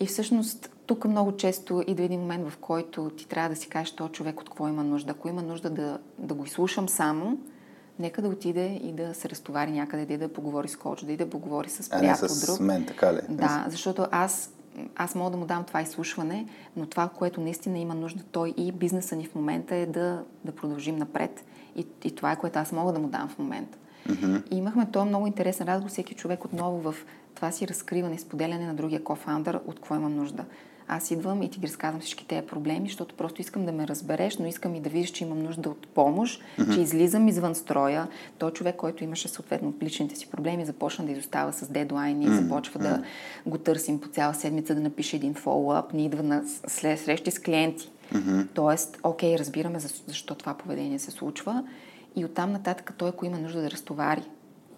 И 0.00 0.06
всъщност 0.06 0.70
тук 0.86 1.04
много 1.04 1.36
често 1.36 1.84
идва 1.86 2.04
един 2.04 2.20
момент, 2.20 2.48
в 2.48 2.56
който 2.56 3.10
ти 3.10 3.28
трябва 3.28 3.48
да 3.48 3.56
си 3.56 3.68
кажеш 3.68 3.92
този 3.92 4.12
човек 4.12 4.40
от 4.40 4.48
какво 4.48 4.68
има 4.68 4.84
нужда. 4.84 5.10
Ако 5.10 5.28
има 5.28 5.42
нужда 5.42 5.70
да, 5.70 5.98
да 6.18 6.34
го 6.34 6.44
изслушам 6.44 6.88
само, 6.88 7.38
нека 7.98 8.22
да 8.22 8.28
отиде 8.28 8.80
и 8.82 8.92
да 8.92 9.14
се 9.14 9.28
разтовари 9.28 9.70
някъде, 9.70 10.06
да 10.06 10.18
да 10.18 10.32
поговори 10.32 10.68
с 10.68 10.76
коуч, 10.76 11.04
да 11.04 11.12
иде 11.12 11.24
да 11.24 11.30
поговори 11.30 11.70
с 11.70 11.92
А 11.92 11.94
не 11.94 12.00
приятел 12.00 12.28
с 12.28 12.46
друг. 12.46 12.60
мен, 12.60 12.86
така 12.86 13.14
ли? 13.14 13.20
Да, 13.28 13.64
защото 13.68 14.06
аз, 14.10 14.50
аз 14.96 15.14
мога 15.14 15.30
да 15.30 15.36
му 15.36 15.46
дам 15.46 15.64
това 15.64 15.80
изслушване, 15.80 16.46
но 16.76 16.86
това, 16.86 17.08
което 17.08 17.40
наистина 17.40 17.78
има 17.78 17.94
нужда 17.94 18.22
той 18.32 18.54
и 18.56 18.72
бизнеса 18.72 19.16
ни 19.16 19.26
в 19.26 19.34
момента 19.34 19.74
е 19.74 19.86
да, 19.86 20.24
да 20.44 20.52
продължим 20.52 20.96
напред. 20.96 21.44
И, 21.76 21.86
и 22.04 22.14
това 22.14 22.32
е 22.32 22.38
което 22.38 22.58
аз 22.58 22.72
мога 22.72 22.92
да 22.92 22.98
му 22.98 23.08
дам 23.08 23.28
в 23.28 23.38
момента. 23.38 23.78
Mm-hmm. 24.08 24.50
И 24.50 24.56
имахме 24.56 24.90
този 24.90 25.08
много 25.08 25.26
интересен 25.26 25.66
разговор, 25.66 25.90
всеки 25.90 26.14
човек 26.14 26.44
отново 26.44 26.92
в 26.92 26.94
това 27.34 27.50
си 27.52 27.68
разкриване 27.68 28.18
споделяне 28.18 28.66
на 28.66 28.74
другия 28.74 29.04
кофаундър 29.04 29.60
от 29.66 29.74
какво 29.74 29.94
има 29.94 30.08
нужда. 30.08 30.44
Аз 30.92 31.10
идвам 31.10 31.42
и 31.42 31.50
ти 31.50 31.58
ги 31.58 31.66
разказвам 31.66 32.00
всички 32.00 32.26
тези 32.26 32.46
проблеми, 32.46 32.88
защото 32.88 33.14
просто 33.14 33.40
искам 33.40 33.66
да 33.66 33.72
ме 33.72 33.88
разбереш, 33.88 34.38
но 34.38 34.46
искам 34.46 34.74
и 34.74 34.80
да 34.80 34.90
видиш, 34.90 35.10
че 35.10 35.24
имам 35.24 35.38
нужда 35.38 35.70
от 35.70 35.88
помощ, 35.88 36.42
mm-hmm. 36.42 36.74
че 36.74 36.80
излизам 36.80 37.28
извън 37.28 37.54
строя. 37.54 38.08
Той 38.38 38.50
човек, 38.50 38.76
който 38.76 39.04
имаше 39.04 39.28
съответно 39.28 39.74
личните 39.82 40.16
си 40.16 40.30
проблеми, 40.30 40.66
започна 40.66 41.04
да 41.04 41.12
изостава 41.12 41.52
с 41.52 41.68
дедлайни, 41.68 42.26
mm-hmm. 42.26 42.42
започва 42.42 42.80
да 42.80 43.02
го 43.46 43.58
търсим 43.58 44.00
по 44.00 44.08
цяла 44.08 44.34
седмица 44.34 44.74
да 44.74 44.80
напише 44.80 45.16
един 45.16 45.34
фоллоуап, 45.34 45.92
ни 45.92 46.04
идва 46.04 46.22
на 46.22 46.42
след 46.66 47.00
срещи 47.00 47.30
с 47.30 47.38
клиенти. 47.38 47.90
Mm-hmm. 48.12 48.46
Тоест, 48.54 48.98
окей, 49.02 49.38
разбираме 49.38 49.78
защо 50.06 50.34
това 50.34 50.54
поведение 50.54 50.98
се 50.98 51.10
случва 51.10 51.64
и 52.16 52.24
оттам 52.24 52.52
нататък 52.52 52.94
той, 52.98 53.08
ако 53.08 53.26
има 53.26 53.38
нужда 53.38 53.62
да 53.62 53.70
разтовари, 53.70 54.22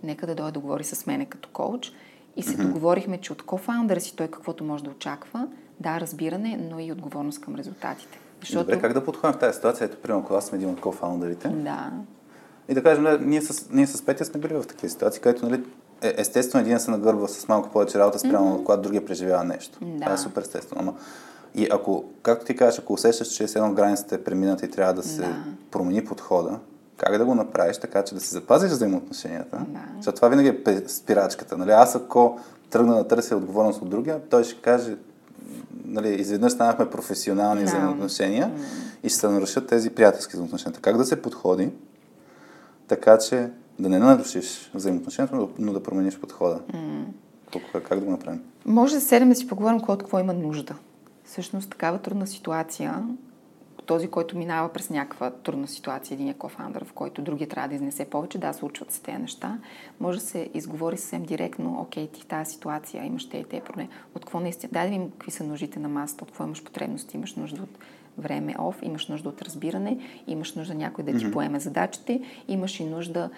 нека 0.03 0.27
да 0.27 0.35
дойде 0.35 0.53
да 0.53 0.61
говори 0.61 0.85
с 0.85 1.07
мене 1.07 1.27
като 1.27 1.49
коуч 1.49 1.93
и 2.37 2.43
се 2.43 2.57
mm-hmm. 2.57 2.67
договорихме, 2.67 3.19
че 3.19 3.33
от 3.33 3.43
кофаундъра 3.43 4.01
си 4.01 4.17
той 4.17 4.29
каквото 4.29 4.65
може 4.65 4.85
да 4.85 4.91
очаква, 4.91 5.49
да, 5.81 6.01
разбиране, 6.01 6.69
но 6.71 6.81
и 6.81 6.93
отговорност 6.93 7.41
към 7.41 7.55
резултатите. 7.55 8.19
Защото... 8.41 8.65
Добре, 8.65 8.81
как 8.81 8.93
да 8.93 9.05
подходим 9.05 9.35
в 9.35 9.39
тази 9.39 9.57
ситуация? 9.57 9.85
Ето, 9.85 9.97
примерно, 9.97 10.27
аз 10.31 10.47
съм 10.47 10.59
един 10.59 10.71
от 10.71 10.81
кофаундърите. 10.81 11.49
Да. 11.49 11.93
И 12.69 12.75
да 12.75 12.83
кажем, 12.83 13.29
ние 13.29 13.43
с, 13.43 13.71
ние 13.71 13.87
с 13.87 14.07
Петя 14.07 14.25
сме 14.25 14.41
били 14.41 14.55
в 14.55 14.67
такива 14.67 14.91
ситуации, 14.91 15.23
където, 15.23 15.49
нали, 15.49 15.63
е, 16.03 16.15
естествено, 16.19 16.65
един 16.65 16.81
се 16.81 16.91
нагърбва 16.91 17.29
с 17.29 17.49
малко 17.49 17.71
повече 17.71 17.99
работа 17.99 18.19
спрямо, 18.19 18.59
mm-hmm. 18.59 18.65
когато 18.65 18.83
другия 18.83 19.05
преживява 19.05 19.45
нещо. 19.45 19.79
Да. 19.83 20.01
Това 20.01 20.13
е 20.13 20.19
супер 20.19 20.43
естествено. 20.43 20.81
Ама, 20.83 20.95
и 21.55 21.69
ако, 21.73 22.05
както 22.23 22.47
ти 22.47 22.57
кажеш, 22.57 22.81
ако 22.81 22.93
усещаш, 22.93 23.29
че 23.29 23.45
е 23.45 23.47
едно 23.57 23.73
границата 23.73 24.15
е 24.15 24.25
премината 24.25 24.67
и 24.67 24.71
трябва 24.71 24.95
да 24.95 25.03
се 25.03 25.21
да. 25.21 25.37
промени 25.71 26.05
подхода, 26.05 26.59
как 26.97 27.19
да 27.19 27.25
го 27.25 27.35
направиш 27.35 27.79
така, 27.79 28.05
че 28.05 28.15
да 28.15 28.21
си 28.21 28.29
запазиш 28.29 28.71
взаимоотношенията. 28.71 29.65
Да. 29.69 29.81
Защото 29.97 30.17
това 30.17 30.29
винаги 30.29 30.63
е 30.67 30.89
спирачката. 30.89 31.59
Нали? 31.59 31.71
Аз 31.71 31.97
ако 31.97 32.41
тръгна 32.71 32.95
да 32.95 33.09
търся 33.09 33.37
отговорност 33.37 33.83
от 33.83 33.91
другия, 33.91 34.21
той 34.31 34.45
ще 34.45 34.61
каже, 34.61 34.97
нали, 35.93 36.09
изведнъж 36.09 36.53
станахме 36.53 36.91
професионални 36.91 37.61
да. 37.61 37.67
взаимоотношения 37.67 38.47
mm. 38.47 39.07
и 39.07 39.09
ще 39.09 39.19
се 39.19 39.29
нарушат 39.29 39.67
тези 39.67 39.91
приятелски 39.91 40.33
взаимоотношения. 40.33 40.81
Как 40.81 40.97
да 40.97 41.05
се 41.05 41.23
подходи, 41.23 41.71
така 42.89 43.19
че 43.19 43.51
да 43.79 43.89
не 43.89 43.99
нарушиш 43.99 44.71
взаимоотношението, 44.75 45.51
но 45.59 45.73
да 45.73 45.83
промениш 45.83 46.19
подхода. 46.19 46.61
Mm. 46.75 47.05
Как, 47.53 47.83
как 47.83 47.99
да 47.99 48.05
го 48.05 48.11
направим? 48.11 48.41
Може 48.67 48.95
да 48.95 49.01
седем 49.01 49.29
да 49.29 49.35
си 49.35 49.47
поговорим 49.47 49.81
кой 49.81 49.95
от 49.95 50.03
какво 50.03 50.19
има 50.19 50.33
нужда. 50.33 50.75
Всъщност 51.25 51.71
такава 51.71 51.99
трудна 51.99 52.27
ситуация 52.27 53.03
този, 53.87 54.09
който 54.09 54.39
минава 54.39 54.69
през 54.73 54.91
някаква 54.91 55.31
трудна 55.31 55.69
ситуация, 55.69 56.15
един 56.15 56.29
е 56.29 56.35
кофаундър, 56.35 56.85
в 56.85 56.93
който 56.93 57.23
другия 57.23 57.49
трябва 57.49 57.69
да 57.69 57.75
изнесе 57.75 58.05
повече, 58.05 58.39
да, 58.39 58.53
случват 58.53 58.93
се 58.93 59.03
тези 59.03 59.19
неща, 59.19 59.59
може 60.01 60.19
да 60.19 60.25
се 60.25 60.51
изговори 60.55 60.97
съвсем 60.97 61.23
директно, 61.23 61.81
окей, 61.81 62.09
ти 62.09 62.21
в 62.21 62.27
тази 62.27 62.53
ситуация 62.53 63.05
имаш 63.05 63.29
те 63.29 63.39
и 63.39 63.45
те 63.45 63.61
проблеми. 63.61 63.89
От 64.15 64.25
какво 64.25 64.41
наистина? 64.41 64.71
Дай 64.73 64.85
да 64.85 64.91
видим 64.91 65.11
какви 65.11 65.31
са 65.31 65.45
нуждите 65.45 65.79
на 65.79 65.89
масата, 65.89 66.25
от 66.25 66.31
какво 66.31 66.45
имаш 66.45 66.65
потребности, 66.65 67.17
имаш 67.17 67.35
нужда 67.35 67.63
от 67.63 67.79
време 68.19 68.55
оф, 68.59 68.79
имаш 68.83 69.09
нужда 69.09 69.29
от 69.29 69.43
разбиране, 69.43 69.99
имаш 70.27 70.55
нужда 70.55 70.75
някой 70.75 71.05
да 71.05 71.19
ти 71.19 71.27
mm-hmm. 71.27 71.33
поеме 71.33 71.61
задачите, 71.61 72.23
имаш 72.49 72.81
и 72.81 72.85
нужда 72.85 73.31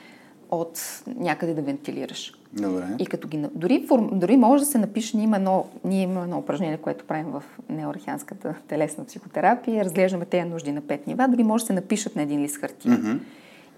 от 0.51 1.03
някъде 1.07 1.55
да 1.55 1.63
вентилираш. 1.63 2.33
Добре. 2.53 2.85
И 2.99 3.07
като 3.07 3.29
ги... 3.29 3.47
Дори, 3.55 3.87
дори 4.13 4.37
може 4.37 4.65
да 4.65 4.71
се 4.71 4.79
напише, 4.79 5.17
ние, 5.17 5.25
има 5.25 5.37
едно, 5.37 5.67
ние 5.85 6.03
имаме 6.03 6.21
едно 6.21 6.39
упражнение, 6.39 6.77
което 6.77 7.05
правим 7.05 7.27
в 7.27 7.43
неорхианската 7.69 8.55
телесна 8.69 9.05
психотерапия, 9.05 9.85
разглеждаме 9.85 10.25
тези 10.25 10.49
нужди 10.49 10.73
на 10.73 10.81
пет 10.81 11.07
нива, 11.07 11.29
дори 11.29 11.43
може 11.43 11.65
да 11.65 11.67
се 11.67 11.73
напишат 11.73 12.17
на 12.17 12.23
един 12.23 12.43
лист 12.43 12.57
хартия. 12.57 12.93
Mm-hmm. 12.93 13.19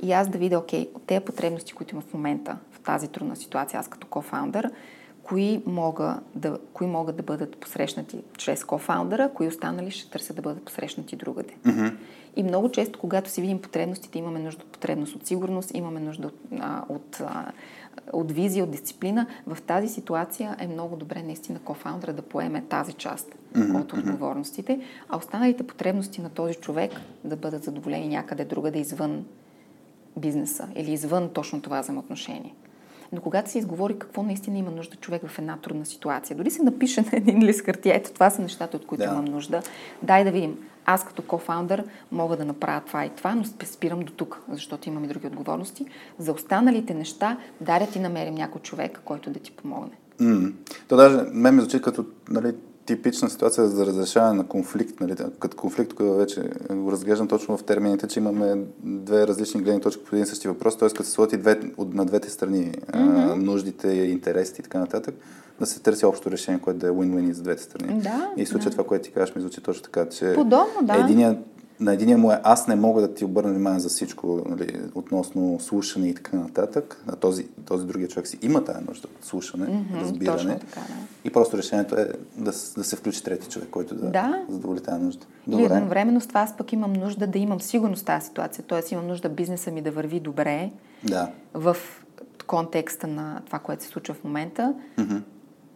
И 0.03 0.13
аз 0.13 0.29
да 0.29 0.39
видя, 0.39 0.59
окей, 0.59 0.89
от 0.95 1.03
тези 1.07 1.25
потребности, 1.25 1.73
които 1.73 1.95
има 1.95 2.03
в 2.03 2.15
момента, 2.15 2.57
в 2.73 2.81
тази 2.81 3.09
трудна 3.09 3.37
ситуация, 3.37 3.81
аз 3.81 3.89
като 3.89 4.07
кофаундър, 4.07 4.71
кои, 5.27 5.63
мога 5.67 6.21
да, 6.35 6.59
кои 6.73 6.87
могат 6.87 7.17
да 7.17 7.23
бъдат 7.23 7.57
посрещнати 7.57 8.19
чрез 8.37 8.65
кофаундъра, 8.65 9.31
кои 9.35 9.47
останали 9.47 9.91
ще 9.91 10.11
търсят 10.11 10.37
да 10.37 10.43
бъдат 10.43 10.65
посрещнати 10.65 11.17
другаде. 11.17 11.55
Mm-hmm. 11.67 11.95
И 12.37 12.43
много 12.43 12.71
често, 12.71 12.99
когато 12.99 13.31
си 13.31 13.41
видим 13.41 13.63
потребностите, 13.63 14.19
имаме 14.19 14.39
нужда 14.39 14.63
от 14.63 14.73
потребност 14.73 15.15
от 15.15 15.27
сигурност, 15.27 15.75
имаме 15.75 16.01
нужда 16.01 16.27
от, 16.27 16.35
а, 16.61 16.85
от, 16.89 17.21
а, 17.21 17.53
от 18.13 18.33
визия, 18.33 18.65
от 18.65 18.71
дисциплина. 18.71 19.27
В 19.47 19.59
тази 19.63 19.89
ситуация 19.89 20.57
е 20.59 20.67
много 20.67 20.97
добре 20.97 21.23
наистина 21.23 21.59
кофаундъра 21.59 22.13
да 22.13 22.23
поеме 22.23 22.65
тази 22.69 22.93
част 22.93 23.35
mm-hmm. 23.55 23.81
от 23.81 23.93
отговорностите, 23.93 24.81
а 25.09 25.17
останалите 25.17 25.67
потребности 25.67 26.21
на 26.21 26.31
този 26.31 26.55
човек 26.55 26.93
да 27.25 27.37
бъдат 27.37 27.65
задоволени 27.65 28.09
някъде 28.09 28.45
другаде 28.45 28.79
извън 28.79 29.25
бизнеса 30.17 30.69
или 30.77 30.93
извън 30.93 31.29
точно 31.29 31.63
това 31.63 31.81
взаимоотношение. 31.81 32.55
Но 33.13 33.21
когато 33.21 33.51
се 33.51 33.59
изговори 33.59 33.99
какво 33.99 34.23
наистина 34.23 34.59
има 34.59 34.71
нужда 34.71 34.97
човек 34.97 35.23
в 35.27 35.39
една 35.39 35.57
трудна 35.57 35.87
ситуация, 35.87 36.37
дори 36.37 36.51
се 36.51 36.63
напише 36.63 37.01
на 37.13 37.13
един 37.13 37.43
лист 37.43 37.65
хартия, 37.67 37.97
ето 37.97 38.13
това 38.13 38.31
са 38.31 38.43
нещата, 38.43 38.77
от 38.77 38.87
които 38.87 39.05
да. 39.05 39.11
имам 39.11 39.25
нужда, 39.25 39.63
дай 40.03 40.25
да 40.25 40.31
видим. 40.31 40.59
Аз 40.89 41.05
като 41.05 41.23
кофаундър 41.23 41.85
мога 42.13 42.37
да 42.37 42.45
направя 42.45 42.81
това 42.87 43.05
и 43.05 43.11
това, 43.11 43.35
но 43.35 43.45
спирам 43.65 44.01
до 44.01 44.13
тук, 44.13 44.41
защото 44.53 44.89
имам 44.89 45.05
и 45.05 45.09
други 45.09 45.27
отговорности. 45.27 45.87
За 46.19 46.33
останалите 46.33 46.95
неща, 46.95 47.39
дай 47.61 47.81
да 47.81 47.87
ти 47.87 47.99
намерим 47.99 48.35
някой 48.35 48.61
човек, 48.61 49.01
който 49.05 49.31
да 49.31 49.39
ти 49.39 49.51
помогне. 49.51 49.97
Mm. 50.21 50.53
То 50.89 50.97
даже 50.97 51.19
мен 51.33 51.55
ми 51.55 51.61
звучи 51.61 51.83
като 51.83 52.05
нали, 52.31 52.55
типична 52.87 53.31
ситуация 53.31 53.69
за 53.69 53.87
разрешаване 53.87 54.35
на 54.35 54.47
конфликт. 54.47 55.01
Нали? 55.01 55.15
Като 55.39 55.57
конфликт, 55.57 55.91
тук 55.91 56.19
вече 56.19 56.43
го 56.71 56.93
разглеждам 56.93 57.29
точно 57.29 57.57
в 57.57 57.65
термините, 57.65 58.09
че 58.09 58.21
имаме 58.21 58.65
две 58.83 59.27
различни 59.27 59.63
гледни 59.63 59.81
точки 59.81 60.05
по 60.05 60.17
един 60.17 60.27
същи 60.27 60.49
въпрос, 60.49 60.79
т.е. 60.79 60.89
като 60.89 61.05
се 61.05 61.11
сложат 61.11 61.33
и 61.33 61.37
две, 61.37 61.61
на 61.79 62.05
двете 62.05 62.31
страни 62.31 62.73
mm-hmm. 62.73 63.33
а, 63.33 63.37
нуждите, 63.37 63.89
интересите 63.89 64.61
и 64.61 64.63
така 64.63 64.79
нататък, 64.79 65.15
да 65.61 65.67
се 65.67 65.81
търси 65.81 66.07
общо 66.07 66.31
решение, 66.31 66.61
което 66.61 66.79
да 66.79 66.87
е 66.87 66.91
win-win 66.91 67.33
за 67.33 67.43
двете 67.43 67.63
страни. 67.63 68.01
Да, 68.01 68.31
и 68.37 68.45
в 68.45 68.49
случая 68.49 68.71
да. 68.71 68.71
това, 68.71 68.85
което 68.85 69.05
ти 69.05 69.13
кажеш, 69.13 69.35
ми 69.35 69.41
звучи 69.41 69.61
точно 69.61 69.83
така, 69.83 70.09
че 70.09 70.35
Подобно, 70.35 70.83
да. 70.83 70.95
единият 70.95 71.39
на 71.81 71.93
единия 71.93 72.19
му 72.19 72.33
е 72.33 72.41
аз 72.43 72.67
не 72.69 72.75
мога 72.75 73.01
да 73.01 73.15
ти 73.15 73.25
обърна 73.25 73.53
внимание 73.53 73.81
за 73.81 73.89
всичко 73.89 74.43
нали, 74.49 74.81
относно 74.95 75.61
слушане 75.61 76.09
и 76.09 76.15
така 76.15 76.37
нататък. 76.37 77.03
На 77.07 77.17
този, 77.17 77.49
този 77.67 77.87
другия 77.87 78.09
човек 78.09 78.27
си 78.27 78.39
има 78.43 78.65
тази 78.65 78.85
нужда 78.85 79.09
от 79.19 79.25
слушане, 79.25 79.67
mm-hmm, 79.67 80.01
разбиране. 80.01 80.59
Така, 80.59 80.81
да. 80.81 80.95
И 81.25 81.31
просто 81.31 81.59
решението 81.59 81.95
е 81.95 82.09
да, 82.37 82.53
да 82.77 82.85
се 82.85 82.97
включи 82.97 83.23
трети 83.23 83.49
човек, 83.49 83.69
който 83.71 83.95
да, 83.95 84.11
да. 84.11 84.45
задоволи 84.49 84.81
тази 84.81 85.05
нужда. 85.05 85.27
Добре. 85.47 85.63
И 85.63 85.67
едновременно 85.67 86.21
с 86.21 86.27
това 86.27 86.41
аз 86.41 86.57
пък 86.57 86.73
имам 86.73 86.93
нужда 86.93 87.27
да 87.27 87.39
имам 87.39 87.61
сигурност 87.61 88.03
в 88.03 88.05
тази 88.05 88.27
ситуация. 88.27 88.65
Тоест 88.67 88.93
имам 88.93 89.07
нужда 89.07 89.29
бизнеса 89.29 89.71
ми 89.71 89.83
да 89.83 89.91
върви 89.91 90.21
добре 90.21 90.71
да. 91.05 91.31
в 91.55 91.77
контекста 92.47 93.07
на 93.07 93.43
това, 93.47 93.59
което 93.59 93.83
се 93.83 93.89
случва 93.89 94.15
в 94.15 94.25
момента. 94.25 94.75
Mm-hmm. 94.99 95.23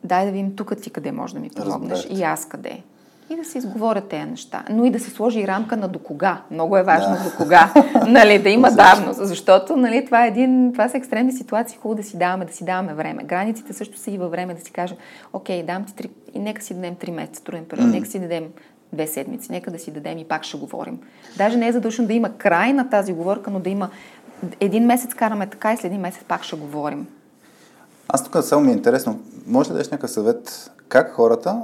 Дай 0.04 0.26
да 0.26 0.32
видим 0.32 0.56
тук 0.56 0.76
ти 0.82 0.90
къде 0.90 1.12
може 1.12 1.34
да 1.34 1.40
ми 1.40 1.50
помогнеш 1.50 1.98
Разбрах. 1.98 2.18
и 2.18 2.22
аз 2.22 2.48
къде 2.48 2.82
и 3.30 3.36
да 3.36 3.44
се 3.44 3.58
изговорят 3.58 4.08
тези 4.08 4.24
неща. 4.24 4.64
Но 4.70 4.84
и 4.84 4.90
да 4.90 5.00
се 5.00 5.10
сложи 5.10 5.40
и 5.40 5.48
рамка 5.48 5.76
на 5.76 5.88
до 5.88 5.98
кога. 5.98 6.42
Много 6.50 6.76
е 6.76 6.82
важно 6.82 7.16
да. 7.16 7.24
до 7.24 7.36
кога. 7.36 7.72
нали, 8.06 8.38
да 8.38 8.48
има 8.48 8.70
давност. 8.70 9.26
Защото 9.26 9.76
нали, 9.76 10.04
това, 10.04 10.24
е 10.24 10.28
един, 10.28 10.72
това 10.72 10.88
са 10.88 10.96
екстремни 10.96 11.32
ситуации. 11.32 11.78
Хубаво 11.82 12.02
да 12.02 12.08
си 12.08 12.18
даваме, 12.18 12.44
да 12.44 12.52
си 12.52 12.64
даваме 12.64 12.94
време. 12.94 13.24
Границите 13.24 13.72
също 13.72 13.98
са 13.98 14.10
и 14.10 14.18
във 14.18 14.30
време 14.30 14.54
да 14.54 14.60
си 14.60 14.72
кажем, 14.72 14.96
окей, 15.32 15.62
дам 15.62 15.84
ти 15.84 15.94
три, 15.94 16.10
и 16.34 16.38
нека 16.38 16.62
си 16.62 16.74
дадем 16.74 16.94
три 16.94 17.10
месеца, 17.10 17.44
труден 17.44 17.64
период, 17.64 17.88
mm. 17.88 17.92
нека 17.92 18.06
си 18.06 18.18
дадем 18.18 18.44
две 18.92 19.06
седмици, 19.06 19.52
нека 19.52 19.70
да 19.70 19.78
си 19.78 19.90
дадем 19.90 20.18
и 20.18 20.24
пак 20.24 20.44
ще 20.44 20.56
говорим. 20.56 20.98
Даже 21.36 21.56
не 21.56 21.68
е 21.68 21.72
задължено 21.72 22.08
да 22.08 22.14
има 22.14 22.36
край 22.38 22.72
на 22.72 22.90
тази 22.90 23.12
говорка, 23.12 23.50
но 23.50 23.60
да 23.60 23.70
има 23.70 23.90
един 24.60 24.86
месец 24.86 25.14
караме 25.14 25.46
така 25.46 25.72
и 25.72 25.76
след 25.76 25.84
един 25.84 26.00
месец 26.00 26.24
пак 26.28 26.42
ще 26.42 26.56
говорим. 26.56 27.06
Аз 28.08 28.24
тук 28.24 28.44
само 28.44 28.64
ми 28.64 28.70
е 28.70 28.74
интересно, 28.74 29.20
може 29.46 29.68
да 29.68 29.74
дадеш 29.74 29.88
някакъв 29.88 30.10
съвет 30.10 30.70
как 30.88 31.12
хората 31.12 31.62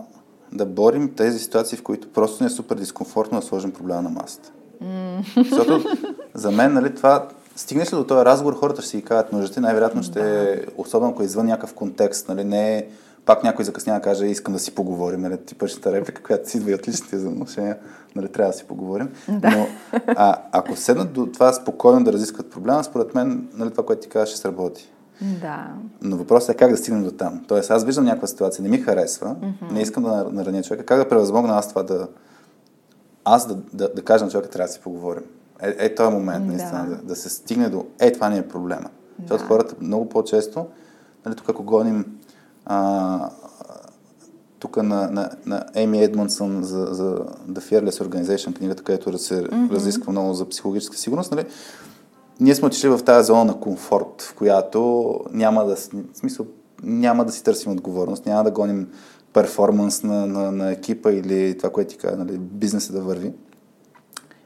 да 0.56 0.66
борим 0.66 1.14
тези 1.14 1.38
ситуации, 1.38 1.78
в 1.78 1.82
които 1.82 2.12
просто 2.12 2.44
ни 2.44 2.46
е 2.46 2.50
супер 2.50 2.76
дискомфортно 2.76 3.40
да 3.40 3.46
сложим 3.46 3.70
проблема 3.70 4.02
на 4.02 4.10
масата. 4.10 4.52
Mm. 4.82 5.50
Защото 5.50 5.84
за 6.34 6.50
мен, 6.50 6.72
нали, 6.72 6.94
това, 6.94 7.28
стигнеш 7.56 7.92
ли 7.92 7.96
до 7.96 8.04
този 8.04 8.24
разговор, 8.24 8.54
хората 8.54 8.82
ще 8.82 8.90
си 8.90 9.02
кажат 9.02 9.32
нуждите, 9.32 9.60
най-вероятно 9.60 10.02
ще 10.02 10.52
е, 10.52 10.60
особено 10.76 11.10
ако 11.10 11.22
е 11.22 11.24
извън 11.24 11.46
някакъв 11.46 11.74
контекст, 11.74 12.28
нали, 12.28 12.44
не 12.44 12.76
е 12.78 12.86
пак 13.24 13.42
някой 13.42 13.64
закъснява 13.64 14.00
каже, 14.00 14.26
искам 14.26 14.54
да 14.54 14.60
си 14.60 14.74
поговорим, 14.74 15.20
нали, 15.20 15.36
типичната 15.36 15.92
реплика, 15.92 16.22
която 16.22 16.50
си 16.50 16.56
идва 16.56 16.70
и 16.70 16.74
от 16.74 16.88
личните 16.88 17.16
взаимоотношения, 17.16 17.76
нали, 18.16 18.28
трябва 18.28 18.52
да 18.52 18.58
си 18.58 18.64
поговорим. 18.64 19.08
Да. 19.28 19.50
Но 19.50 19.66
а, 20.06 20.42
ако 20.52 20.76
седнат 20.76 21.12
до 21.12 21.26
това 21.26 21.52
спокойно 21.52 22.04
да 22.04 22.12
разискват 22.12 22.50
проблема, 22.50 22.84
според 22.84 23.14
мен 23.14 23.48
нали, 23.54 23.70
това, 23.70 23.86
което 23.86 24.02
ти 24.02 24.08
казваш, 24.08 24.28
ще 24.28 24.38
сработи. 24.38 24.92
Да. 25.20 25.66
Но 26.02 26.16
въпросът 26.16 26.48
е 26.54 26.54
как 26.56 26.70
да 26.70 26.76
стигнем 26.76 27.04
до 27.04 27.10
там. 27.10 27.44
Тоест, 27.48 27.70
аз 27.70 27.84
виждам 27.84 28.04
някаква 28.04 28.28
ситуация, 28.28 28.62
не 28.62 28.68
ми 28.68 28.78
харесва, 28.78 29.26
mm-hmm. 29.26 29.72
не 29.72 29.80
искам 29.80 30.02
да 30.02 30.26
нараня 30.32 30.62
човека. 30.62 30.86
Как 30.86 30.98
да 30.98 31.08
превъзмогна 31.08 31.58
аз 31.58 31.68
това 31.68 31.82
да... 31.82 32.08
Аз 33.24 33.46
да, 33.46 33.54
да, 33.72 33.94
да 33.94 34.02
кажа 34.02 34.24
на 34.24 34.30
човека, 34.30 34.50
трябва 34.50 34.66
да 34.66 34.72
си 34.72 34.80
поговорим. 34.80 35.22
Е, 35.62 35.76
е 35.78 35.94
този 35.94 36.14
момент, 36.14 36.46
наистина, 36.46 36.86
да. 36.88 36.96
да, 36.96 37.02
да 37.02 37.16
се 37.16 37.30
стигне 37.30 37.68
до... 37.68 37.86
Е, 37.98 38.12
това 38.12 38.28
не 38.28 38.38
е 38.38 38.48
проблема. 38.48 38.90
Да. 39.18 39.22
Защото 39.22 39.44
хората 39.44 39.74
много 39.80 40.08
по-често, 40.08 40.66
нали, 41.26 41.36
тук 41.36 41.48
ако 41.48 41.62
гоним 41.62 42.04
а, 42.66 43.30
тук 44.58 44.76
на, 44.76 45.10
на, 45.10 45.30
на 45.46 45.64
Еми 45.74 46.02
Едмонсън 46.02 46.62
за, 46.62 46.86
за 46.90 47.16
The 47.50 47.58
Fearless 47.58 48.04
Organization, 48.04 48.56
книгата, 48.56 48.82
където 48.82 49.18
се 49.18 49.42
mm-hmm. 49.42 49.70
разисква 49.70 50.12
много 50.12 50.34
за 50.34 50.48
психологическа 50.48 50.96
сигурност, 50.96 51.32
нали, 51.32 51.46
ние 52.40 52.54
сме 52.54 52.66
отишли 52.66 52.88
в 52.88 53.04
тази 53.04 53.26
зона 53.26 53.44
на 53.44 53.60
комфорт, 53.60 54.22
в 54.22 54.34
която 54.34 55.20
няма 55.32 55.64
да, 55.64 55.76
в 55.76 55.88
смисъл, 56.14 56.46
няма 56.82 57.24
да 57.24 57.32
си 57.32 57.44
търсим 57.44 57.72
отговорност, 57.72 58.26
няма 58.26 58.44
да 58.44 58.50
гоним 58.50 58.88
перформанс 59.32 60.02
на, 60.02 60.26
на, 60.26 60.52
на 60.52 60.72
екипа 60.72 61.12
или 61.12 61.58
това, 61.58 61.70
което 61.70 61.90
ти 61.90 61.98
казва, 61.98 62.24
нали, 62.24 62.38
бизнеса 62.38 62.92
да 62.92 63.00
върви. 63.00 63.32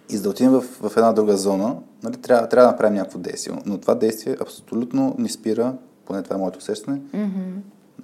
И 0.09 0.17
за 0.17 0.23
да 0.23 0.31
отидем 0.31 0.53
в, 0.53 0.61
в 0.61 0.97
една 0.97 1.13
друга 1.13 1.37
зона, 1.37 1.77
нали, 2.03 2.17
трябва, 2.17 2.49
трябва 2.49 2.67
да 2.67 2.73
направим 2.73 2.95
някакво 2.95 3.19
действие. 3.19 3.59
Но 3.67 3.79
това 3.79 3.95
действие 3.95 4.37
абсолютно 4.41 5.15
ни 5.19 5.29
спира, 5.29 5.75
поне 6.05 6.23
това 6.23 6.37
е 6.37 6.39
моето 6.39 6.59
усещане. 6.59 7.01
Mm-hmm. 7.15 7.55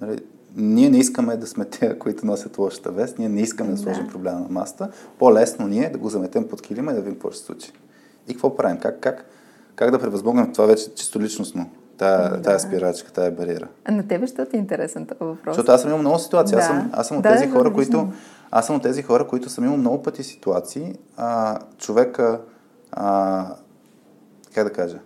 Нали, 0.01 0.19
ние 0.55 0.89
не 0.89 0.97
искаме 0.97 1.37
да 1.37 1.47
сме 1.47 1.65
те, 1.69 1.99
които 1.99 2.25
носят 2.25 2.57
лошата 2.57 2.91
вест, 2.91 3.19
ние 3.19 3.29
не 3.29 3.41
искаме 3.41 3.71
да 3.71 3.77
сложим 3.77 4.07
проблема 4.07 4.39
на 4.39 4.47
масата. 4.49 4.89
По-лесно 5.19 5.67
ние 5.67 5.89
да 5.89 5.97
го 5.97 6.09
заметем 6.09 6.47
под 6.47 6.61
килима 6.61 6.91
и 6.91 6.95
да 6.95 7.01
видим 7.01 7.13
какво 7.13 7.31
ще 7.31 7.39
се 7.39 7.45
случи. 7.45 7.71
И 8.27 8.33
какво 8.33 8.55
правим? 8.55 8.77
Как, 8.79 8.99
как, 8.99 9.25
как 9.77 9.91
да 9.91 9.99
превъзмогнем 9.99 10.53
това 10.53 10.65
вече 10.65 10.93
чисто 10.95 11.21
личностно? 11.21 11.69
Тая, 11.97 12.29
да. 12.29 12.41
тая 12.41 12.59
спирачка, 12.59 13.11
тая 13.11 13.31
бариера. 13.31 13.67
А 13.85 13.91
на 13.91 14.07
тебе 14.07 14.27
ще 14.27 14.45
ти 14.45 14.55
е 14.55 14.59
интересен 14.59 15.05
този 15.05 15.19
въпрос? 15.19 15.55
Защото 15.55 15.71
аз 15.71 15.81
съм 15.81 15.89
имал 15.89 15.99
много 15.99 16.19
ситуации. 16.19 16.55
Да. 16.55 16.61
Аз 16.61 16.67
съм, 16.67 16.89
аз 16.93 17.07
съм 17.07 17.17
от 17.17 17.23
да, 17.23 17.33
тези 17.33 17.51
хора, 17.51 17.73
които... 17.73 18.07
Аз 18.51 18.65
съм 18.65 18.75
от 18.75 18.83
тези 18.83 19.03
хора, 19.03 19.27
които 19.27 19.49
съм 19.49 19.65
имал 19.65 19.77
много 19.77 20.03
пъти 20.03 20.23
ситуации. 20.23 20.95
А, 21.17 21.59
човека... 21.77 22.41
А, 22.91 23.45
как 24.53 24.63
да 24.63 24.73
кажа? 24.73 24.99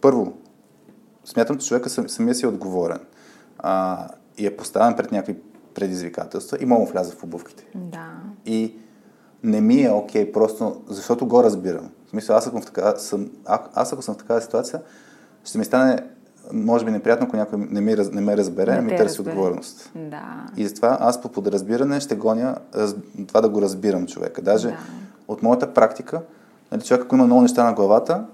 Първо, 0.00 0.32
смятам, 1.24 1.58
че 1.58 1.66
човека 1.66 1.90
сам, 1.90 2.08
самия 2.08 2.34
си 2.34 2.44
е 2.44 2.48
отговорен. 2.48 3.00
А, 3.58 4.06
и 4.38 4.46
е 4.46 4.56
поставен 4.56 4.96
пред 4.96 5.12
някакви 5.12 5.36
предизвикателства 5.74 6.58
и 6.60 6.66
мога 6.66 6.86
да 6.86 6.92
вляза 6.92 7.12
в 7.12 7.24
обувките. 7.24 7.66
Да. 7.74 8.10
И 8.46 8.74
не 9.42 9.60
ми 9.60 9.82
е 9.82 9.90
окей, 9.90 10.24
okay, 10.24 10.32
просто 10.32 10.82
защото 10.88 11.26
го 11.26 11.42
разбирам. 11.42 11.90
В 12.10 12.12
смисъл, 12.12 12.36
аз 12.36 12.46
ако, 12.46 12.60
в 12.60 12.66
така, 12.66 12.96
съм, 12.96 13.30
а, 13.46 13.60
аз 13.74 13.92
ако 13.92 14.02
съм 14.02 14.14
в 14.14 14.18
такава 14.18 14.40
ситуация, 14.40 14.80
ще 15.44 15.58
ми 15.58 15.64
стане, 15.64 15.98
може 16.52 16.84
би, 16.84 16.90
неприятно, 16.90 17.26
ако 17.26 17.36
някой 17.36 17.58
не, 17.58 17.80
ми, 17.80 17.96
не 18.12 18.20
ме 18.20 18.36
разбере, 18.36 18.74
не 18.74 18.80
ми 18.80 18.96
търси 18.96 19.18
разбере. 19.18 19.30
отговорност. 19.30 19.90
Да. 19.94 20.46
И 20.56 20.66
затова 20.66 20.98
аз 21.00 21.20
по 21.20 21.28
подразбиране 21.28 22.00
ще 22.00 22.16
гоня 22.16 22.56
раз, 22.74 22.94
това 23.28 23.40
да 23.40 23.48
го 23.48 23.62
разбирам 23.62 24.06
човека. 24.06 24.42
Даже 24.42 24.68
да. 24.68 24.76
от 25.28 25.42
моята 25.42 25.74
практика, 25.74 26.22
нали, 26.72 26.82
човек, 26.82 27.02
ако 27.04 27.14
има 27.14 27.26
много 27.26 27.42
неща 27.42 27.64
на 27.64 27.72
главата 27.72 28.24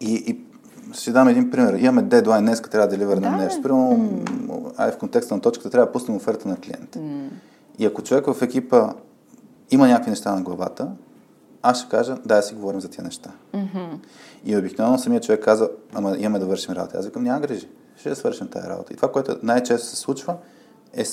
и, 0.00 0.14
и 0.14 0.44
ще 0.92 1.12
дам 1.12 1.28
един 1.28 1.50
пример. 1.50 1.74
Имаме 1.74 2.02
дедлайн, 2.02 2.44
днес 2.44 2.62
трябва 2.62 2.88
да 2.88 2.96
деливернем 2.96 3.30
да. 3.30 3.36
нещо. 3.36 3.62
Примерно, 3.62 3.88
mm. 3.88 4.72
ай, 4.76 4.92
в 4.92 4.98
контекста 4.98 5.34
на 5.34 5.40
точката 5.40 5.70
трябва 5.70 5.86
да 5.86 5.92
пуснем 5.92 6.16
оферта 6.16 6.48
на 6.48 6.56
клиента. 6.56 6.98
Mm. 6.98 7.28
И 7.78 7.86
ако 7.86 8.02
човек 8.02 8.26
в 8.26 8.42
екипа 8.42 8.92
има 9.70 9.88
някакви 9.88 10.10
неща 10.10 10.34
на 10.34 10.42
главата, 10.42 10.88
аз 11.62 11.78
ще 11.78 11.88
кажа, 11.88 12.16
да, 12.24 12.42
си 12.42 12.54
говорим 12.54 12.80
за 12.80 12.88
тия 12.88 13.04
неща. 13.04 13.30
Mm-hmm. 13.54 13.98
И 14.44 14.56
обикновено 14.56 14.98
самият 14.98 15.24
човек 15.24 15.44
каза, 15.44 15.70
ама 15.94 16.16
имаме 16.18 16.38
да 16.38 16.46
вършим 16.46 16.74
работа. 16.74 16.98
Аз 16.98 17.04
викам, 17.04 17.22
няма 17.22 17.40
грижи, 17.40 17.68
ще 17.96 18.14
свършим 18.14 18.48
тази 18.48 18.68
работа. 18.68 18.92
И 18.92 18.96
това, 18.96 19.12
което 19.12 19.36
най-често 19.42 19.86
се 19.86 19.96
случва, 19.96 20.36
е 20.94 21.04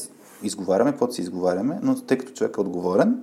изговаряме, 0.43 0.91
каквото 0.91 1.13
си 1.13 1.21
изговаряме, 1.21 1.79
но 1.81 1.95
тъй 1.95 2.17
като 2.17 2.31
човек 2.31 2.57
е 2.57 2.61
отговорен, 2.61 3.17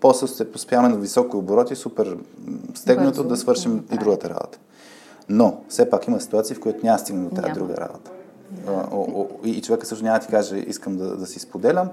после 0.00 0.26
се 0.26 0.52
поспяваме 0.52 0.88
на 0.88 0.96
високи 0.96 1.36
обороти, 1.36 1.76
супер 1.76 2.16
стегнато 2.74 3.24
да 3.24 3.36
свършим 3.36 3.84
да. 3.88 3.94
и 3.94 3.98
другата 3.98 4.30
работа. 4.30 4.58
Но, 5.28 5.60
все 5.68 5.90
пак 5.90 6.08
има 6.08 6.20
ситуации, 6.20 6.56
в 6.56 6.60
които 6.60 6.86
няма 6.86 6.98
стигне 6.98 7.24
до 7.24 7.30
тази 7.30 7.42
няма. 7.42 7.54
друга 7.54 7.76
работа. 7.76 8.10
Да. 8.50 8.88
О, 8.92 9.06
о, 9.14 9.26
и, 9.44 9.50
и 9.50 9.62
човека 9.62 9.86
също 9.86 10.04
няма 10.04 10.18
да 10.18 10.24
ти 10.24 10.30
каже, 10.30 10.56
искам 10.56 10.96
да, 10.96 11.16
да 11.16 11.26
си 11.26 11.38
споделям, 11.38 11.88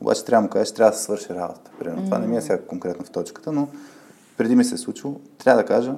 обаче 0.00 0.24
трябва 0.24 0.42
да 0.42 0.46
му 0.46 0.50
кажеш, 0.50 0.74
трябва 0.74 0.90
да 0.90 0.96
се 0.96 1.02
свърши 1.02 1.34
работа. 1.34 1.70
Примерно. 1.78 2.02
Mm-hmm. 2.02 2.04
Това 2.04 2.18
не 2.18 2.26
ми 2.26 2.36
е 2.36 2.40
сега 2.40 2.62
конкретно 2.62 3.04
в 3.04 3.10
точката, 3.10 3.52
но 3.52 3.68
преди 4.36 4.56
ми 4.56 4.64
се 4.64 4.74
е 4.74 4.78
случило, 4.78 5.20
трябва 5.38 5.62
да 5.62 5.66
кажа, 5.66 5.94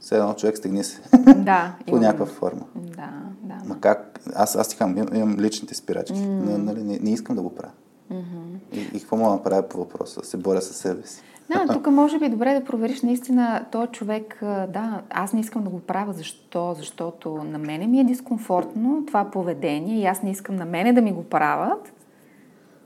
все 0.00 0.16
едно 0.16 0.34
човек 0.34 0.56
стегни 0.56 0.84
се. 0.84 1.00
Да. 1.36 1.74
По 1.88 1.96
някаква 1.96 2.26
форма. 2.26 2.62
Да, 2.74 3.10
да. 3.42 3.54
Ма 3.64 3.80
как? 3.80 4.20
Аз, 4.34 4.56
аз 4.56 4.68
ти 4.68 4.76
казвам, 4.76 4.96
имам, 4.96 5.14
имам 5.14 5.36
личните 5.38 5.74
спирачки. 5.74 6.18
Mm-hmm. 6.18 6.56
Нали, 6.56 6.82
не, 6.82 6.98
не, 6.98 7.10
искам 7.10 7.36
да 7.36 7.42
го 7.42 7.54
правя. 7.54 7.72
Mm-hmm. 8.12 8.72
И, 8.72 8.80
и 8.80 9.00
какво 9.00 9.16
мога 9.16 9.30
да 9.30 9.36
направя 9.36 9.68
по 9.68 9.78
въпроса? 9.78 10.20
Да 10.20 10.26
се 10.26 10.36
боря 10.36 10.62
със 10.62 10.76
себе 10.76 11.06
си. 11.06 11.22
Да, 11.50 11.66
тук 11.72 11.86
може 11.86 12.18
би 12.18 12.24
е 12.24 12.28
добре 12.28 12.54
да 12.54 12.64
провериш 12.64 13.02
наистина 13.02 13.64
този 13.72 13.88
човек, 13.88 14.38
да, 14.42 15.02
аз 15.10 15.32
не 15.32 15.40
искам 15.40 15.64
да 15.64 15.70
го 15.70 15.80
правя, 15.80 16.12
защо? 16.12 16.74
Защото 16.78 17.44
на 17.44 17.58
мене 17.58 17.86
ми 17.86 18.00
е 18.00 18.04
дискомфортно 18.04 19.04
това 19.06 19.30
поведение 19.30 20.00
и 20.00 20.06
аз 20.06 20.22
не 20.22 20.30
искам 20.30 20.56
на 20.56 20.64
мене 20.64 20.92
да 20.92 21.02
ми 21.02 21.12
го 21.12 21.22
правят. 21.22 21.92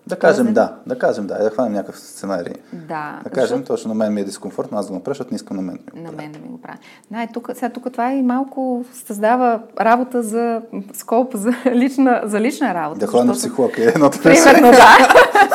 Да 0.06 0.16
кажем 0.16 0.52
да, 0.52 0.74
да 0.86 0.98
кажем 0.98 1.26
да, 1.26 1.38
да 1.38 1.50
хванем 1.50 1.72
някакъв 1.72 1.98
сценарий. 1.98 2.54
Да. 2.72 3.20
Да 3.24 3.30
кажем, 3.30 3.58
защото... 3.58 3.66
точно 3.66 3.88
на 3.88 3.94
мен 3.94 4.14
ми 4.14 4.20
е 4.20 4.24
дискомфортно, 4.24 4.78
аз 4.78 4.86
да 4.86 4.92
го 4.92 4.98
направя, 4.98 5.14
защото 5.14 5.30
не 5.30 5.36
искам 5.36 5.56
на 5.56 5.62
мен 5.62 5.78
да 5.86 5.98
ми 5.98 6.04
го 6.04 6.12
На 6.12 6.16
мен 6.16 6.32
да 6.32 6.38
ми 6.38 6.48
го 6.48 6.60
правя. 6.60 6.78
Да, 7.10 7.26
тук, 7.32 7.50
сега 7.54 7.68
тук 7.68 7.92
това 7.92 8.12
и 8.12 8.22
малко 8.22 8.84
създава 9.06 9.60
работа 9.80 10.22
за 10.22 10.62
скоп, 10.92 11.34
за 11.34 11.52
лична, 11.66 12.22
за 12.24 12.40
лична 12.40 12.74
работа. 12.74 13.00
Да 13.00 13.06
ходя 13.06 13.24
на 13.24 13.32
психолог 13.32 13.78
е 13.78 13.82
едното. 13.82 14.18
Примерно, 14.22 14.70
да. 14.70 14.96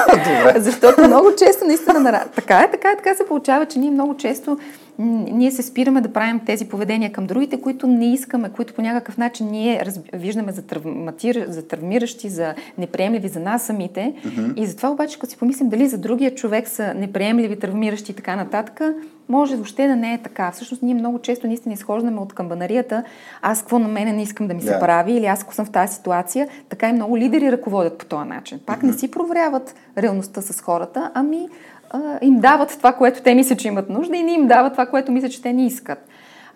Добре. 0.11 0.59
Защото 0.59 1.07
много 1.07 1.27
често 1.37 1.65
наистина, 1.65 2.25
така 2.35 2.59
е, 2.59 2.71
така 2.71 2.91
е, 2.91 2.97
така 2.97 3.15
се 3.15 3.25
получава, 3.27 3.65
че 3.65 3.79
ние 3.79 3.91
много 3.91 4.17
често 4.17 4.57
ние 4.99 5.51
се 5.51 5.63
спираме 5.63 6.01
да 6.01 6.13
правим 6.13 6.39
тези 6.45 6.65
поведения 6.65 7.11
към 7.11 7.27
другите, 7.27 7.61
които 7.61 7.87
не 7.87 8.13
искаме, 8.13 8.49
които 8.49 8.73
по 8.73 8.81
някакъв 8.81 9.17
начин 9.17 9.47
ние 9.51 9.85
раз, 9.85 9.99
виждаме 10.13 10.51
за, 10.51 10.61
травматир, 10.61 11.45
за 11.47 11.67
травмиращи, 11.67 12.29
за 12.29 12.53
неприемливи 12.77 13.27
за 13.27 13.39
нас 13.39 13.63
самите. 13.63 14.13
Mm-hmm. 14.25 14.55
И 14.55 14.65
затова 14.65 14.89
обаче, 14.89 15.19
като 15.19 15.31
си 15.31 15.37
помислим 15.37 15.69
дали 15.69 15.87
за 15.87 15.97
другия 15.97 16.35
човек 16.35 16.67
са 16.67 16.93
неприемливи, 16.93 17.59
травмиращи 17.59 18.11
и 18.11 18.15
така 18.15 18.35
нататък, 18.35 18.81
може 19.29 19.55
въобще 19.55 19.87
да 19.87 19.95
не 19.95 20.13
е 20.13 20.17
така. 20.17 20.51
Всъщност 20.51 20.83
ние 20.83 20.93
много 20.93 21.19
често 21.19 21.47
наистина 21.47 21.73
изхождаме 21.73 22.21
от 22.21 22.33
камбанарията, 22.33 23.03
аз 23.41 23.61
какво 23.61 23.79
на 23.79 23.87
мене 23.87 24.13
не 24.13 24.21
искам 24.21 24.47
да 24.47 24.53
ми 24.53 24.61
се 24.61 24.71
yeah. 24.71 24.79
прави 24.79 25.13
или 25.13 25.25
аз 25.25 25.43
ако 25.43 25.53
съм 25.53 25.65
в 25.65 25.71
тази 25.71 25.95
ситуация, 25.95 26.47
така 26.69 26.89
и 26.89 26.93
много 26.93 27.17
лидери 27.17 27.51
ръководят 27.51 27.97
по 27.97 28.05
този 28.05 28.29
начин. 28.29 28.59
Пак 28.65 28.81
mm-hmm. 28.81 28.87
не 28.87 28.93
си 28.93 29.11
проверяват 29.11 29.75
реалността 29.97 30.41
с 30.41 30.61
хората, 30.61 31.11
ами 31.13 31.47
а, 31.89 32.19
им 32.21 32.39
дават 32.39 32.69
това, 32.77 32.93
което 32.93 33.23
те 33.23 33.35
мислят, 33.35 33.59
че 33.59 33.67
имат 33.67 33.89
нужда 33.89 34.17
и 34.17 34.23
не 34.23 34.31
им 34.31 34.47
дават 34.47 34.73
това, 34.73 34.85
което 34.85 35.11
мислят, 35.11 35.31
че 35.31 35.41
те 35.41 35.53
не 35.53 35.65
искат. 35.65 36.07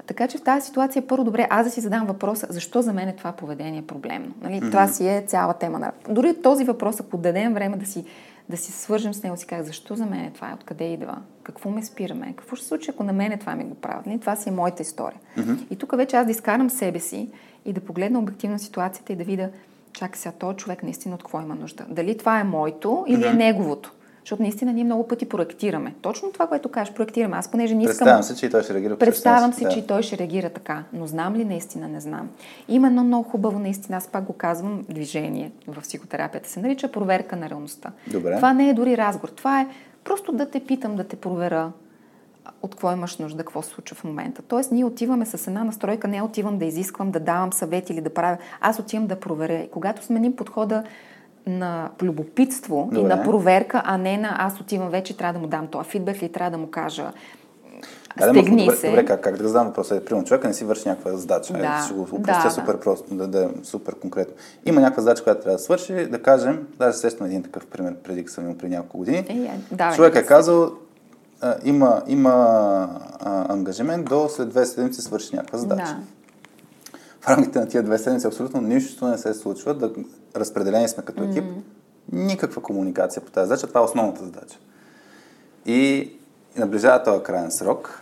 Така 0.08 0.28
че 0.28 0.38
в 0.38 0.42
тази 0.42 0.66
ситуация 0.66 1.02
е 1.02 1.08
първо 1.08 1.24
добре 1.24 1.48
аз 1.50 1.66
да 1.66 1.72
си 1.72 1.82
задам 1.82 2.08
въпроса, 2.08 2.48
защо 2.50 2.82
за 2.82 2.94
мен 2.94 3.08
е 3.08 3.16
това 3.16 3.32
поведение 3.32 3.82
проблемно. 3.82 4.34
Нали? 4.42 4.54
Mm-hmm. 4.54 4.72
Това 4.72 4.88
си 4.88 5.08
е 5.08 5.24
цяла 5.28 5.54
тема. 5.54 5.80
На... 5.80 5.92
Дори 6.10 6.42
този 6.42 6.64
въпрос, 6.64 7.00
ако 7.00 7.18
дадем 7.18 7.54
време 7.54 7.78
да 7.78 7.86
си, 7.86 8.06
да 8.50 8.58
си 8.58 8.72
свържем 8.72 9.14
с 9.14 9.24
него, 9.24 9.38
си 9.38 9.48
кажа, 9.48 9.64
защо 9.64 9.96
за 9.96 10.06
мен 10.06 10.20
е 10.20 10.32
това, 10.36 10.52
откъде 10.56 10.84
идва, 10.84 11.18
какво 11.44 11.70
ме 11.70 11.84
спираме, 11.84 12.34
какво 12.38 12.56
ще 12.56 12.64
се 12.64 12.70
случи, 12.70 12.92
ако 12.92 13.04
на 13.04 13.14
мене 13.14 13.38
това 13.38 13.56
ми 13.56 13.64
го 13.64 13.76
правят. 13.76 14.06
Нали? 14.06 14.20
Това 14.20 14.36
си 14.36 14.50
е 14.50 14.52
моята 14.52 14.82
история. 14.82 15.20
Mm-hmm. 15.38 15.58
И 15.70 15.76
тук 15.76 15.98
вече 15.98 16.16
аз 16.16 16.26
да 16.26 16.32
изкарам 16.32 16.70
себе 16.70 17.00
си 17.00 17.30
и 17.66 17.74
да 17.74 17.82
погледна 17.82 18.20
обективно 18.20 18.60
ситуацията 18.60 19.14
и 19.14 19.16
да 19.16 19.24
видя, 19.24 19.50
чакай 19.94 20.20
сега, 20.20 20.36
този 20.40 20.58
човек 20.58 20.84
наистина 20.84 21.16
от 21.16 21.24
какво 21.24 21.42
има 21.42 21.56
нужда. 21.56 21.86
Дали 21.90 22.18
това 22.18 22.40
е 22.40 22.44
моето 22.44 23.06
или 23.08 23.22
mm-hmm. 23.24 23.32
е 23.32 23.34
неговото. 23.34 23.94
Защото 24.24 24.42
наистина 24.42 24.74
ние 24.74 24.84
много 24.84 25.08
пъти 25.08 25.30
проектираме. 25.30 25.96
Точно 26.02 26.32
това, 26.32 26.48
което 26.48 26.70
кажеш, 26.70 26.94
проектираме. 26.94 27.38
Аз 27.38 27.52
понеже 27.52 27.76
не 27.76 27.84
искам... 27.84 27.92
Представям 27.94 28.24
се, 28.24 28.36
че 28.36 28.46
и 28.46 28.50
той 28.50 28.64
ще 28.64 28.74
реагира. 28.74 28.98
Представям 28.98 29.54
се, 29.54 29.64
да. 29.64 29.70
че 29.70 29.80
и 29.80 29.88
той 29.88 30.04
ще 30.04 30.18
реагира 30.18 30.50
така. 30.50 30.84
Но 30.94 31.08
знам 31.08 31.36
ли 31.36 31.46
наистина? 31.46 31.88
Не 31.88 32.00
знам. 32.00 32.30
Има 32.68 32.88
едно 32.88 33.04
много 33.04 33.30
хубаво, 33.30 33.60
наистина, 33.60 33.98
аз 33.98 34.08
пак 34.08 34.24
го 34.24 34.34
казвам, 34.34 34.86
движение 34.90 35.52
в 35.68 35.82
психотерапията. 35.82 36.50
Се 36.50 36.60
нарича 36.60 36.92
проверка 36.92 37.36
на 37.36 37.50
реалността. 37.50 37.92
Добре. 38.12 38.36
Това 38.36 38.54
не 38.54 38.70
е 38.70 38.74
дори 38.74 38.98
разговор. 38.98 39.30
Това 39.30 39.62
е 39.62 39.68
просто 40.04 40.32
да 40.32 40.50
те 40.50 40.60
питам, 40.60 40.96
да 40.96 41.04
те 41.04 41.16
проверя 41.16 41.72
от 42.62 42.72
какво 42.72 42.92
имаш 42.92 43.18
нужда, 43.18 43.38
какво 43.38 43.62
се 43.62 43.70
случва 43.70 43.96
в 43.96 44.04
момента. 44.04 44.42
Тоест, 44.42 44.72
ние 44.72 44.86
отиваме 44.86 45.26
с 45.26 45.48
една 45.48 45.64
настройка, 45.64 46.08
не 46.08 46.22
отивам 46.22 46.58
да 46.58 46.66
изисквам, 46.66 47.12
да 47.12 47.20
давам 47.20 47.54
съвет 47.54 47.90
или 47.90 48.02
да 48.02 48.14
правя. 48.14 48.38
Аз 48.62 48.80
отивам 48.80 49.08
да 49.08 49.20
проверя. 49.20 49.64
И 49.64 49.70
когато 49.70 50.04
сменим 50.04 50.36
подхода 50.36 50.84
на 51.48 51.90
любопитство 52.02 52.90
Добре. 52.92 53.00
и 53.00 53.04
на 53.04 53.24
проверка, 53.24 53.82
а 53.86 53.98
не 53.98 54.18
на 54.18 54.36
аз 54.40 54.60
отивам 54.60 54.90
вече, 54.90 55.18
трябва 55.18 55.34
да 55.34 55.40
му 55.40 55.48
дам 55.48 55.68
това 55.68 55.84
фидбек 55.84 56.22
или 56.22 56.32
трябва 56.32 56.52
да 56.52 56.58
му 56.58 56.68
кажа 56.68 57.12
да, 58.18 58.30
стегни 58.30 58.66
добре, 58.66 58.76
се. 58.76 58.90
Добре, 58.90 59.06
как, 59.06 59.22
как 59.22 59.38
да 59.38 59.48
задам 59.48 59.68
въпроса? 59.68 59.96
Е, 59.96 60.06
примерно, 60.06 60.28
човека 60.28 60.48
не 60.48 60.54
си 60.54 60.66
върши 60.66 60.90
някаква 60.90 61.18
задача. 61.18 61.54
Да, 61.54 61.80
е, 61.82 61.86
ще 61.86 61.94
го 61.94 62.02
упростя 62.02 62.44
да, 62.44 62.50
супер 62.50 62.74
да. 62.74 62.80
просто, 62.80 63.16
да, 63.16 63.28
да 63.28 63.44
е 63.44 63.48
супер 63.64 63.96
конкретно. 63.96 64.34
Има 64.66 64.82
някаква 64.82 65.04
задача, 65.04 65.24
която 65.24 65.42
трябва 65.42 65.58
да 65.58 65.64
свърши, 65.64 65.94
да 65.94 66.22
кажем, 66.22 66.68
даже 66.80 66.90
естествено 66.90 67.30
един 67.30 67.44
такъв 67.44 67.66
пример, 67.66 67.96
преди 67.96 68.28
съм 68.28 68.44
имал 68.44 68.58
при 68.58 68.70
няколко 68.70 68.98
години. 68.98 69.18
Е, 69.18 69.60
да, 69.72 69.94
Човек 69.96 70.16
е 70.16 70.26
казал, 70.26 70.72
а, 71.42 71.56
има, 71.64 72.02
има 72.08 72.32
а, 73.20 73.54
ангажимент 73.54 74.10
до 74.10 74.30
след 74.30 74.50
две 74.50 74.66
седмици 74.66 75.02
свърши 75.02 75.36
някаква 75.36 75.58
задача. 75.58 75.84
Да 75.84 75.98
в 77.24 77.28
рамките 77.28 77.60
на 77.60 77.68
тия 77.68 77.84
две 77.84 77.98
седмици 77.98 78.28
абсолютно 78.28 78.62
нищо 78.62 79.08
не 79.08 79.18
се 79.18 79.34
случва. 79.34 79.74
Да, 79.74 79.92
разпределени 80.36 80.88
сме 80.88 81.04
като 81.04 81.24
екип. 81.24 81.44
Mm-hmm. 81.44 81.62
Никаква 82.12 82.62
комуникация 82.62 83.26
по 83.26 83.32
тази 83.32 83.48
задача. 83.48 83.68
Това 83.68 83.82
е 83.82 83.84
основната 83.84 84.24
задача. 84.24 84.58
И, 85.66 86.12
наближава 86.58 87.04
този 87.04 87.24
крайен 87.24 87.52
срок. 87.52 88.00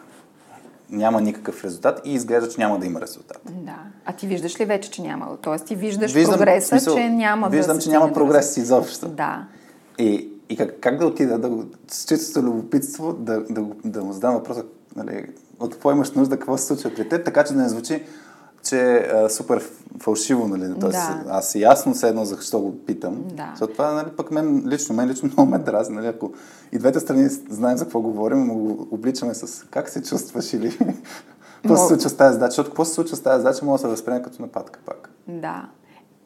Няма 0.89 1.21
никакъв 1.21 1.63
резултат 1.63 2.01
и 2.05 2.13
изглежда, 2.13 2.49
че 2.49 2.61
няма 2.61 2.79
да 2.79 2.85
има 2.85 3.01
резултат. 3.01 3.41
Да. 3.49 3.77
А 4.05 4.13
ти 4.13 4.27
виждаш 4.27 4.59
ли 4.59 4.65
вече, 4.65 4.91
че 4.91 5.01
няма? 5.01 5.37
Тоест 5.41 5.65
ти 5.65 5.75
виждаш 5.75 6.13
виждам, 6.13 6.37
прогреса, 6.37 6.67
смисъл, 6.67 6.95
че 6.95 7.09
няма 7.09 7.49
виждам, 7.49 7.77
да 7.77 7.83
че 7.83 7.89
няма 7.89 8.13
прогрес 8.13 8.57
изобщо. 8.57 9.07
Да. 9.07 9.47
И, 9.97 10.29
и 10.49 10.57
как, 10.57 10.79
как 10.79 10.97
да 10.97 11.05
отида 11.05 11.37
да, 11.37 11.51
с 11.87 12.05
чистото 12.05 12.45
любопитство 12.45 13.13
да, 13.13 13.39
да, 13.39 13.61
да, 13.61 13.65
да 13.85 14.03
му 14.03 14.13
задам 14.13 14.33
въпроса, 14.33 14.63
нали, 14.95 15.29
от 15.59 15.73
какво 15.73 15.91
имаш 15.91 16.11
нужда, 16.11 16.37
какво 16.37 16.57
се 16.57 16.65
случва 16.65 16.93
при 16.95 17.09
теб, 17.09 17.25
така 17.25 17.43
че 17.43 17.53
да 17.53 17.61
не 17.61 17.69
звучи 17.69 18.03
че 18.63 18.95
е 18.97 19.29
супер 19.29 19.63
фалшиво, 19.99 20.47
нали? 20.47 20.79
Тоест, 20.79 20.97
да. 20.97 21.23
аз 21.29 21.55
ясно 21.55 21.95
се 21.95 22.07
едно 22.07 22.25
защо 22.25 22.59
го 22.59 22.85
питам. 22.85 23.23
Да. 23.33 23.47
Защото 23.51 23.73
това, 23.73 23.93
нали, 23.93 24.07
пък 24.17 24.31
мен 24.31 24.63
лично, 24.67 24.95
мен 24.95 25.09
лично 25.09 25.29
много 25.37 25.51
ме 25.51 25.59
дразни, 25.59 25.95
нали? 25.95 26.07
Ако 26.07 26.31
и 26.71 26.79
двете 26.79 26.99
страни 26.99 27.29
знаем 27.29 27.77
за 27.77 27.85
какво 27.85 28.01
говорим, 28.01 28.47
но 28.47 28.53
го 28.53 28.87
обличаме 28.91 29.33
с 29.33 29.65
как 29.69 29.89
се 29.89 30.03
чувстваш 30.03 30.53
или 30.53 30.77
какво 31.61 31.77
се 31.77 31.87
случва 31.87 32.09
с 32.09 32.17
тази 32.17 32.33
задача, 32.33 32.51
защото 32.51 32.69
какво 32.69 32.85
се 32.85 32.93
случва 32.93 33.17
с 33.17 33.21
тази 33.21 33.41
задача, 33.41 33.65
може 33.65 33.81
да 33.81 33.87
се 33.87 33.91
възприеме 33.91 34.21
като 34.21 34.41
нападка 34.41 34.79
пак. 34.85 35.09
Да. 35.27 35.69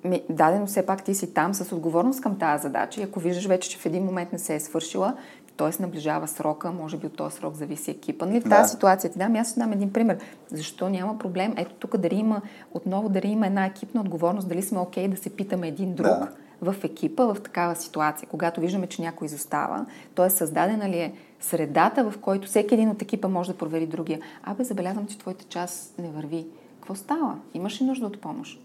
Ми, 0.03 0.23
дадено 0.29 0.65
все 0.65 0.85
пак 0.85 1.03
ти 1.03 1.15
си 1.15 1.33
там 1.33 1.53
с 1.53 1.71
отговорност 1.71 2.21
към 2.21 2.39
тази 2.39 2.63
задача 2.63 3.01
и 3.01 3.03
ако 3.03 3.19
виждаш 3.19 3.47
вече, 3.47 3.69
че 3.69 3.77
в 3.77 3.85
един 3.85 4.03
момент 4.03 4.31
не 4.31 4.39
се 4.39 4.55
е 4.55 4.59
свършила, 4.59 5.13
т.е. 5.57 5.81
наближава 5.81 6.27
срока, 6.27 6.71
може 6.71 6.97
би 6.97 7.07
от 7.07 7.17
този 7.17 7.35
срок 7.35 7.55
зависи 7.55 7.91
екипа. 7.91 8.25
Нали? 8.25 8.39
В 8.39 8.43
тази 8.43 8.61
да. 8.61 8.67
ситуация 8.67 9.11
ти 9.11 9.19
дам, 9.19 9.35
аз 9.35 9.51
ще 9.51 9.59
дам 9.59 9.71
един 9.71 9.93
пример. 9.93 10.17
Защо 10.51 10.89
няма 10.89 11.19
проблем? 11.19 11.53
Ето 11.57 11.75
тук 11.79 11.97
дали 11.97 12.15
има, 12.15 12.41
отново 12.73 13.09
дали 13.09 13.27
има 13.27 13.47
една 13.47 13.65
екипна 13.65 14.01
отговорност, 14.01 14.47
дали 14.47 14.61
сме 14.61 14.79
окей 14.79 15.05
okay 15.05 15.09
да 15.09 15.17
се 15.17 15.29
питаме 15.29 15.67
един 15.67 15.93
друг 15.93 16.07
да. 16.07 16.29
в 16.61 16.75
екипа 16.83 17.25
в 17.25 17.37
такава 17.43 17.75
ситуация, 17.75 18.27
когато 18.31 18.61
виждаме, 18.61 18.87
че 18.87 19.01
някой 19.01 19.25
изостава. 19.25 19.85
Т.е. 20.15 20.29
създадена 20.29 20.89
ли 20.89 20.97
е 20.97 21.13
средата, 21.39 22.11
в 22.11 22.17
който 22.17 22.47
всеки 22.47 22.73
един 22.73 22.89
от 22.89 23.01
екипа 23.01 23.27
може 23.27 23.51
да 23.51 23.57
провери 23.57 23.85
другия. 23.85 24.19
Абе, 24.43 24.63
забелязвам, 24.63 25.07
че 25.07 25.17
твоята 25.17 25.45
част 25.49 25.99
не 25.99 26.09
върви. 26.09 26.47
Какво 26.75 26.95
става? 26.95 27.35
Имаш 27.53 27.81
ли 27.81 27.85
нужда 27.85 28.05
от 28.05 28.21
помощ? 28.21 28.61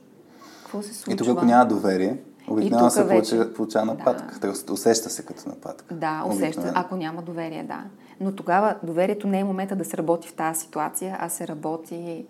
Какво 0.63 0.83
се 0.83 0.95
случва? 0.95 1.13
И 1.13 1.17
тук, 1.17 1.29
ако 1.29 1.45
няма 1.45 1.67
доверие, 1.67 2.17
Обикновено 2.49 2.91
се 2.91 3.05
вече... 3.05 3.31
получава, 3.31 3.55
получава 3.55 3.87
нападка. 3.87 4.39
Да. 4.41 4.73
Усеща 4.73 5.11
се 5.11 5.25
като 5.25 5.49
нападка. 5.49 5.95
Да, 5.95 6.25
усеща, 6.29 6.73
ако 6.75 6.97
няма 6.97 7.23
доверие, 7.23 7.65
да. 7.65 7.85
Но 8.21 8.33
тогава 8.33 8.77
доверието 8.83 9.27
не 9.27 9.41
е 9.41 9.45
момента 9.45 9.77
да 9.77 9.85
се 9.85 9.97
работи 9.97 10.29
в 10.29 10.35
тази 10.35 10.61
ситуация, 10.61 11.17
а 11.21 11.29
се 11.29 11.49
работи 11.49 12.27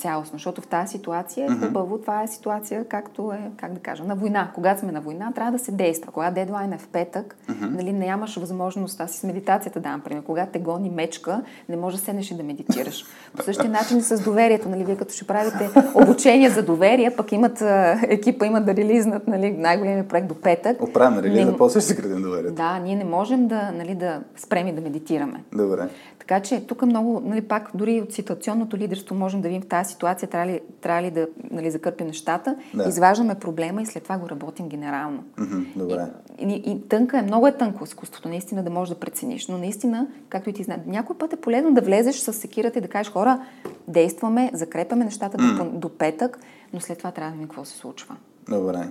цялостно, 0.00 0.38
защото 0.38 0.60
в 0.60 0.66
тази 0.66 0.90
ситуация 0.90 1.46
е 1.46 1.66
хубаво, 1.66 1.98
това 1.98 2.22
е 2.22 2.28
ситуация 2.28 2.84
както 2.84 3.32
е, 3.32 3.50
как 3.56 3.72
да 3.72 3.80
кажа, 3.80 4.04
на 4.04 4.14
война. 4.14 4.50
Когато 4.54 4.80
сме 4.80 4.92
на 4.92 5.00
война, 5.00 5.32
трябва 5.32 5.52
да 5.52 5.58
се 5.58 5.72
действа. 5.72 6.12
Когато 6.12 6.34
дедлайн 6.34 6.72
е 6.72 6.78
в 6.78 6.88
петък, 6.88 7.36
mm-hmm. 7.48 7.70
нали, 7.70 7.92
нямаш 7.92 8.36
възможност, 8.36 9.00
аз 9.00 9.10
с 9.10 9.24
медитацията 9.24 9.80
давам 9.80 10.00
пример, 10.00 10.22
когато 10.22 10.52
те 10.52 10.58
гони 10.58 10.90
мечка, 10.90 11.42
не 11.68 11.76
може 11.76 11.96
да 11.96 12.02
седнеш 12.02 12.30
и 12.30 12.34
да 12.34 12.42
медитираш. 12.42 13.04
По 13.36 13.42
същия 13.42 13.70
начин 13.70 13.98
и 13.98 14.02
с 14.02 14.24
доверието, 14.24 14.68
нали, 14.68 14.84
вие 14.84 14.96
като 14.96 15.14
ще 15.14 15.26
правите 15.26 15.70
обучение 15.94 16.50
за 16.50 16.62
доверие, 16.62 17.16
пък 17.16 17.32
имат, 17.32 17.62
екипа 18.02 18.46
имат 18.46 18.66
да 18.66 18.74
релизнат 18.74 19.26
нали, 19.26 19.50
най-големия 19.50 20.08
проект 20.08 20.28
до 20.28 20.34
петък. 20.34 20.82
Оправяме 20.82 21.22
релиза, 21.22 21.50
не... 21.50 21.56
после 21.56 21.80
ще 21.80 21.94
градим 21.94 22.22
доверието. 22.22 22.54
Да, 22.54 22.78
ние 22.78 22.96
не 22.96 23.04
можем 23.04 23.48
да, 23.48 23.72
нали, 23.72 23.94
да 23.94 24.20
спрем 24.36 24.66
и 24.66 24.72
да 24.72 24.80
медитираме. 24.80 25.44
Добре. 25.52 25.88
Така 26.18 26.40
че 26.40 26.66
тук 26.66 26.82
много, 26.82 27.22
нали, 27.24 27.40
пак 27.40 27.70
дори 27.74 28.00
от 28.00 28.12
ситуационното 28.12 28.76
лидерство 28.76 29.14
можем 29.14 29.40
да 29.40 29.48
видим 29.48 29.62
в 29.62 29.66
тази 29.66 29.89
ситуация, 29.90 30.28
трябва 30.28 30.46
ли, 30.46 30.60
трябва 30.80 31.02
ли 31.02 31.10
да 31.10 31.28
нали, 31.50 31.70
закърпим 31.70 32.06
нещата, 32.06 32.56
да. 32.74 32.88
изваждаме 32.88 33.34
проблема 33.34 33.82
и 33.82 33.86
след 33.86 34.02
това 34.02 34.18
го 34.18 34.28
работим 34.28 34.68
генерално. 34.68 35.24
Mm-hmm, 35.38 35.66
добре. 35.76 36.06
И, 36.38 36.44
и, 36.44 36.72
и 36.72 36.88
тънка 36.88 37.18
е, 37.18 37.22
много 37.22 37.46
е 37.46 37.56
тънко 37.56 37.84
изкуството, 37.84 38.28
наистина 38.28 38.62
да 38.62 38.70
можеш 38.70 38.94
да 38.94 39.00
прецениш, 39.00 39.48
но 39.48 39.58
наистина, 39.58 40.06
както 40.28 40.50
и 40.50 40.52
ти 40.52 40.62
знаеш, 40.62 40.80
някой 40.86 41.18
път 41.18 41.32
е 41.32 41.36
полезно 41.36 41.74
да 41.74 41.80
влезеш 41.80 42.16
с 42.16 42.32
секирата 42.32 42.78
и 42.78 42.82
да 42.82 42.88
кажеш 42.88 43.12
хора, 43.12 43.46
действаме, 43.88 44.50
закрепяме 44.54 45.04
нещата 45.04 45.38
mm. 45.38 45.70
до, 45.70 45.78
до 45.78 45.88
петък, 45.88 46.38
но 46.72 46.80
след 46.80 46.98
това 46.98 47.10
трябва 47.10 47.30
да 47.30 47.34
видим 47.34 47.48
какво 47.48 47.64
се 47.64 47.76
случва. 47.76 48.16
Добре. 48.48 48.88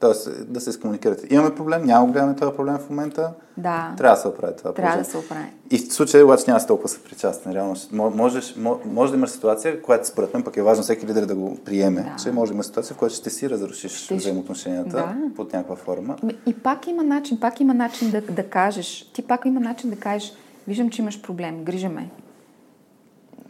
Тоест 0.00 0.52
да 0.52 0.60
се 0.60 0.72
скомуникирате. 0.72 1.34
Имаме 1.34 1.54
проблем, 1.54 1.84
няма 1.84 2.06
го 2.06 2.12
гледаме 2.12 2.36
този 2.36 2.56
проблем 2.56 2.78
в 2.78 2.90
момента. 2.90 3.32
Да. 3.56 3.94
Трябва 3.96 4.16
да 4.16 4.20
се 4.20 4.28
оправи 4.28 4.52
това. 4.56 4.72
Трябва 4.72 4.98
да 4.98 5.04
се 5.04 5.16
оправи. 5.16 5.46
И 5.70 5.78
в 5.78 5.92
случая 5.92 6.24
обаче 6.24 6.44
няма 6.46 6.66
толкова 6.66 6.88
съпричастен. 6.88 7.52
Реално 7.52 7.76
можеш, 7.92 8.56
може 8.84 9.12
да 9.12 9.18
имаш 9.18 9.30
ситуация, 9.30 9.82
която 9.82 10.08
според 10.08 10.34
мен 10.34 10.42
пък 10.42 10.56
е 10.56 10.62
важно 10.62 10.82
всеки 10.82 11.06
лидер 11.06 11.26
да 11.26 11.34
го 11.34 11.58
приеме, 11.64 12.02
да. 12.02 12.22
че 12.22 12.32
може 12.32 12.50
да 12.50 12.54
има 12.54 12.64
ситуация, 12.64 12.94
в 12.94 12.98
която 12.98 13.14
ще 13.14 13.30
си 13.30 13.50
разрушиш 13.50 13.92
ще... 13.92 14.14
взаимоотношенията 14.14 14.96
да. 14.96 15.14
под 15.36 15.52
някаква 15.52 15.76
форма. 15.76 16.16
И 16.46 16.54
пак 16.54 16.86
има 16.86 17.02
начин, 17.02 17.40
пак 17.40 17.60
има 17.60 17.74
начин 17.74 18.10
да, 18.10 18.20
да 18.20 18.42
кажеш, 18.42 19.10
ти 19.14 19.22
пак 19.22 19.44
има 19.44 19.60
начин 19.60 19.90
да 19.90 19.96
кажеш, 19.96 20.32
виждам, 20.68 20.90
че 20.90 21.02
имаш 21.02 21.22
проблем, 21.22 21.64
грижаме. 21.64 22.10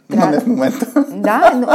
Трябва... 0.09 0.25
Но 0.25 0.31
не 0.31 0.39
в 0.39 0.47
момента. 0.47 1.05
Да, 1.15 1.53
но... 1.55 1.67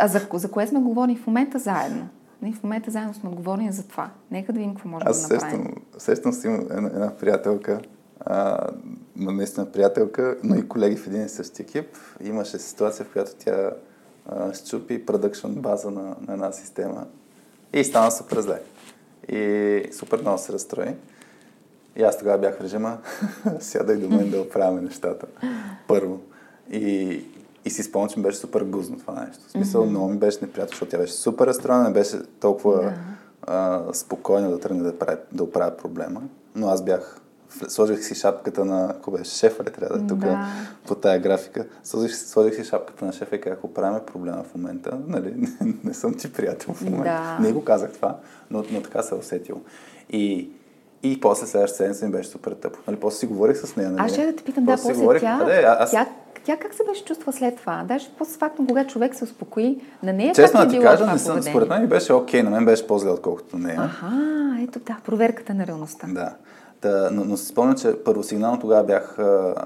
А 0.00 0.08
за, 0.08 0.20
за 0.32 0.50
кое 0.50 0.66
сме 0.66 0.80
говорили 0.80 1.16
в 1.16 1.26
момента 1.26 1.58
заедно? 1.58 2.08
Ние 2.42 2.52
в 2.52 2.62
момента 2.62 2.90
заедно 2.90 3.14
сме 3.14 3.30
отговорни 3.30 3.72
за 3.72 3.88
това. 3.88 4.10
Нека 4.30 4.52
да 4.52 4.58
видим 4.58 4.74
какво 4.74 4.88
можем 4.88 5.08
Аз 5.08 5.28
да 5.28 5.34
направим. 5.34 5.74
Аз 5.96 6.02
сещам 6.02 6.32
си 6.32 6.46
една, 6.46 6.88
една 6.88 7.16
приятелка, 7.16 7.80
а, 8.20 8.66
наистина 9.16 9.72
приятелка, 9.72 10.36
но 10.44 10.56
и 10.56 10.68
колеги 10.68 10.96
в 10.96 11.06
един 11.06 11.24
и 11.24 11.28
същи 11.28 11.62
екип. 11.62 11.86
Имаше 12.20 12.58
ситуация, 12.58 13.06
в 13.06 13.12
която 13.12 13.30
тя 13.38 13.70
а, 14.26 14.54
щупи 14.54 15.06
продъкшн 15.06 15.48
база 15.50 15.90
на, 15.90 16.16
на 16.26 16.32
една 16.32 16.52
система 16.52 17.06
и 17.72 17.84
стана 17.84 18.10
супер 18.10 18.40
зле. 18.40 18.60
И 19.28 19.82
супер 19.92 20.20
много 20.20 20.38
се 20.38 20.52
разстрои. 20.52 20.94
И 21.96 22.02
аз 22.02 22.18
тогава 22.18 22.38
бях 22.38 22.58
в 22.58 22.60
режима, 22.60 22.98
сядай 23.60 23.96
до 23.96 24.08
мен 24.08 24.30
да 24.30 24.40
оправяме 24.40 24.80
нещата. 24.80 25.26
Първо. 25.88 26.20
И, 26.70 27.24
и 27.68 27.70
си 27.70 27.82
спомням, 27.82 28.08
че 28.08 28.18
ми 28.18 28.22
беше 28.22 28.38
супер 28.38 28.62
гузно 28.62 28.98
това 28.98 29.24
нещо. 29.24 29.44
В 29.48 29.50
смисъл, 29.50 29.82
mm-hmm. 29.82 29.90
много 29.90 30.08
ми 30.08 30.18
беше 30.18 30.38
неприятно, 30.42 30.70
защото 30.70 30.90
тя 30.90 30.98
беше 30.98 31.12
супер 31.12 31.46
разстроена, 31.46 31.84
не 31.84 31.92
беше 31.92 32.16
толкова 32.40 32.82
yeah. 32.82 32.94
а, 33.42 33.82
спокойна 33.92 34.50
да 34.50 34.60
тръгне 34.60 34.82
да, 34.82 34.98
прави, 34.98 35.18
да 35.32 35.42
оправя 35.42 35.76
проблема. 35.76 36.22
Но 36.54 36.68
аз 36.68 36.84
бях, 36.84 37.20
сложих 37.68 38.04
си 38.04 38.14
шапката 38.14 38.64
на, 38.64 38.94
ако 38.98 39.10
беше 39.10 39.30
шефа 39.30 39.64
ли 39.64 39.72
трябва 39.72 39.98
да 39.98 40.04
е 40.04 40.06
тук 40.06 40.18
да. 40.18 40.46
по 40.86 40.94
тая 40.94 41.20
графика, 41.20 41.66
сложих, 41.84 42.16
сложих 42.16 42.54
си 42.54 42.64
шапката 42.64 43.04
на 43.04 43.12
шефа 43.12 43.36
и 43.36 43.40
как 43.40 43.64
оправяме 43.64 44.00
проблема 44.06 44.44
в 44.44 44.54
момента. 44.54 44.98
Нали, 45.06 45.34
не, 45.36 45.74
не 45.84 45.94
съм 45.94 46.14
ти 46.14 46.32
приятел 46.32 46.74
в 46.74 46.80
момента. 46.80 47.36
Да. 47.38 47.38
Не 47.42 47.52
го 47.52 47.64
казах 47.64 47.92
това, 47.92 48.16
но, 48.50 48.64
но 48.70 48.82
така 48.82 49.02
се 49.02 49.14
усетил. 49.14 49.60
И 50.10 50.50
и 51.02 51.20
после 51.20 51.46
следващата 51.46 51.76
седмица 51.76 52.06
ми 52.06 52.12
беше 52.12 52.28
супер 52.28 52.52
тъпо. 52.52 52.78
Нали, 52.86 52.96
после 52.96 53.18
си 53.18 53.26
говорих 53.26 53.56
с 53.56 53.76
нея. 53.76 53.90
Нали? 53.90 54.02
Аз 54.04 54.12
ще 54.12 54.26
да 54.26 54.36
те 54.36 54.44
питам, 54.44 54.64
да, 54.64 54.72
после 54.72 54.94
говорих, 54.94 55.20
тя, 55.20 55.44
да, 55.44 55.76
аз... 55.80 55.90
тя 55.90 56.06
тя 56.48 56.56
как 56.56 56.74
се 56.74 56.82
беше 56.88 57.04
чувства 57.04 57.32
след 57.32 57.56
това? 57.56 57.84
Даже 57.88 58.10
постфактно, 58.18 58.66
когато 58.66 58.92
човек 58.92 59.14
се 59.14 59.24
успокои, 59.24 59.80
на 60.02 60.12
нея 60.12 60.34
Честно 60.34 60.62
е 60.62 60.68
ти 60.68 60.80
кажа, 60.80 61.06
не 61.06 61.18
съм, 61.18 61.42
според 61.42 61.68
мен 61.68 61.86
беше 61.86 62.12
окей, 62.12 62.40
okay, 62.40 62.44
на 62.44 62.50
мен 62.50 62.64
беше 62.64 62.86
по-зле, 62.86 63.10
отколкото 63.10 63.58
нея. 63.58 63.90
Ага, 64.02 64.62
ето 64.62 64.78
да, 64.78 64.96
проверката 65.04 65.54
на 65.54 65.66
реалността. 65.66 66.06
Да. 66.06 66.34
Та, 66.80 67.10
но, 67.12 67.24
но 67.24 67.36
си 67.36 67.46
спомня, 67.46 67.74
че 67.74 67.96
първосигнално 68.04 68.60
тогава 68.60 68.84
бях, 68.84 69.18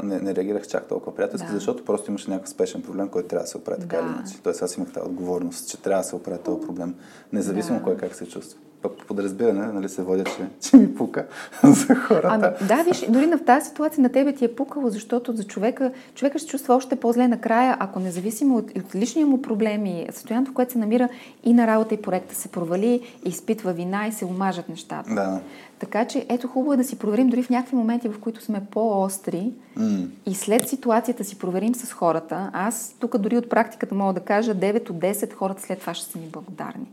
не, 0.02 0.18
не 0.18 0.34
реагирах 0.34 0.68
чак 0.68 0.88
толкова 0.88 1.14
приятелски, 1.14 1.46
да. 1.46 1.54
защото 1.54 1.84
просто 1.84 2.10
имаше 2.10 2.30
някакъв 2.30 2.50
спешен 2.50 2.82
проблем, 2.82 3.08
който 3.08 3.28
трябва 3.28 3.44
да 3.44 3.48
се 3.50 3.56
оправи 3.56 3.80
така 3.80 3.96
да. 3.96 4.02
или 4.02 4.10
иначе. 4.10 4.42
Тоест 4.42 4.62
аз 4.62 4.76
имах 4.76 4.92
тази 4.92 5.06
отговорност, 5.06 5.68
че 5.68 5.82
трябва 5.82 6.02
да 6.02 6.08
се 6.08 6.16
оправи 6.16 6.38
този 6.44 6.66
проблем, 6.66 6.94
независимо 7.32 7.78
да. 7.78 7.84
кой 7.84 7.96
как 7.96 8.14
се 8.14 8.28
чувства 8.28 8.58
подразбиране, 8.88 9.66
нали, 9.66 9.88
се 9.88 10.02
водя, 10.02 10.24
че, 10.24 10.48
че 10.70 10.76
ми 10.76 10.94
пука 10.94 11.26
за 11.64 11.94
хората. 11.94 12.56
Ами, 12.60 12.68
да, 12.68 12.82
виж, 12.82 13.06
дори 13.08 13.26
в 13.26 13.44
тази 13.44 13.68
ситуация 13.68 14.02
на 14.02 14.08
тебе 14.08 14.32
ти 14.32 14.44
е 14.44 14.54
пукало, 14.54 14.90
защото 14.90 15.32
за 15.32 15.44
човека, 15.44 15.92
човека 16.14 16.38
ще 16.38 16.48
чувства 16.48 16.74
още 16.74 16.96
по-зле 16.96 17.28
накрая, 17.28 17.76
ако 17.80 18.00
независимо 18.00 18.56
от, 18.56 18.70
от 18.76 18.94
личния 18.94 19.26
му 19.26 19.42
проблеми, 19.42 20.06
състоянието, 20.10 20.50
в 20.50 20.54
което 20.54 20.72
се 20.72 20.78
намира 20.78 21.08
и 21.44 21.54
на 21.54 21.66
работа 21.66 21.94
и 21.94 22.02
проекта 22.02 22.34
се 22.34 22.48
провали, 22.48 23.00
и 23.24 23.28
изпитва 23.28 23.72
вина 23.72 24.06
и 24.06 24.12
се 24.12 24.24
омажат 24.24 24.68
нещата. 24.68 25.14
Да. 25.14 25.40
Така 25.78 26.04
че 26.04 26.26
ето 26.28 26.48
хубаво 26.48 26.72
е 26.72 26.76
да 26.76 26.84
си 26.84 26.98
проверим 26.98 27.28
дори 27.28 27.42
в 27.42 27.50
някакви 27.50 27.76
моменти, 27.76 28.08
в 28.08 28.18
които 28.20 28.44
сме 28.44 28.62
по-остри 28.70 29.52
mm. 29.78 30.06
и 30.26 30.34
след 30.34 30.68
ситуацията 30.68 31.24
си 31.24 31.38
проверим 31.38 31.74
с 31.74 31.92
хората. 31.92 32.50
Аз 32.52 32.96
тук 33.00 33.18
дори 33.18 33.38
от 33.38 33.50
практиката 33.50 33.94
мога 33.94 34.12
да 34.12 34.20
кажа 34.20 34.54
9 34.54 34.90
от 34.90 34.96
10 34.96 35.32
хората 35.32 35.62
след 35.62 35.80
това 35.80 35.94
ще 35.94 36.12
са 36.12 36.18
ни 36.18 36.26
благодарни 36.32 36.86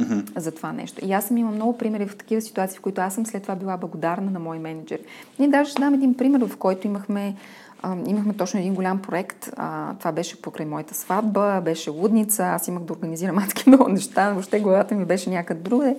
mm-hmm. 0.00 0.38
за 0.38 0.52
това 0.52 0.72
нещо. 0.72 1.04
И 1.04 1.12
аз 1.12 1.24
съм 1.24 1.36
имала 1.36 1.54
много 1.54 1.78
примери 1.78 2.06
в 2.06 2.16
такива 2.16 2.40
ситуации, 2.42 2.78
в 2.78 2.80
които 2.80 3.00
аз 3.00 3.14
съм 3.14 3.26
след 3.26 3.42
това 3.42 3.54
била 3.54 3.76
благодарна 3.76 4.30
на 4.30 4.38
мои 4.38 4.58
менеджери. 4.58 5.02
Ние 5.38 5.48
даже 5.48 5.70
ще 5.70 5.80
дам 5.80 5.94
един 5.94 6.16
пример, 6.16 6.46
в 6.46 6.56
който 6.56 6.86
имахме 6.86 7.34
имахме 8.06 8.34
точно 8.34 8.60
един 8.60 8.74
голям 8.74 9.02
проект. 9.02 9.50
А, 9.56 9.94
това 9.94 10.12
беше 10.12 10.42
покрай 10.42 10.66
моята 10.66 10.94
сватба, 10.94 11.60
беше 11.60 11.90
лудница, 11.90 12.44
аз 12.44 12.68
имах 12.68 12.82
да 12.82 12.92
организирам 12.92 13.38
адски 13.38 13.64
много 13.66 13.88
неща, 13.88 14.30
въобще 14.30 14.60
главата 14.60 14.94
ми 14.94 15.04
беше 15.04 15.30
някъде 15.30 15.60
друге. 15.60 15.96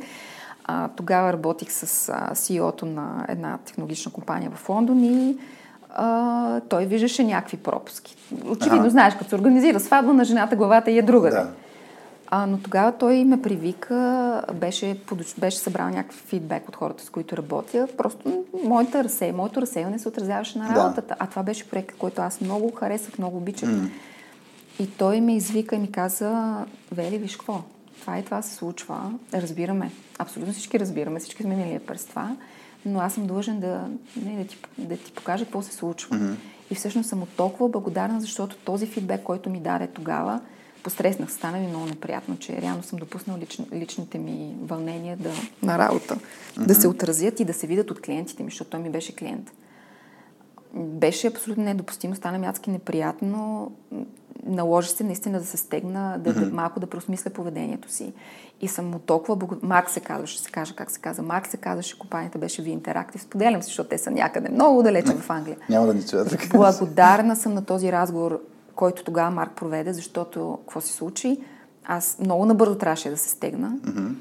А, 0.64 0.88
тогава 0.88 1.34
работих 1.34 1.72
с 1.72 2.10
а, 2.10 2.32
CEO-то 2.34 2.86
на 2.86 3.26
една 3.30 3.58
технологична 3.66 4.12
компания 4.12 4.52
в 4.56 4.70
Лондон 4.70 5.04
и 5.04 5.38
а, 5.96 6.60
той 6.60 6.86
виждаше 6.86 7.24
някакви 7.24 7.58
пропуски. 7.58 8.16
Очевидно, 8.46 8.82
ага. 8.82 8.90
знаеш, 8.90 9.14
като 9.14 9.30
се 9.30 9.36
организира 9.36 9.80
сватба 9.80 10.14
на 10.14 10.26
жената, 10.26 10.56
главата 10.56 10.92
е 10.92 11.02
друга. 11.02 11.30
Да. 11.30 11.50
А, 12.38 12.46
но 12.46 12.58
тогава 12.58 12.98
той 12.98 13.26
ме 13.26 13.42
привика, 13.42 14.44
беше, 14.54 14.98
беше 15.38 15.58
събрал 15.58 15.90
някакъв 15.90 16.16
фидбек 16.16 16.70
от 16.70 16.76
хората, 16.76 17.04
с 17.04 17.10
които 17.10 17.38
работя. 17.38 17.88
Просто 17.98 18.44
моята 18.64 19.04
разсей, 19.04 19.32
моето 19.32 19.62
разсейване 19.62 20.00
се 20.00 20.08
отразяваше 20.08 20.58
на 20.58 20.70
работата. 20.70 21.08
Да. 21.08 21.16
А 21.20 21.28
това 21.28 21.44
беше 21.44 21.70
проект, 21.70 21.98
който 21.98 22.22
аз 22.22 22.42
много 22.42 22.72
харесах, 22.72 23.18
много 23.18 23.38
обичах. 23.38 23.70
Mm. 23.70 23.90
И 24.80 24.88
той 24.88 25.22
ме 25.22 25.36
извика 25.36 25.76
и 25.76 25.80
ми 25.80 25.92
каза, 25.92 26.56
Вели, 26.92 27.18
виж 27.18 27.36
какво, 27.36 27.62
това 28.02 28.20
и 28.20 28.26
това 28.26 28.42
се 28.42 28.56
случва, 28.56 29.12
разбираме. 29.34 29.92
Абсолютно 30.20 30.54
всички 30.54 30.80
разбираме, 30.80 31.20
всички 31.20 31.44
сме 31.44 31.56
минали 31.56 31.80
през 31.80 32.06
това, 32.06 32.36
но 32.86 33.00
аз 33.00 33.14
съм 33.14 33.28
длъжен 33.28 33.60
да, 33.60 33.82
не, 34.26 34.44
да, 34.44 34.48
ти, 34.48 34.58
да 34.78 34.98
ти 34.98 35.12
покажа 35.12 35.46
какво 35.46 35.62
се 35.62 35.74
случва. 35.74 36.16
Mm-hmm. 36.16 36.36
И 36.72 36.76
всъщност 36.76 37.10
съм 37.10 37.22
от 37.22 37.30
толкова 37.30 37.70
благодарна, 37.70 38.22
защото 38.22 38.56
този 38.56 38.86
фидбек, 38.86 39.24
който 39.24 39.50
ми 39.50 39.60
даде 39.60 39.88
тогава, 39.88 40.40
постреснах. 40.86 41.32
Стана 41.32 41.58
ми 41.58 41.68
много 41.68 41.86
неприятно, 41.86 42.38
че 42.38 42.62
реално 42.62 42.84
съм 42.84 43.00
допуснал 43.00 43.38
лич, 43.38 43.60
личните 43.74 44.18
ми 44.18 44.56
вълнения 44.62 45.18
да, 45.18 45.32
на 45.64 45.78
работа, 45.78 46.16
mm-hmm. 46.16 46.66
да 46.66 46.76
се 46.76 46.88
отразят 46.88 47.40
и 47.40 47.46
да 47.46 47.54
се 47.54 47.68
видят 47.68 47.92
от 47.92 48.02
клиентите 48.02 48.44
ми, 48.44 48.50
защото 48.50 48.70
той 48.70 48.80
ми 48.80 48.90
беше 48.90 49.16
клиент. 49.16 49.52
Беше 50.74 51.28
абсолютно 51.28 51.64
недопустимо, 51.64 52.16
стана 52.16 52.38
ми 52.38 52.48
адски 52.48 52.70
неприятно. 52.70 53.72
Наложи 54.46 54.90
се 54.90 55.04
наистина 55.04 55.40
да 55.40 55.46
се 55.46 55.58
стегна, 55.58 56.18
да, 56.20 56.34
mm-hmm. 56.34 56.50
да 56.50 56.56
малко 56.56 56.80
да 56.80 56.88
преосмисля 56.88 57.32
поведението 57.32 57.92
си. 57.92 58.14
И 58.62 58.68
съм 58.68 58.90
му 58.90 59.00
толкова 59.00 59.36
благодарна. 59.36 59.68
Марк 59.68 59.90
се 59.90 60.00
казваше, 60.00 60.40
се 60.40 60.52
каже 60.52 60.76
как 60.76 60.92
се 60.92 61.00
каза. 61.00 61.22
Марк 61.22 61.48
се 61.48 61.58
казваше, 61.58 62.00
компанията 62.00 62.38
беше 62.38 62.62
Ви 62.62 62.78
Interactive. 62.78 63.18
Споделям 63.18 63.62
се, 63.62 63.66
защото 63.66 63.90
те 63.90 63.98
са 63.98 64.12
някъде 64.12 64.50
много 64.50 64.84
далече 64.84 65.14
в 65.14 65.30
Англия. 65.30 65.58
Няма 65.70 65.88
да 65.88 65.94
ни 65.94 66.06
чуят. 66.06 66.50
Благодарна 66.54 67.36
съм 67.36 67.54
на 67.54 67.66
този 67.66 67.92
разговор, 67.92 68.42
който 68.76 69.04
тогава 69.04 69.32
Марк 69.32 69.52
проведе, 69.56 69.94
защото 69.94 70.58
какво 70.62 70.82
се 70.82 70.94
случи? 70.94 71.38
Аз 71.86 72.18
много 72.20 72.46
набързо 72.46 72.78
трябваше 72.78 73.10
да 73.10 73.18
се 73.18 73.30
стегна. 73.30 73.72
Mm-hmm. 73.72 74.14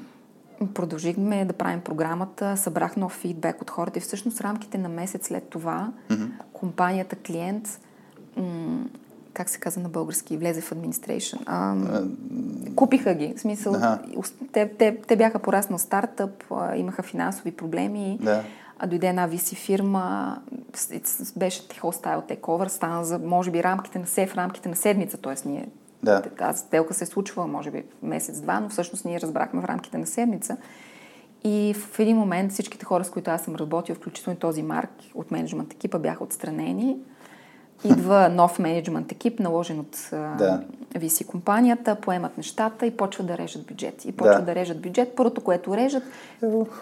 Продължихме 0.73 1.45
да 1.45 1.53
правим 1.53 1.81
програмата, 1.81 2.57
събрах 2.57 2.97
нов 2.97 3.11
фидбек 3.11 3.61
от 3.61 3.69
хората 3.69 3.99
и 3.99 4.01
всъщност 4.01 4.41
рамките 4.41 4.77
на 4.77 4.89
месец 4.89 5.27
след 5.27 5.49
това 5.49 5.91
mm-hmm. 6.09 6.29
компанията 6.53 7.15
клиент 7.15 7.79
м- 8.37 8.85
как 9.33 9.49
се 9.49 9.59
казва 9.59 9.81
на 9.81 9.89
български, 9.89 10.37
влезе 10.37 10.61
в 10.61 10.71
администрейшн. 10.71 11.37
купиха 12.75 13.13
ги. 13.13 13.33
В 13.37 13.39
смисъл, 13.39 13.75
ага. 13.75 13.99
те, 14.51 14.71
те, 14.77 14.97
те 15.07 15.15
бяха 15.15 15.39
пораснал 15.39 15.79
стартъп, 15.79 16.43
имаха 16.75 17.03
финансови 17.03 17.51
проблеми. 17.51 18.19
Да. 18.21 18.43
А 18.79 18.87
дойде 18.87 19.07
една 19.07 19.29
VC 19.29 19.55
фирма, 19.55 20.37
беше 21.35 21.67
hostile 21.67 22.39
takeover, 22.39 22.67
стана 22.67 23.03
за, 23.03 23.19
може 23.19 23.51
би, 23.51 23.63
рамките 23.63 23.99
на 23.99 24.07
се 24.07 24.27
в 24.27 24.35
рамките 24.35 24.69
на 24.69 24.75
седмица, 24.75 25.17
т.е. 25.17 25.49
ние 25.49 25.67
да. 26.03 26.21
тази 26.21 26.59
сделка 26.59 26.93
се 26.93 27.03
е 27.03 27.07
случва, 27.07 27.47
може 27.47 27.71
би, 27.71 27.83
месец-два, 28.03 28.59
но 28.59 28.69
всъщност 28.69 29.05
ние 29.05 29.21
разбрахме 29.21 29.61
в 29.61 29.65
рамките 29.65 29.97
на 29.97 30.07
седмица. 30.07 30.57
И 31.43 31.73
в 31.73 31.99
един 31.99 32.17
момент 32.17 32.51
всичките 32.51 32.85
хора, 32.85 33.03
с 33.03 33.09
които 33.09 33.31
аз 33.31 33.43
съм 33.43 33.55
работил, 33.55 33.95
включително 33.95 34.37
и 34.37 34.39
този 34.39 34.63
Марк 34.63 34.91
от 35.15 35.31
менеджмент 35.31 35.73
екипа, 35.73 35.99
бяха 35.99 36.23
отстранени. 36.23 36.97
Идва 37.83 38.29
нов 38.29 38.59
менеджмент 38.59 39.11
екип, 39.11 39.39
наложен 39.39 39.79
от 39.79 40.09
да. 40.11 40.63
VC 40.93 41.25
компанията, 41.25 41.95
поемат 41.95 42.37
нещата 42.37 42.85
и 42.85 42.91
почват 42.91 43.27
да 43.27 43.37
режат 43.37 43.65
бюджет. 43.65 44.05
И 44.05 44.11
почват 44.11 44.45
да, 44.45 44.45
да 44.45 44.55
режат 44.55 44.81
бюджет. 44.81 45.15
Първото, 45.15 45.41
което 45.41 45.77
режат, 45.77 46.03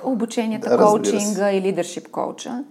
обученията, 0.03 0.69
да, 0.69 0.85
коучинга 0.85 1.51
и 1.51 1.61
лидершип 1.61 2.07
коуча. 2.07 2.63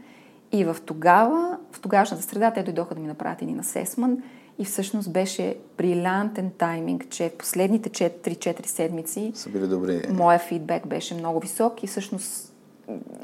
И 0.52 0.64
в 0.64 0.76
тогава, 0.86 1.58
в 1.72 1.80
тогавашната 1.80 2.22
среда, 2.22 2.50
те 2.50 2.62
дойдоха 2.62 2.94
да 2.94 3.00
ми 3.00 3.06
направят 3.06 3.42
един 3.42 3.60
асесмент 3.60 4.20
и 4.58 4.64
всъщност 4.64 5.12
беше 5.12 5.56
брилянтен 5.78 6.50
тайминг, 6.58 7.08
че 7.10 7.28
в 7.28 7.38
последните 7.38 7.90
3-4 7.90 8.66
седмици 8.66 9.32
са 9.34 9.50
били 9.50 9.68
добри. 9.68 10.02
моя 10.10 10.38
фидбек 10.38 10.86
беше 10.86 11.14
много 11.14 11.40
висок 11.40 11.82
и 11.82 11.86
всъщност 11.86 12.52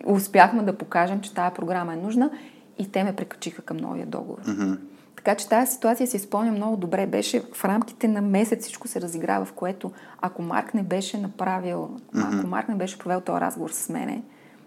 успяхме 0.06 0.62
да 0.62 0.72
покажем, 0.72 1.20
че 1.20 1.34
тая 1.34 1.54
програма 1.54 1.92
е 1.92 1.96
нужна 1.96 2.30
и 2.78 2.90
те 2.92 3.04
ме 3.04 3.16
прекачиха 3.16 3.62
към 3.62 3.76
новия 3.76 4.06
договор. 4.06 4.42
Mm-hmm. 4.42 4.78
Така 5.16 5.34
че 5.34 5.48
тази 5.48 5.72
ситуация 5.72 6.06
си 6.06 6.18
спомня 6.18 6.52
много 6.52 6.76
добре. 6.76 7.06
Беше 7.06 7.42
в 7.52 7.64
рамките 7.64 8.08
на 8.08 8.22
месец 8.22 8.62
всичко 8.62 8.88
се 8.88 9.00
разиграва, 9.00 9.44
в 9.44 9.52
което 9.52 9.92
ако 10.20 10.42
Марк 10.42 10.74
не 10.74 10.82
беше 10.82 11.18
направил, 11.18 11.90
mm-hmm. 12.14 12.38
ако 12.38 12.46
Марк 12.46 12.68
не 12.68 12.74
беше 12.74 12.98
провел 12.98 13.20
този 13.20 13.40
разговор 13.40 13.70
с 13.70 13.88
мене, 13.88 14.22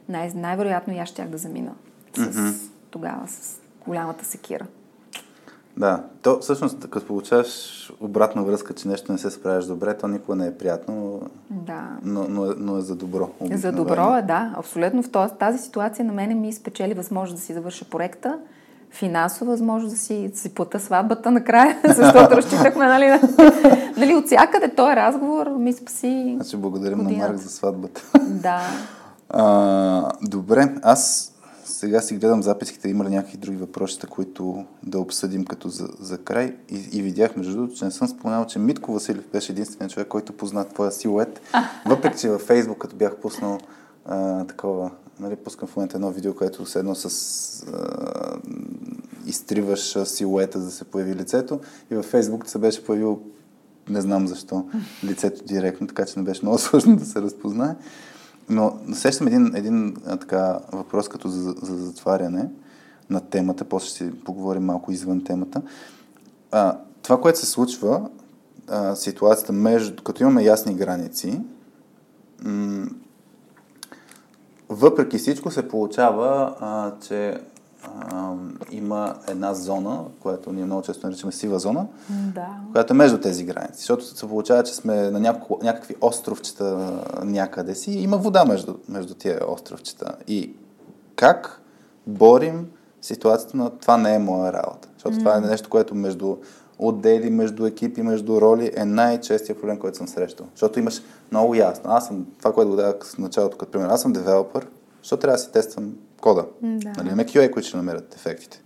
най- 0.09 0.31
най-вероятно 0.35 0.93
и 0.93 0.97
аз 0.97 1.09
щях 1.09 1.27
да 1.27 1.37
замина 1.37 1.71
с, 2.13 2.19
mm-hmm. 2.19 2.71
тогава 2.89 3.27
с 3.27 3.61
голямата 3.87 4.25
секира. 4.25 4.67
Да, 5.77 6.03
то 6.21 6.39
всъщност, 6.39 6.89
като 6.89 7.07
получаваш 7.07 7.93
обратна 8.01 8.43
връзка, 8.43 8.73
че 8.73 8.87
нещо 8.87 9.11
не 9.11 9.17
се 9.17 9.31
справяш 9.31 9.65
добре, 9.65 9.97
то 9.97 10.07
никога 10.07 10.35
не 10.35 10.47
е 10.47 10.57
приятно, 10.57 10.95
но, 10.95 11.19
да. 11.49 11.89
но, 12.03 12.27
но, 12.29 12.53
но 12.57 12.77
е 12.77 12.81
за 12.81 12.95
добро. 12.95 13.23
Обикновено. 13.23 13.61
За 13.61 13.71
добро 13.71 14.15
е, 14.17 14.21
да, 14.21 14.53
абсолютно. 14.57 15.03
В 15.03 15.29
тази 15.39 15.57
ситуация 15.57 16.05
на 16.05 16.13
мене 16.13 16.35
ми 16.35 16.53
спечели 16.53 16.93
възможност 16.93 17.35
да 17.35 17.45
си 17.45 17.53
завърша 17.53 17.85
проекта, 17.85 18.39
финансова 18.91 19.51
възможност 19.51 19.93
да 19.93 19.99
си, 19.99 20.29
да 20.33 20.37
си 20.37 20.53
плата 20.53 20.79
сватбата 20.79 21.31
накрая, 21.31 21.77
защото 21.95 22.37
разчитахме, 22.37 22.85
нали, 22.85 23.05
нали, 23.97 24.15
от 24.15 24.25
всякъде 24.25 24.75
този 24.75 24.95
разговор 24.95 25.47
ми 25.47 25.73
спаси 25.73 26.33
Значи 26.35 26.57
благодарим 26.57 26.97
годината. 26.97 27.23
на 27.23 27.29
Марк 27.29 27.41
за 27.41 27.49
сватбата. 27.49 28.01
Да. 28.19 28.61
А, 29.33 30.11
добре, 30.21 30.75
аз 30.83 31.30
сега 31.81 32.01
си 32.01 32.17
гледам 32.17 32.43
записките, 32.43 32.89
има 32.89 33.05
ли 33.05 33.09
някакви 33.09 33.37
други 33.37 33.57
въпроси, 33.57 33.99
които 34.09 34.65
да 34.83 34.99
обсъдим 34.99 35.45
като 35.45 35.69
за, 35.69 35.87
за 35.99 36.17
край. 36.17 36.55
И, 36.69 36.89
и 36.91 37.01
видях, 37.01 37.35
между 37.35 37.53
другото, 37.53 37.75
че 37.75 37.85
не 37.85 37.91
съм 37.91 38.07
споменал, 38.07 38.45
че 38.45 38.59
Митко 38.59 38.93
Василев 38.93 39.27
беше 39.31 39.51
единственият 39.51 39.93
човек, 39.93 40.07
който 40.07 40.33
позна 40.33 40.65
твоя 40.65 40.91
силует. 40.91 41.41
Въпреки, 41.85 42.19
че 42.19 42.29
във 42.29 42.41
Фейсбук, 42.41 42.77
като 42.77 42.95
бях 42.95 43.15
пуснал 43.15 43.59
а, 44.05 44.45
такова, 44.45 44.91
нали, 45.19 45.35
пускам 45.35 45.67
в 45.67 45.75
момента 45.75 45.97
едно 45.97 46.11
видео, 46.11 46.35
което 46.35 46.65
все 46.65 46.79
едно 46.79 46.95
с 46.95 47.05
а, 47.63 48.37
изтриваш 49.25 49.97
силуета, 50.05 50.59
за 50.59 50.65
да 50.65 50.71
се 50.71 50.85
появи 50.85 51.15
лицето. 51.15 51.59
И 51.91 51.95
във 51.95 52.05
Фейсбук 52.05 52.47
се 52.47 52.57
беше 52.57 52.85
появило, 52.85 53.19
не 53.89 54.01
знам 54.01 54.27
защо, 54.27 54.65
лицето 55.03 55.43
директно, 55.43 55.87
така 55.87 56.05
че 56.05 56.19
не 56.19 56.25
беше 56.25 56.41
много 56.43 56.57
сложно 56.57 56.95
да 56.95 57.05
се 57.05 57.21
разпознае. 57.21 57.75
Но 58.49 58.79
сещам 58.93 59.27
един, 59.27 59.55
един 59.55 59.97
а, 60.05 60.17
така, 60.17 60.59
въпрос 60.71 61.09
като 61.09 61.27
за, 61.27 61.55
за 61.61 61.75
затваряне 61.75 62.49
на 63.09 63.21
темата, 63.21 63.65
после 63.65 63.87
ще 63.87 64.19
поговорим 64.19 64.63
малко 64.63 64.91
извън 64.91 65.23
темата. 65.23 65.61
А, 66.51 66.77
това, 67.01 67.21
което 67.21 67.39
се 67.39 67.45
случва, 67.45 68.09
а, 68.67 68.95
ситуацията 68.95 69.53
между, 69.53 70.03
като 70.03 70.23
имаме 70.23 70.43
ясни 70.43 70.73
граници, 70.73 71.41
м- 72.43 72.87
въпреки 74.69 75.17
всичко 75.17 75.51
се 75.51 75.67
получава, 75.67 76.55
а, 76.59 76.93
че 77.07 77.41
а, 77.99 78.33
има 78.71 79.15
една 79.27 79.53
зона, 79.53 80.03
която 80.19 80.53
ние 80.53 80.65
много 80.65 80.81
често 80.81 81.07
наричаме 81.07 81.31
сива 81.31 81.59
зона, 81.59 81.87
да. 82.09 82.47
която 82.71 82.93
е 82.93 82.97
между 82.97 83.17
тези 83.17 83.43
граници. 83.43 83.77
Защото 83.77 84.05
се 84.05 84.27
получава, 84.27 84.63
че 84.63 84.75
сме 84.75 85.11
на 85.11 85.19
няко, 85.19 85.59
някакви 85.63 85.95
островчета 86.01 86.99
някъде 87.23 87.75
си 87.75 87.91
и 87.91 88.03
има 88.03 88.17
вода 88.17 88.45
между, 88.45 88.75
между 88.89 89.13
тия 89.13 89.39
островчета. 89.51 90.15
И 90.27 90.55
как 91.15 91.61
борим 92.07 92.67
ситуацията 93.01 93.57
на 93.57 93.69
това 93.69 93.97
не 93.97 94.15
е 94.15 94.19
моя 94.19 94.53
работа. 94.53 94.89
Защото 94.93 95.15
mm. 95.15 95.19
това 95.19 95.37
е 95.37 95.41
нещо, 95.41 95.69
което 95.69 95.95
между 95.95 96.37
отдели, 96.79 97.29
между 97.29 97.65
екипи, 97.65 98.01
между 98.01 98.41
роли 98.41 98.71
е 98.75 98.85
най-честия 98.85 99.59
проблем, 99.59 99.79
който 99.79 99.97
съм 99.97 100.07
срещал. 100.07 100.45
Защото 100.51 100.79
имаш 100.79 101.01
много 101.31 101.55
ясно. 101.55 101.83
Аз 101.91 102.07
съм, 102.07 102.25
това, 102.39 102.53
което 102.53 102.69
го 102.69 102.75
дадах 102.75 103.05
в 103.05 103.17
началото 103.17 103.57
като 103.57 103.71
пример, 103.71 103.89
аз 103.89 104.01
съм 104.01 104.13
девелопър, 104.13 104.67
защо 105.01 105.17
трябва 105.17 105.35
да 105.35 105.43
си 105.43 105.51
тествам 105.51 105.93
кода? 106.21 106.45
Да. 106.61 106.93
Нали, 106.97 107.07
имаме 107.07 107.25
QA, 107.25 107.51
които 107.51 107.67
ще 107.67 107.77
намерят 107.77 108.09
дефектите. 108.09 108.61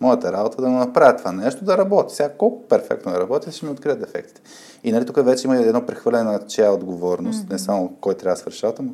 Моята 0.00 0.32
работа 0.32 0.56
е 0.58 0.62
да 0.62 0.68
му 0.68 0.78
направя 0.78 1.16
това 1.16 1.32
нещо, 1.32 1.64
да 1.64 1.78
работи. 1.78 2.14
Сега 2.14 2.28
колко 2.28 2.68
перфектно 2.68 3.12
да 3.12 3.20
работи, 3.20 3.52
ще 3.52 3.66
ми 3.66 3.72
открият 3.72 4.00
дефектите. 4.00 4.40
И 4.84 4.92
нали, 4.92 5.06
тук 5.06 5.24
вече 5.24 5.46
има 5.46 5.56
едно 5.56 5.86
прехвърляне 5.86 6.32
на 6.32 6.46
чия 6.46 6.72
отговорност, 6.72 7.44
mm-hmm. 7.44 7.50
не 7.50 7.58
само 7.58 7.96
кой 8.00 8.14
трябва 8.14 8.34
да 8.34 8.40
свърши 8.40 8.66
но 8.80 8.92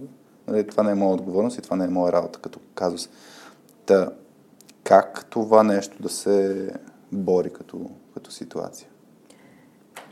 нали, 0.49 0.67
това 0.67 0.83
не 0.83 0.91
е 0.91 0.95
моя 0.95 1.15
отговорност 1.15 1.59
и 1.59 1.63
това 1.63 1.77
не 1.77 1.85
е 1.85 1.89
моя 1.89 2.13
работа 2.13 2.39
като 2.39 2.61
казус. 2.75 3.09
Та, 3.87 4.09
как 4.85 5.27
това 5.31 5.63
нещо 5.63 6.03
да 6.03 6.09
се 6.09 6.69
бори 7.13 7.51
като, 7.51 7.91
като 8.15 8.31
ситуация? 8.31 8.89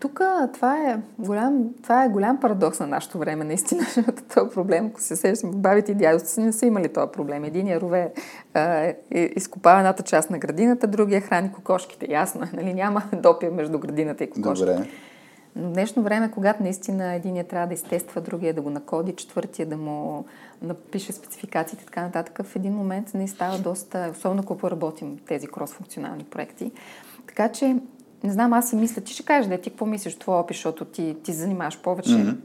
Тук 0.01 0.21
това 0.55 0.91
е, 0.91 1.01
голям, 1.19 1.71
това 1.83 2.05
е 2.05 2.09
голям 2.09 2.41
парадокс 2.41 2.81
на 2.81 2.87
нашето 2.87 3.19
време, 3.19 3.45
наистина, 3.45 3.83
защото 3.95 4.23
този 4.35 4.51
проблем, 4.55 4.87
ако 4.87 5.01
се 5.01 5.17
сещам, 5.17 5.51
бабите 5.51 5.93
и 5.93 5.95
дядовци 5.95 6.35
си 6.35 6.41
не 6.41 6.53
са 6.53 6.67
имали 6.67 6.93
този 6.93 7.13
проблем. 7.13 7.45
Единия 7.45 7.81
рове 7.81 8.13
е, 8.55 8.97
изкопава 9.37 9.79
едната 9.79 10.03
част 10.03 10.31
на 10.31 10.39
градината, 10.39 10.87
другия 10.87 11.21
храни 11.21 11.53
кокошките. 11.53 12.07
Ясно 12.11 12.43
е, 12.43 12.57
нали? 12.57 12.75
Няма 12.75 13.03
допия 13.23 13.53
между 13.53 13.79
градината 13.79 14.25
и 14.25 14.31
кокошките. 14.31 14.73
Добре. 14.73 14.89
Но 15.57 15.69
в 15.69 15.73
днешно 15.73 16.03
време, 16.03 16.31
когато 16.31 16.63
наистина 16.63 17.15
единия 17.15 17.45
трябва 17.45 17.67
да 17.67 17.75
изтества, 17.75 18.21
другия 18.21 18.55
да 18.55 18.63
го 18.63 18.71
накоди, 18.71 19.13
четвъртия 19.13 19.67
да 19.67 19.77
му 19.77 20.25
напише 20.63 21.13
спецификациите 21.13 21.83
и 21.83 21.87
така 21.87 22.03
нататък, 22.03 22.47
в 22.47 22.57
един 22.57 22.73
момент 22.73 23.15
не 23.15 23.29
става 23.29 23.59
доста, 23.59 24.11
особено 24.13 24.43
когато 24.43 24.71
работим 24.71 25.19
тези 25.27 25.47
кросфункционални 25.47 26.25
проекти. 26.25 26.73
Така 27.27 27.49
че 27.49 27.77
не 28.25 28.33
знам, 28.33 28.53
аз 28.53 28.71
си 28.71 28.77
мисля, 28.77 29.03
ти 29.03 29.13
ще 29.13 29.23
кажеш 29.23 29.49
да 29.49 29.61
ти 29.61 29.71
какво 29.71 29.87
мислиш 29.87 30.19
твой 30.19 30.37
опит, 30.37 30.57
защото 30.57 30.85
ти, 30.85 31.17
ти 31.23 31.33
занимаваш 31.33 31.79
повече. 31.79 32.11
Mm-hmm. 32.11 32.37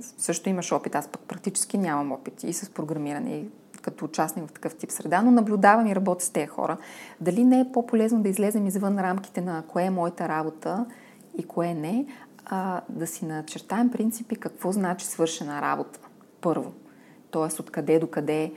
Също 0.00 0.48
имаш 0.48 0.72
опит, 0.72 0.94
аз 0.94 1.08
пък 1.08 1.22
практически 1.22 1.78
нямам 1.78 2.12
опит 2.12 2.42
и 2.42 2.52
с 2.52 2.70
програмиране, 2.70 3.30
и 3.30 3.44
като 3.82 4.04
участник 4.04 4.48
в 4.48 4.52
такъв 4.52 4.74
тип 4.74 4.90
среда, 4.90 5.22
но 5.22 5.30
наблюдавам 5.30 5.86
и 5.86 5.94
работя 5.94 6.24
с 6.24 6.30
тези 6.30 6.46
хора. 6.46 6.76
Дали 7.20 7.44
не 7.44 7.60
е 7.60 7.72
по-полезно 7.72 8.22
да 8.22 8.28
излезем 8.28 8.66
извън 8.66 8.98
рамките 8.98 9.40
на 9.40 9.62
кое 9.68 9.82
е 9.82 9.90
моята 9.90 10.28
работа 10.28 10.86
и 11.38 11.42
кое 11.42 11.74
не, 11.74 12.06
а 12.44 12.80
да 12.88 13.06
си 13.06 13.26
начертаем 13.26 13.90
принципи 13.90 14.36
какво 14.36 14.72
значи 14.72 15.06
свършена 15.06 15.62
работа. 15.62 15.98
Първо. 16.40 16.72
Тоест, 17.30 17.60
откъде 17.60 17.98
до 17.98 18.06
къде 18.06 18.52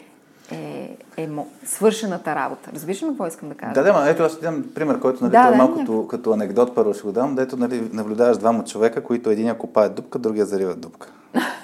е, 0.51 0.97
е 1.17 1.29
свършената 1.65 2.35
работа. 2.35 2.69
Разбираш 2.73 3.03
ли 3.03 3.07
какво 3.07 3.27
искам 3.27 3.49
да 3.49 3.55
кажа? 3.55 3.73
Да, 3.73 3.83
да, 3.83 3.93
ма, 3.93 4.09
ето 4.09 4.23
аз 4.23 4.39
дам 4.39 4.65
пример, 4.75 4.99
който 4.99 5.23
нали, 5.23 5.31
Да, 5.31 5.47
е 5.47 5.51
да, 5.51 5.57
малко 5.57 5.79
като, 5.79 6.07
като 6.07 6.31
анекдот 6.31 6.75
първо 6.75 6.93
ще 6.93 7.03
го 7.03 7.11
дам, 7.11 7.35
дето 7.35 7.57
нали, 7.57 7.89
наблюдаваш 7.93 8.37
двама 8.37 8.63
човека, 8.63 9.03
които 9.03 9.29
един 9.29 9.55
копае 9.55 9.89
дупка, 9.89 10.19
другия 10.19 10.45
зарива 10.45 10.75
дупка. 10.75 11.07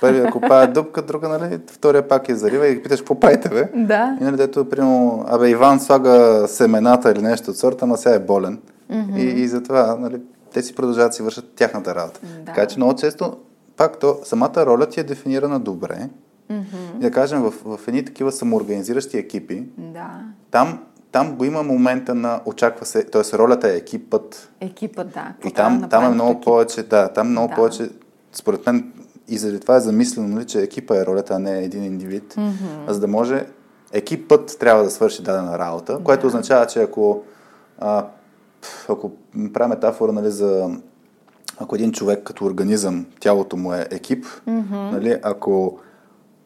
Първия 0.02 0.32
копае 0.32 0.68
дупка, 0.68 1.02
друга, 1.02 1.30
нали, 1.30 1.60
втория 1.68 2.08
пак 2.08 2.30
я 2.30 2.36
зарива 2.36 2.68
и 2.68 2.76
ги 2.76 2.84
питаш, 2.84 3.00
какво 3.00 3.20
правите, 3.20 3.50
бе? 3.50 3.70
Да. 3.76 4.18
И 4.22 4.24
нали, 4.24 4.38
дето, 4.38 4.70
примерно, 4.70 5.26
абе, 5.28 5.50
Иван 5.50 5.80
слага 5.80 6.48
семената 6.48 7.12
или 7.12 7.22
нещо 7.22 7.52
от 7.52 7.58
сорта, 7.58 7.86
ама 7.86 7.98
сега 7.98 8.16
е 8.16 8.20
болен. 8.20 8.60
Mm-hmm. 8.92 9.18
И, 9.18 9.42
и 9.42 9.48
затова, 9.48 9.96
нали, 10.00 10.22
те 10.54 10.62
си 10.62 10.76
продължават 10.76 11.10
да 11.10 11.16
си 11.16 11.24
вършат 11.24 11.54
тяхната 11.56 11.96
работа. 11.96 12.20
Да. 12.24 12.46
Така 12.46 12.66
че 12.66 12.78
много 12.78 12.96
често, 12.96 13.38
пак 13.78 14.00
то, 14.00 14.18
самата 14.24 14.66
роля 14.66 14.86
ти 14.86 15.00
е 15.00 15.04
дефинирана 15.04 15.60
добре. 15.60 16.10
Mm-hmm. 16.52 16.98
И 16.98 17.02
да 17.02 17.12
кажем, 17.12 17.42
в, 17.42 17.54
в 17.78 17.88
едни 17.88 18.06
такива 18.06 18.32
самоорганизиращи 18.32 19.18
екипи, 19.18 19.64
Да. 19.78 20.22
там, 20.52 20.80
там 21.12 21.36
го 21.36 21.46
има 21.46 21.64
момента 21.64 22.16
на 22.16 22.42
очаква 22.46 22.86
се, 22.86 23.04
т.е. 23.04 23.38
ролята 23.38 23.74
е 23.74 23.76
екипът. 23.76 24.50
Екипът, 24.62 25.14
да. 25.14 25.34
И 25.46 25.52
там, 25.52 25.82
да 25.82 25.90
там 25.90 26.06
е 26.06 26.10
много 26.10 26.32
екип? 26.32 26.44
повече, 26.44 26.84
да, 26.84 27.10
там 27.10 27.30
много 27.30 27.48
Да. 27.48 27.56
повече, 27.56 27.90
според 28.34 28.66
мен, 28.66 28.94
и 29.28 29.38
заради 29.38 29.60
това 29.60 29.76
е 29.76 29.80
замислено, 29.80 30.28
нали, 30.28 30.46
че 30.46 30.62
екипа 30.62 30.98
е 30.98 31.06
ролята, 31.06 31.34
а 31.34 31.40
не 31.40 31.64
един 31.64 31.84
индивид, 31.84 32.34
mm-hmm. 32.34 32.90
за 32.92 33.00
да 33.00 33.08
може 33.08 33.46
екипът 33.94 34.58
трябва 34.60 34.84
да 34.84 34.92
свърши 34.92 35.24
дадена 35.24 35.60
работа, 35.60 36.00
което 36.04 36.28
означава, 36.28 36.66
че 36.66 36.82
ако, 36.82 37.24
а, 37.80 38.06
ако 38.90 39.12
правя 39.54 39.68
метафора 39.68 40.12
нали, 40.12 40.32
за 40.32 40.70
ако 41.60 41.76
един 41.76 41.92
човек 41.92 42.24
като 42.24 42.46
организъм, 42.46 43.06
тялото 43.20 43.58
му 43.58 43.74
е 43.74 43.88
екип, 43.92 44.26
mm-hmm. 44.26 44.92
нали, 44.92 45.20
ако, 45.24 45.80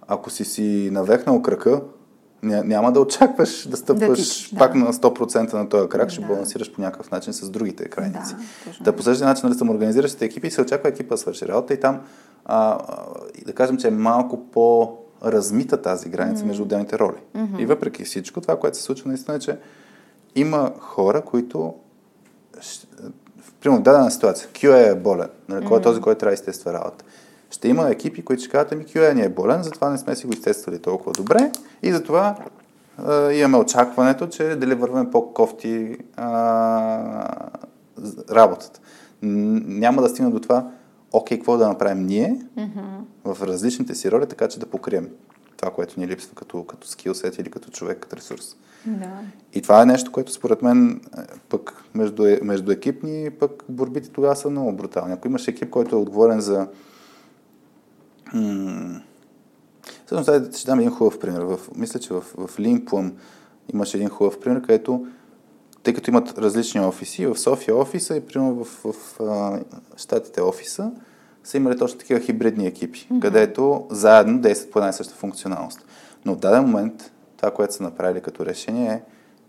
ако 0.08 0.30
си 0.30 0.46
си 0.46 0.90
навехнал 0.92 1.42
крака, 1.42 1.82
ня, 2.44 2.64
няма 2.64 2.92
да 2.92 3.00
очакваш 3.00 3.68
да 3.68 3.78
стъпваш 3.78 4.44
ти- 4.44 4.56
да. 4.56 4.60
пак 4.60 4.76
на 4.76 4.94
100% 4.94 5.54
на 5.54 5.70
този 5.70 5.90
крак, 5.90 6.10
ще 6.10 6.22
Да. 6.22 6.28
балансираш 6.28 6.72
по 6.72 6.82
някакъв 6.82 7.12
начин 7.12 7.34
с 7.34 7.50
другите 7.50 7.90
крайници. 7.90 8.36
Да. 8.66 8.84
Да, 8.84 8.96
по 8.96 9.04
същия 9.04 9.28
начин 9.28 9.50
нали, 9.50 9.58
самоорганизиращите 9.58 10.26
екипи 10.26 10.52
се 10.52 10.62
очаква 10.62 10.90
екипа 10.90 11.16
да 11.16 11.18
свърши 11.18 11.48
работа 11.48 11.74
и 11.74 11.80
там 11.80 12.02
а, 12.46 12.78
да 13.46 13.54
кажем, 13.54 13.78
че 13.78 13.88
е 13.88 13.92
малко 13.92 14.46
по-размита 14.52 15.82
тази 15.82 16.10
граница 16.10 16.44
mm-hmm. 16.44 16.48
между 16.48 16.64
отделните 16.64 17.00
роли. 17.00 17.18
Mm-hmm. 17.36 17.60
И 17.60 17.66
въпреки 17.66 18.04
всичко, 18.04 18.42
това, 18.42 18.60
което 18.60 18.78
се 18.78 18.84
случва 18.84 19.08
наистина 19.08 19.38
е, 19.38 19.40
че 19.40 19.58
има 20.36 20.72
хора, 20.80 21.22
които 21.22 21.74
примерно 23.62 23.82
в 23.82 23.84
дадена 23.84 24.12
ситуация, 24.12 24.50
QA 24.50 24.92
е 24.92 24.96
болен, 24.96 25.30
нали, 25.50 25.66
кой 25.66 25.80
е 25.80 25.82
този, 25.82 26.02
който 26.02 26.20
трябва 26.20 26.32
да 26.32 26.34
изтества 26.34 26.74
работа. 26.74 27.06
Ще 27.50 27.68
има 27.68 27.90
екипи, 27.90 28.26
които 28.26 28.44
ще 28.44 28.52
кажат, 28.52 28.72
ами 28.72 28.86
QA 28.86 29.14
ни 29.14 29.22
е 29.22 29.30
болен, 29.30 29.64
затова 29.64 29.90
не 29.90 29.98
сме 29.98 30.16
си 30.16 30.28
го 30.28 30.34
изтествали 30.34 30.80
толкова 30.80 31.12
добре 31.12 31.52
и 31.84 31.92
затова 31.92 32.36
а, 32.98 33.32
имаме 33.32 33.58
очакването, 33.58 34.28
че 34.28 34.56
дали 34.56 34.76
върваме 34.76 35.12
по-кофти 35.12 35.98
а, 36.16 37.28
работата. 38.32 38.80
Няма 39.22 40.02
да 40.02 40.10
стигна 40.10 40.32
до 40.32 40.40
това, 40.40 40.68
окей, 41.12 41.38
какво 41.38 41.58
да 41.58 41.68
направим 41.68 42.06
ние 42.06 42.42
mm-hmm. 42.58 43.36
в 43.36 43.48
различните 43.48 43.96
си 43.96 44.12
роли, 44.12 44.28
така 44.28 44.48
че 44.48 44.60
да 44.60 44.66
покрием 44.66 45.10
това, 45.58 45.72
което 45.72 46.00
ни 46.00 46.08
липсва 46.08 46.36
като, 46.36 46.64
като 46.64 46.88
скилсет 46.88 47.38
или 47.38 47.52
като 47.52 47.70
човек, 47.70 48.00
като 48.00 48.16
ресурс. 48.16 48.56
Да. 48.86 49.20
И 49.54 49.62
това 49.62 49.82
е 49.82 49.86
нещо, 49.86 50.12
което 50.12 50.34
според 50.34 50.62
мен 50.62 51.02
е, 51.18 51.22
пък 51.50 51.84
между, 51.94 52.26
е- 52.26 52.40
между 52.44 52.72
екипни, 52.72 53.30
пък 53.40 53.64
борбите 53.70 54.10
тогава 54.10 54.36
са 54.36 54.50
много 54.50 54.72
брутални. 54.72 55.14
Ако 55.14 55.28
имаш 55.28 55.48
екип, 55.48 55.70
който 55.70 55.96
е 55.96 56.00
отговорен 56.00 56.40
за... 56.40 56.68
М- 58.34 59.02
Всъщност, 60.06 60.58
ще 60.58 60.66
дам 60.66 60.80
един 60.80 60.92
хубав 60.92 61.20
пример. 61.20 61.42
В, 61.42 61.60
мисля, 61.76 62.00
че 62.00 62.14
в, 62.14 62.22
в 62.22 62.58
Lean 62.58 63.12
имаше 63.74 63.98
един 63.98 64.10
хубав 64.10 64.40
пример, 64.40 64.62
където 64.62 65.08
тъй 65.84 65.94
като 65.94 66.10
имат 66.10 66.38
различни 66.38 66.82
офиси, 66.82 67.26
в 67.26 67.38
София 67.38 67.78
офиса 67.78 68.16
и 68.16 68.26
примерно 68.26 68.64
в, 68.64 68.66
в, 68.84 68.94
в 68.94 69.22
а, 69.22 69.60
Штатите 69.98 70.42
офиса 70.42 70.92
са 71.44 71.58
имали 71.58 71.78
точно 71.78 72.00
такива 72.00 72.20
хибридни 72.20 72.68
екипи, 72.68 73.00
mm-hmm. 73.00 73.20
където 73.20 73.88
заедно 73.92 74.40
действат 74.40 74.72
по 74.72 74.80
една 74.80 74.90
и 74.90 74.94
съща 74.94 75.14
функционалност. 75.16 75.86
Но 76.26 76.34
в 76.34 76.40
даден 76.40 76.64
момент 76.64 77.12
това, 77.38 77.52
което 77.52 77.74
са 77.74 77.84
направили 77.84 78.22
като 78.22 78.46
решение 78.46 78.92
е 78.92 79.02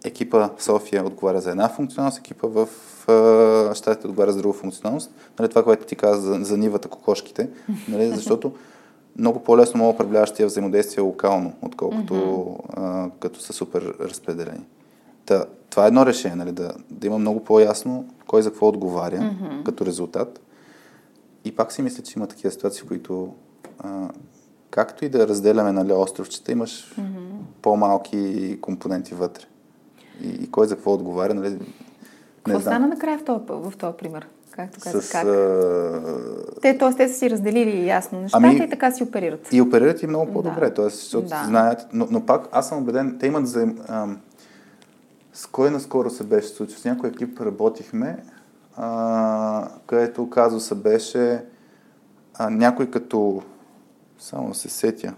екипа 0.04 0.48
в 0.56 0.62
София 0.62 1.06
отговаря 1.06 1.40
за 1.40 1.50
една 1.50 1.68
функционалност, 1.68 2.18
екипа 2.18 2.46
в 2.48 2.68
а, 3.08 3.74
Штатите 3.74 4.06
отговаря 4.06 4.32
за 4.32 4.38
друга 4.38 4.58
функционалност. 4.58 5.10
Нали, 5.38 5.48
това, 5.48 5.64
което 5.64 5.86
ти 5.86 5.96
каза 5.96 6.20
за, 6.20 6.44
за 6.44 6.56
нивата 6.56 6.88
кокошките, 6.88 7.48
нали, 7.88 8.08
защото 8.14 8.52
много 9.18 9.40
по-лесно 9.40 9.80
мога 9.80 10.24
тия 10.24 10.46
взаимодействия 10.46 11.04
локално, 11.04 11.52
отколкото 11.62 12.14
mm-hmm. 12.14 12.58
а, 12.76 13.10
като 13.20 13.40
са 13.40 13.52
супер 13.52 13.94
разпределени. 14.00 14.66
Та, 15.26 15.44
това 15.70 15.84
е 15.84 15.88
едно 15.88 16.06
решение, 16.06 16.36
нали, 16.36 16.52
да, 16.52 16.72
да 16.90 17.06
има 17.06 17.18
много 17.18 17.44
по-ясно 17.44 18.08
кой 18.26 18.42
за 18.42 18.50
какво 18.50 18.68
отговаря 18.68 19.16
mm-hmm. 19.16 19.62
като 19.62 19.86
резултат. 19.86 20.40
И 21.44 21.56
пак 21.56 21.72
си 21.72 21.82
мисля, 21.82 22.02
че 22.02 22.18
има 22.18 22.26
такива 22.26 22.50
ситуации, 22.50 22.82
в 22.82 22.88
които 22.88 23.34
а, 23.78 24.08
както 24.70 25.04
и 25.04 25.08
да 25.08 25.28
разделяме 25.28 25.72
нали, 25.72 25.92
островчета, 25.92 26.52
имаш 26.52 26.94
mm-hmm. 26.94 27.28
по-малки 27.62 28.58
компоненти 28.60 29.14
вътре. 29.14 29.44
И, 30.22 30.50
кой 30.50 30.66
за 30.66 30.74
какво 30.74 30.92
отговаря, 30.92 31.34
нали, 31.34 31.50
не 31.50 31.58
Какво 32.36 32.50
знам. 32.50 32.62
стана 32.62 32.86
накрая 32.88 33.18
в 33.18 33.24
този, 33.24 33.40
в 33.48 33.72
този 33.78 33.96
пример? 33.96 34.28
Както 34.50 34.78
казах, 34.80 35.04
С, 35.04 35.10
как? 35.10 35.24
а, 35.24 36.02
Те, 36.62 36.78
т.е. 36.78 36.94
те 36.96 37.08
са 37.08 37.14
си 37.14 37.30
разделили 37.30 37.86
ясно 37.86 38.20
нещата 38.20 38.46
Ами- 38.46 38.56
и 38.56 38.70
така 38.70 38.90
си 38.90 39.02
оперират. 39.02 39.48
И 39.52 39.60
оперират 39.60 40.02
и 40.02 40.06
много 40.06 40.32
по-добре, 40.32 40.60
Да. 40.60 40.74
т.е. 40.74 40.84
защото 40.84 41.28
Да. 41.28 41.44
знаят, 41.46 41.86
но, 41.92 42.08
но 42.10 42.26
пак 42.26 42.48
аз 42.52 42.68
съм 42.68 42.78
убеден, 42.78 43.16
те 43.20 43.26
имат 43.26 43.46
за... 43.48 43.68
Ам, 43.88 44.18
с 45.32 45.46
кой 45.46 45.70
наскоро 45.70 46.10
се 46.10 46.24
беше 46.24 46.48
случил? 46.48 46.78
С 46.78 46.84
някой 46.84 47.08
екип 47.10 47.40
работихме, 47.40 48.16
а, 48.76 49.68
където 49.86 50.30
казуса 50.30 50.74
беше 50.74 51.44
а, 52.34 52.50
някой 52.50 52.86
като... 52.86 53.42
Само 54.18 54.54
се 54.54 54.68
сетя. 54.68 55.14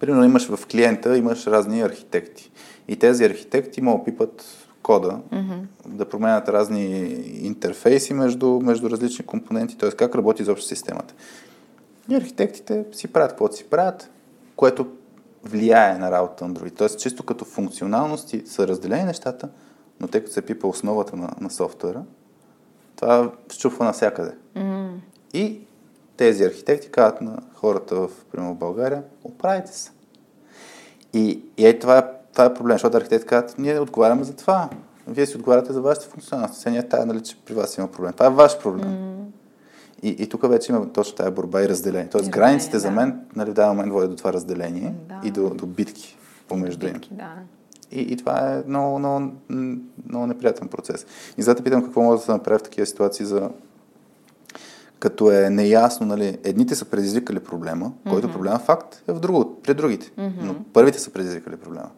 Примерно 0.00 0.24
имаш 0.24 0.48
в 0.48 0.66
клиента, 0.66 1.16
имаш 1.16 1.46
разни 1.46 1.82
архитекти. 1.82 2.50
И 2.88 2.96
тези 2.96 3.24
архитекти 3.24 3.82
могат 3.82 4.04
пипат 4.04 4.44
кода, 4.82 5.20
mm-hmm. 5.32 5.62
да 5.86 6.08
променят 6.08 6.48
разни 6.48 6.84
интерфейси 7.42 8.14
между, 8.14 8.60
между 8.62 8.90
различни 8.90 9.26
компоненти, 9.26 9.78
т.е. 9.78 9.90
как 9.90 10.14
работи 10.14 10.42
изобщо 10.42 10.66
системата. 10.66 11.14
И 12.08 12.14
архитектите 12.14 12.84
си 12.92 13.08
правят 13.08 13.30
каквото 13.30 13.56
си 13.56 13.64
правят, 13.64 14.10
което 14.56 14.86
влияе 15.44 15.98
на 15.98 16.10
работата 16.10 16.48
на 16.48 16.54
други. 16.54 16.70
Тоест, 16.70 16.98
чисто 16.98 17.22
като 17.22 17.44
функционалности 17.44 18.42
са 18.46 18.68
разделени 18.68 19.04
нещата, 19.04 19.48
но 20.00 20.08
тъй 20.08 20.20
като 20.20 20.32
се 20.32 20.42
пипа 20.42 20.66
основата 20.66 21.16
на, 21.16 21.30
на 21.40 21.50
софтуера, 21.50 22.02
това 22.96 23.30
щупва 23.52 23.84
навсякъде. 23.84 24.32
М, 24.54 25.00
И 25.34 25.60
тези 26.20 26.44
архитекти 26.44 26.90
казват 26.90 27.20
на 27.20 27.38
хората 27.54 27.94
в, 27.94 28.10
примерно, 28.32 28.54
България, 28.54 29.02
оправите 29.24 29.78
се. 29.78 29.90
И, 31.12 31.42
и 31.56 31.66
е, 31.66 31.78
това, 31.78 31.98
е, 31.98 32.02
това 32.32 32.44
е 32.44 32.54
проблем, 32.54 32.74
защото 32.74 32.96
архитекти 32.96 33.26
казват, 33.26 33.58
ние 33.58 33.78
отговаряме 33.80 34.24
за 34.24 34.36
това. 34.36 34.68
Вие 35.06 35.26
си 35.26 35.36
отговаряте 35.36 35.72
за 35.72 35.80
вашите 35.82 36.06
функционалности. 36.06 36.60
Сега 36.60 36.70
ние 36.70 36.88
тая, 36.88 37.06
нали, 37.06 37.22
че 37.22 37.36
при 37.44 37.54
вас 37.54 37.78
има 37.78 37.88
проблем. 37.88 38.12
Това 38.12 38.26
е 38.26 38.30
ваш 38.30 38.58
проблем. 38.58 39.16
И, 40.02 40.08
и 40.08 40.28
тук 40.28 40.48
вече 40.48 40.72
има 40.72 40.92
точно 40.92 41.16
тази 41.16 41.30
борба 41.30 41.62
и 41.62 41.68
разделение. 41.68 42.08
Тоест, 42.10 42.28
И 42.28 42.30
границите 42.30 42.76
разделение, 42.76 43.00
за 43.00 43.06
да. 43.06 43.12
мен 43.12 43.26
нали, 43.36 43.50
в 43.50 43.54
даден 43.54 43.70
момент 43.70 43.92
водят 43.92 44.10
до 44.10 44.16
това 44.16 44.32
разделение 44.32 44.94
Да. 45.08 45.20
и 45.24 45.30
до, 45.30 45.50
до 45.50 45.66
битки 45.66 46.18
помежду 46.48 46.86
им. 46.86 47.00
да. 47.10 47.32
И, 47.90 48.00
и 48.00 48.16
това 48.16 48.54
е 48.54 48.62
много, 48.66 48.98
много, 48.98 49.32
много 50.08 50.26
неприятен 50.26 50.68
процес. 50.68 51.06
И 51.38 51.42
затова 51.42 51.56
те 51.56 51.64
питам 51.64 51.82
какво 51.84 52.02
може 52.02 52.18
да 52.20 52.24
се 52.24 52.32
направи 52.32 52.58
в 52.58 52.62
такива 52.62 52.86
ситуации 52.86 53.26
за 53.26 53.50
като 55.00 55.30
е 55.30 55.50
неясно, 55.50 56.06
нали, 56.06 56.38
едните 56.44 56.74
са 56.74 56.84
предизвикали 56.84 57.40
проблема, 57.40 57.86
mm-hmm. 57.86 58.10
който 58.10 58.32
проблема 58.32 58.58
факт 58.58 59.02
е 59.08 59.12
в 59.12 59.20
друго, 59.20 59.60
при 59.62 59.74
другите. 59.74 60.10
Mm-hmm. 60.18 60.42
Но 60.42 60.54
първите 60.72 60.98
са 60.98 61.10
предизвикали 61.10 61.56
проблема. 61.56 61.90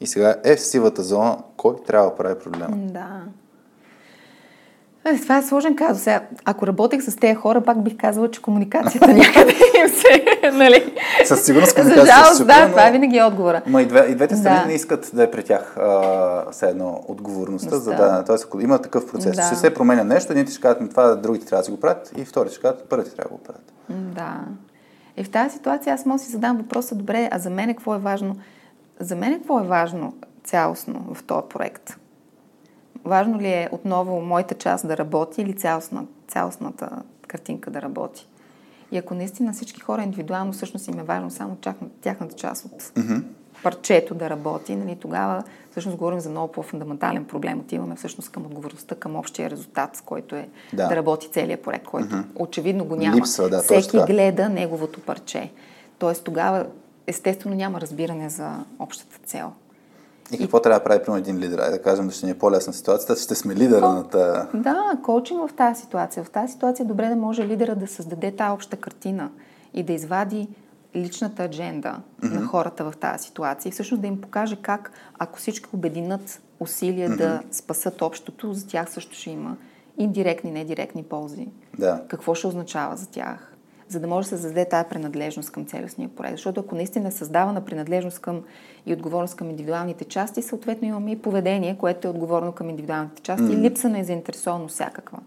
И 0.00 0.06
сега 0.06 0.36
е 0.44 0.56
в 0.56 0.60
сивата 0.60 1.02
зона, 1.02 1.38
кой 1.56 1.76
трябва 1.86 2.10
да 2.10 2.16
прави 2.16 2.38
проблема. 2.44 2.76
Да. 2.76 3.22
Е, 5.06 5.16
това 5.16 5.36
е 5.36 5.42
сложен 5.42 5.76
казус. 5.76 6.02
Сега, 6.02 6.20
ако 6.44 6.66
работех 6.66 7.02
с 7.02 7.16
тези 7.16 7.34
хора, 7.34 7.60
пак 7.60 7.82
бих 7.82 7.96
казала, 7.96 8.30
че 8.30 8.42
комуникацията 8.42 9.08
някъде 9.14 9.52
им 9.52 9.88
се, 9.90 10.24
нали? 10.52 10.94
Със 11.24 11.42
сигурност 11.42 11.70
За 11.70 11.76
комуникацията 11.76 12.16
жалост, 12.16 12.46
да, 12.46 12.54
чупи, 12.54 12.70
това 12.70 12.86
но- 12.86 12.92
винаги 12.92 13.16
е 13.16 13.24
отговора. 13.24 13.62
Ма 13.66 13.82
и, 13.82 13.86
две, 13.86 14.06
и 14.08 14.14
двете 14.14 14.36
страни 14.36 14.58
Да. 14.58 14.66
не 14.66 14.72
искат 14.72 15.10
да 15.14 15.22
е 15.22 15.30
при 15.30 15.44
тях 15.44 15.76
а, 15.76 16.00
все 16.50 16.66
едно 16.66 17.00
отговорността 17.08 17.76
за 17.76 17.90
Да. 17.90 17.96
да. 17.96 18.24
Тоест, 18.24 18.44
ако 18.44 18.60
има 18.60 18.78
такъв 18.78 19.06
процес, 19.06 19.36
Да. 19.36 19.42
ще 19.42 19.56
се 19.56 19.74
променя 19.74 20.04
нещо, 20.04 20.32
едните 20.32 20.52
ще 20.52 20.60
кажат, 20.60 20.80
«Ми, 20.80 20.88
това 20.88 21.14
другите 21.14 21.46
трябва 21.46 21.60
да 21.60 21.64
си 21.64 21.70
го 21.70 21.80
правят, 21.80 22.12
и 22.16 22.24
вторите 22.24 22.52
ще 22.52 22.62
кажат, 22.62 22.84
първите 22.84 23.10
трябва 23.10 23.28
да 23.28 23.34
го 23.34 23.42
правят. 23.42 23.72
Да. 23.88 24.34
И 25.16 25.24
в 25.24 25.30
тази 25.30 25.50
ситуация 25.50 25.94
аз 25.94 26.06
мога 26.06 26.18
да 26.18 26.24
си 26.24 26.30
задам 26.30 26.56
въпроса, 26.56 26.94
добре, 26.94 27.28
а 27.32 27.38
за 27.38 27.50
мен 27.50 27.68
какво 27.68 27.94
е 27.94 27.98
важно? 27.98 28.36
За 29.00 29.16
мен 29.16 29.34
какво 29.34 29.60
е 29.60 29.64
важно 29.64 30.14
цялостно 30.44 31.04
в 31.14 31.22
този 31.22 31.42
проект? 31.48 31.96
Важно 33.04 33.40
ли 33.40 33.48
е 33.48 33.68
отново 33.72 34.20
моята 34.20 34.54
част 34.54 34.88
да 34.88 34.96
работи 34.96 35.42
или 35.42 35.52
цялостна, 35.52 36.04
цялостната 36.28 37.02
картинка 37.26 37.70
да 37.70 37.82
работи? 37.82 38.28
И 38.92 38.98
ако 38.98 39.14
наистина 39.14 39.52
всички 39.52 39.80
хора 39.80 40.02
индивидуално 40.02 40.52
всъщност 40.52 40.88
им 40.88 40.98
е 40.98 41.02
важно 41.02 41.30
само 41.30 41.56
тяхната 42.00 42.36
част 42.36 42.64
от 42.64 42.82
mm-hmm. 42.82 43.22
парчето 43.62 44.14
да 44.14 44.30
работи, 44.30 44.76
нали, 44.76 44.96
тогава 44.96 45.42
всъщност 45.70 45.98
говорим 45.98 46.20
за 46.20 46.30
много 46.30 46.52
по-фундаментален 46.52 47.24
проблем. 47.24 47.60
Отиваме 47.60 47.96
всъщност 47.96 48.30
към 48.30 48.46
отговорността, 48.46 48.94
към 48.94 49.16
общия 49.16 49.50
резултат, 49.50 49.96
с 49.96 50.00
който 50.00 50.36
е 50.36 50.48
да, 50.72 50.88
да 50.88 50.96
работи 50.96 51.30
целият 51.30 51.62
проект, 51.62 51.84
който 51.84 52.14
mm-hmm. 52.14 52.24
очевидно 52.34 52.84
го 52.84 52.96
няма. 52.96 53.16
Липсва, 53.16 53.48
да, 53.48 53.62
Всеки 53.62 53.98
гледа 54.06 54.48
неговото 54.48 55.00
парче. 55.00 55.50
Тоест 55.98 56.24
тогава 56.24 56.66
естествено 57.06 57.56
няма 57.56 57.80
разбиране 57.80 58.28
за 58.28 58.64
общата 58.78 59.18
цел. 59.24 59.52
И 60.32 60.38
какво 60.38 60.58
и... 60.58 60.62
трябва 60.62 60.78
да 60.78 60.84
прави 60.84 61.02
примерно 61.04 61.22
един 61.22 61.38
лидер? 61.38 61.58
Ай 61.58 61.70
да 61.70 61.82
кажем, 61.82 62.06
да 62.06 62.12
ще 62.12 62.26
ни 62.26 62.32
е 62.32 62.38
по-лесна 62.38 62.72
ситуацията, 62.72 63.22
ще 63.22 63.34
сме 63.34 63.54
лидера 63.54 63.80
Ко... 63.80 63.88
на 63.88 64.08
тази... 64.08 64.48
Да, 64.54 64.98
коучинг 65.02 65.50
в 65.50 65.54
тази 65.54 65.80
ситуация. 65.80 66.24
В 66.24 66.30
тази 66.30 66.52
ситуация 66.52 66.84
е 66.84 66.86
добре 66.86 67.08
да 67.08 67.16
може 67.16 67.46
лидера 67.46 67.74
да 67.74 67.86
създаде 67.86 68.36
тази 68.36 68.52
обща 68.52 68.76
картина 68.76 69.30
и 69.74 69.82
да 69.82 69.92
извади 69.92 70.48
личната 70.96 71.42
адженда 71.44 71.96
mm-hmm. 72.20 72.40
на 72.40 72.46
хората 72.46 72.90
в 72.90 72.96
тази 72.96 73.24
ситуация 73.24 73.70
и 73.70 73.72
всъщност 73.72 74.00
да 74.00 74.06
им 74.06 74.20
покаже 74.20 74.56
как, 74.62 74.92
ако 75.18 75.38
всички 75.38 75.68
обединат 75.72 76.42
усилия 76.60 77.10
mm-hmm. 77.10 77.16
да 77.16 77.42
спасат 77.50 78.02
общото, 78.02 78.52
за 78.52 78.66
тях 78.66 78.90
също 78.90 79.14
ще 79.14 79.30
има 79.30 79.56
индиректни, 79.98 80.50
недиректни 80.50 81.02
ползи. 81.02 81.48
Да. 81.78 82.02
Какво 82.08 82.34
ще 82.34 82.46
означава 82.46 82.96
за 82.96 83.06
тях? 83.06 83.53
За 83.88 84.00
да 84.00 84.06
може 84.06 84.30
да 84.30 84.36
се 84.36 84.42
създаде 84.42 84.68
тази 84.68 84.88
принадлежност 84.88 85.50
към 85.50 85.66
целостния 85.66 86.08
проект. 86.08 86.36
Защото 86.36 86.60
ако 86.60 86.74
наистина 86.74 87.08
е 87.08 87.12
създавана 87.12 87.64
принадлежност 87.64 88.18
към 88.18 88.42
и 88.86 88.92
отговорност 88.92 89.36
към 89.36 89.50
индивидуалните 89.50 90.04
части, 90.04 90.42
съответно 90.42 90.88
имаме 90.88 91.10
и 91.10 91.22
поведение, 91.22 91.78
което 91.78 92.08
е 92.08 92.10
отговорно 92.10 92.52
към 92.52 92.70
индивидуалните 92.70 93.22
части 93.22 93.46
mm. 93.46 93.52
и 93.52 93.56
липса 93.56 93.88
на 93.88 94.04
заинтересованост 94.04 94.74
всякаква. 94.74 95.18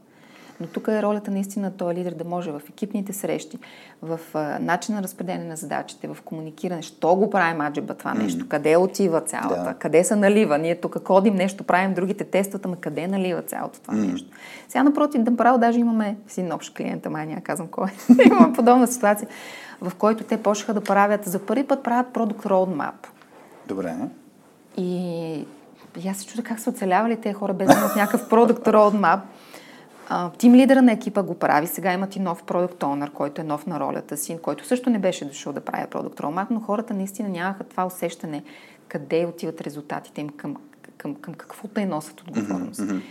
Но 0.62 0.68
тук 0.68 0.88
е 0.88 1.02
ролята 1.02 1.32
наистина 1.32 1.72
този 1.72 1.96
лидер 1.96 2.14
да 2.14 2.24
може 2.24 2.52
в 2.52 2.62
екипните 2.70 3.14
срещи, 3.14 3.58
в 4.02 4.20
а, 4.34 4.60
начин 4.60 4.96
на 4.96 5.04
разпределение 5.04 5.48
на 5.48 5.56
задачите, 5.56 6.08
в 6.08 6.18
комуникиране, 6.26 6.82
що 6.82 7.16
го 7.16 7.30
правим 7.30 7.62
аджеба 7.62 7.94
това 7.94 8.16
mm. 8.16 8.24
нещо, 8.24 8.48
къде 8.50 8.78
отива 8.78 9.22
цялата, 9.22 9.64
да. 9.64 9.74
къде 9.74 10.04
се 10.04 10.16
налива. 10.16 10.58
Ние 10.58 10.76
тук 10.76 11.04
кодим 11.04 11.36
нещо, 11.36 11.64
правим 11.64 11.94
другите 11.94 12.24
тестват, 12.24 12.66
ама 12.66 12.76
къде 12.76 13.08
налива 13.08 13.42
цялото 13.42 13.80
това 13.80 13.94
mm. 13.94 14.12
нещо. 14.12 14.30
Сега 14.68 14.84
напротив, 14.84 15.24
да 15.24 15.38
право 15.38 15.58
даже 15.58 15.80
имаме 15.80 16.18
си 16.28 16.50
общ 16.54 16.74
клиент, 16.74 17.06
ама 17.06 17.26
няма 17.26 17.42
казвам 17.42 17.68
кой. 17.68 17.90
имаме 18.26 18.54
подобна 18.54 18.88
ситуация, 18.88 19.28
в 19.82 19.96
който 19.96 20.24
те 20.24 20.44
почнаха 20.44 20.74
да 20.74 20.82
правят, 20.82 21.26
за 21.26 21.40
първи 21.40 21.68
път 21.68 21.84
правят 21.84 22.14
продукт 22.14 22.46
roadmap. 22.46 23.08
Добре. 23.68 23.96
И, 24.78 25.46
и 26.04 26.08
аз 26.10 26.18
се 26.18 26.26
чудя 26.26 26.44
как 26.44 26.60
са 26.60 26.70
оцелявали 26.70 27.16
тези 27.16 27.34
хора 27.34 27.54
без 27.54 27.68
да 27.68 27.74
имат 27.74 27.96
някакъв 27.96 28.30
продукт 28.30 28.68
roadmap. 28.68 29.20
Тим 30.38 30.56
лидера 30.56 30.82
на 30.82 30.92
екипа 30.92 31.24
го 31.24 31.36
прави. 31.36 31.68
Сега 31.68 31.94
имат 31.94 32.16
и 32.16 32.20
нов 32.20 32.44
продукт 32.44 32.84
онър, 32.84 33.12
който 33.12 33.42
е 33.42 33.44
нов 33.44 33.68
на 33.68 33.80
ролята 33.80 34.18
си, 34.18 34.38
който 34.42 34.68
също 34.68 34.90
не 34.90 35.00
беше 35.00 35.26
дошъл 35.26 35.54
да 35.54 35.62
прави 35.62 35.88
продукт 35.90 36.20
roadmap, 36.20 36.48
но 36.50 36.60
хората 36.60 36.94
наистина 36.94 37.30
нямаха 37.30 37.64
това 37.64 37.86
усещане 37.86 38.44
къде 38.88 39.26
отиват 39.26 39.62
резултатите 39.62 40.22
им, 40.22 40.30
към, 40.30 40.56
към, 40.98 41.16
към 41.16 41.34
какво 41.34 41.68
те 41.68 41.86
носят 41.86 42.22
отговорност. 42.22 42.80
Mm-hmm. 42.80 43.02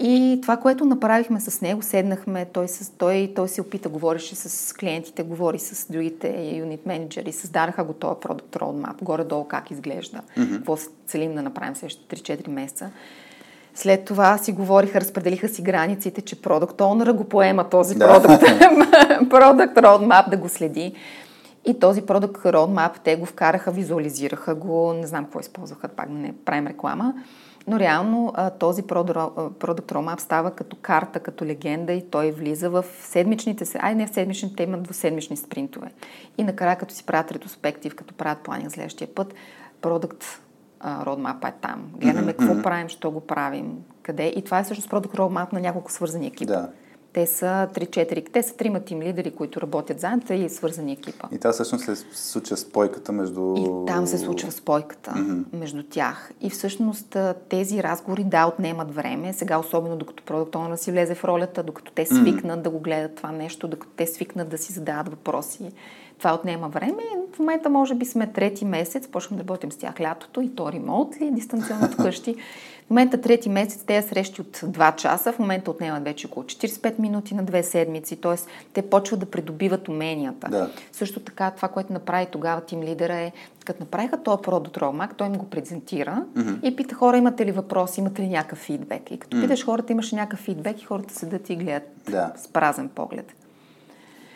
И 0.00 0.38
това, 0.42 0.56
което 0.56 0.84
направихме 0.84 1.40
с 1.40 1.60
него, 1.60 1.82
седнахме, 1.82 2.44
той, 2.44 2.68
с, 2.68 2.90
той, 2.90 3.32
той 3.36 3.48
се 3.48 3.60
опита, 3.60 3.88
говореше 3.88 4.34
с 4.34 4.72
клиентите, 4.72 5.22
говори 5.22 5.58
с 5.58 5.92
другите 5.92 6.56
юнит 6.56 6.86
менеджери, 6.86 7.32
създадаха 7.32 7.84
го 7.84 7.92
този 7.92 8.20
продукт 8.20 8.56
roadmap, 8.56 9.02
горе-долу 9.02 9.44
как 9.44 9.70
изглежда, 9.70 10.20
mm-hmm. 10.36 10.56
какво 10.56 10.76
целим 11.06 11.34
да 11.34 11.42
направим 11.42 11.76
следващите 11.76 12.16
3-4 12.16 12.48
месеца. 12.48 12.90
След 13.78 14.04
това 14.04 14.38
си 14.38 14.52
говориха, 14.52 15.00
разпределиха 15.00 15.48
си 15.48 15.62
границите, 15.62 16.22
че 16.22 16.42
продукт 16.42 16.78
Owner 16.78 17.12
го 17.12 17.24
поема 17.24 17.68
този 17.68 17.94
да. 17.94 18.06
продукт, 18.06 18.42
продукт 19.30 19.76
roadmap 19.76 20.30
да 20.30 20.36
го 20.36 20.48
следи. 20.48 20.94
И 21.64 21.80
този 21.80 22.02
продукт 22.02 22.42
roadmap 22.42 22.90
те 23.04 23.16
го 23.16 23.26
вкараха, 23.26 23.70
визуализираха 23.70 24.54
го, 24.54 24.92
не 24.92 25.06
знам 25.06 25.24
какво 25.24 25.40
използваха, 25.40 25.88
пак 25.88 26.08
не 26.10 26.34
правим 26.44 26.66
реклама. 26.66 27.14
Но 27.66 27.78
реално 27.78 28.32
този 28.58 28.82
продукт 28.82 29.92
roadmap 29.92 30.20
става 30.20 30.50
като 30.50 30.76
карта, 30.82 31.20
като 31.20 31.44
легенда 31.44 31.92
и 31.92 32.10
той 32.10 32.30
влиза 32.30 32.70
в 32.70 32.84
седмичните, 33.00 33.64
ай 33.78 33.94
не 33.94 34.06
в 34.06 34.10
седмичните, 34.10 34.56
те 34.56 34.62
имат 34.62 34.82
двуседмични 34.82 35.36
спринтове. 35.36 35.90
И 36.38 36.44
накрая, 36.44 36.76
като 36.76 36.94
си 36.94 37.06
правят 37.06 37.32
ретроспектив, 37.32 37.94
като 37.94 38.14
правят 38.14 38.38
плани 38.38 38.64
за 38.64 38.70
следващия 38.70 39.14
път, 39.14 39.34
продукт 39.80 40.24
родмапа 40.84 41.48
е 41.48 41.52
там. 41.60 41.84
Гледаме 41.96 42.32
mm-hmm. 42.32 42.36
какво 42.36 42.62
правим, 42.62 42.88
що 42.88 43.10
го 43.10 43.20
правим, 43.20 43.72
къде. 44.02 44.26
И 44.36 44.42
това 44.42 44.58
е 44.58 44.64
всъщност 44.64 44.90
продукт 44.90 45.14
родмап 45.14 45.52
на 45.52 45.60
няколко 45.60 45.92
свързани 45.92 46.26
екипа. 46.26 46.52
Да. 46.52 46.68
Те 47.12 47.26
са 47.26 47.68
3-4, 47.74 48.32
те 48.32 48.42
са 48.42 48.56
трима 48.56 48.80
тим 48.80 49.02
лидери, 49.02 49.30
които 49.30 49.60
работят 49.60 50.00
заедно 50.00 50.36
и 50.36 50.48
свързани 50.48 50.92
екипа. 50.92 51.28
И 51.32 51.38
това 51.38 51.52
всъщност 51.52 51.84
се 51.84 51.96
случва 52.12 52.56
спойката 52.56 53.12
между... 53.12 53.54
И 53.56 53.86
там 53.86 54.06
се 54.06 54.18
случва 54.18 54.52
спойката 54.52 55.10
mm-hmm. 55.10 55.44
между 55.52 55.82
тях. 55.82 56.32
И 56.40 56.50
всъщност 56.50 57.16
тези 57.48 57.82
разговори, 57.82 58.24
да, 58.24 58.46
отнемат 58.46 58.94
време. 58.94 59.32
Сега, 59.32 59.58
особено 59.58 59.96
докато 59.96 60.22
продуктовна 60.24 60.78
си 60.78 60.92
влезе 60.92 61.14
в 61.14 61.24
ролята, 61.24 61.62
докато 61.62 61.92
те 61.92 62.06
свикнат 62.06 62.58
mm-hmm. 62.58 62.62
да 62.62 62.70
го 62.70 62.78
гледат 62.78 63.14
това 63.14 63.32
нещо, 63.32 63.68
докато 63.68 63.92
те 63.96 64.06
свикнат 64.06 64.48
да 64.48 64.58
си 64.58 64.72
задават 64.72 65.08
въпроси. 65.08 65.70
Това 66.18 66.34
отнема 66.34 66.68
време. 66.68 67.02
В 67.34 67.38
момента, 67.38 67.70
може 67.70 67.94
би, 67.94 68.04
сме 68.04 68.26
трети 68.26 68.64
месец, 68.64 69.08
почваме 69.08 69.42
да 69.42 69.48
работим 69.48 69.72
с 69.72 69.76
тях 69.76 70.00
лятото 70.00 70.40
и 70.40 70.54
то 70.54 70.72
ремонт 70.72 71.20
ли, 71.20 71.30
дистанционно 71.30 71.84
от 71.84 71.96
къщи. 71.96 72.36
В 72.86 72.90
момента 72.90 73.20
трети 73.20 73.48
месец, 73.48 73.84
тези 73.84 74.08
срещи 74.08 74.40
от 74.40 74.56
2 74.56 74.96
часа, 74.96 75.32
в 75.32 75.38
момента 75.38 75.70
отнемат 75.70 76.04
вече 76.04 76.26
около 76.26 76.44
45 76.44 76.98
минути 76.98 77.34
на 77.34 77.44
две 77.44 77.62
седмици, 77.62 78.16
т.е. 78.16 78.34
те 78.72 78.82
почват 78.82 79.20
да 79.20 79.26
придобиват 79.26 79.88
уменията. 79.88 80.48
Да. 80.48 80.70
Също 80.92 81.20
така, 81.20 81.50
това, 81.50 81.68
което 81.68 81.92
направи 81.92 82.26
тогава 82.32 82.60
тим 82.60 82.82
лидера 82.82 83.14
е, 83.14 83.32
като 83.64 83.82
направиха 83.82 84.22
този 84.22 84.42
продукт 84.42 84.76
Roadmap, 84.76 85.10
той 85.16 85.26
им 85.26 85.32
го 85.32 85.50
презентира 85.50 86.24
mm-hmm. 86.34 86.62
и 86.62 86.76
пита 86.76 86.94
хора, 86.94 87.16
имате 87.16 87.46
ли 87.46 87.52
въпроси, 87.52 88.00
имате 88.00 88.22
ли 88.22 88.28
някакъв 88.28 88.58
фидбек. 88.58 89.10
И 89.10 89.18
като 89.18 89.36
mm-hmm. 89.36 89.42
питаш 89.42 89.64
хората, 89.64 89.92
имаш 89.92 90.12
някакъв 90.12 90.40
фидбек 90.40 90.82
и 90.82 90.84
хората 90.84 91.14
седат 91.14 91.50
и 91.50 91.56
гледат 91.56 91.88
да. 92.10 92.32
с 92.36 92.48
празен 92.48 92.88
поглед. 92.88 93.34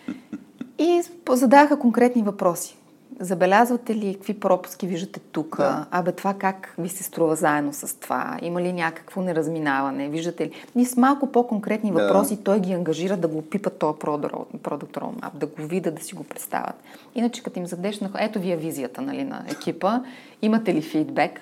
И 0.78 1.02
зададаха 1.28 1.78
конкретни 1.78 2.22
въпроси. 2.22 2.76
Забелязвате 3.20 3.94
ли 3.94 4.14
какви 4.14 4.40
пропуски 4.40 4.86
виждате 4.86 5.20
тук? 5.20 5.56
Да. 5.56 5.86
Абе, 5.90 6.12
това 6.12 6.34
как 6.34 6.74
ви 6.78 6.88
се 6.88 7.02
струва 7.02 7.36
заедно 7.36 7.72
с 7.72 8.00
това? 8.00 8.38
Има 8.42 8.62
ли 8.62 8.72
някакво 8.72 9.20
неразминаване? 9.20 10.08
Виждате 10.08 10.46
ли? 10.46 10.50
И 10.76 10.84
с 10.84 10.96
малко 10.96 11.32
по-конкретни 11.32 11.92
да. 11.92 12.02
въпроси 12.02 12.44
той 12.44 12.60
ги 12.60 12.72
ангажира 12.72 13.16
да 13.16 13.28
го 13.28 13.42
пипат 13.42 13.78
този 13.78 13.98
продукт 13.98 14.96
roadmap, 14.96 15.34
да 15.34 15.46
го 15.46 15.62
видят, 15.62 15.94
да 15.94 16.02
си 16.02 16.14
го 16.14 16.24
представят. 16.24 16.74
Иначе, 17.14 17.42
като 17.42 17.58
им 17.58 17.66
задеш 17.66 18.00
на... 18.00 18.10
Ето 18.18 18.40
ви 18.40 18.50
е 18.50 18.56
визията 18.56 19.02
нали, 19.02 19.24
на 19.24 19.44
екипа. 19.50 20.00
Имате 20.42 20.74
ли 20.74 20.82
фидбек? 20.82 21.40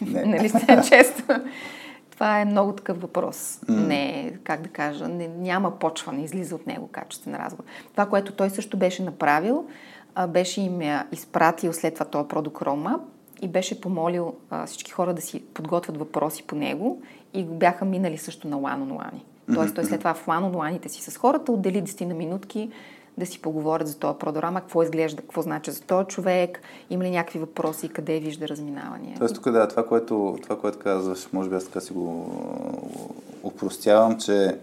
Не. 0.00 0.24
нали 0.26 0.48
сте 0.48 0.80
често? 0.88 1.24
Това 2.22 2.40
е 2.40 2.44
много 2.44 2.72
такъв 2.72 3.00
въпрос. 3.00 3.36
Mm. 3.36 3.86
Не, 3.86 4.32
как 4.44 4.60
да 4.60 4.68
кажа, 4.68 5.08
не, 5.08 5.28
няма 5.28 5.78
почва, 5.78 6.12
не 6.12 6.22
излиза 6.22 6.54
от 6.54 6.66
него 6.66 6.88
качествен 6.92 7.36
разговор. 7.36 7.64
Това, 7.92 8.06
което 8.06 8.32
той 8.32 8.50
също 8.50 8.76
беше 8.76 9.02
направил, 9.02 9.64
а, 10.14 10.26
беше 10.26 10.60
им 10.60 10.80
изпратил 11.12 11.72
след 11.72 11.94
това 11.94 12.06
този 12.06 12.28
продукт 12.28 12.62
Рома 12.62 13.00
и 13.40 13.48
беше 13.48 13.80
помолил 13.80 14.34
а, 14.50 14.66
всички 14.66 14.92
хора 14.92 15.14
да 15.14 15.22
си 15.22 15.44
подготвят 15.54 15.96
въпроси 15.96 16.42
по 16.42 16.56
него 16.56 17.02
и 17.34 17.44
го 17.44 17.54
бяха 17.54 17.84
минали 17.84 18.18
също 18.18 18.48
на 18.48 18.56
лан 18.56 18.82
онлайн. 18.82 19.20
Тоест, 19.54 19.74
той 19.74 19.84
след 19.84 19.98
това 19.98 20.14
в 20.14 20.28
лан 20.28 20.44
онлайните 20.44 20.88
си 20.88 21.10
с 21.10 21.16
хората 21.16 21.52
отдели 21.52 21.82
10 21.82 22.04
на 22.04 22.14
минутки 22.14 22.70
да 23.18 23.26
си 23.26 23.42
поговорят 23.42 23.88
за 23.88 23.98
този 23.98 24.18
продорама, 24.18 24.60
какво 24.60 24.82
изглежда, 24.82 25.22
какво 25.22 25.42
значи 25.42 25.70
за 25.70 25.80
този 25.80 26.06
човек, 26.06 26.60
има 26.90 27.04
ли 27.04 27.10
някакви 27.10 27.38
въпроси, 27.38 27.88
къде 27.88 28.20
вижда 28.20 28.48
разминавания. 28.48 29.16
Тоест 29.18 29.34
тук 29.34 29.50
да, 29.50 29.68
това 29.68 29.86
което, 29.86 30.38
това, 30.42 30.58
което 30.58 30.78
казваш, 30.78 31.28
може 31.32 31.48
би 31.48 31.56
аз 31.56 31.64
така 31.64 31.80
си 31.80 31.92
го 31.92 32.30
упростявам, 33.42 34.18
че 34.18 34.58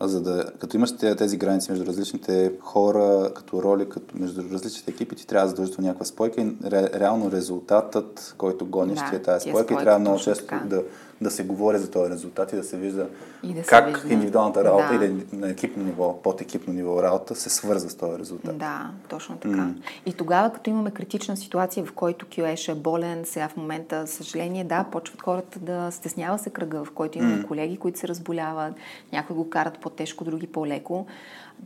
за 0.00 0.22
да, 0.22 0.52
като 0.58 0.76
имаш 0.76 0.96
тези 0.96 1.36
граници 1.36 1.70
между 1.70 1.86
различните 1.86 2.52
хора, 2.60 3.30
като 3.34 3.62
роли, 3.62 3.88
като 3.88 4.18
между 4.18 4.42
различните 4.52 4.90
екипи, 4.90 5.16
ти 5.16 5.26
трябва 5.26 5.44
да 5.44 5.50
задължително 5.50 5.86
някаква 5.86 6.06
спойка 6.06 6.40
и 6.40 6.52
ре, 6.64 7.00
реално 7.00 7.30
резултатът, 7.30 8.34
който 8.38 8.66
гониш, 8.66 8.98
да, 8.98 9.10
ти 9.10 9.16
е 9.16 9.22
тази 9.22 9.50
спойка 9.50 9.74
и 9.74 9.76
трябва 9.76 9.98
много 9.98 10.18
често 10.18 10.54
да, 10.64 10.82
да 11.20 11.30
се 11.30 11.44
говори 11.44 11.78
за 11.78 11.90
този 11.90 12.10
резултат 12.10 12.52
и 12.52 12.56
да 12.56 12.64
се 12.64 12.76
вижда 12.76 13.08
и 13.42 13.54
да 13.54 13.62
как 13.62 13.86
вижда. 13.86 14.12
индивидуалната 14.12 14.64
работа 14.64 14.98
да. 14.98 15.04
или 15.04 15.26
на 15.32 15.50
екипно 15.50 15.84
ниво, 15.84 16.22
под 16.22 16.40
екипно 16.40 16.72
ниво 16.72 17.02
работа 17.02 17.34
се 17.34 17.50
свърза 17.50 17.90
с 17.90 17.94
този 17.94 18.18
резултат. 18.18 18.58
Да, 18.58 18.90
точно 19.08 19.36
така. 19.36 19.54
Mm. 19.54 19.74
И 20.06 20.12
тогава, 20.12 20.52
като 20.52 20.70
имаме 20.70 20.90
критична 20.90 21.36
ситуация, 21.36 21.84
в 21.84 21.92
който 21.92 22.26
QS 22.26 22.72
е 22.72 22.74
болен, 22.74 23.24
сега 23.24 23.48
в 23.48 23.56
момента, 23.56 24.06
съжаление, 24.06 24.64
да, 24.64 24.84
почват 24.84 25.22
хората 25.22 25.58
да 25.58 25.90
стеснява 25.90 26.38
се 26.38 26.50
кръга, 26.50 26.84
в 26.84 26.90
който 26.90 27.18
имаме 27.18 27.42
mm. 27.42 27.46
колеги, 27.46 27.76
които 27.76 27.98
се 27.98 28.08
разболяват, 28.08 28.74
някои 29.12 29.36
го 29.36 29.50
карат 29.50 29.78
по-тежко, 29.78 30.24
други 30.24 30.46
по-леко. 30.46 31.06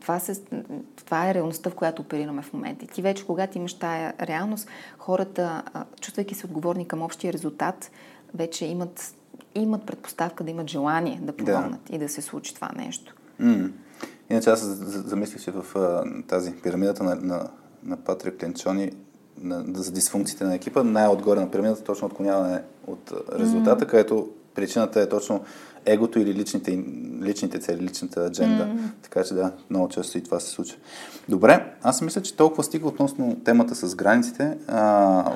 Това, 0.00 0.18
се, 0.18 0.42
това 0.96 1.30
е 1.30 1.34
реалността, 1.34 1.70
в 1.70 1.74
която 1.74 2.02
оперираме 2.02 2.42
в 2.42 2.52
момента. 2.52 2.86
Ти 2.86 3.02
вече, 3.02 3.26
когато 3.26 3.58
имаш 3.58 3.74
тая 3.74 4.14
реалност, 4.20 4.68
хората, 4.98 5.62
чувствайки 6.00 6.34
се 6.34 6.46
отговорни 6.46 6.88
към 6.88 7.02
общия 7.02 7.32
резултат, 7.32 7.90
вече 8.34 8.66
имат 8.66 9.14
имат 9.60 9.86
предпоставка 9.86 10.44
да 10.44 10.50
имат 10.50 10.68
желание 10.68 11.20
да 11.22 11.32
помогнат 11.32 11.80
да. 11.90 11.96
и 11.96 11.98
да 11.98 12.08
се 12.08 12.22
случи 12.22 12.54
това 12.54 12.70
нещо. 12.76 13.14
Mm. 13.40 13.70
Иначе 14.30 14.50
аз 14.50 14.60
замислих, 14.60 15.42
че 15.42 15.50
в 15.50 15.76
а, 15.76 16.04
тази 16.28 16.52
пирамидата 16.52 17.04
на, 17.04 17.14
на, 17.14 17.48
на 17.84 17.96
Патрик 17.96 18.36
Кленчони 18.36 18.90
на, 19.40 19.64
за 19.74 19.92
дисфункциите 19.92 20.44
на 20.44 20.54
екипа, 20.54 20.82
най-отгоре 20.82 21.40
на 21.40 21.50
пирамидата 21.50 21.84
точно 21.84 22.06
отклоняване 22.06 22.62
от 22.86 23.12
резултата, 23.38 23.84
mm. 23.84 23.88
където 23.88 24.30
причината 24.54 25.00
е 25.00 25.08
точно 25.08 25.44
егото 25.86 26.18
или 26.18 26.34
личните, 26.34 26.84
личните 27.22 27.58
цели, 27.58 27.82
личната 27.82 28.26
адженда. 28.26 28.64
Mm. 28.64 28.78
Така 29.02 29.24
че 29.24 29.34
да, 29.34 29.52
много 29.70 29.88
често 29.88 30.18
и 30.18 30.22
това 30.22 30.40
се 30.40 30.50
случва. 30.50 30.78
Добре, 31.28 31.72
аз 31.82 32.02
мисля, 32.02 32.22
че 32.22 32.36
толкова 32.36 32.64
стига 32.64 32.88
относно 32.88 33.36
темата 33.44 33.74
с 33.74 33.94
границите. 33.94 34.58
А, 34.68 34.84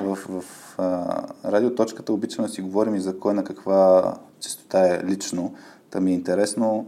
в 0.03 0.17
в 0.29 0.43
а, 0.77 1.51
радиоточката 1.51 2.13
обичаме 2.13 2.47
да 2.47 2.53
си 2.53 2.61
говорим 2.61 2.95
и 2.95 2.99
за 2.99 3.19
кой 3.19 3.33
на 3.33 3.43
каква 3.43 4.13
частота 4.39 4.87
е 4.87 5.03
лично. 5.05 5.53
Та 5.89 5.99
ми 5.99 6.11
е 6.11 6.13
интересно 6.13 6.87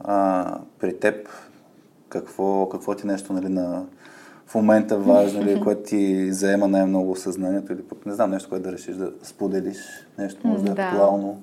а, 0.00 0.58
при 0.80 0.98
теб 0.98 1.28
какво, 2.08 2.68
какво 2.68 2.94
ти 2.94 3.06
нещо 3.06 3.32
нали, 3.32 3.48
на, 3.48 3.84
в 4.46 4.54
момента 4.54 4.98
важно 4.98 5.42
или 5.42 5.60
което 5.60 5.82
ти 5.82 6.32
заема 6.32 6.68
най-много 6.68 7.16
съзнанието 7.16 7.72
или 7.72 7.82
пък 7.82 8.06
не 8.06 8.12
знам 8.12 8.30
нещо, 8.30 8.48
което 8.48 8.64
да 8.64 8.72
решиш 8.72 8.96
да 8.96 9.12
споделиш, 9.22 9.78
нещо 10.18 10.46
може 10.46 10.64
да 10.64 10.70
е 10.70 10.84
актуално. 10.84 11.42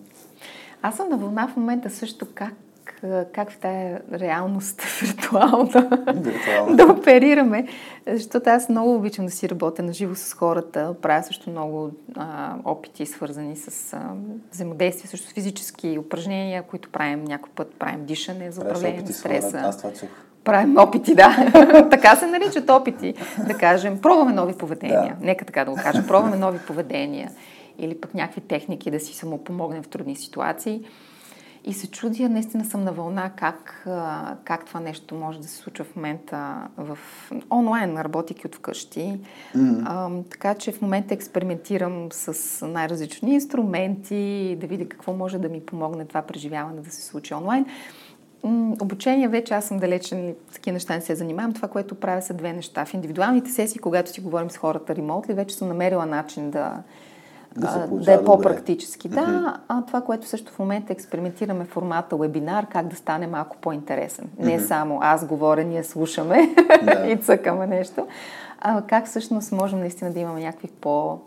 Аз 0.82 0.96
съм 0.96 1.10
на 1.10 1.18
вълна 1.18 1.48
в 1.48 1.58
момента 1.58 1.90
също 1.90 2.28
как 2.36 2.54
как 3.34 3.52
в 3.52 3.58
тая 3.58 4.02
реалност 4.14 4.82
виртуална 5.02 5.90
да 6.76 6.86
оперираме. 6.86 7.68
Защото 8.08 8.50
аз 8.50 8.70
много 8.70 8.96
обичам 8.96 9.26
да 9.26 9.32
си 9.32 9.50
работя 9.50 9.84
на 9.84 9.94
живо 9.94 10.16
с 10.16 10.34
хората. 10.34 10.96
Правя 11.02 11.24
също 11.24 11.50
много 11.50 11.92
а, 12.16 12.56
опити, 12.66 13.06
свързани 13.06 13.56
с 13.56 13.94
а, 13.94 14.00
взаимодействие, 14.52 15.10
също 15.10 15.28
с 15.28 15.34
физически 15.34 15.98
упражнения, 16.00 16.64
които 16.64 16.90
правим 16.90 17.24
някой 17.24 17.50
път. 17.56 17.74
Правим 17.80 18.06
дишане 18.06 18.52
за 18.52 18.62
управление 18.62 19.02
на 19.02 19.14
стреса. 19.14 19.58
Аз 19.58 19.78
това 19.78 19.94
чух. 19.94 20.10
Правим 20.44 20.78
опити, 20.78 21.16
да. 21.16 21.52
така 21.92 22.16
се 22.16 22.28
наричат 22.28 22.70
опити. 22.70 23.14
Да 23.48 23.54
кажем, 23.54 24.02
пробваме 24.02 24.34
нови 24.34 24.54
поведения. 24.54 25.16
Да. 25.20 25.26
Нека 25.26 25.46
така 25.46 25.66
да 25.66 25.72
го 25.72 25.78
кажем. 25.84 26.08
Пробваме 26.08 26.38
нови 26.38 26.60
поведения. 26.60 27.32
Или 27.82 27.96
пък 28.02 28.14
някакви 28.14 28.42
техники 28.42 28.92
да 28.92 29.00
си 29.00 29.14
самопомогнем 29.14 29.84
в 29.84 29.88
трудни 29.88 30.16
ситуации. 30.16 30.86
И 31.66 31.74
се 31.74 31.92
чудя, 31.92 32.30
наистина 32.30 32.66
съм 32.66 32.84
на 32.84 32.92
вълна 32.92 33.30
как, 33.36 33.88
как 34.44 34.66
това 34.66 34.80
нещо 34.80 35.16
може 35.16 35.40
да 35.40 35.48
се 35.48 35.56
случва 35.56 35.86
в 35.86 35.96
момента 35.96 36.68
в 36.78 36.98
онлайн, 37.52 37.98
работейки 37.98 38.48
от 38.48 38.56
вкъщи. 38.56 39.20
Mm-hmm. 39.56 39.84
А, 39.86 40.24
така 40.30 40.56
че 40.56 40.72
в 40.72 40.82
момента 40.82 41.14
експериментирам 41.14 42.08
с 42.12 42.68
най-различни 42.68 43.34
инструменти, 43.34 44.58
да 44.62 44.68
видя 44.68 44.90
какво 44.90 45.14
може 45.14 45.40
да 45.40 45.50
ми 45.50 45.62
помогне 45.66 46.06
това 46.06 46.22
преживяване 46.22 46.82
да 46.82 46.92
се 46.92 47.02
случи 47.02 47.34
онлайн. 47.34 47.66
Обучение 48.82 49.28
вече 49.28 49.54
аз 49.54 49.66
съм 49.66 49.78
далечен, 49.78 50.36
такива 50.54 50.74
неща 50.74 50.96
не 50.96 51.02
се 51.02 51.16
занимавам. 51.16 51.54
Това, 51.54 51.68
което 51.68 51.96
правя 51.96 52.22
са 52.22 52.34
две 52.34 52.54
неща. 52.54 52.86
В 52.86 52.94
индивидуалните 52.94 53.52
сесии, 53.52 53.80
когато 53.80 54.12
си 54.12 54.22
говорим 54.22 54.50
с 54.50 54.58
хората 54.58 54.96
ремонтли, 54.96 55.34
вече 55.34 55.56
съм 55.56 55.68
намерила 55.68 56.06
начин 56.06 56.52
да, 56.52 56.84
да, 57.56 57.88
да 57.92 58.14
е 58.14 58.24
по-практически. 58.24 59.10
Добре. 59.10 59.22
Да, 59.22 59.60
а 59.68 59.86
това, 59.86 60.02
което 60.02 60.28
също 60.28 60.52
в 60.52 60.60
момента 60.60 60.94
експериментираме 60.94 61.66
формата 61.66 62.16
вебинар, 62.16 62.68
как 62.68 62.88
да 62.88 62.96
стане 62.96 63.28
малко 63.28 63.58
по-интересен. 63.62 64.30
Не 64.40 64.60
mm-hmm. 64.60 64.68
само 64.68 65.00
аз 65.02 65.26
говоря, 65.26 65.64
ние 65.64 65.84
слушаме 65.84 66.56
да. 66.84 67.08
и 67.12 67.18
цъкаме 67.18 67.68
нещо. 67.68 68.08
А 68.60 68.82
как 68.82 69.06
всъщност 69.06 69.52
можем 69.52 69.80
наистина 69.80 70.12
да 70.12 70.20
имаме 70.20 70.42
някакви 70.42 70.68
по- 70.68 71.20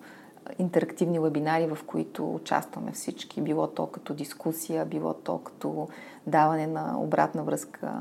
интерактивни 0.58 1.18
вебинари, 1.18 1.66
в 1.66 1.78
които 1.86 2.34
участваме 2.34 2.92
всички, 2.92 3.40
било 3.40 3.66
то 3.66 3.86
като 3.86 4.14
дискусия, 4.14 4.84
било 4.84 5.14
то 5.14 5.38
като 5.38 5.88
даване 6.26 6.66
на 6.66 6.94
обратна 6.98 7.42
връзка, 7.42 7.92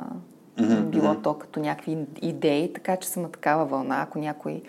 mm-hmm. 0.58 0.82
било 0.82 1.16
то 1.16 1.34
като 1.34 1.60
някакви 1.60 1.98
идеи, 2.22 2.74
така 2.74 2.98
че 2.98 3.10
съм 3.10 3.24
на 3.24 3.32
такава 3.32 3.66
вълна. 3.66 4.02
Ако 4.02 4.20
някой, 4.20 4.62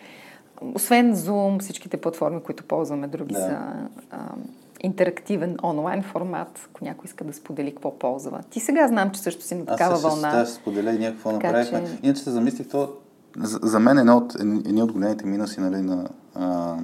освен 0.75 1.17
Zoom, 1.17 1.61
всичките 1.61 1.97
платформи, 1.97 2.41
които 2.41 2.65
ползваме, 2.65 3.07
други 3.07 3.35
да. 3.35 3.41
са 3.41 3.59
а, 4.11 4.19
интерактивен 4.81 5.57
онлайн 5.63 6.03
формат, 6.03 6.69
ако 6.71 6.85
някой 6.85 7.05
иска 7.07 7.25
да 7.25 7.33
сподели 7.33 7.71
какво 7.71 7.99
ползва. 7.99 8.41
Ти 8.51 8.61
сега 8.61 8.89
знам, 8.89 9.11
че 9.11 9.21
също 9.21 9.45
си 9.45 9.55
на 9.55 9.67
такава 9.67 9.95
Аз 9.95 10.03
вълна. 10.03 10.29
Аз 10.29 10.49
ще 10.49 10.61
споделя 10.61 10.91
и 10.91 10.99
някакво 10.99 11.33
направихме. 11.33 11.85
Че... 11.87 11.99
Иначе 12.03 12.23
се 12.23 12.31
замислих, 12.31 12.69
то 12.69 12.93
за, 13.39 13.59
за 13.63 13.81
мен 13.81 13.99
едно 13.99 14.17
от, 14.17 14.35
едни 14.41 14.83
от 14.83 14.93
големите 14.93 15.27
минуси 15.27 15.61
нали, 15.61 15.81
на, 15.81 16.09
а, 16.35 16.77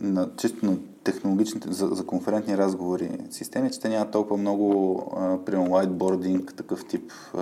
на 0.00 0.28
чисто 0.36 0.66
на 0.66 0.76
технологичните, 1.04 1.72
за, 1.72 1.86
за 1.86 2.06
конферентни 2.06 2.58
разговори 2.58 3.10
системи, 3.30 3.70
че 3.70 3.80
те 3.80 3.88
нямат 3.88 4.10
толкова 4.10 4.36
много, 4.36 5.02
а, 5.16 5.44
примерно, 5.44 5.70
whiteboarding, 5.70 6.56
такъв 6.56 6.84
тип 6.84 7.12
а, 7.34 7.38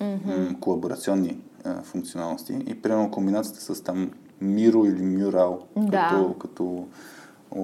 mm-hmm. 0.00 0.58
колаборационни 0.60 1.38
а, 1.66 1.82
функционалности. 1.82 2.58
И, 2.66 2.82
примерно, 2.82 3.10
комбинацията 3.10 3.60
с 3.60 3.82
там 3.82 4.10
Миро 4.40 4.84
или 4.84 5.02
Мюрал, 5.02 5.66
да. 5.76 6.08
като, 6.10 6.34
като 6.38 6.86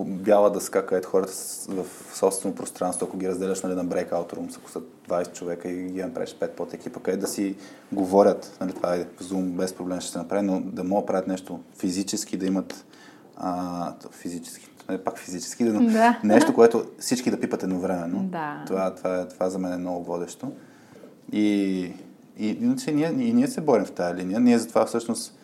бяла 0.06 0.50
дъска, 0.50 0.86
където 0.86 1.08
хората 1.08 1.32
в 1.68 1.86
собствено 2.14 2.54
пространство, 2.54 3.06
ако 3.08 3.16
ги 3.16 3.28
разделяш 3.28 3.62
нали, 3.62 3.74
на 3.74 3.86
breakout 3.86 4.34
room, 4.34 4.58
ако 4.58 4.70
са 4.70 4.80
20 5.08 5.32
човека 5.32 5.68
и 5.68 5.82
ги 5.82 6.02
направиш 6.02 6.36
5 6.40 6.48
под 6.48 6.74
екипа, 6.74 7.00
където 7.00 7.20
да 7.20 7.26
си 7.26 7.56
говорят, 7.92 8.56
нали, 8.60 8.72
това 8.72 8.94
е 8.94 9.04
в 9.04 9.22
Zoom, 9.22 9.42
без 9.42 9.72
проблем 9.72 10.00
ще 10.00 10.12
се 10.12 10.18
направи, 10.18 10.46
но 10.46 10.60
да 10.60 10.84
могат 10.84 11.02
да 11.02 11.06
правят 11.06 11.26
нещо 11.26 11.60
физически, 11.78 12.36
да 12.36 12.46
имат 12.46 12.84
а, 13.36 13.92
физически, 14.10 14.68
е 14.90 14.98
пак 14.98 15.18
физически, 15.18 15.64
но 15.64 15.92
да. 15.92 16.20
нещо, 16.24 16.54
което 16.54 16.84
всички 16.98 17.30
да 17.30 17.40
пипат 17.40 17.62
едновременно. 17.62 18.22
Да. 18.22 18.64
Това, 18.66 18.94
това, 18.94 19.28
това 19.28 19.50
за 19.50 19.58
мен 19.58 19.72
е 19.72 19.76
много 19.76 20.04
водещо. 20.04 20.52
И, 21.32 21.92
и 22.42 22.58
иначе 22.60 22.92
ние, 22.92 23.08
и 23.08 23.32
ние 23.32 23.46
се 23.46 23.60
борим 23.60 23.84
в 23.84 23.92
тази 23.92 24.14
линия. 24.14 24.40
Ние 24.40 24.58
затова 24.58 24.86
всъщност, 24.86 25.38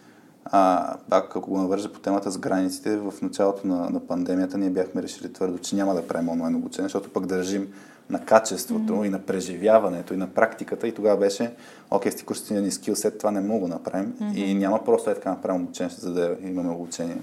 а, 0.45 0.95
пак 1.11 1.37
ако 1.37 1.51
го 1.51 1.59
навържа 1.59 1.93
по 1.93 2.01
темата 2.01 2.31
с 2.31 2.39
границите, 2.39 2.97
в 2.97 3.13
началото 3.23 3.67
на, 3.67 3.91
на 3.91 4.01
пандемията 4.01 4.59
ние 4.59 4.71
бяхме 4.71 5.03
решили 5.03 5.33
твърдо, 5.33 5.59
че 5.59 5.77
няма 5.77 5.95
да 5.95 6.07
правим 6.07 6.29
онлайн 6.29 6.55
обучение, 6.55 6.89
защото 6.89 7.13
пък 7.13 7.27
държим 7.27 7.69
на 8.11 8.25
качеството 8.25 8.93
mm-hmm. 8.93 9.07
и 9.07 9.09
на 9.09 9.19
преживяването 9.19 10.15
и 10.15 10.17
на 10.17 10.27
практиката 10.27 10.89
и 10.89 10.95
тогава 10.95 11.17
беше, 11.17 11.55
окей, 11.91 12.13
сти 12.13 12.25
курсите 12.25 12.61
ни 12.61 12.71
скилсет, 12.71 13.19
това 13.19 13.31
не 13.31 13.41
мога 13.41 13.69
да 13.69 13.75
направим 13.75 14.13
mm-hmm. 14.13 14.35
и 14.35 14.55
няма 14.55 14.85
просто 14.85 15.11
е 15.11 15.15
така 15.15 15.31
направим 15.31 15.63
обучение, 15.63 15.95
за 15.99 16.13
да 16.13 16.37
имаме 16.43 16.71
обучение. 16.71 17.17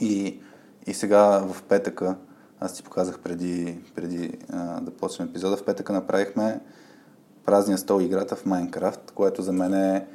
И, 0.00 0.40
и 0.86 0.94
сега 0.94 1.38
в 1.38 1.62
петъка, 1.62 2.16
аз 2.60 2.74
ти 2.74 2.82
показах 2.82 3.18
преди, 3.18 3.78
преди 3.94 4.32
а, 4.52 4.80
да 4.80 4.90
почнем 4.90 5.28
епизода, 5.28 5.56
в 5.56 5.64
петъка 5.64 5.92
направихме 5.92 6.60
празния 7.48 7.78
стол 7.78 8.00
играта 8.00 8.36
в 8.36 8.46
Майнкрафт, 8.46 9.10
което 9.14 9.42
за 9.42 9.52
мен 9.52 9.74
е, 9.74 10.06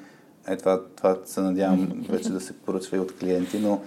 е 0.48 0.58
това, 0.58 0.82
това 0.96 1.18
се 1.26 1.42
надявам 1.42 2.06
вече 2.10 2.30
да 2.30 2.42
се 2.42 2.54
поръчва 2.54 2.98
и 2.98 3.00
от 3.00 3.18
клиенти, 3.18 3.60
но 3.60 3.82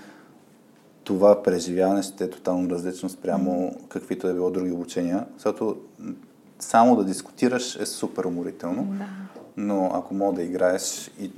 това 1.05 1.43
преживяване 1.43 2.03
ще 2.03 2.25
е 2.25 2.31
тотално 2.31 2.71
различно 2.71 3.09
спрямо 3.09 3.77
каквито 3.89 4.29
е 4.29 4.35
било 4.35 4.51
други 4.51 4.73
обучения, 4.73 5.27
защото 5.35 5.77
само 6.59 6.97
да 6.97 7.05
дискутираш 7.05 7.77
е 7.77 7.87
супер 7.87 8.25
уморително, 8.25 8.85
да. 8.85 9.05
но 9.57 9.91
ако 9.95 10.15
мога 10.15 10.37
да 10.37 10.43
играеш 10.43 11.11
и, 11.21 11.31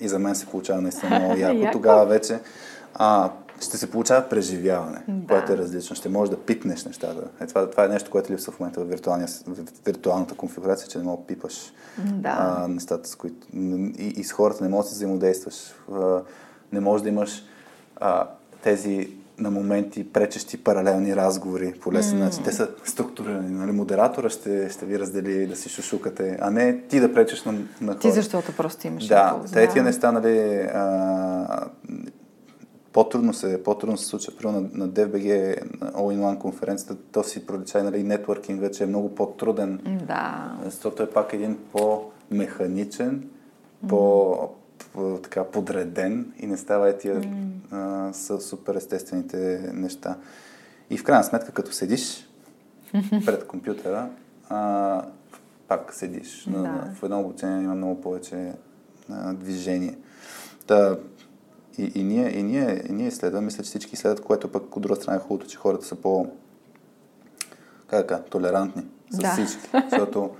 и 0.00 0.08
за 0.08 0.18
мен 0.18 0.34
се 0.34 0.46
получава 0.46 0.80
наистина 0.80 1.18
много 1.18 1.36
яко, 1.40 1.68
тогава 1.72 2.06
вече 2.06 2.40
а, 2.94 3.30
ще 3.60 3.76
се 3.76 3.90
получава 3.90 4.28
преживяване, 4.28 5.02
да. 5.08 5.26
което 5.26 5.52
е 5.52 5.56
различно. 5.56 5.96
Ще 5.96 6.08
можеш 6.08 6.30
да 6.30 6.40
пипнеш 6.40 6.84
нещата. 6.84 7.22
Е, 7.40 7.46
това, 7.46 7.70
това 7.70 7.84
е 7.84 7.88
нещо, 7.88 8.10
което 8.10 8.32
липсва 8.32 8.52
в 8.52 8.60
момента 8.60 8.84
в, 8.84 8.86
в 9.46 9.84
виртуалната 9.86 10.34
конфигурация, 10.34 10.88
че 10.88 10.98
не 10.98 11.04
мога 11.04 11.20
да 11.20 11.26
пипаш 11.26 11.72
да. 11.98 12.36
а, 12.38 12.68
нещата, 12.68 13.08
с 13.08 13.16
които... 13.16 13.46
И, 13.98 14.14
и 14.16 14.24
с 14.24 14.32
хората 14.32 14.64
не 14.64 14.70
можеш 14.70 14.90
да 14.90 14.94
взаимодействаш. 14.94 15.54
А, 15.92 16.22
не 16.72 16.80
можеш 16.80 17.02
да 17.02 17.08
имаш 17.08 17.44
а, 17.96 18.26
тези 18.62 19.16
на 19.38 19.50
моменти 19.50 20.12
пречещи 20.12 20.64
паралелни 20.64 21.16
разговори 21.16 21.74
по 21.82 21.92
лесен 21.92 22.18
mm. 22.18 22.20
начин. 22.20 22.42
Те 22.44 22.52
са 22.52 22.68
структурирани. 22.84 23.50
Нали? 23.50 23.72
Модератора 23.72 24.30
ще, 24.30 24.70
ще 24.70 24.86
ви 24.86 24.98
раздели 24.98 25.46
да 25.46 25.56
си 25.56 25.68
шушукате, 25.68 26.38
а 26.40 26.50
не 26.50 26.80
ти 26.80 27.00
да 27.00 27.14
пречеш 27.14 27.44
на, 27.44 27.52
на 27.52 27.92
хора. 27.92 27.98
Ти 27.98 28.10
защото 28.10 28.52
просто 28.56 28.86
имаш 28.86 29.06
Да, 29.06 29.40
те 29.52 29.68
тия 29.68 29.84
неща, 29.84 30.12
нали, 30.12 30.60
а, 30.74 31.66
по-трудно 32.92 33.34
се, 33.34 33.62
по-трудно 33.62 33.96
се 33.96 34.06
случва. 34.06 34.36
Примерно 34.36 34.60
на, 34.60 34.68
на 34.72 34.88
DFBG, 34.88 35.60
на 35.80 35.92
All-in-One 35.92 36.38
конференцията, 36.38 36.96
то 37.12 37.24
си 37.24 37.46
пролича 37.46 37.84
нали, 37.84 38.02
нетворкинг 38.02 38.60
вече 38.60 38.84
е 38.84 38.86
много 38.86 39.14
по-труден. 39.14 39.80
Да. 40.06 40.58
Защото 40.64 41.02
е 41.02 41.10
пак 41.10 41.32
един 41.32 41.58
по-механичен, 41.72 43.28
по, 43.88 44.36
по, 44.92 45.18
така 45.22 45.44
подреден 45.44 46.32
и 46.38 46.46
не 46.46 46.56
става 46.56 46.90
и 46.90 46.98
тия 46.98 47.20
mm. 47.20 47.50
а, 47.70 48.12
с 48.12 48.40
супер 48.40 48.74
естествените 48.74 49.70
неща. 49.74 50.16
И 50.90 50.98
в 50.98 51.04
крайна 51.04 51.24
сметка, 51.24 51.52
като 51.52 51.72
седиш 51.72 52.28
пред 53.26 53.46
компютъра, 53.46 54.08
а, 54.48 55.02
пак 55.68 55.94
седиш. 55.94 56.44
Да. 56.44 56.58
На, 56.58 56.94
в 56.94 57.02
едно 57.02 57.20
обучение 57.20 57.62
има 57.64 57.74
много 57.74 58.00
повече 58.00 58.52
а, 59.10 59.32
движение. 59.32 59.98
Та, 60.66 60.96
и, 61.78 61.92
и, 61.94 62.02
ние, 62.02 62.38
и, 62.38 62.42
ние, 62.42 62.82
и 62.88 62.92
ние 62.92 63.08
изследваме, 63.08 63.44
мисля, 63.44 63.64
че 63.64 63.68
всички 63.68 63.94
изследват, 63.94 64.24
което 64.24 64.52
пък 64.52 64.76
от 64.76 64.82
друга 64.82 64.96
страна 64.96 65.16
е 65.16 65.20
хубавото, 65.20 65.46
че 65.46 65.56
хората 65.56 65.86
са 65.86 65.94
по 65.94 66.26
как 67.86 68.26
толерантни 68.30 68.82
с 69.10 69.18
Да. 69.18 69.32
всички. 69.32 69.68
Защото 69.90 70.30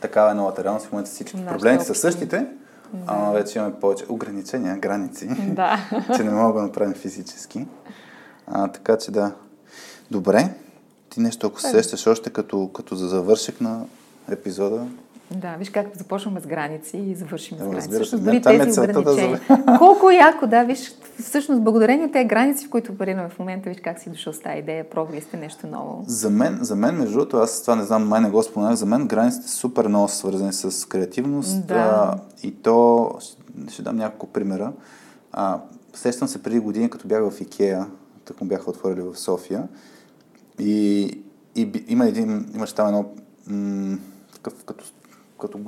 такава 0.00 0.30
е 0.30 0.34
новата 0.34 0.64
реалност. 0.64 0.86
В 0.86 0.92
момента 0.92 1.10
всички 1.10 1.36
Нашите 1.36 1.52
проблеми 1.52 1.84
са 1.84 1.94
същите, 1.94 2.46
ама 3.06 3.32
вече 3.32 3.58
имаме 3.58 3.74
повече 3.74 4.04
ограничения, 4.08 4.78
граници, 4.78 5.28
Да. 5.48 5.78
че 6.16 6.24
не 6.24 6.30
мога 6.30 6.60
да 6.60 6.66
направим 6.66 6.94
физически. 6.94 7.66
А, 8.46 8.68
така 8.68 8.98
че 8.98 9.10
да. 9.10 9.32
Добре. 10.10 10.54
Ти 11.10 11.20
нещо, 11.20 11.46
ако 11.46 11.60
се 11.60 11.70
сещаш 11.70 12.06
още 12.06 12.30
като, 12.30 12.70
като 12.74 12.94
за 12.94 13.08
завършек 13.08 13.60
на 13.60 13.84
епизода, 14.30 14.86
Да, 15.30 15.56
виж 15.58 15.70
как 15.70 15.86
започваме 15.96 16.40
с 16.40 16.46
граници 16.46 16.96
и 16.96 17.14
завършим 17.14 17.58
с 17.58 17.60
граници. 17.60 17.88
Всъщност, 17.90 18.24
дори 18.24 18.36
е 18.36 18.40
тези 18.40 18.72
целта 18.72 18.92
да 18.92 19.00
ограничения. 19.00 19.40
Колко 19.78 20.10
яко, 20.10 20.46
да, 20.46 20.64
виж, 20.64 20.94
всъщност 21.22 21.62
благодарение 21.62 22.10
тези 22.10 22.24
граници, 22.24 22.66
в 22.66 22.70
които 22.70 22.92
оперираме 22.92 23.28
в 23.28 23.38
момента, 23.38 23.68
виж 23.68 23.78
как 23.84 23.98
си 23.98 24.10
дошъл 24.10 24.32
с 24.32 24.40
тази 24.40 24.58
идея, 24.58 24.90
пробвали 24.90 25.20
сте 25.20 25.36
нещо 25.36 25.66
ново. 25.66 26.04
За 26.06 26.30
мен, 26.30 26.58
за 26.60 26.76
мен, 26.76 26.96
между 26.96 27.12
другото, 27.12 27.36
аз 27.36 27.62
това 27.62 27.76
не 27.76 27.84
знам, 27.84 28.08
май 28.08 28.20
не 28.20 28.30
го 28.30 28.42
споменах, 28.42 28.74
за 28.74 28.86
мен 28.86 29.06
границите 29.06 29.48
са 29.48 29.56
супер 29.56 29.88
много 29.88 30.08
свързани 30.08 30.52
с 30.52 30.88
креативност. 30.88 31.66
Да. 31.66 31.74
А, 31.74 32.18
и 32.42 32.54
то, 32.54 33.10
ще, 33.68 33.82
дам 33.82 33.96
няколко 33.96 34.26
примера. 34.26 34.72
А, 35.32 35.60
сещам 35.94 36.28
се 36.28 36.42
преди 36.42 36.58
години, 36.58 36.90
като 36.90 37.08
бях 37.08 37.30
в 37.30 37.40
Икеа, 37.40 37.86
так 38.24 38.40
му 38.40 38.46
бяха 38.46 38.70
отворили 38.70 39.00
в 39.00 39.16
София. 39.16 39.68
И, 40.58 41.04
и 41.54 41.84
има 41.88 42.06
един, 42.06 42.50
имаше 42.54 42.74
там 42.74 42.86
едно 42.86 43.04
м, 43.46 43.98
такъв, 44.34 44.64
като, 44.64 44.84
като 45.40 45.58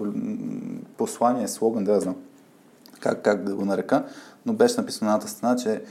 послание, 0.96 1.48
слоган, 1.48 1.84
да 1.84 1.92
я 1.92 2.00
знам 2.00 2.16
как, 3.00 3.22
как 3.22 3.44
да 3.44 3.54
го 3.54 3.64
нарека, 3.64 4.04
но 4.46 4.52
беше 4.52 4.80
написано 4.80 5.08
на 5.10 5.14
едната 5.14 5.28
страна, 5.32 5.56
че 5.56 5.82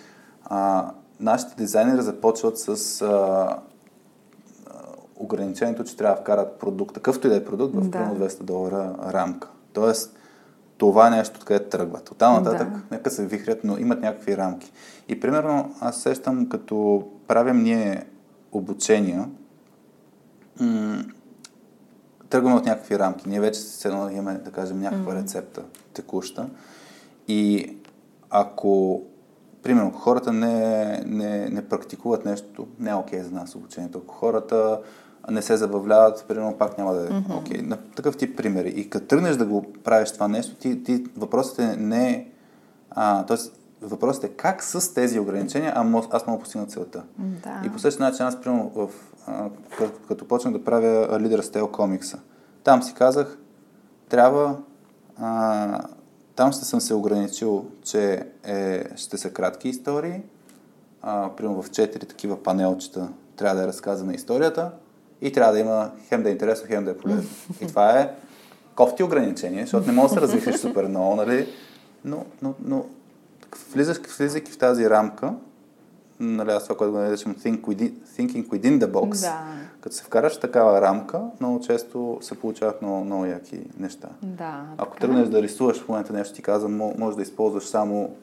а, 0.43 0.91
нашите 1.19 1.55
дизайнери 1.55 2.01
започват 2.01 2.57
с 2.59 3.01
а, 3.01 3.59
ограничението, 5.15 5.83
че 5.83 5.97
трябва 5.97 6.15
да 6.15 6.21
вкарат 6.21 6.59
продукт, 6.59 6.93
такъвто 6.93 7.27
и 7.27 7.29
да 7.29 7.35
е 7.35 7.45
продукт, 7.45 7.75
в 7.75 7.79
Да. 7.79 7.91
примерно 7.91 8.15
200 8.29 8.43
долара 8.43 8.95
рамка. 9.13 9.47
Тоест, 9.73 10.15
това 10.77 11.07
е 11.07 11.09
нещо, 11.09 11.37
откъдето 11.37 11.69
тръгват. 11.69 12.09
Оттам 12.11 12.33
нататък, 12.33 12.69
Да. 12.69 12.81
нека 12.91 13.11
се 13.11 13.25
вихрят, 13.25 13.63
но 13.63 13.77
имат 13.77 14.01
някакви 14.01 14.37
рамки. 14.37 14.71
И 15.07 15.19
примерно, 15.19 15.75
аз 15.79 16.01
сещам, 16.01 16.49
като 16.49 17.07
правим 17.27 17.63
ние 17.63 18.05
обучения, 18.51 19.29
м- 20.59 21.03
тръгваме 22.29 22.55
от 22.55 22.65
някакви 22.65 22.99
рамки. 22.99 23.29
Ние 23.29 23.39
вече 23.39 23.59
се 23.59 23.87
едно 23.87 24.09
имаме, 24.09 24.33
да 24.33 24.51
кажем, 24.51 24.79
някаква 24.79 25.15
рецепта 25.15 25.61
текуща. 25.93 26.49
И 27.27 27.73
ако, 28.29 29.01
примерно, 29.63 29.91
хората 29.91 30.33
не, 30.33 31.03
не, 31.05 31.49
не 31.49 31.69
практикуват 31.69 32.25
нещо, 32.25 32.67
не 32.79 32.89
е 32.89 32.93
окей 32.93 33.21
за 33.21 33.31
нас 33.31 33.55
обучението. 33.55 34.01
Ако 34.03 34.15
хората 34.15 34.79
не 35.29 35.41
се 35.41 35.57
забавляват, 35.57 36.25
примерно 36.27 36.57
пак 36.57 36.77
няма 36.77 36.93
да 36.93 37.05
е 37.05 37.33
окей. 37.37 37.61
На 37.61 37.77
такъв 37.77 38.17
тип 38.17 38.37
примери. 38.37 38.69
И 38.69 38.89
като 38.89 39.07
тръгнеш 39.07 39.35
да 39.35 39.45
го 39.45 39.73
правиш 39.83 40.11
това 40.11 40.27
нещо, 40.27 40.55
ти, 40.55 40.83
ти 40.83 41.05
въпросът 41.17 41.59
е 41.59 41.75
не... 41.77 42.27
А, 42.91 43.25
тоест, 43.25 43.59
въпросът 43.81 44.23
е 44.23 44.29
как 44.29 44.63
с 44.63 44.93
тези 44.93 45.19
ограничения 45.19 45.73
а, 45.75 46.01
аз 46.11 46.27
мога 46.27 46.39
постигна 46.39 46.67
целта. 46.67 47.03
Да. 47.17 47.61
И 47.65 47.69
по 47.69 47.79
същия 47.79 48.05
начин 48.05 48.25
аз, 48.25 48.41
примерно, 48.41 48.71
в, 48.75 48.89
като, 49.77 49.99
като 50.07 50.27
почнах 50.27 50.53
да 50.53 50.63
правя 50.63 51.19
Leader 51.19 51.41
Style 51.41 51.71
комикса, 51.71 52.19
там 52.63 52.83
си 52.83 52.93
казах, 52.93 53.37
трябва, 54.09 54.57
а, 55.17 55.81
там 56.35 56.51
ще 56.51 56.65
съм 56.65 56.81
се 56.81 56.93
ограничил, 56.93 57.65
че 57.83 58.25
е, 58.43 58.83
ще 58.95 59.17
са 59.17 59.29
кратки 59.29 59.69
истории, 59.69 60.21
а, 61.01 61.29
примерно 61.37 61.61
в 61.61 61.71
четири 61.71 62.05
такива 62.05 62.43
панелчета 62.43 63.09
трябва 63.35 63.55
да 63.55 63.63
е 63.63 63.67
разказана 63.67 64.13
историята 64.13 64.71
и 65.21 65.31
трябва 65.31 65.53
да 65.53 65.59
има 65.59 65.91
хем 66.07 66.23
да 66.23 66.29
е 66.29 66.31
интересно, 66.31 66.67
хем 66.67 66.85
да 66.85 66.91
е 66.91 66.97
полезно. 66.97 67.29
И 67.61 67.67
това 67.67 67.99
е 67.99 68.13
кофти 68.75 69.03
ограничение, 69.03 69.61
защото 69.61 69.87
не 69.87 69.93
можеш 69.93 70.09
да 70.09 70.15
се 70.15 70.21
развихриш 70.21 70.59
супер 70.59 70.87
много, 70.87 71.15
нали? 71.15 71.47
Но, 72.05 72.25
но, 72.41 72.53
но 72.65 72.85
влизайки 73.73 74.51
в 74.51 74.57
тази 74.57 74.89
рамка, 74.89 75.33
нали, 76.19 76.51
аз 76.51 76.63
това, 76.63 76.77
което 76.77 76.91
го 76.91 76.97
наричам 76.97 77.35
think 77.35 77.59
within, 77.59 77.91
thinking 77.91 78.47
within 78.47 78.79
the 78.79 78.87
box, 78.87 79.21
Да. 79.21 79.43
като 79.81 79.95
се 79.95 80.03
вкараш 80.03 80.35
в 80.35 80.39
такава 80.39 80.81
рамка, 80.81 81.21
много 81.39 81.59
често 81.59 82.17
се 82.21 82.35
получават 82.35 82.81
много, 82.81 83.05
много 83.05 83.25
яки 83.25 83.59
неща. 83.77 84.09
Да, 84.21 84.63
Ако 84.77 84.95
така. 84.95 85.07
тръгнеш 85.07 85.27
да 85.27 85.41
рисуваш 85.41 85.79
в 85.79 85.87
момента 85.87 86.13
нещо, 86.13 86.35
ти 86.35 86.41
казвам, 86.41 86.71
мо- 86.73 86.97
може 86.97 87.15
да 87.15 87.21
използваш 87.23 87.63
само, 87.63 88.15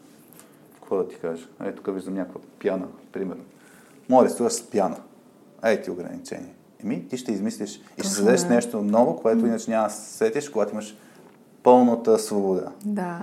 какво 0.74 0.96
да 0.96 1.08
ти 1.08 1.16
кажа, 1.16 1.46
ей 1.64 1.74
тук 1.74 1.94
виждам 1.94 2.14
някаква 2.14 2.40
пяна, 2.58 2.86
примерно. 3.12 3.42
Може 4.08 4.24
да 4.24 4.34
рисуваш 4.34 4.52
с 4.52 4.62
пяна. 4.62 4.96
Ей 5.64 5.82
ти 5.82 5.90
ограничения. 5.90 6.50
Еми, 6.82 7.08
ти 7.08 7.16
ще 7.16 7.32
измислиш 7.32 7.70
и 7.70 7.78
ще 7.78 7.96
Точно, 7.96 8.10
създадеш 8.10 8.40
да. 8.40 8.48
нещо 8.48 8.82
ново, 8.82 9.16
което 9.16 9.46
иначе 9.46 9.70
няма 9.70 9.86
да 9.86 9.92
се 9.92 10.12
сетиш, 10.12 10.48
когато 10.48 10.72
имаш 10.72 10.96
пълната 11.62 12.18
свобода. 12.18 12.72
Да. 12.84 13.20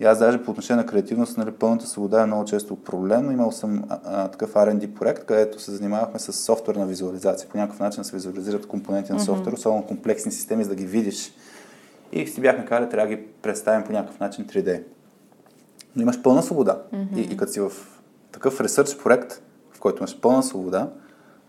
И 0.00 0.04
аз 0.04 0.18
даже 0.18 0.44
по 0.44 0.50
отношение 0.50 0.82
на 0.82 0.88
креативност, 0.88 1.38
нали, 1.38 1.50
пълната 1.50 1.86
свобода 1.86 2.22
е 2.22 2.26
много 2.26 2.44
често 2.44 2.76
проблем. 2.76 3.30
Имал 3.30 3.52
съм 3.52 3.84
а, 3.88 3.98
а, 4.04 4.28
такъв 4.28 4.52
R&D 4.52 4.94
проект, 4.94 5.26
където 5.26 5.60
се 5.60 5.70
занимавахме 5.70 6.18
с 6.18 6.32
софтуерна 6.32 6.86
визуализация. 6.86 7.48
По 7.48 7.58
някакъв 7.58 7.80
начин 7.80 8.04
се 8.04 8.16
визуализират 8.16 8.66
компоненти 8.66 9.12
на 9.12 9.20
софтуер, 9.20 9.52
особено 9.52 9.86
комплексни 9.86 10.32
системи, 10.32 10.64
за 10.64 10.70
да 10.70 10.76
ги 10.76 10.86
видиш. 10.86 11.32
И 12.12 12.26
си 12.26 12.40
бяхме 12.40 12.64
казали, 12.64 12.90
трябва 12.90 13.08
да 13.08 13.16
ги 13.16 13.22
представим 13.42 13.86
по 13.86 13.92
някакъв 13.92 14.20
начин 14.20 14.44
3D. 14.44 14.82
Но 15.96 16.02
имаш 16.02 16.22
пълна 16.22 16.42
свобода. 16.42 16.82
И, 17.16 17.20
и 17.20 17.36
като 17.36 17.52
си 17.52 17.60
в 17.60 17.72
такъв 18.32 18.60
ресърч 18.60 18.98
проект, 19.02 19.42
в 19.72 19.80
който 19.80 19.98
имаш 19.98 20.20
пълна 20.20 20.42
свобода, 20.42 20.90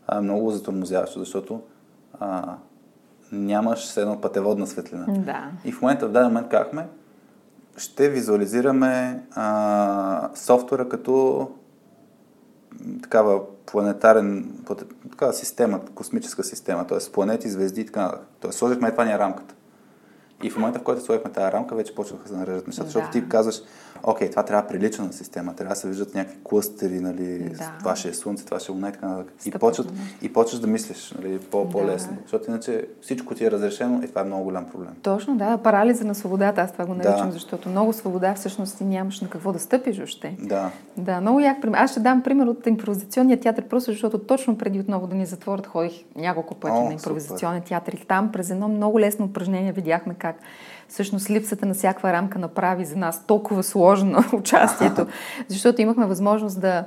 а, 0.07 0.21
много 0.21 0.51
затормозяващо, 0.51 1.19
защото 1.19 1.61
а, 2.19 2.55
нямаш 3.31 3.97
едно 3.97 4.21
пътеводна 4.21 4.67
светлина. 4.67 5.05
Да. 5.07 5.51
И 5.65 5.71
в 5.71 5.81
момента, 5.81 6.07
в 6.07 6.11
даден 6.11 6.27
момент 6.27 6.49
казахме, 6.49 6.87
ще 7.77 8.09
визуализираме 8.09 9.23
а, 9.35 10.29
софтуера 10.35 10.89
като 10.89 11.47
такава 13.03 13.41
планетарен, 13.65 14.51
такава 15.11 15.33
система, 15.33 15.79
космическа 15.95 16.43
система, 16.43 16.87
т.е. 16.87 17.11
планети, 17.11 17.49
звезди 17.49 17.81
и 17.81 17.85
така 17.85 18.01
нататък. 18.01 18.27
Тоест 18.39 18.57
сложихме 18.57 18.91
това 18.91 19.05
ни 19.05 19.11
е 19.11 19.19
рамката. 19.19 19.55
И 20.43 20.49
в 20.49 20.57
момента, 20.57 20.79
в 20.79 20.83
който 20.83 21.03
сложихме 21.03 21.31
тази 21.31 21.51
рамка, 21.51 21.75
вече 21.75 21.95
почнаха 21.95 22.23
да 22.23 22.29
се 22.29 22.35
нареждат 22.35 22.67
нещата, 22.67 22.87
защото 22.87 23.05
Да. 23.05 23.11
ти 23.11 23.29
казваш, 23.29 23.61
окей, 24.03 24.29
това 24.29 24.43
трябва 24.43 24.61
да 24.61 24.67
прилича 24.67 25.03
на 25.03 25.13
система, 25.13 25.53
трябва 25.55 25.73
да 25.73 25.79
се 25.79 25.87
виждат 25.87 26.15
някакви 26.15 26.37
клъстери, 26.43 26.99
нали, 26.99 27.39
Да. 27.57 27.71
това 27.79 27.95
ще 27.95 28.09
е 28.09 28.13
Слънце, 28.13 28.45
това 28.45 28.59
ще 28.59 28.71
е 28.71 28.75
Луна 28.75 28.89
и 28.89 28.91
така 28.91 29.07
нататък. 29.07 29.33
И, 29.45 29.51
почват, 29.51 29.87
и 30.21 30.33
почваш 30.33 30.59
да 30.59 30.67
мислиш 30.67 31.13
нали, 31.17 31.39
по- 31.39 31.65
Да. 31.65 31.69
по-лесно, 31.71 32.17
защото 32.21 32.49
иначе 32.49 32.87
всичко 33.01 33.35
ти 33.35 33.45
е 33.45 33.51
разрешено 33.51 34.01
и 34.03 34.07
това 34.07 34.21
е 34.21 34.25
много 34.25 34.43
голям 34.43 34.65
проблем. 34.65 34.93
Точно, 35.01 35.37
да, 35.37 35.57
парализа 35.57 36.05
на 36.05 36.15
свободата, 36.15 36.61
аз 36.61 36.71
това 36.71 36.85
го 36.85 36.93
наричам, 36.93 37.27
Да. 37.27 37.31
защото 37.33 37.69
много 37.69 37.93
свобода 37.93 38.33
всъщност 38.33 38.77
ти 38.77 38.83
нямаш 38.85 39.21
на 39.21 39.29
какво 39.29 39.53
да 39.53 39.59
стъпиш 39.59 39.99
още. 39.99 40.37
Да. 40.39 40.71
Да, 40.97 41.21
много 41.21 41.39
як 41.39 41.61
пример. 41.61 41.77
Аз 41.79 41.91
ще 41.91 41.99
дам 41.99 42.23
пример 42.23 42.45
от 42.45 42.67
импровизационния 42.67 43.39
театър, 43.39 43.63
просто 43.63 43.91
защото 43.91 44.17
точно 44.17 44.57
преди 44.57 44.79
отново 44.79 45.07
да 45.07 45.15
ни 45.15 45.25
затворят, 45.25 45.67
ходих 45.67 45.93
няколко 46.15 46.55
пъти 46.55 46.73
О, 46.73 46.85
на 46.85 46.93
импровизационен 46.93 47.61
театър 47.61 47.93
и 47.93 48.05
там 48.05 48.31
през 48.31 48.49
едно 48.49 48.67
много 48.67 48.99
лесно 48.99 49.25
упражнение 49.25 49.71
видяхме 49.71 50.13
как 50.13 50.35
всъщност 50.89 51.29
липсата 51.29 51.65
на 51.65 51.73
всякаква 51.73 52.13
рамка 52.13 52.39
направи 52.39 52.85
за 52.85 52.95
нас 52.95 53.23
толкова 53.27 53.63
сложно 53.63 54.23
участието, 54.33 55.05
защото 55.47 55.81
имахме 55.81 56.05
възможност 56.05 56.61
да 56.61 56.83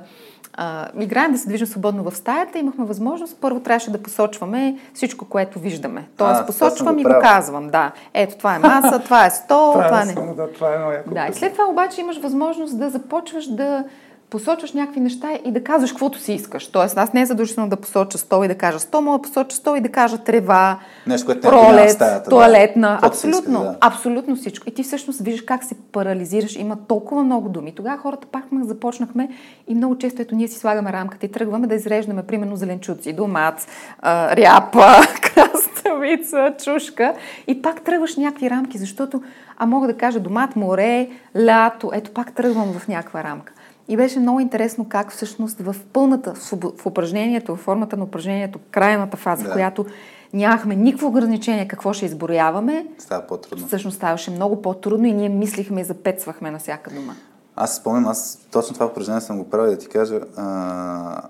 а, 0.53 0.87
играем, 0.99 1.31
да 1.31 1.37
се 1.37 1.47
движим 1.47 1.67
свободно 1.67 2.03
в 2.03 2.15
стаята, 2.15 2.59
имахме 2.59 2.85
възможност, 2.85 3.37
първо 3.41 3.59
трябваше 3.59 3.91
да 3.91 4.03
посочваме 4.03 4.77
всичко, 4.93 5.25
което 5.25 5.59
виждаме. 5.59 6.07
Тоест, 6.17 6.41
А, 6.41 6.45
посочвам 6.45 6.95
го 6.95 7.01
и 7.01 7.03
го 7.03 7.13
казвам, 7.21 7.69
да. 7.69 7.91
Ето, 8.13 8.37
това 8.37 8.55
е 8.55 8.59
маса, 8.59 8.99
това 8.99 9.25
е 9.25 9.29
стол, 9.29 9.71
това, 9.71 10.05
не. 10.05 10.13
да, 10.13 10.51
това 10.53 10.73
е 10.73 10.77
много 10.77 10.91
яко. 10.91 11.13
Да, 11.13 11.27
и 11.27 11.33
след 11.33 11.51
това 11.51 11.65
обаче 11.65 12.01
имаш 12.01 12.21
възможност 12.21 12.79
да 12.79 12.89
започваш 12.89 13.47
да 13.47 13.83
посочваш 14.31 14.73
някакви 14.73 14.99
неща 14.99 15.27
и 15.45 15.51
да 15.51 15.63
казваш 15.63 15.91
каквото 15.91 16.19
си 16.19 16.33
искаш. 16.33 16.67
Тоест, 16.67 16.97
аз 16.97 17.13
не 17.13 17.21
е 17.21 17.25
задължително 17.25 17.69
да 17.69 17.75
посоча 17.75 18.17
стол 18.17 18.45
и 18.45 18.47
да 18.47 18.55
кажа 18.55 18.79
стол, 18.79 19.01
мога 19.01 19.17
да 19.17 19.21
посоча 19.21 19.55
стол 19.55 19.75
и 19.77 19.81
да 19.81 19.89
кажа 19.89 20.17
трева, 20.17 20.79
Нещо, 21.07 21.25
което 21.25 21.41
пролет, 21.41 21.91
стаята, 21.91 22.23
да. 22.23 22.29
туалетна, 22.29 22.99
си 23.01 23.07
абсолютно, 23.07 23.59
искаш, 23.59 23.71
да. 23.71 23.77
абсолютно 23.81 24.35
всичко. 24.35 24.69
И 24.69 24.73
ти 24.73 24.83
всъщност 24.83 25.19
виждаш 25.19 25.41
как 25.41 25.63
се 25.63 25.75
парализираш, 25.91 26.55
има 26.55 26.77
толкова 26.87 27.23
много 27.23 27.49
думи. 27.49 27.75
Тогава 27.75 27.97
хората 27.97 28.27
пак 28.27 28.43
започнахме 28.61 29.29
и 29.67 29.75
много 29.75 29.97
често 29.97 30.21
ето 30.21 30.35
ние 30.35 30.47
си 30.47 30.59
слагаме 30.59 30.93
рамката 30.93 31.25
и 31.25 31.31
тръгваме 31.31 31.67
да 31.67 31.75
изреждаме 31.75 32.23
примерно 32.23 32.55
зеленчуци, 32.55 33.13
домат, 33.13 33.67
а, 33.99 34.35
ряпа, 34.35 34.87
краставица, 35.21 36.53
чушка 36.63 37.13
и 37.47 37.61
пак 37.61 37.81
тръгваш 37.81 38.15
някакви 38.15 38.49
рамки, 38.49 38.77
защото, 38.77 39.21
а 39.57 39.65
мога 39.65 39.87
да 39.87 39.93
кажа 39.97 40.19
домат, 40.19 40.55
море, 40.55 41.09
лято, 41.37 41.91
ето 41.93 42.11
пак 42.11 42.33
тръгвам 42.33 42.73
в 42.73 42.87
някаква 42.87 43.23
рамка. 43.23 43.53
И 43.91 43.97
беше 43.97 44.19
много 44.19 44.39
интересно 44.39 44.85
как 44.89 45.11
всъщност 45.11 45.59
в 45.59 45.75
пълната, 45.93 46.33
в 46.75 46.85
упражнението, 46.85 47.55
в 47.55 47.59
формата 47.59 47.97
на 47.97 48.03
упражнението, 48.03 48.59
крайната 48.71 49.17
фаза, 49.17 49.43
Да. 49.43 49.51
която 49.51 49.85
нямахме 50.33 50.75
никакво 50.75 51.07
ограничение 51.07 51.67
какво 51.67 51.93
ще 51.93 52.05
изброяваме, 52.05 52.87
Става 52.97 53.27
по-трудно. 53.27 53.67
всъщност 53.67 53.97
ставаше 53.97 54.31
много 54.31 54.61
по-трудно 54.61 55.05
и 55.07 55.13
ние 55.13 55.29
мислихме 55.29 55.81
и 55.81 55.83
запецвахме 55.83 56.51
на 56.51 56.59
всяка 56.59 56.89
дума. 56.89 57.15
Аз 57.55 57.75
спомням, 57.75 58.07
аз 58.07 58.39
точно 58.51 58.73
това 58.73 58.85
упражнение 58.85 59.21
съм 59.21 59.37
го 59.37 59.49
правил 59.49 59.71
да 59.71 59.77
ти 59.77 59.87
кажа, 59.87 60.19
а, 60.37 61.21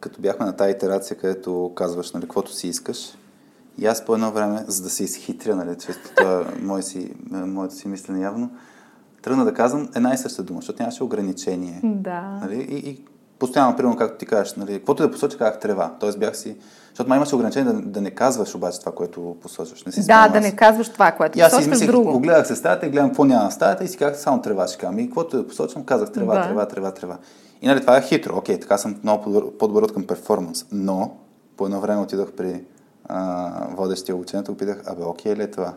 като 0.00 0.20
бяхме 0.20 0.46
на 0.46 0.56
тази 0.56 0.70
итерация, 0.72 1.16
където 1.16 1.72
казваш, 1.74 2.12
нали, 2.12 2.22
каквото 2.22 2.52
си 2.52 2.68
искаш. 2.68 2.98
И 3.78 3.86
аз 3.86 4.04
по 4.04 4.14
едно 4.14 4.30
време, 4.32 4.64
за 4.66 4.82
да 4.82 4.90
се 4.90 5.04
изхитря, 5.04 5.56
нали, 5.56 5.78
често 5.78 6.10
това 6.16 6.44
мое 6.62 6.82
си, 6.82 7.12
моето 7.30 7.74
си 7.74 7.88
мислене 7.88 8.20
явно, 8.20 8.50
тръгна 9.22 9.44
да 9.44 9.54
казвам 9.54 9.88
една 9.96 10.14
и 10.14 10.18
съща 10.18 10.42
дума, 10.42 10.60
защото 10.60 10.82
нямаше 10.82 11.04
ограничение. 11.04 11.80
Да. 11.84 12.20
Нали? 12.20 12.66
И, 12.70 12.90
и 12.90 13.04
постоянно, 13.38 13.76
примерно, 13.76 13.96
както 13.96 14.18
ти 14.18 14.26
кажеш, 14.26 14.54
нали, 14.54 14.72
каквото 14.72 15.02
да 15.02 15.10
посоча, 15.10 15.38
казах 15.38 15.60
трева. 15.60 15.92
Тоест 16.00 16.18
бях 16.18 16.36
си... 16.36 16.56
Защото 16.88 17.08
май 17.08 17.16
имаше 17.16 17.34
ограничение 17.34 17.72
да, 17.72 17.80
да 17.82 18.00
не 18.00 18.10
казваш 18.10 18.54
обаче 18.54 18.80
това, 18.80 18.92
което 18.92 19.36
посочваш. 19.42 19.84
Не 19.84 19.92
си 19.92 20.00
Да, 20.00 20.04
спомням 20.04 20.32
да 20.32 20.40
не 20.40 20.56
казваш 20.56 20.88
това, 20.88 21.12
което 21.12 21.38
И 21.38 21.40
аз 21.40 21.50
си 21.50 21.56
посочваш 21.56 21.76
измислих, 21.76 21.90
друго. 21.90 22.12
погледах 22.12 22.46
се 22.46 22.56
стаята 22.56 22.86
и 22.86 22.90
гледам 22.90 23.08
какво 23.08 23.24
няма 23.24 23.50
стаята 23.50 23.84
и 23.84 23.88
си 23.88 23.96
казах 23.96 24.18
само 24.20 24.42
трева 24.42 24.66
ще 24.66 24.78
кажа. 24.78 25.00
И 25.00 25.06
каквото 25.06 25.36
да 25.36 25.46
посочвам, 25.48 25.84
казах 25.84 26.12
трева, 26.12 26.34
Да. 26.34 26.42
трева, 26.42 26.66
трева, 26.66 26.90
трева. 26.90 27.18
И 27.62 27.66
нали, 27.66 27.80
това 27.80 27.96
е 27.96 28.02
хитро. 28.02 28.36
Окей, 28.36 28.60
така 28.60 28.78
съм 28.78 28.96
много 29.02 29.22
по-добър, 29.58 29.82
от 29.82 29.92
към 29.92 30.06
перформанс. 30.06 30.66
Но 30.72 31.16
по 31.56 31.64
едно 31.64 31.80
време 31.80 32.00
отидох 32.02 32.32
при 32.32 32.64
а, 33.04 33.50
водещия 33.76 34.14
обучението 34.14 34.50
и 34.50 34.54
го 34.54 34.58
питах, 34.58 34.82
абе, 34.86 35.02
окей 35.04 35.36
ли 35.36 35.42
е 35.42 35.50
това? 35.50 35.72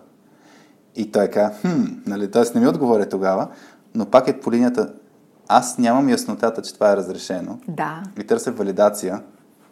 И 0.96 1.12
той 1.12 1.28
каза, 1.28 1.54
хм, 1.62 1.84
нали, 2.06 2.32
т.е. 2.32 2.44
не 2.56 2.62
ми 2.62 2.68
отговоря 2.68 3.10
тогава, 3.10 3.48
но 3.96 4.06
пак 4.06 4.28
е 4.28 4.40
по 4.40 4.52
линията, 4.52 4.94
аз 5.48 5.78
нямам 5.78 6.10
яснотата, 6.10 6.62
че 6.62 6.74
това 6.74 6.92
е 6.92 6.98
разрешено. 6.98 7.58
Да. 7.68 8.04
И 8.20 8.24
търся 8.24 8.52
валидация. 8.52 9.22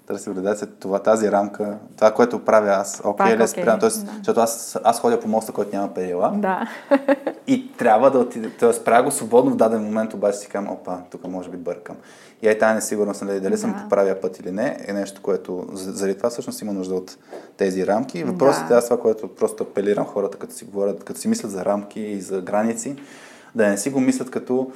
Търся 0.07 0.31
валидация 0.31 0.67
това, 0.67 0.99
тази 0.99 1.31
рамка, 1.31 1.77
това, 1.95 2.13
което 2.13 2.45
правя 2.45 2.71
аз, 2.71 3.01
окей 3.05 3.31
е 3.31 3.35
окей, 3.35 3.47
спрямо. 3.47 3.79
Тоест, 3.79 4.05
да. 4.05 4.11
защото 4.17 4.39
аз, 4.39 4.79
аз 4.83 4.99
ходя 4.99 5.19
по 5.19 5.27
моста, 5.27 5.51
който 5.51 5.75
няма 5.75 5.93
перила. 5.93 6.31
Да. 6.35 6.67
И 7.47 7.71
трябва 7.77 8.11
да 8.11 8.19
отиде. 8.19 8.49
Тоест, 8.59 8.85
правя 8.85 9.03
го 9.03 9.11
свободно 9.11 9.51
в 9.51 9.55
даден 9.55 9.83
момент, 9.83 10.13
обаче 10.13 10.37
си 10.37 10.47
казвам, 10.47 10.73
опа, 10.73 10.97
тук 11.11 11.27
може 11.27 11.49
би 11.49 11.57
бъркам. 11.57 11.95
И 12.41 12.47
е 12.47 12.57
тази 12.57 12.75
несигурност, 12.75 13.21
нали, 13.21 13.39
дали 13.39 13.57
съм 13.57 13.71
Да. 13.73 13.83
по 13.83 13.89
правия 13.89 14.21
път 14.21 14.39
или 14.39 14.51
не, 14.51 14.77
е 14.87 14.93
нещо, 14.93 15.21
което 15.21 15.67
за- 15.73 15.91
заради 15.91 16.17
това 16.17 16.29
всъщност 16.29 16.61
има 16.61 16.73
нужда 16.73 16.95
от 16.95 17.17
тези 17.57 17.87
рамки. 17.87 18.23
Въпросът 18.23 18.67
Да. 18.67 18.73
е 18.73 18.77
аз 18.77 18.83
това, 18.85 18.99
което 18.99 19.27
просто 19.27 19.63
апелирам 19.63 20.05
хората, 20.05 20.37
като 20.37 20.53
си 20.53 20.65
говорят, 20.65 21.03
като 21.03 21.19
си 21.19 21.27
мислят 21.27 21.51
за 21.51 21.65
рамки 21.65 22.01
и 22.01 22.21
за 22.21 22.41
граници, 22.41 22.95
да 23.55 23.67
не 23.67 23.77
си 23.77 23.89
го 23.89 23.99
мислят 23.99 24.31
като 24.31 24.71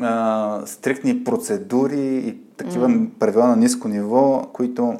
а, 0.00 0.62
стриктни 0.66 1.24
процедури 1.24 2.16
и 2.16 2.38
такива 2.56 2.88
mm. 2.88 3.08
правила 3.18 3.46
на 3.46 3.56
ниско 3.56 3.88
ниво, 3.88 4.42
които 4.52 4.98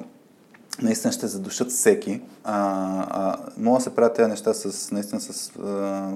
наистина 0.83 1.13
ще 1.13 1.27
задушат 1.27 1.71
всеки. 1.71 2.23
А, 2.45 2.57
а, 3.11 3.37
могат 3.59 3.81
да 3.81 3.83
се 3.83 3.95
правят 3.95 4.15
тези 4.15 4.31
неща 4.31 4.55
с, 4.55 4.91
наистина 4.93 5.21
с 5.21 5.53
а, 5.57 5.63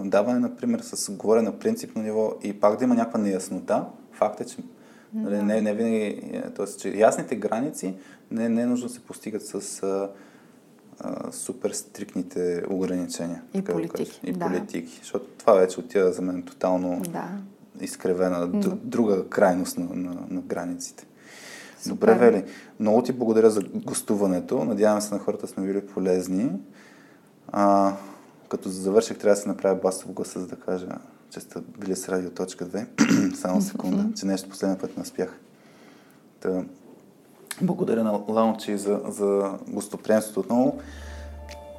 даване, 0.05 0.39
например, 0.39 0.81
с 0.83 1.11
говорене 1.13 1.49
на 1.49 1.59
принципно 1.59 2.03
ниво 2.03 2.33
и 2.43 2.61
пак 2.61 2.79
да 2.79 2.85
има 2.85 2.95
някаква 2.95 3.21
неяснота. 3.21 3.85
Факт 4.13 4.41
е, 4.41 4.45
че 4.45 4.57
нали, 5.15 5.43
не, 5.43 5.61
не 5.61 5.75
винаги, 5.75 6.31
е, 6.33 6.51
т.е. 6.51 6.67
че 6.67 6.89
ясните 6.89 7.37
граници 7.37 7.95
не, 8.31 8.49
не 8.49 8.63
е 8.63 8.67
нужно 8.67 8.89
да 8.89 8.95
се 8.95 9.01
постигат 9.01 9.47
с 9.47 9.83
а, 9.83 10.11
а, 11.01 11.33
супер 11.33 11.71
стрикните 11.71 12.63
ограничения. 12.71 13.43
И 13.55 13.63
да 13.63 13.73
политики, 13.73 14.05
кажа. 14.05 14.21
И 14.25 14.33
да. 14.33 14.47
политики. 14.47 14.99
Защото 15.03 15.27
това 15.39 15.53
вече 15.53 15.81
отива 15.81 16.13
за 16.13 16.23
мен 16.23 16.43
тотално 16.43 17.01
Да. 17.01 17.29
изкривена, 17.81 18.47
д- 18.47 18.77
друга 18.83 19.29
крайност 19.29 19.79
на, 19.79 19.85
на, 19.95 20.17
на 20.31 20.41
границите. 20.41 21.07
Супер. 21.81 21.91
Добре, 21.91 22.15
Вели. 22.15 22.45
Много 22.81 23.03
ти 23.03 23.13
благодаря 23.13 23.51
за 23.51 23.63
гостуването. 23.75 24.65
Надявам 24.65 25.01
се 25.01 25.15
на 25.15 25.21
хората 25.21 25.47
сме 25.47 25.67
били 25.67 25.87
полезни. 25.87 26.51
А, 27.53 27.93
като 28.49 28.69
завърших, 28.69 29.19
трябва 29.19 29.35
да 29.35 29.41
се 29.41 29.49
направя 29.49 29.75
басов 29.75 30.13
гласа, 30.13 30.41
за 30.41 30.47
да 30.47 30.57
кажа, 30.57 30.89
че 31.31 31.41
сте 31.41 31.59
били 31.79 31.97
с 31.97 32.09
радио 32.09 32.31
точка 32.31 32.67
2. 32.67 33.35
Само 33.41 33.63
секунда, 33.63 34.07
че 34.17 34.27
нещо 34.27 34.49
последния 34.49 34.79
път 34.79 34.97
не 34.97 35.03
успях. 35.03 35.39
Та, 36.41 36.63
благодаря 37.63 38.05
на 38.05 38.21
Лаунчи 38.29 38.79
за, 38.79 39.01
за 39.09 39.53
гостоприемството 39.69 40.41
отново. 40.41 40.79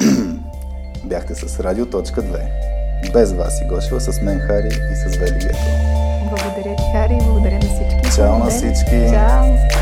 Бяхте 1.05 1.35
с 1.35 1.59
радио 1.59 1.85
точка 1.85 2.21
2. 2.21 2.69
Без 3.13 3.33
вас 3.33 3.61
и 3.61 3.67
Гошева, 3.67 3.99
с 3.99 4.21
мен 4.21 4.39
Хари 4.39 4.67
и 4.67 4.95
с 4.95 5.17
Вели 5.17 5.39
Гето. 5.39 5.57
Благодаря 6.29 6.75
ти, 6.75 6.83
Хари, 6.93 7.17
благодаря 7.25 7.55
на 7.55 7.59
всички. 7.59 8.15
Чао 8.15 8.37
на 8.37 8.49
всички. 8.49 9.09
Чао. 9.11 9.78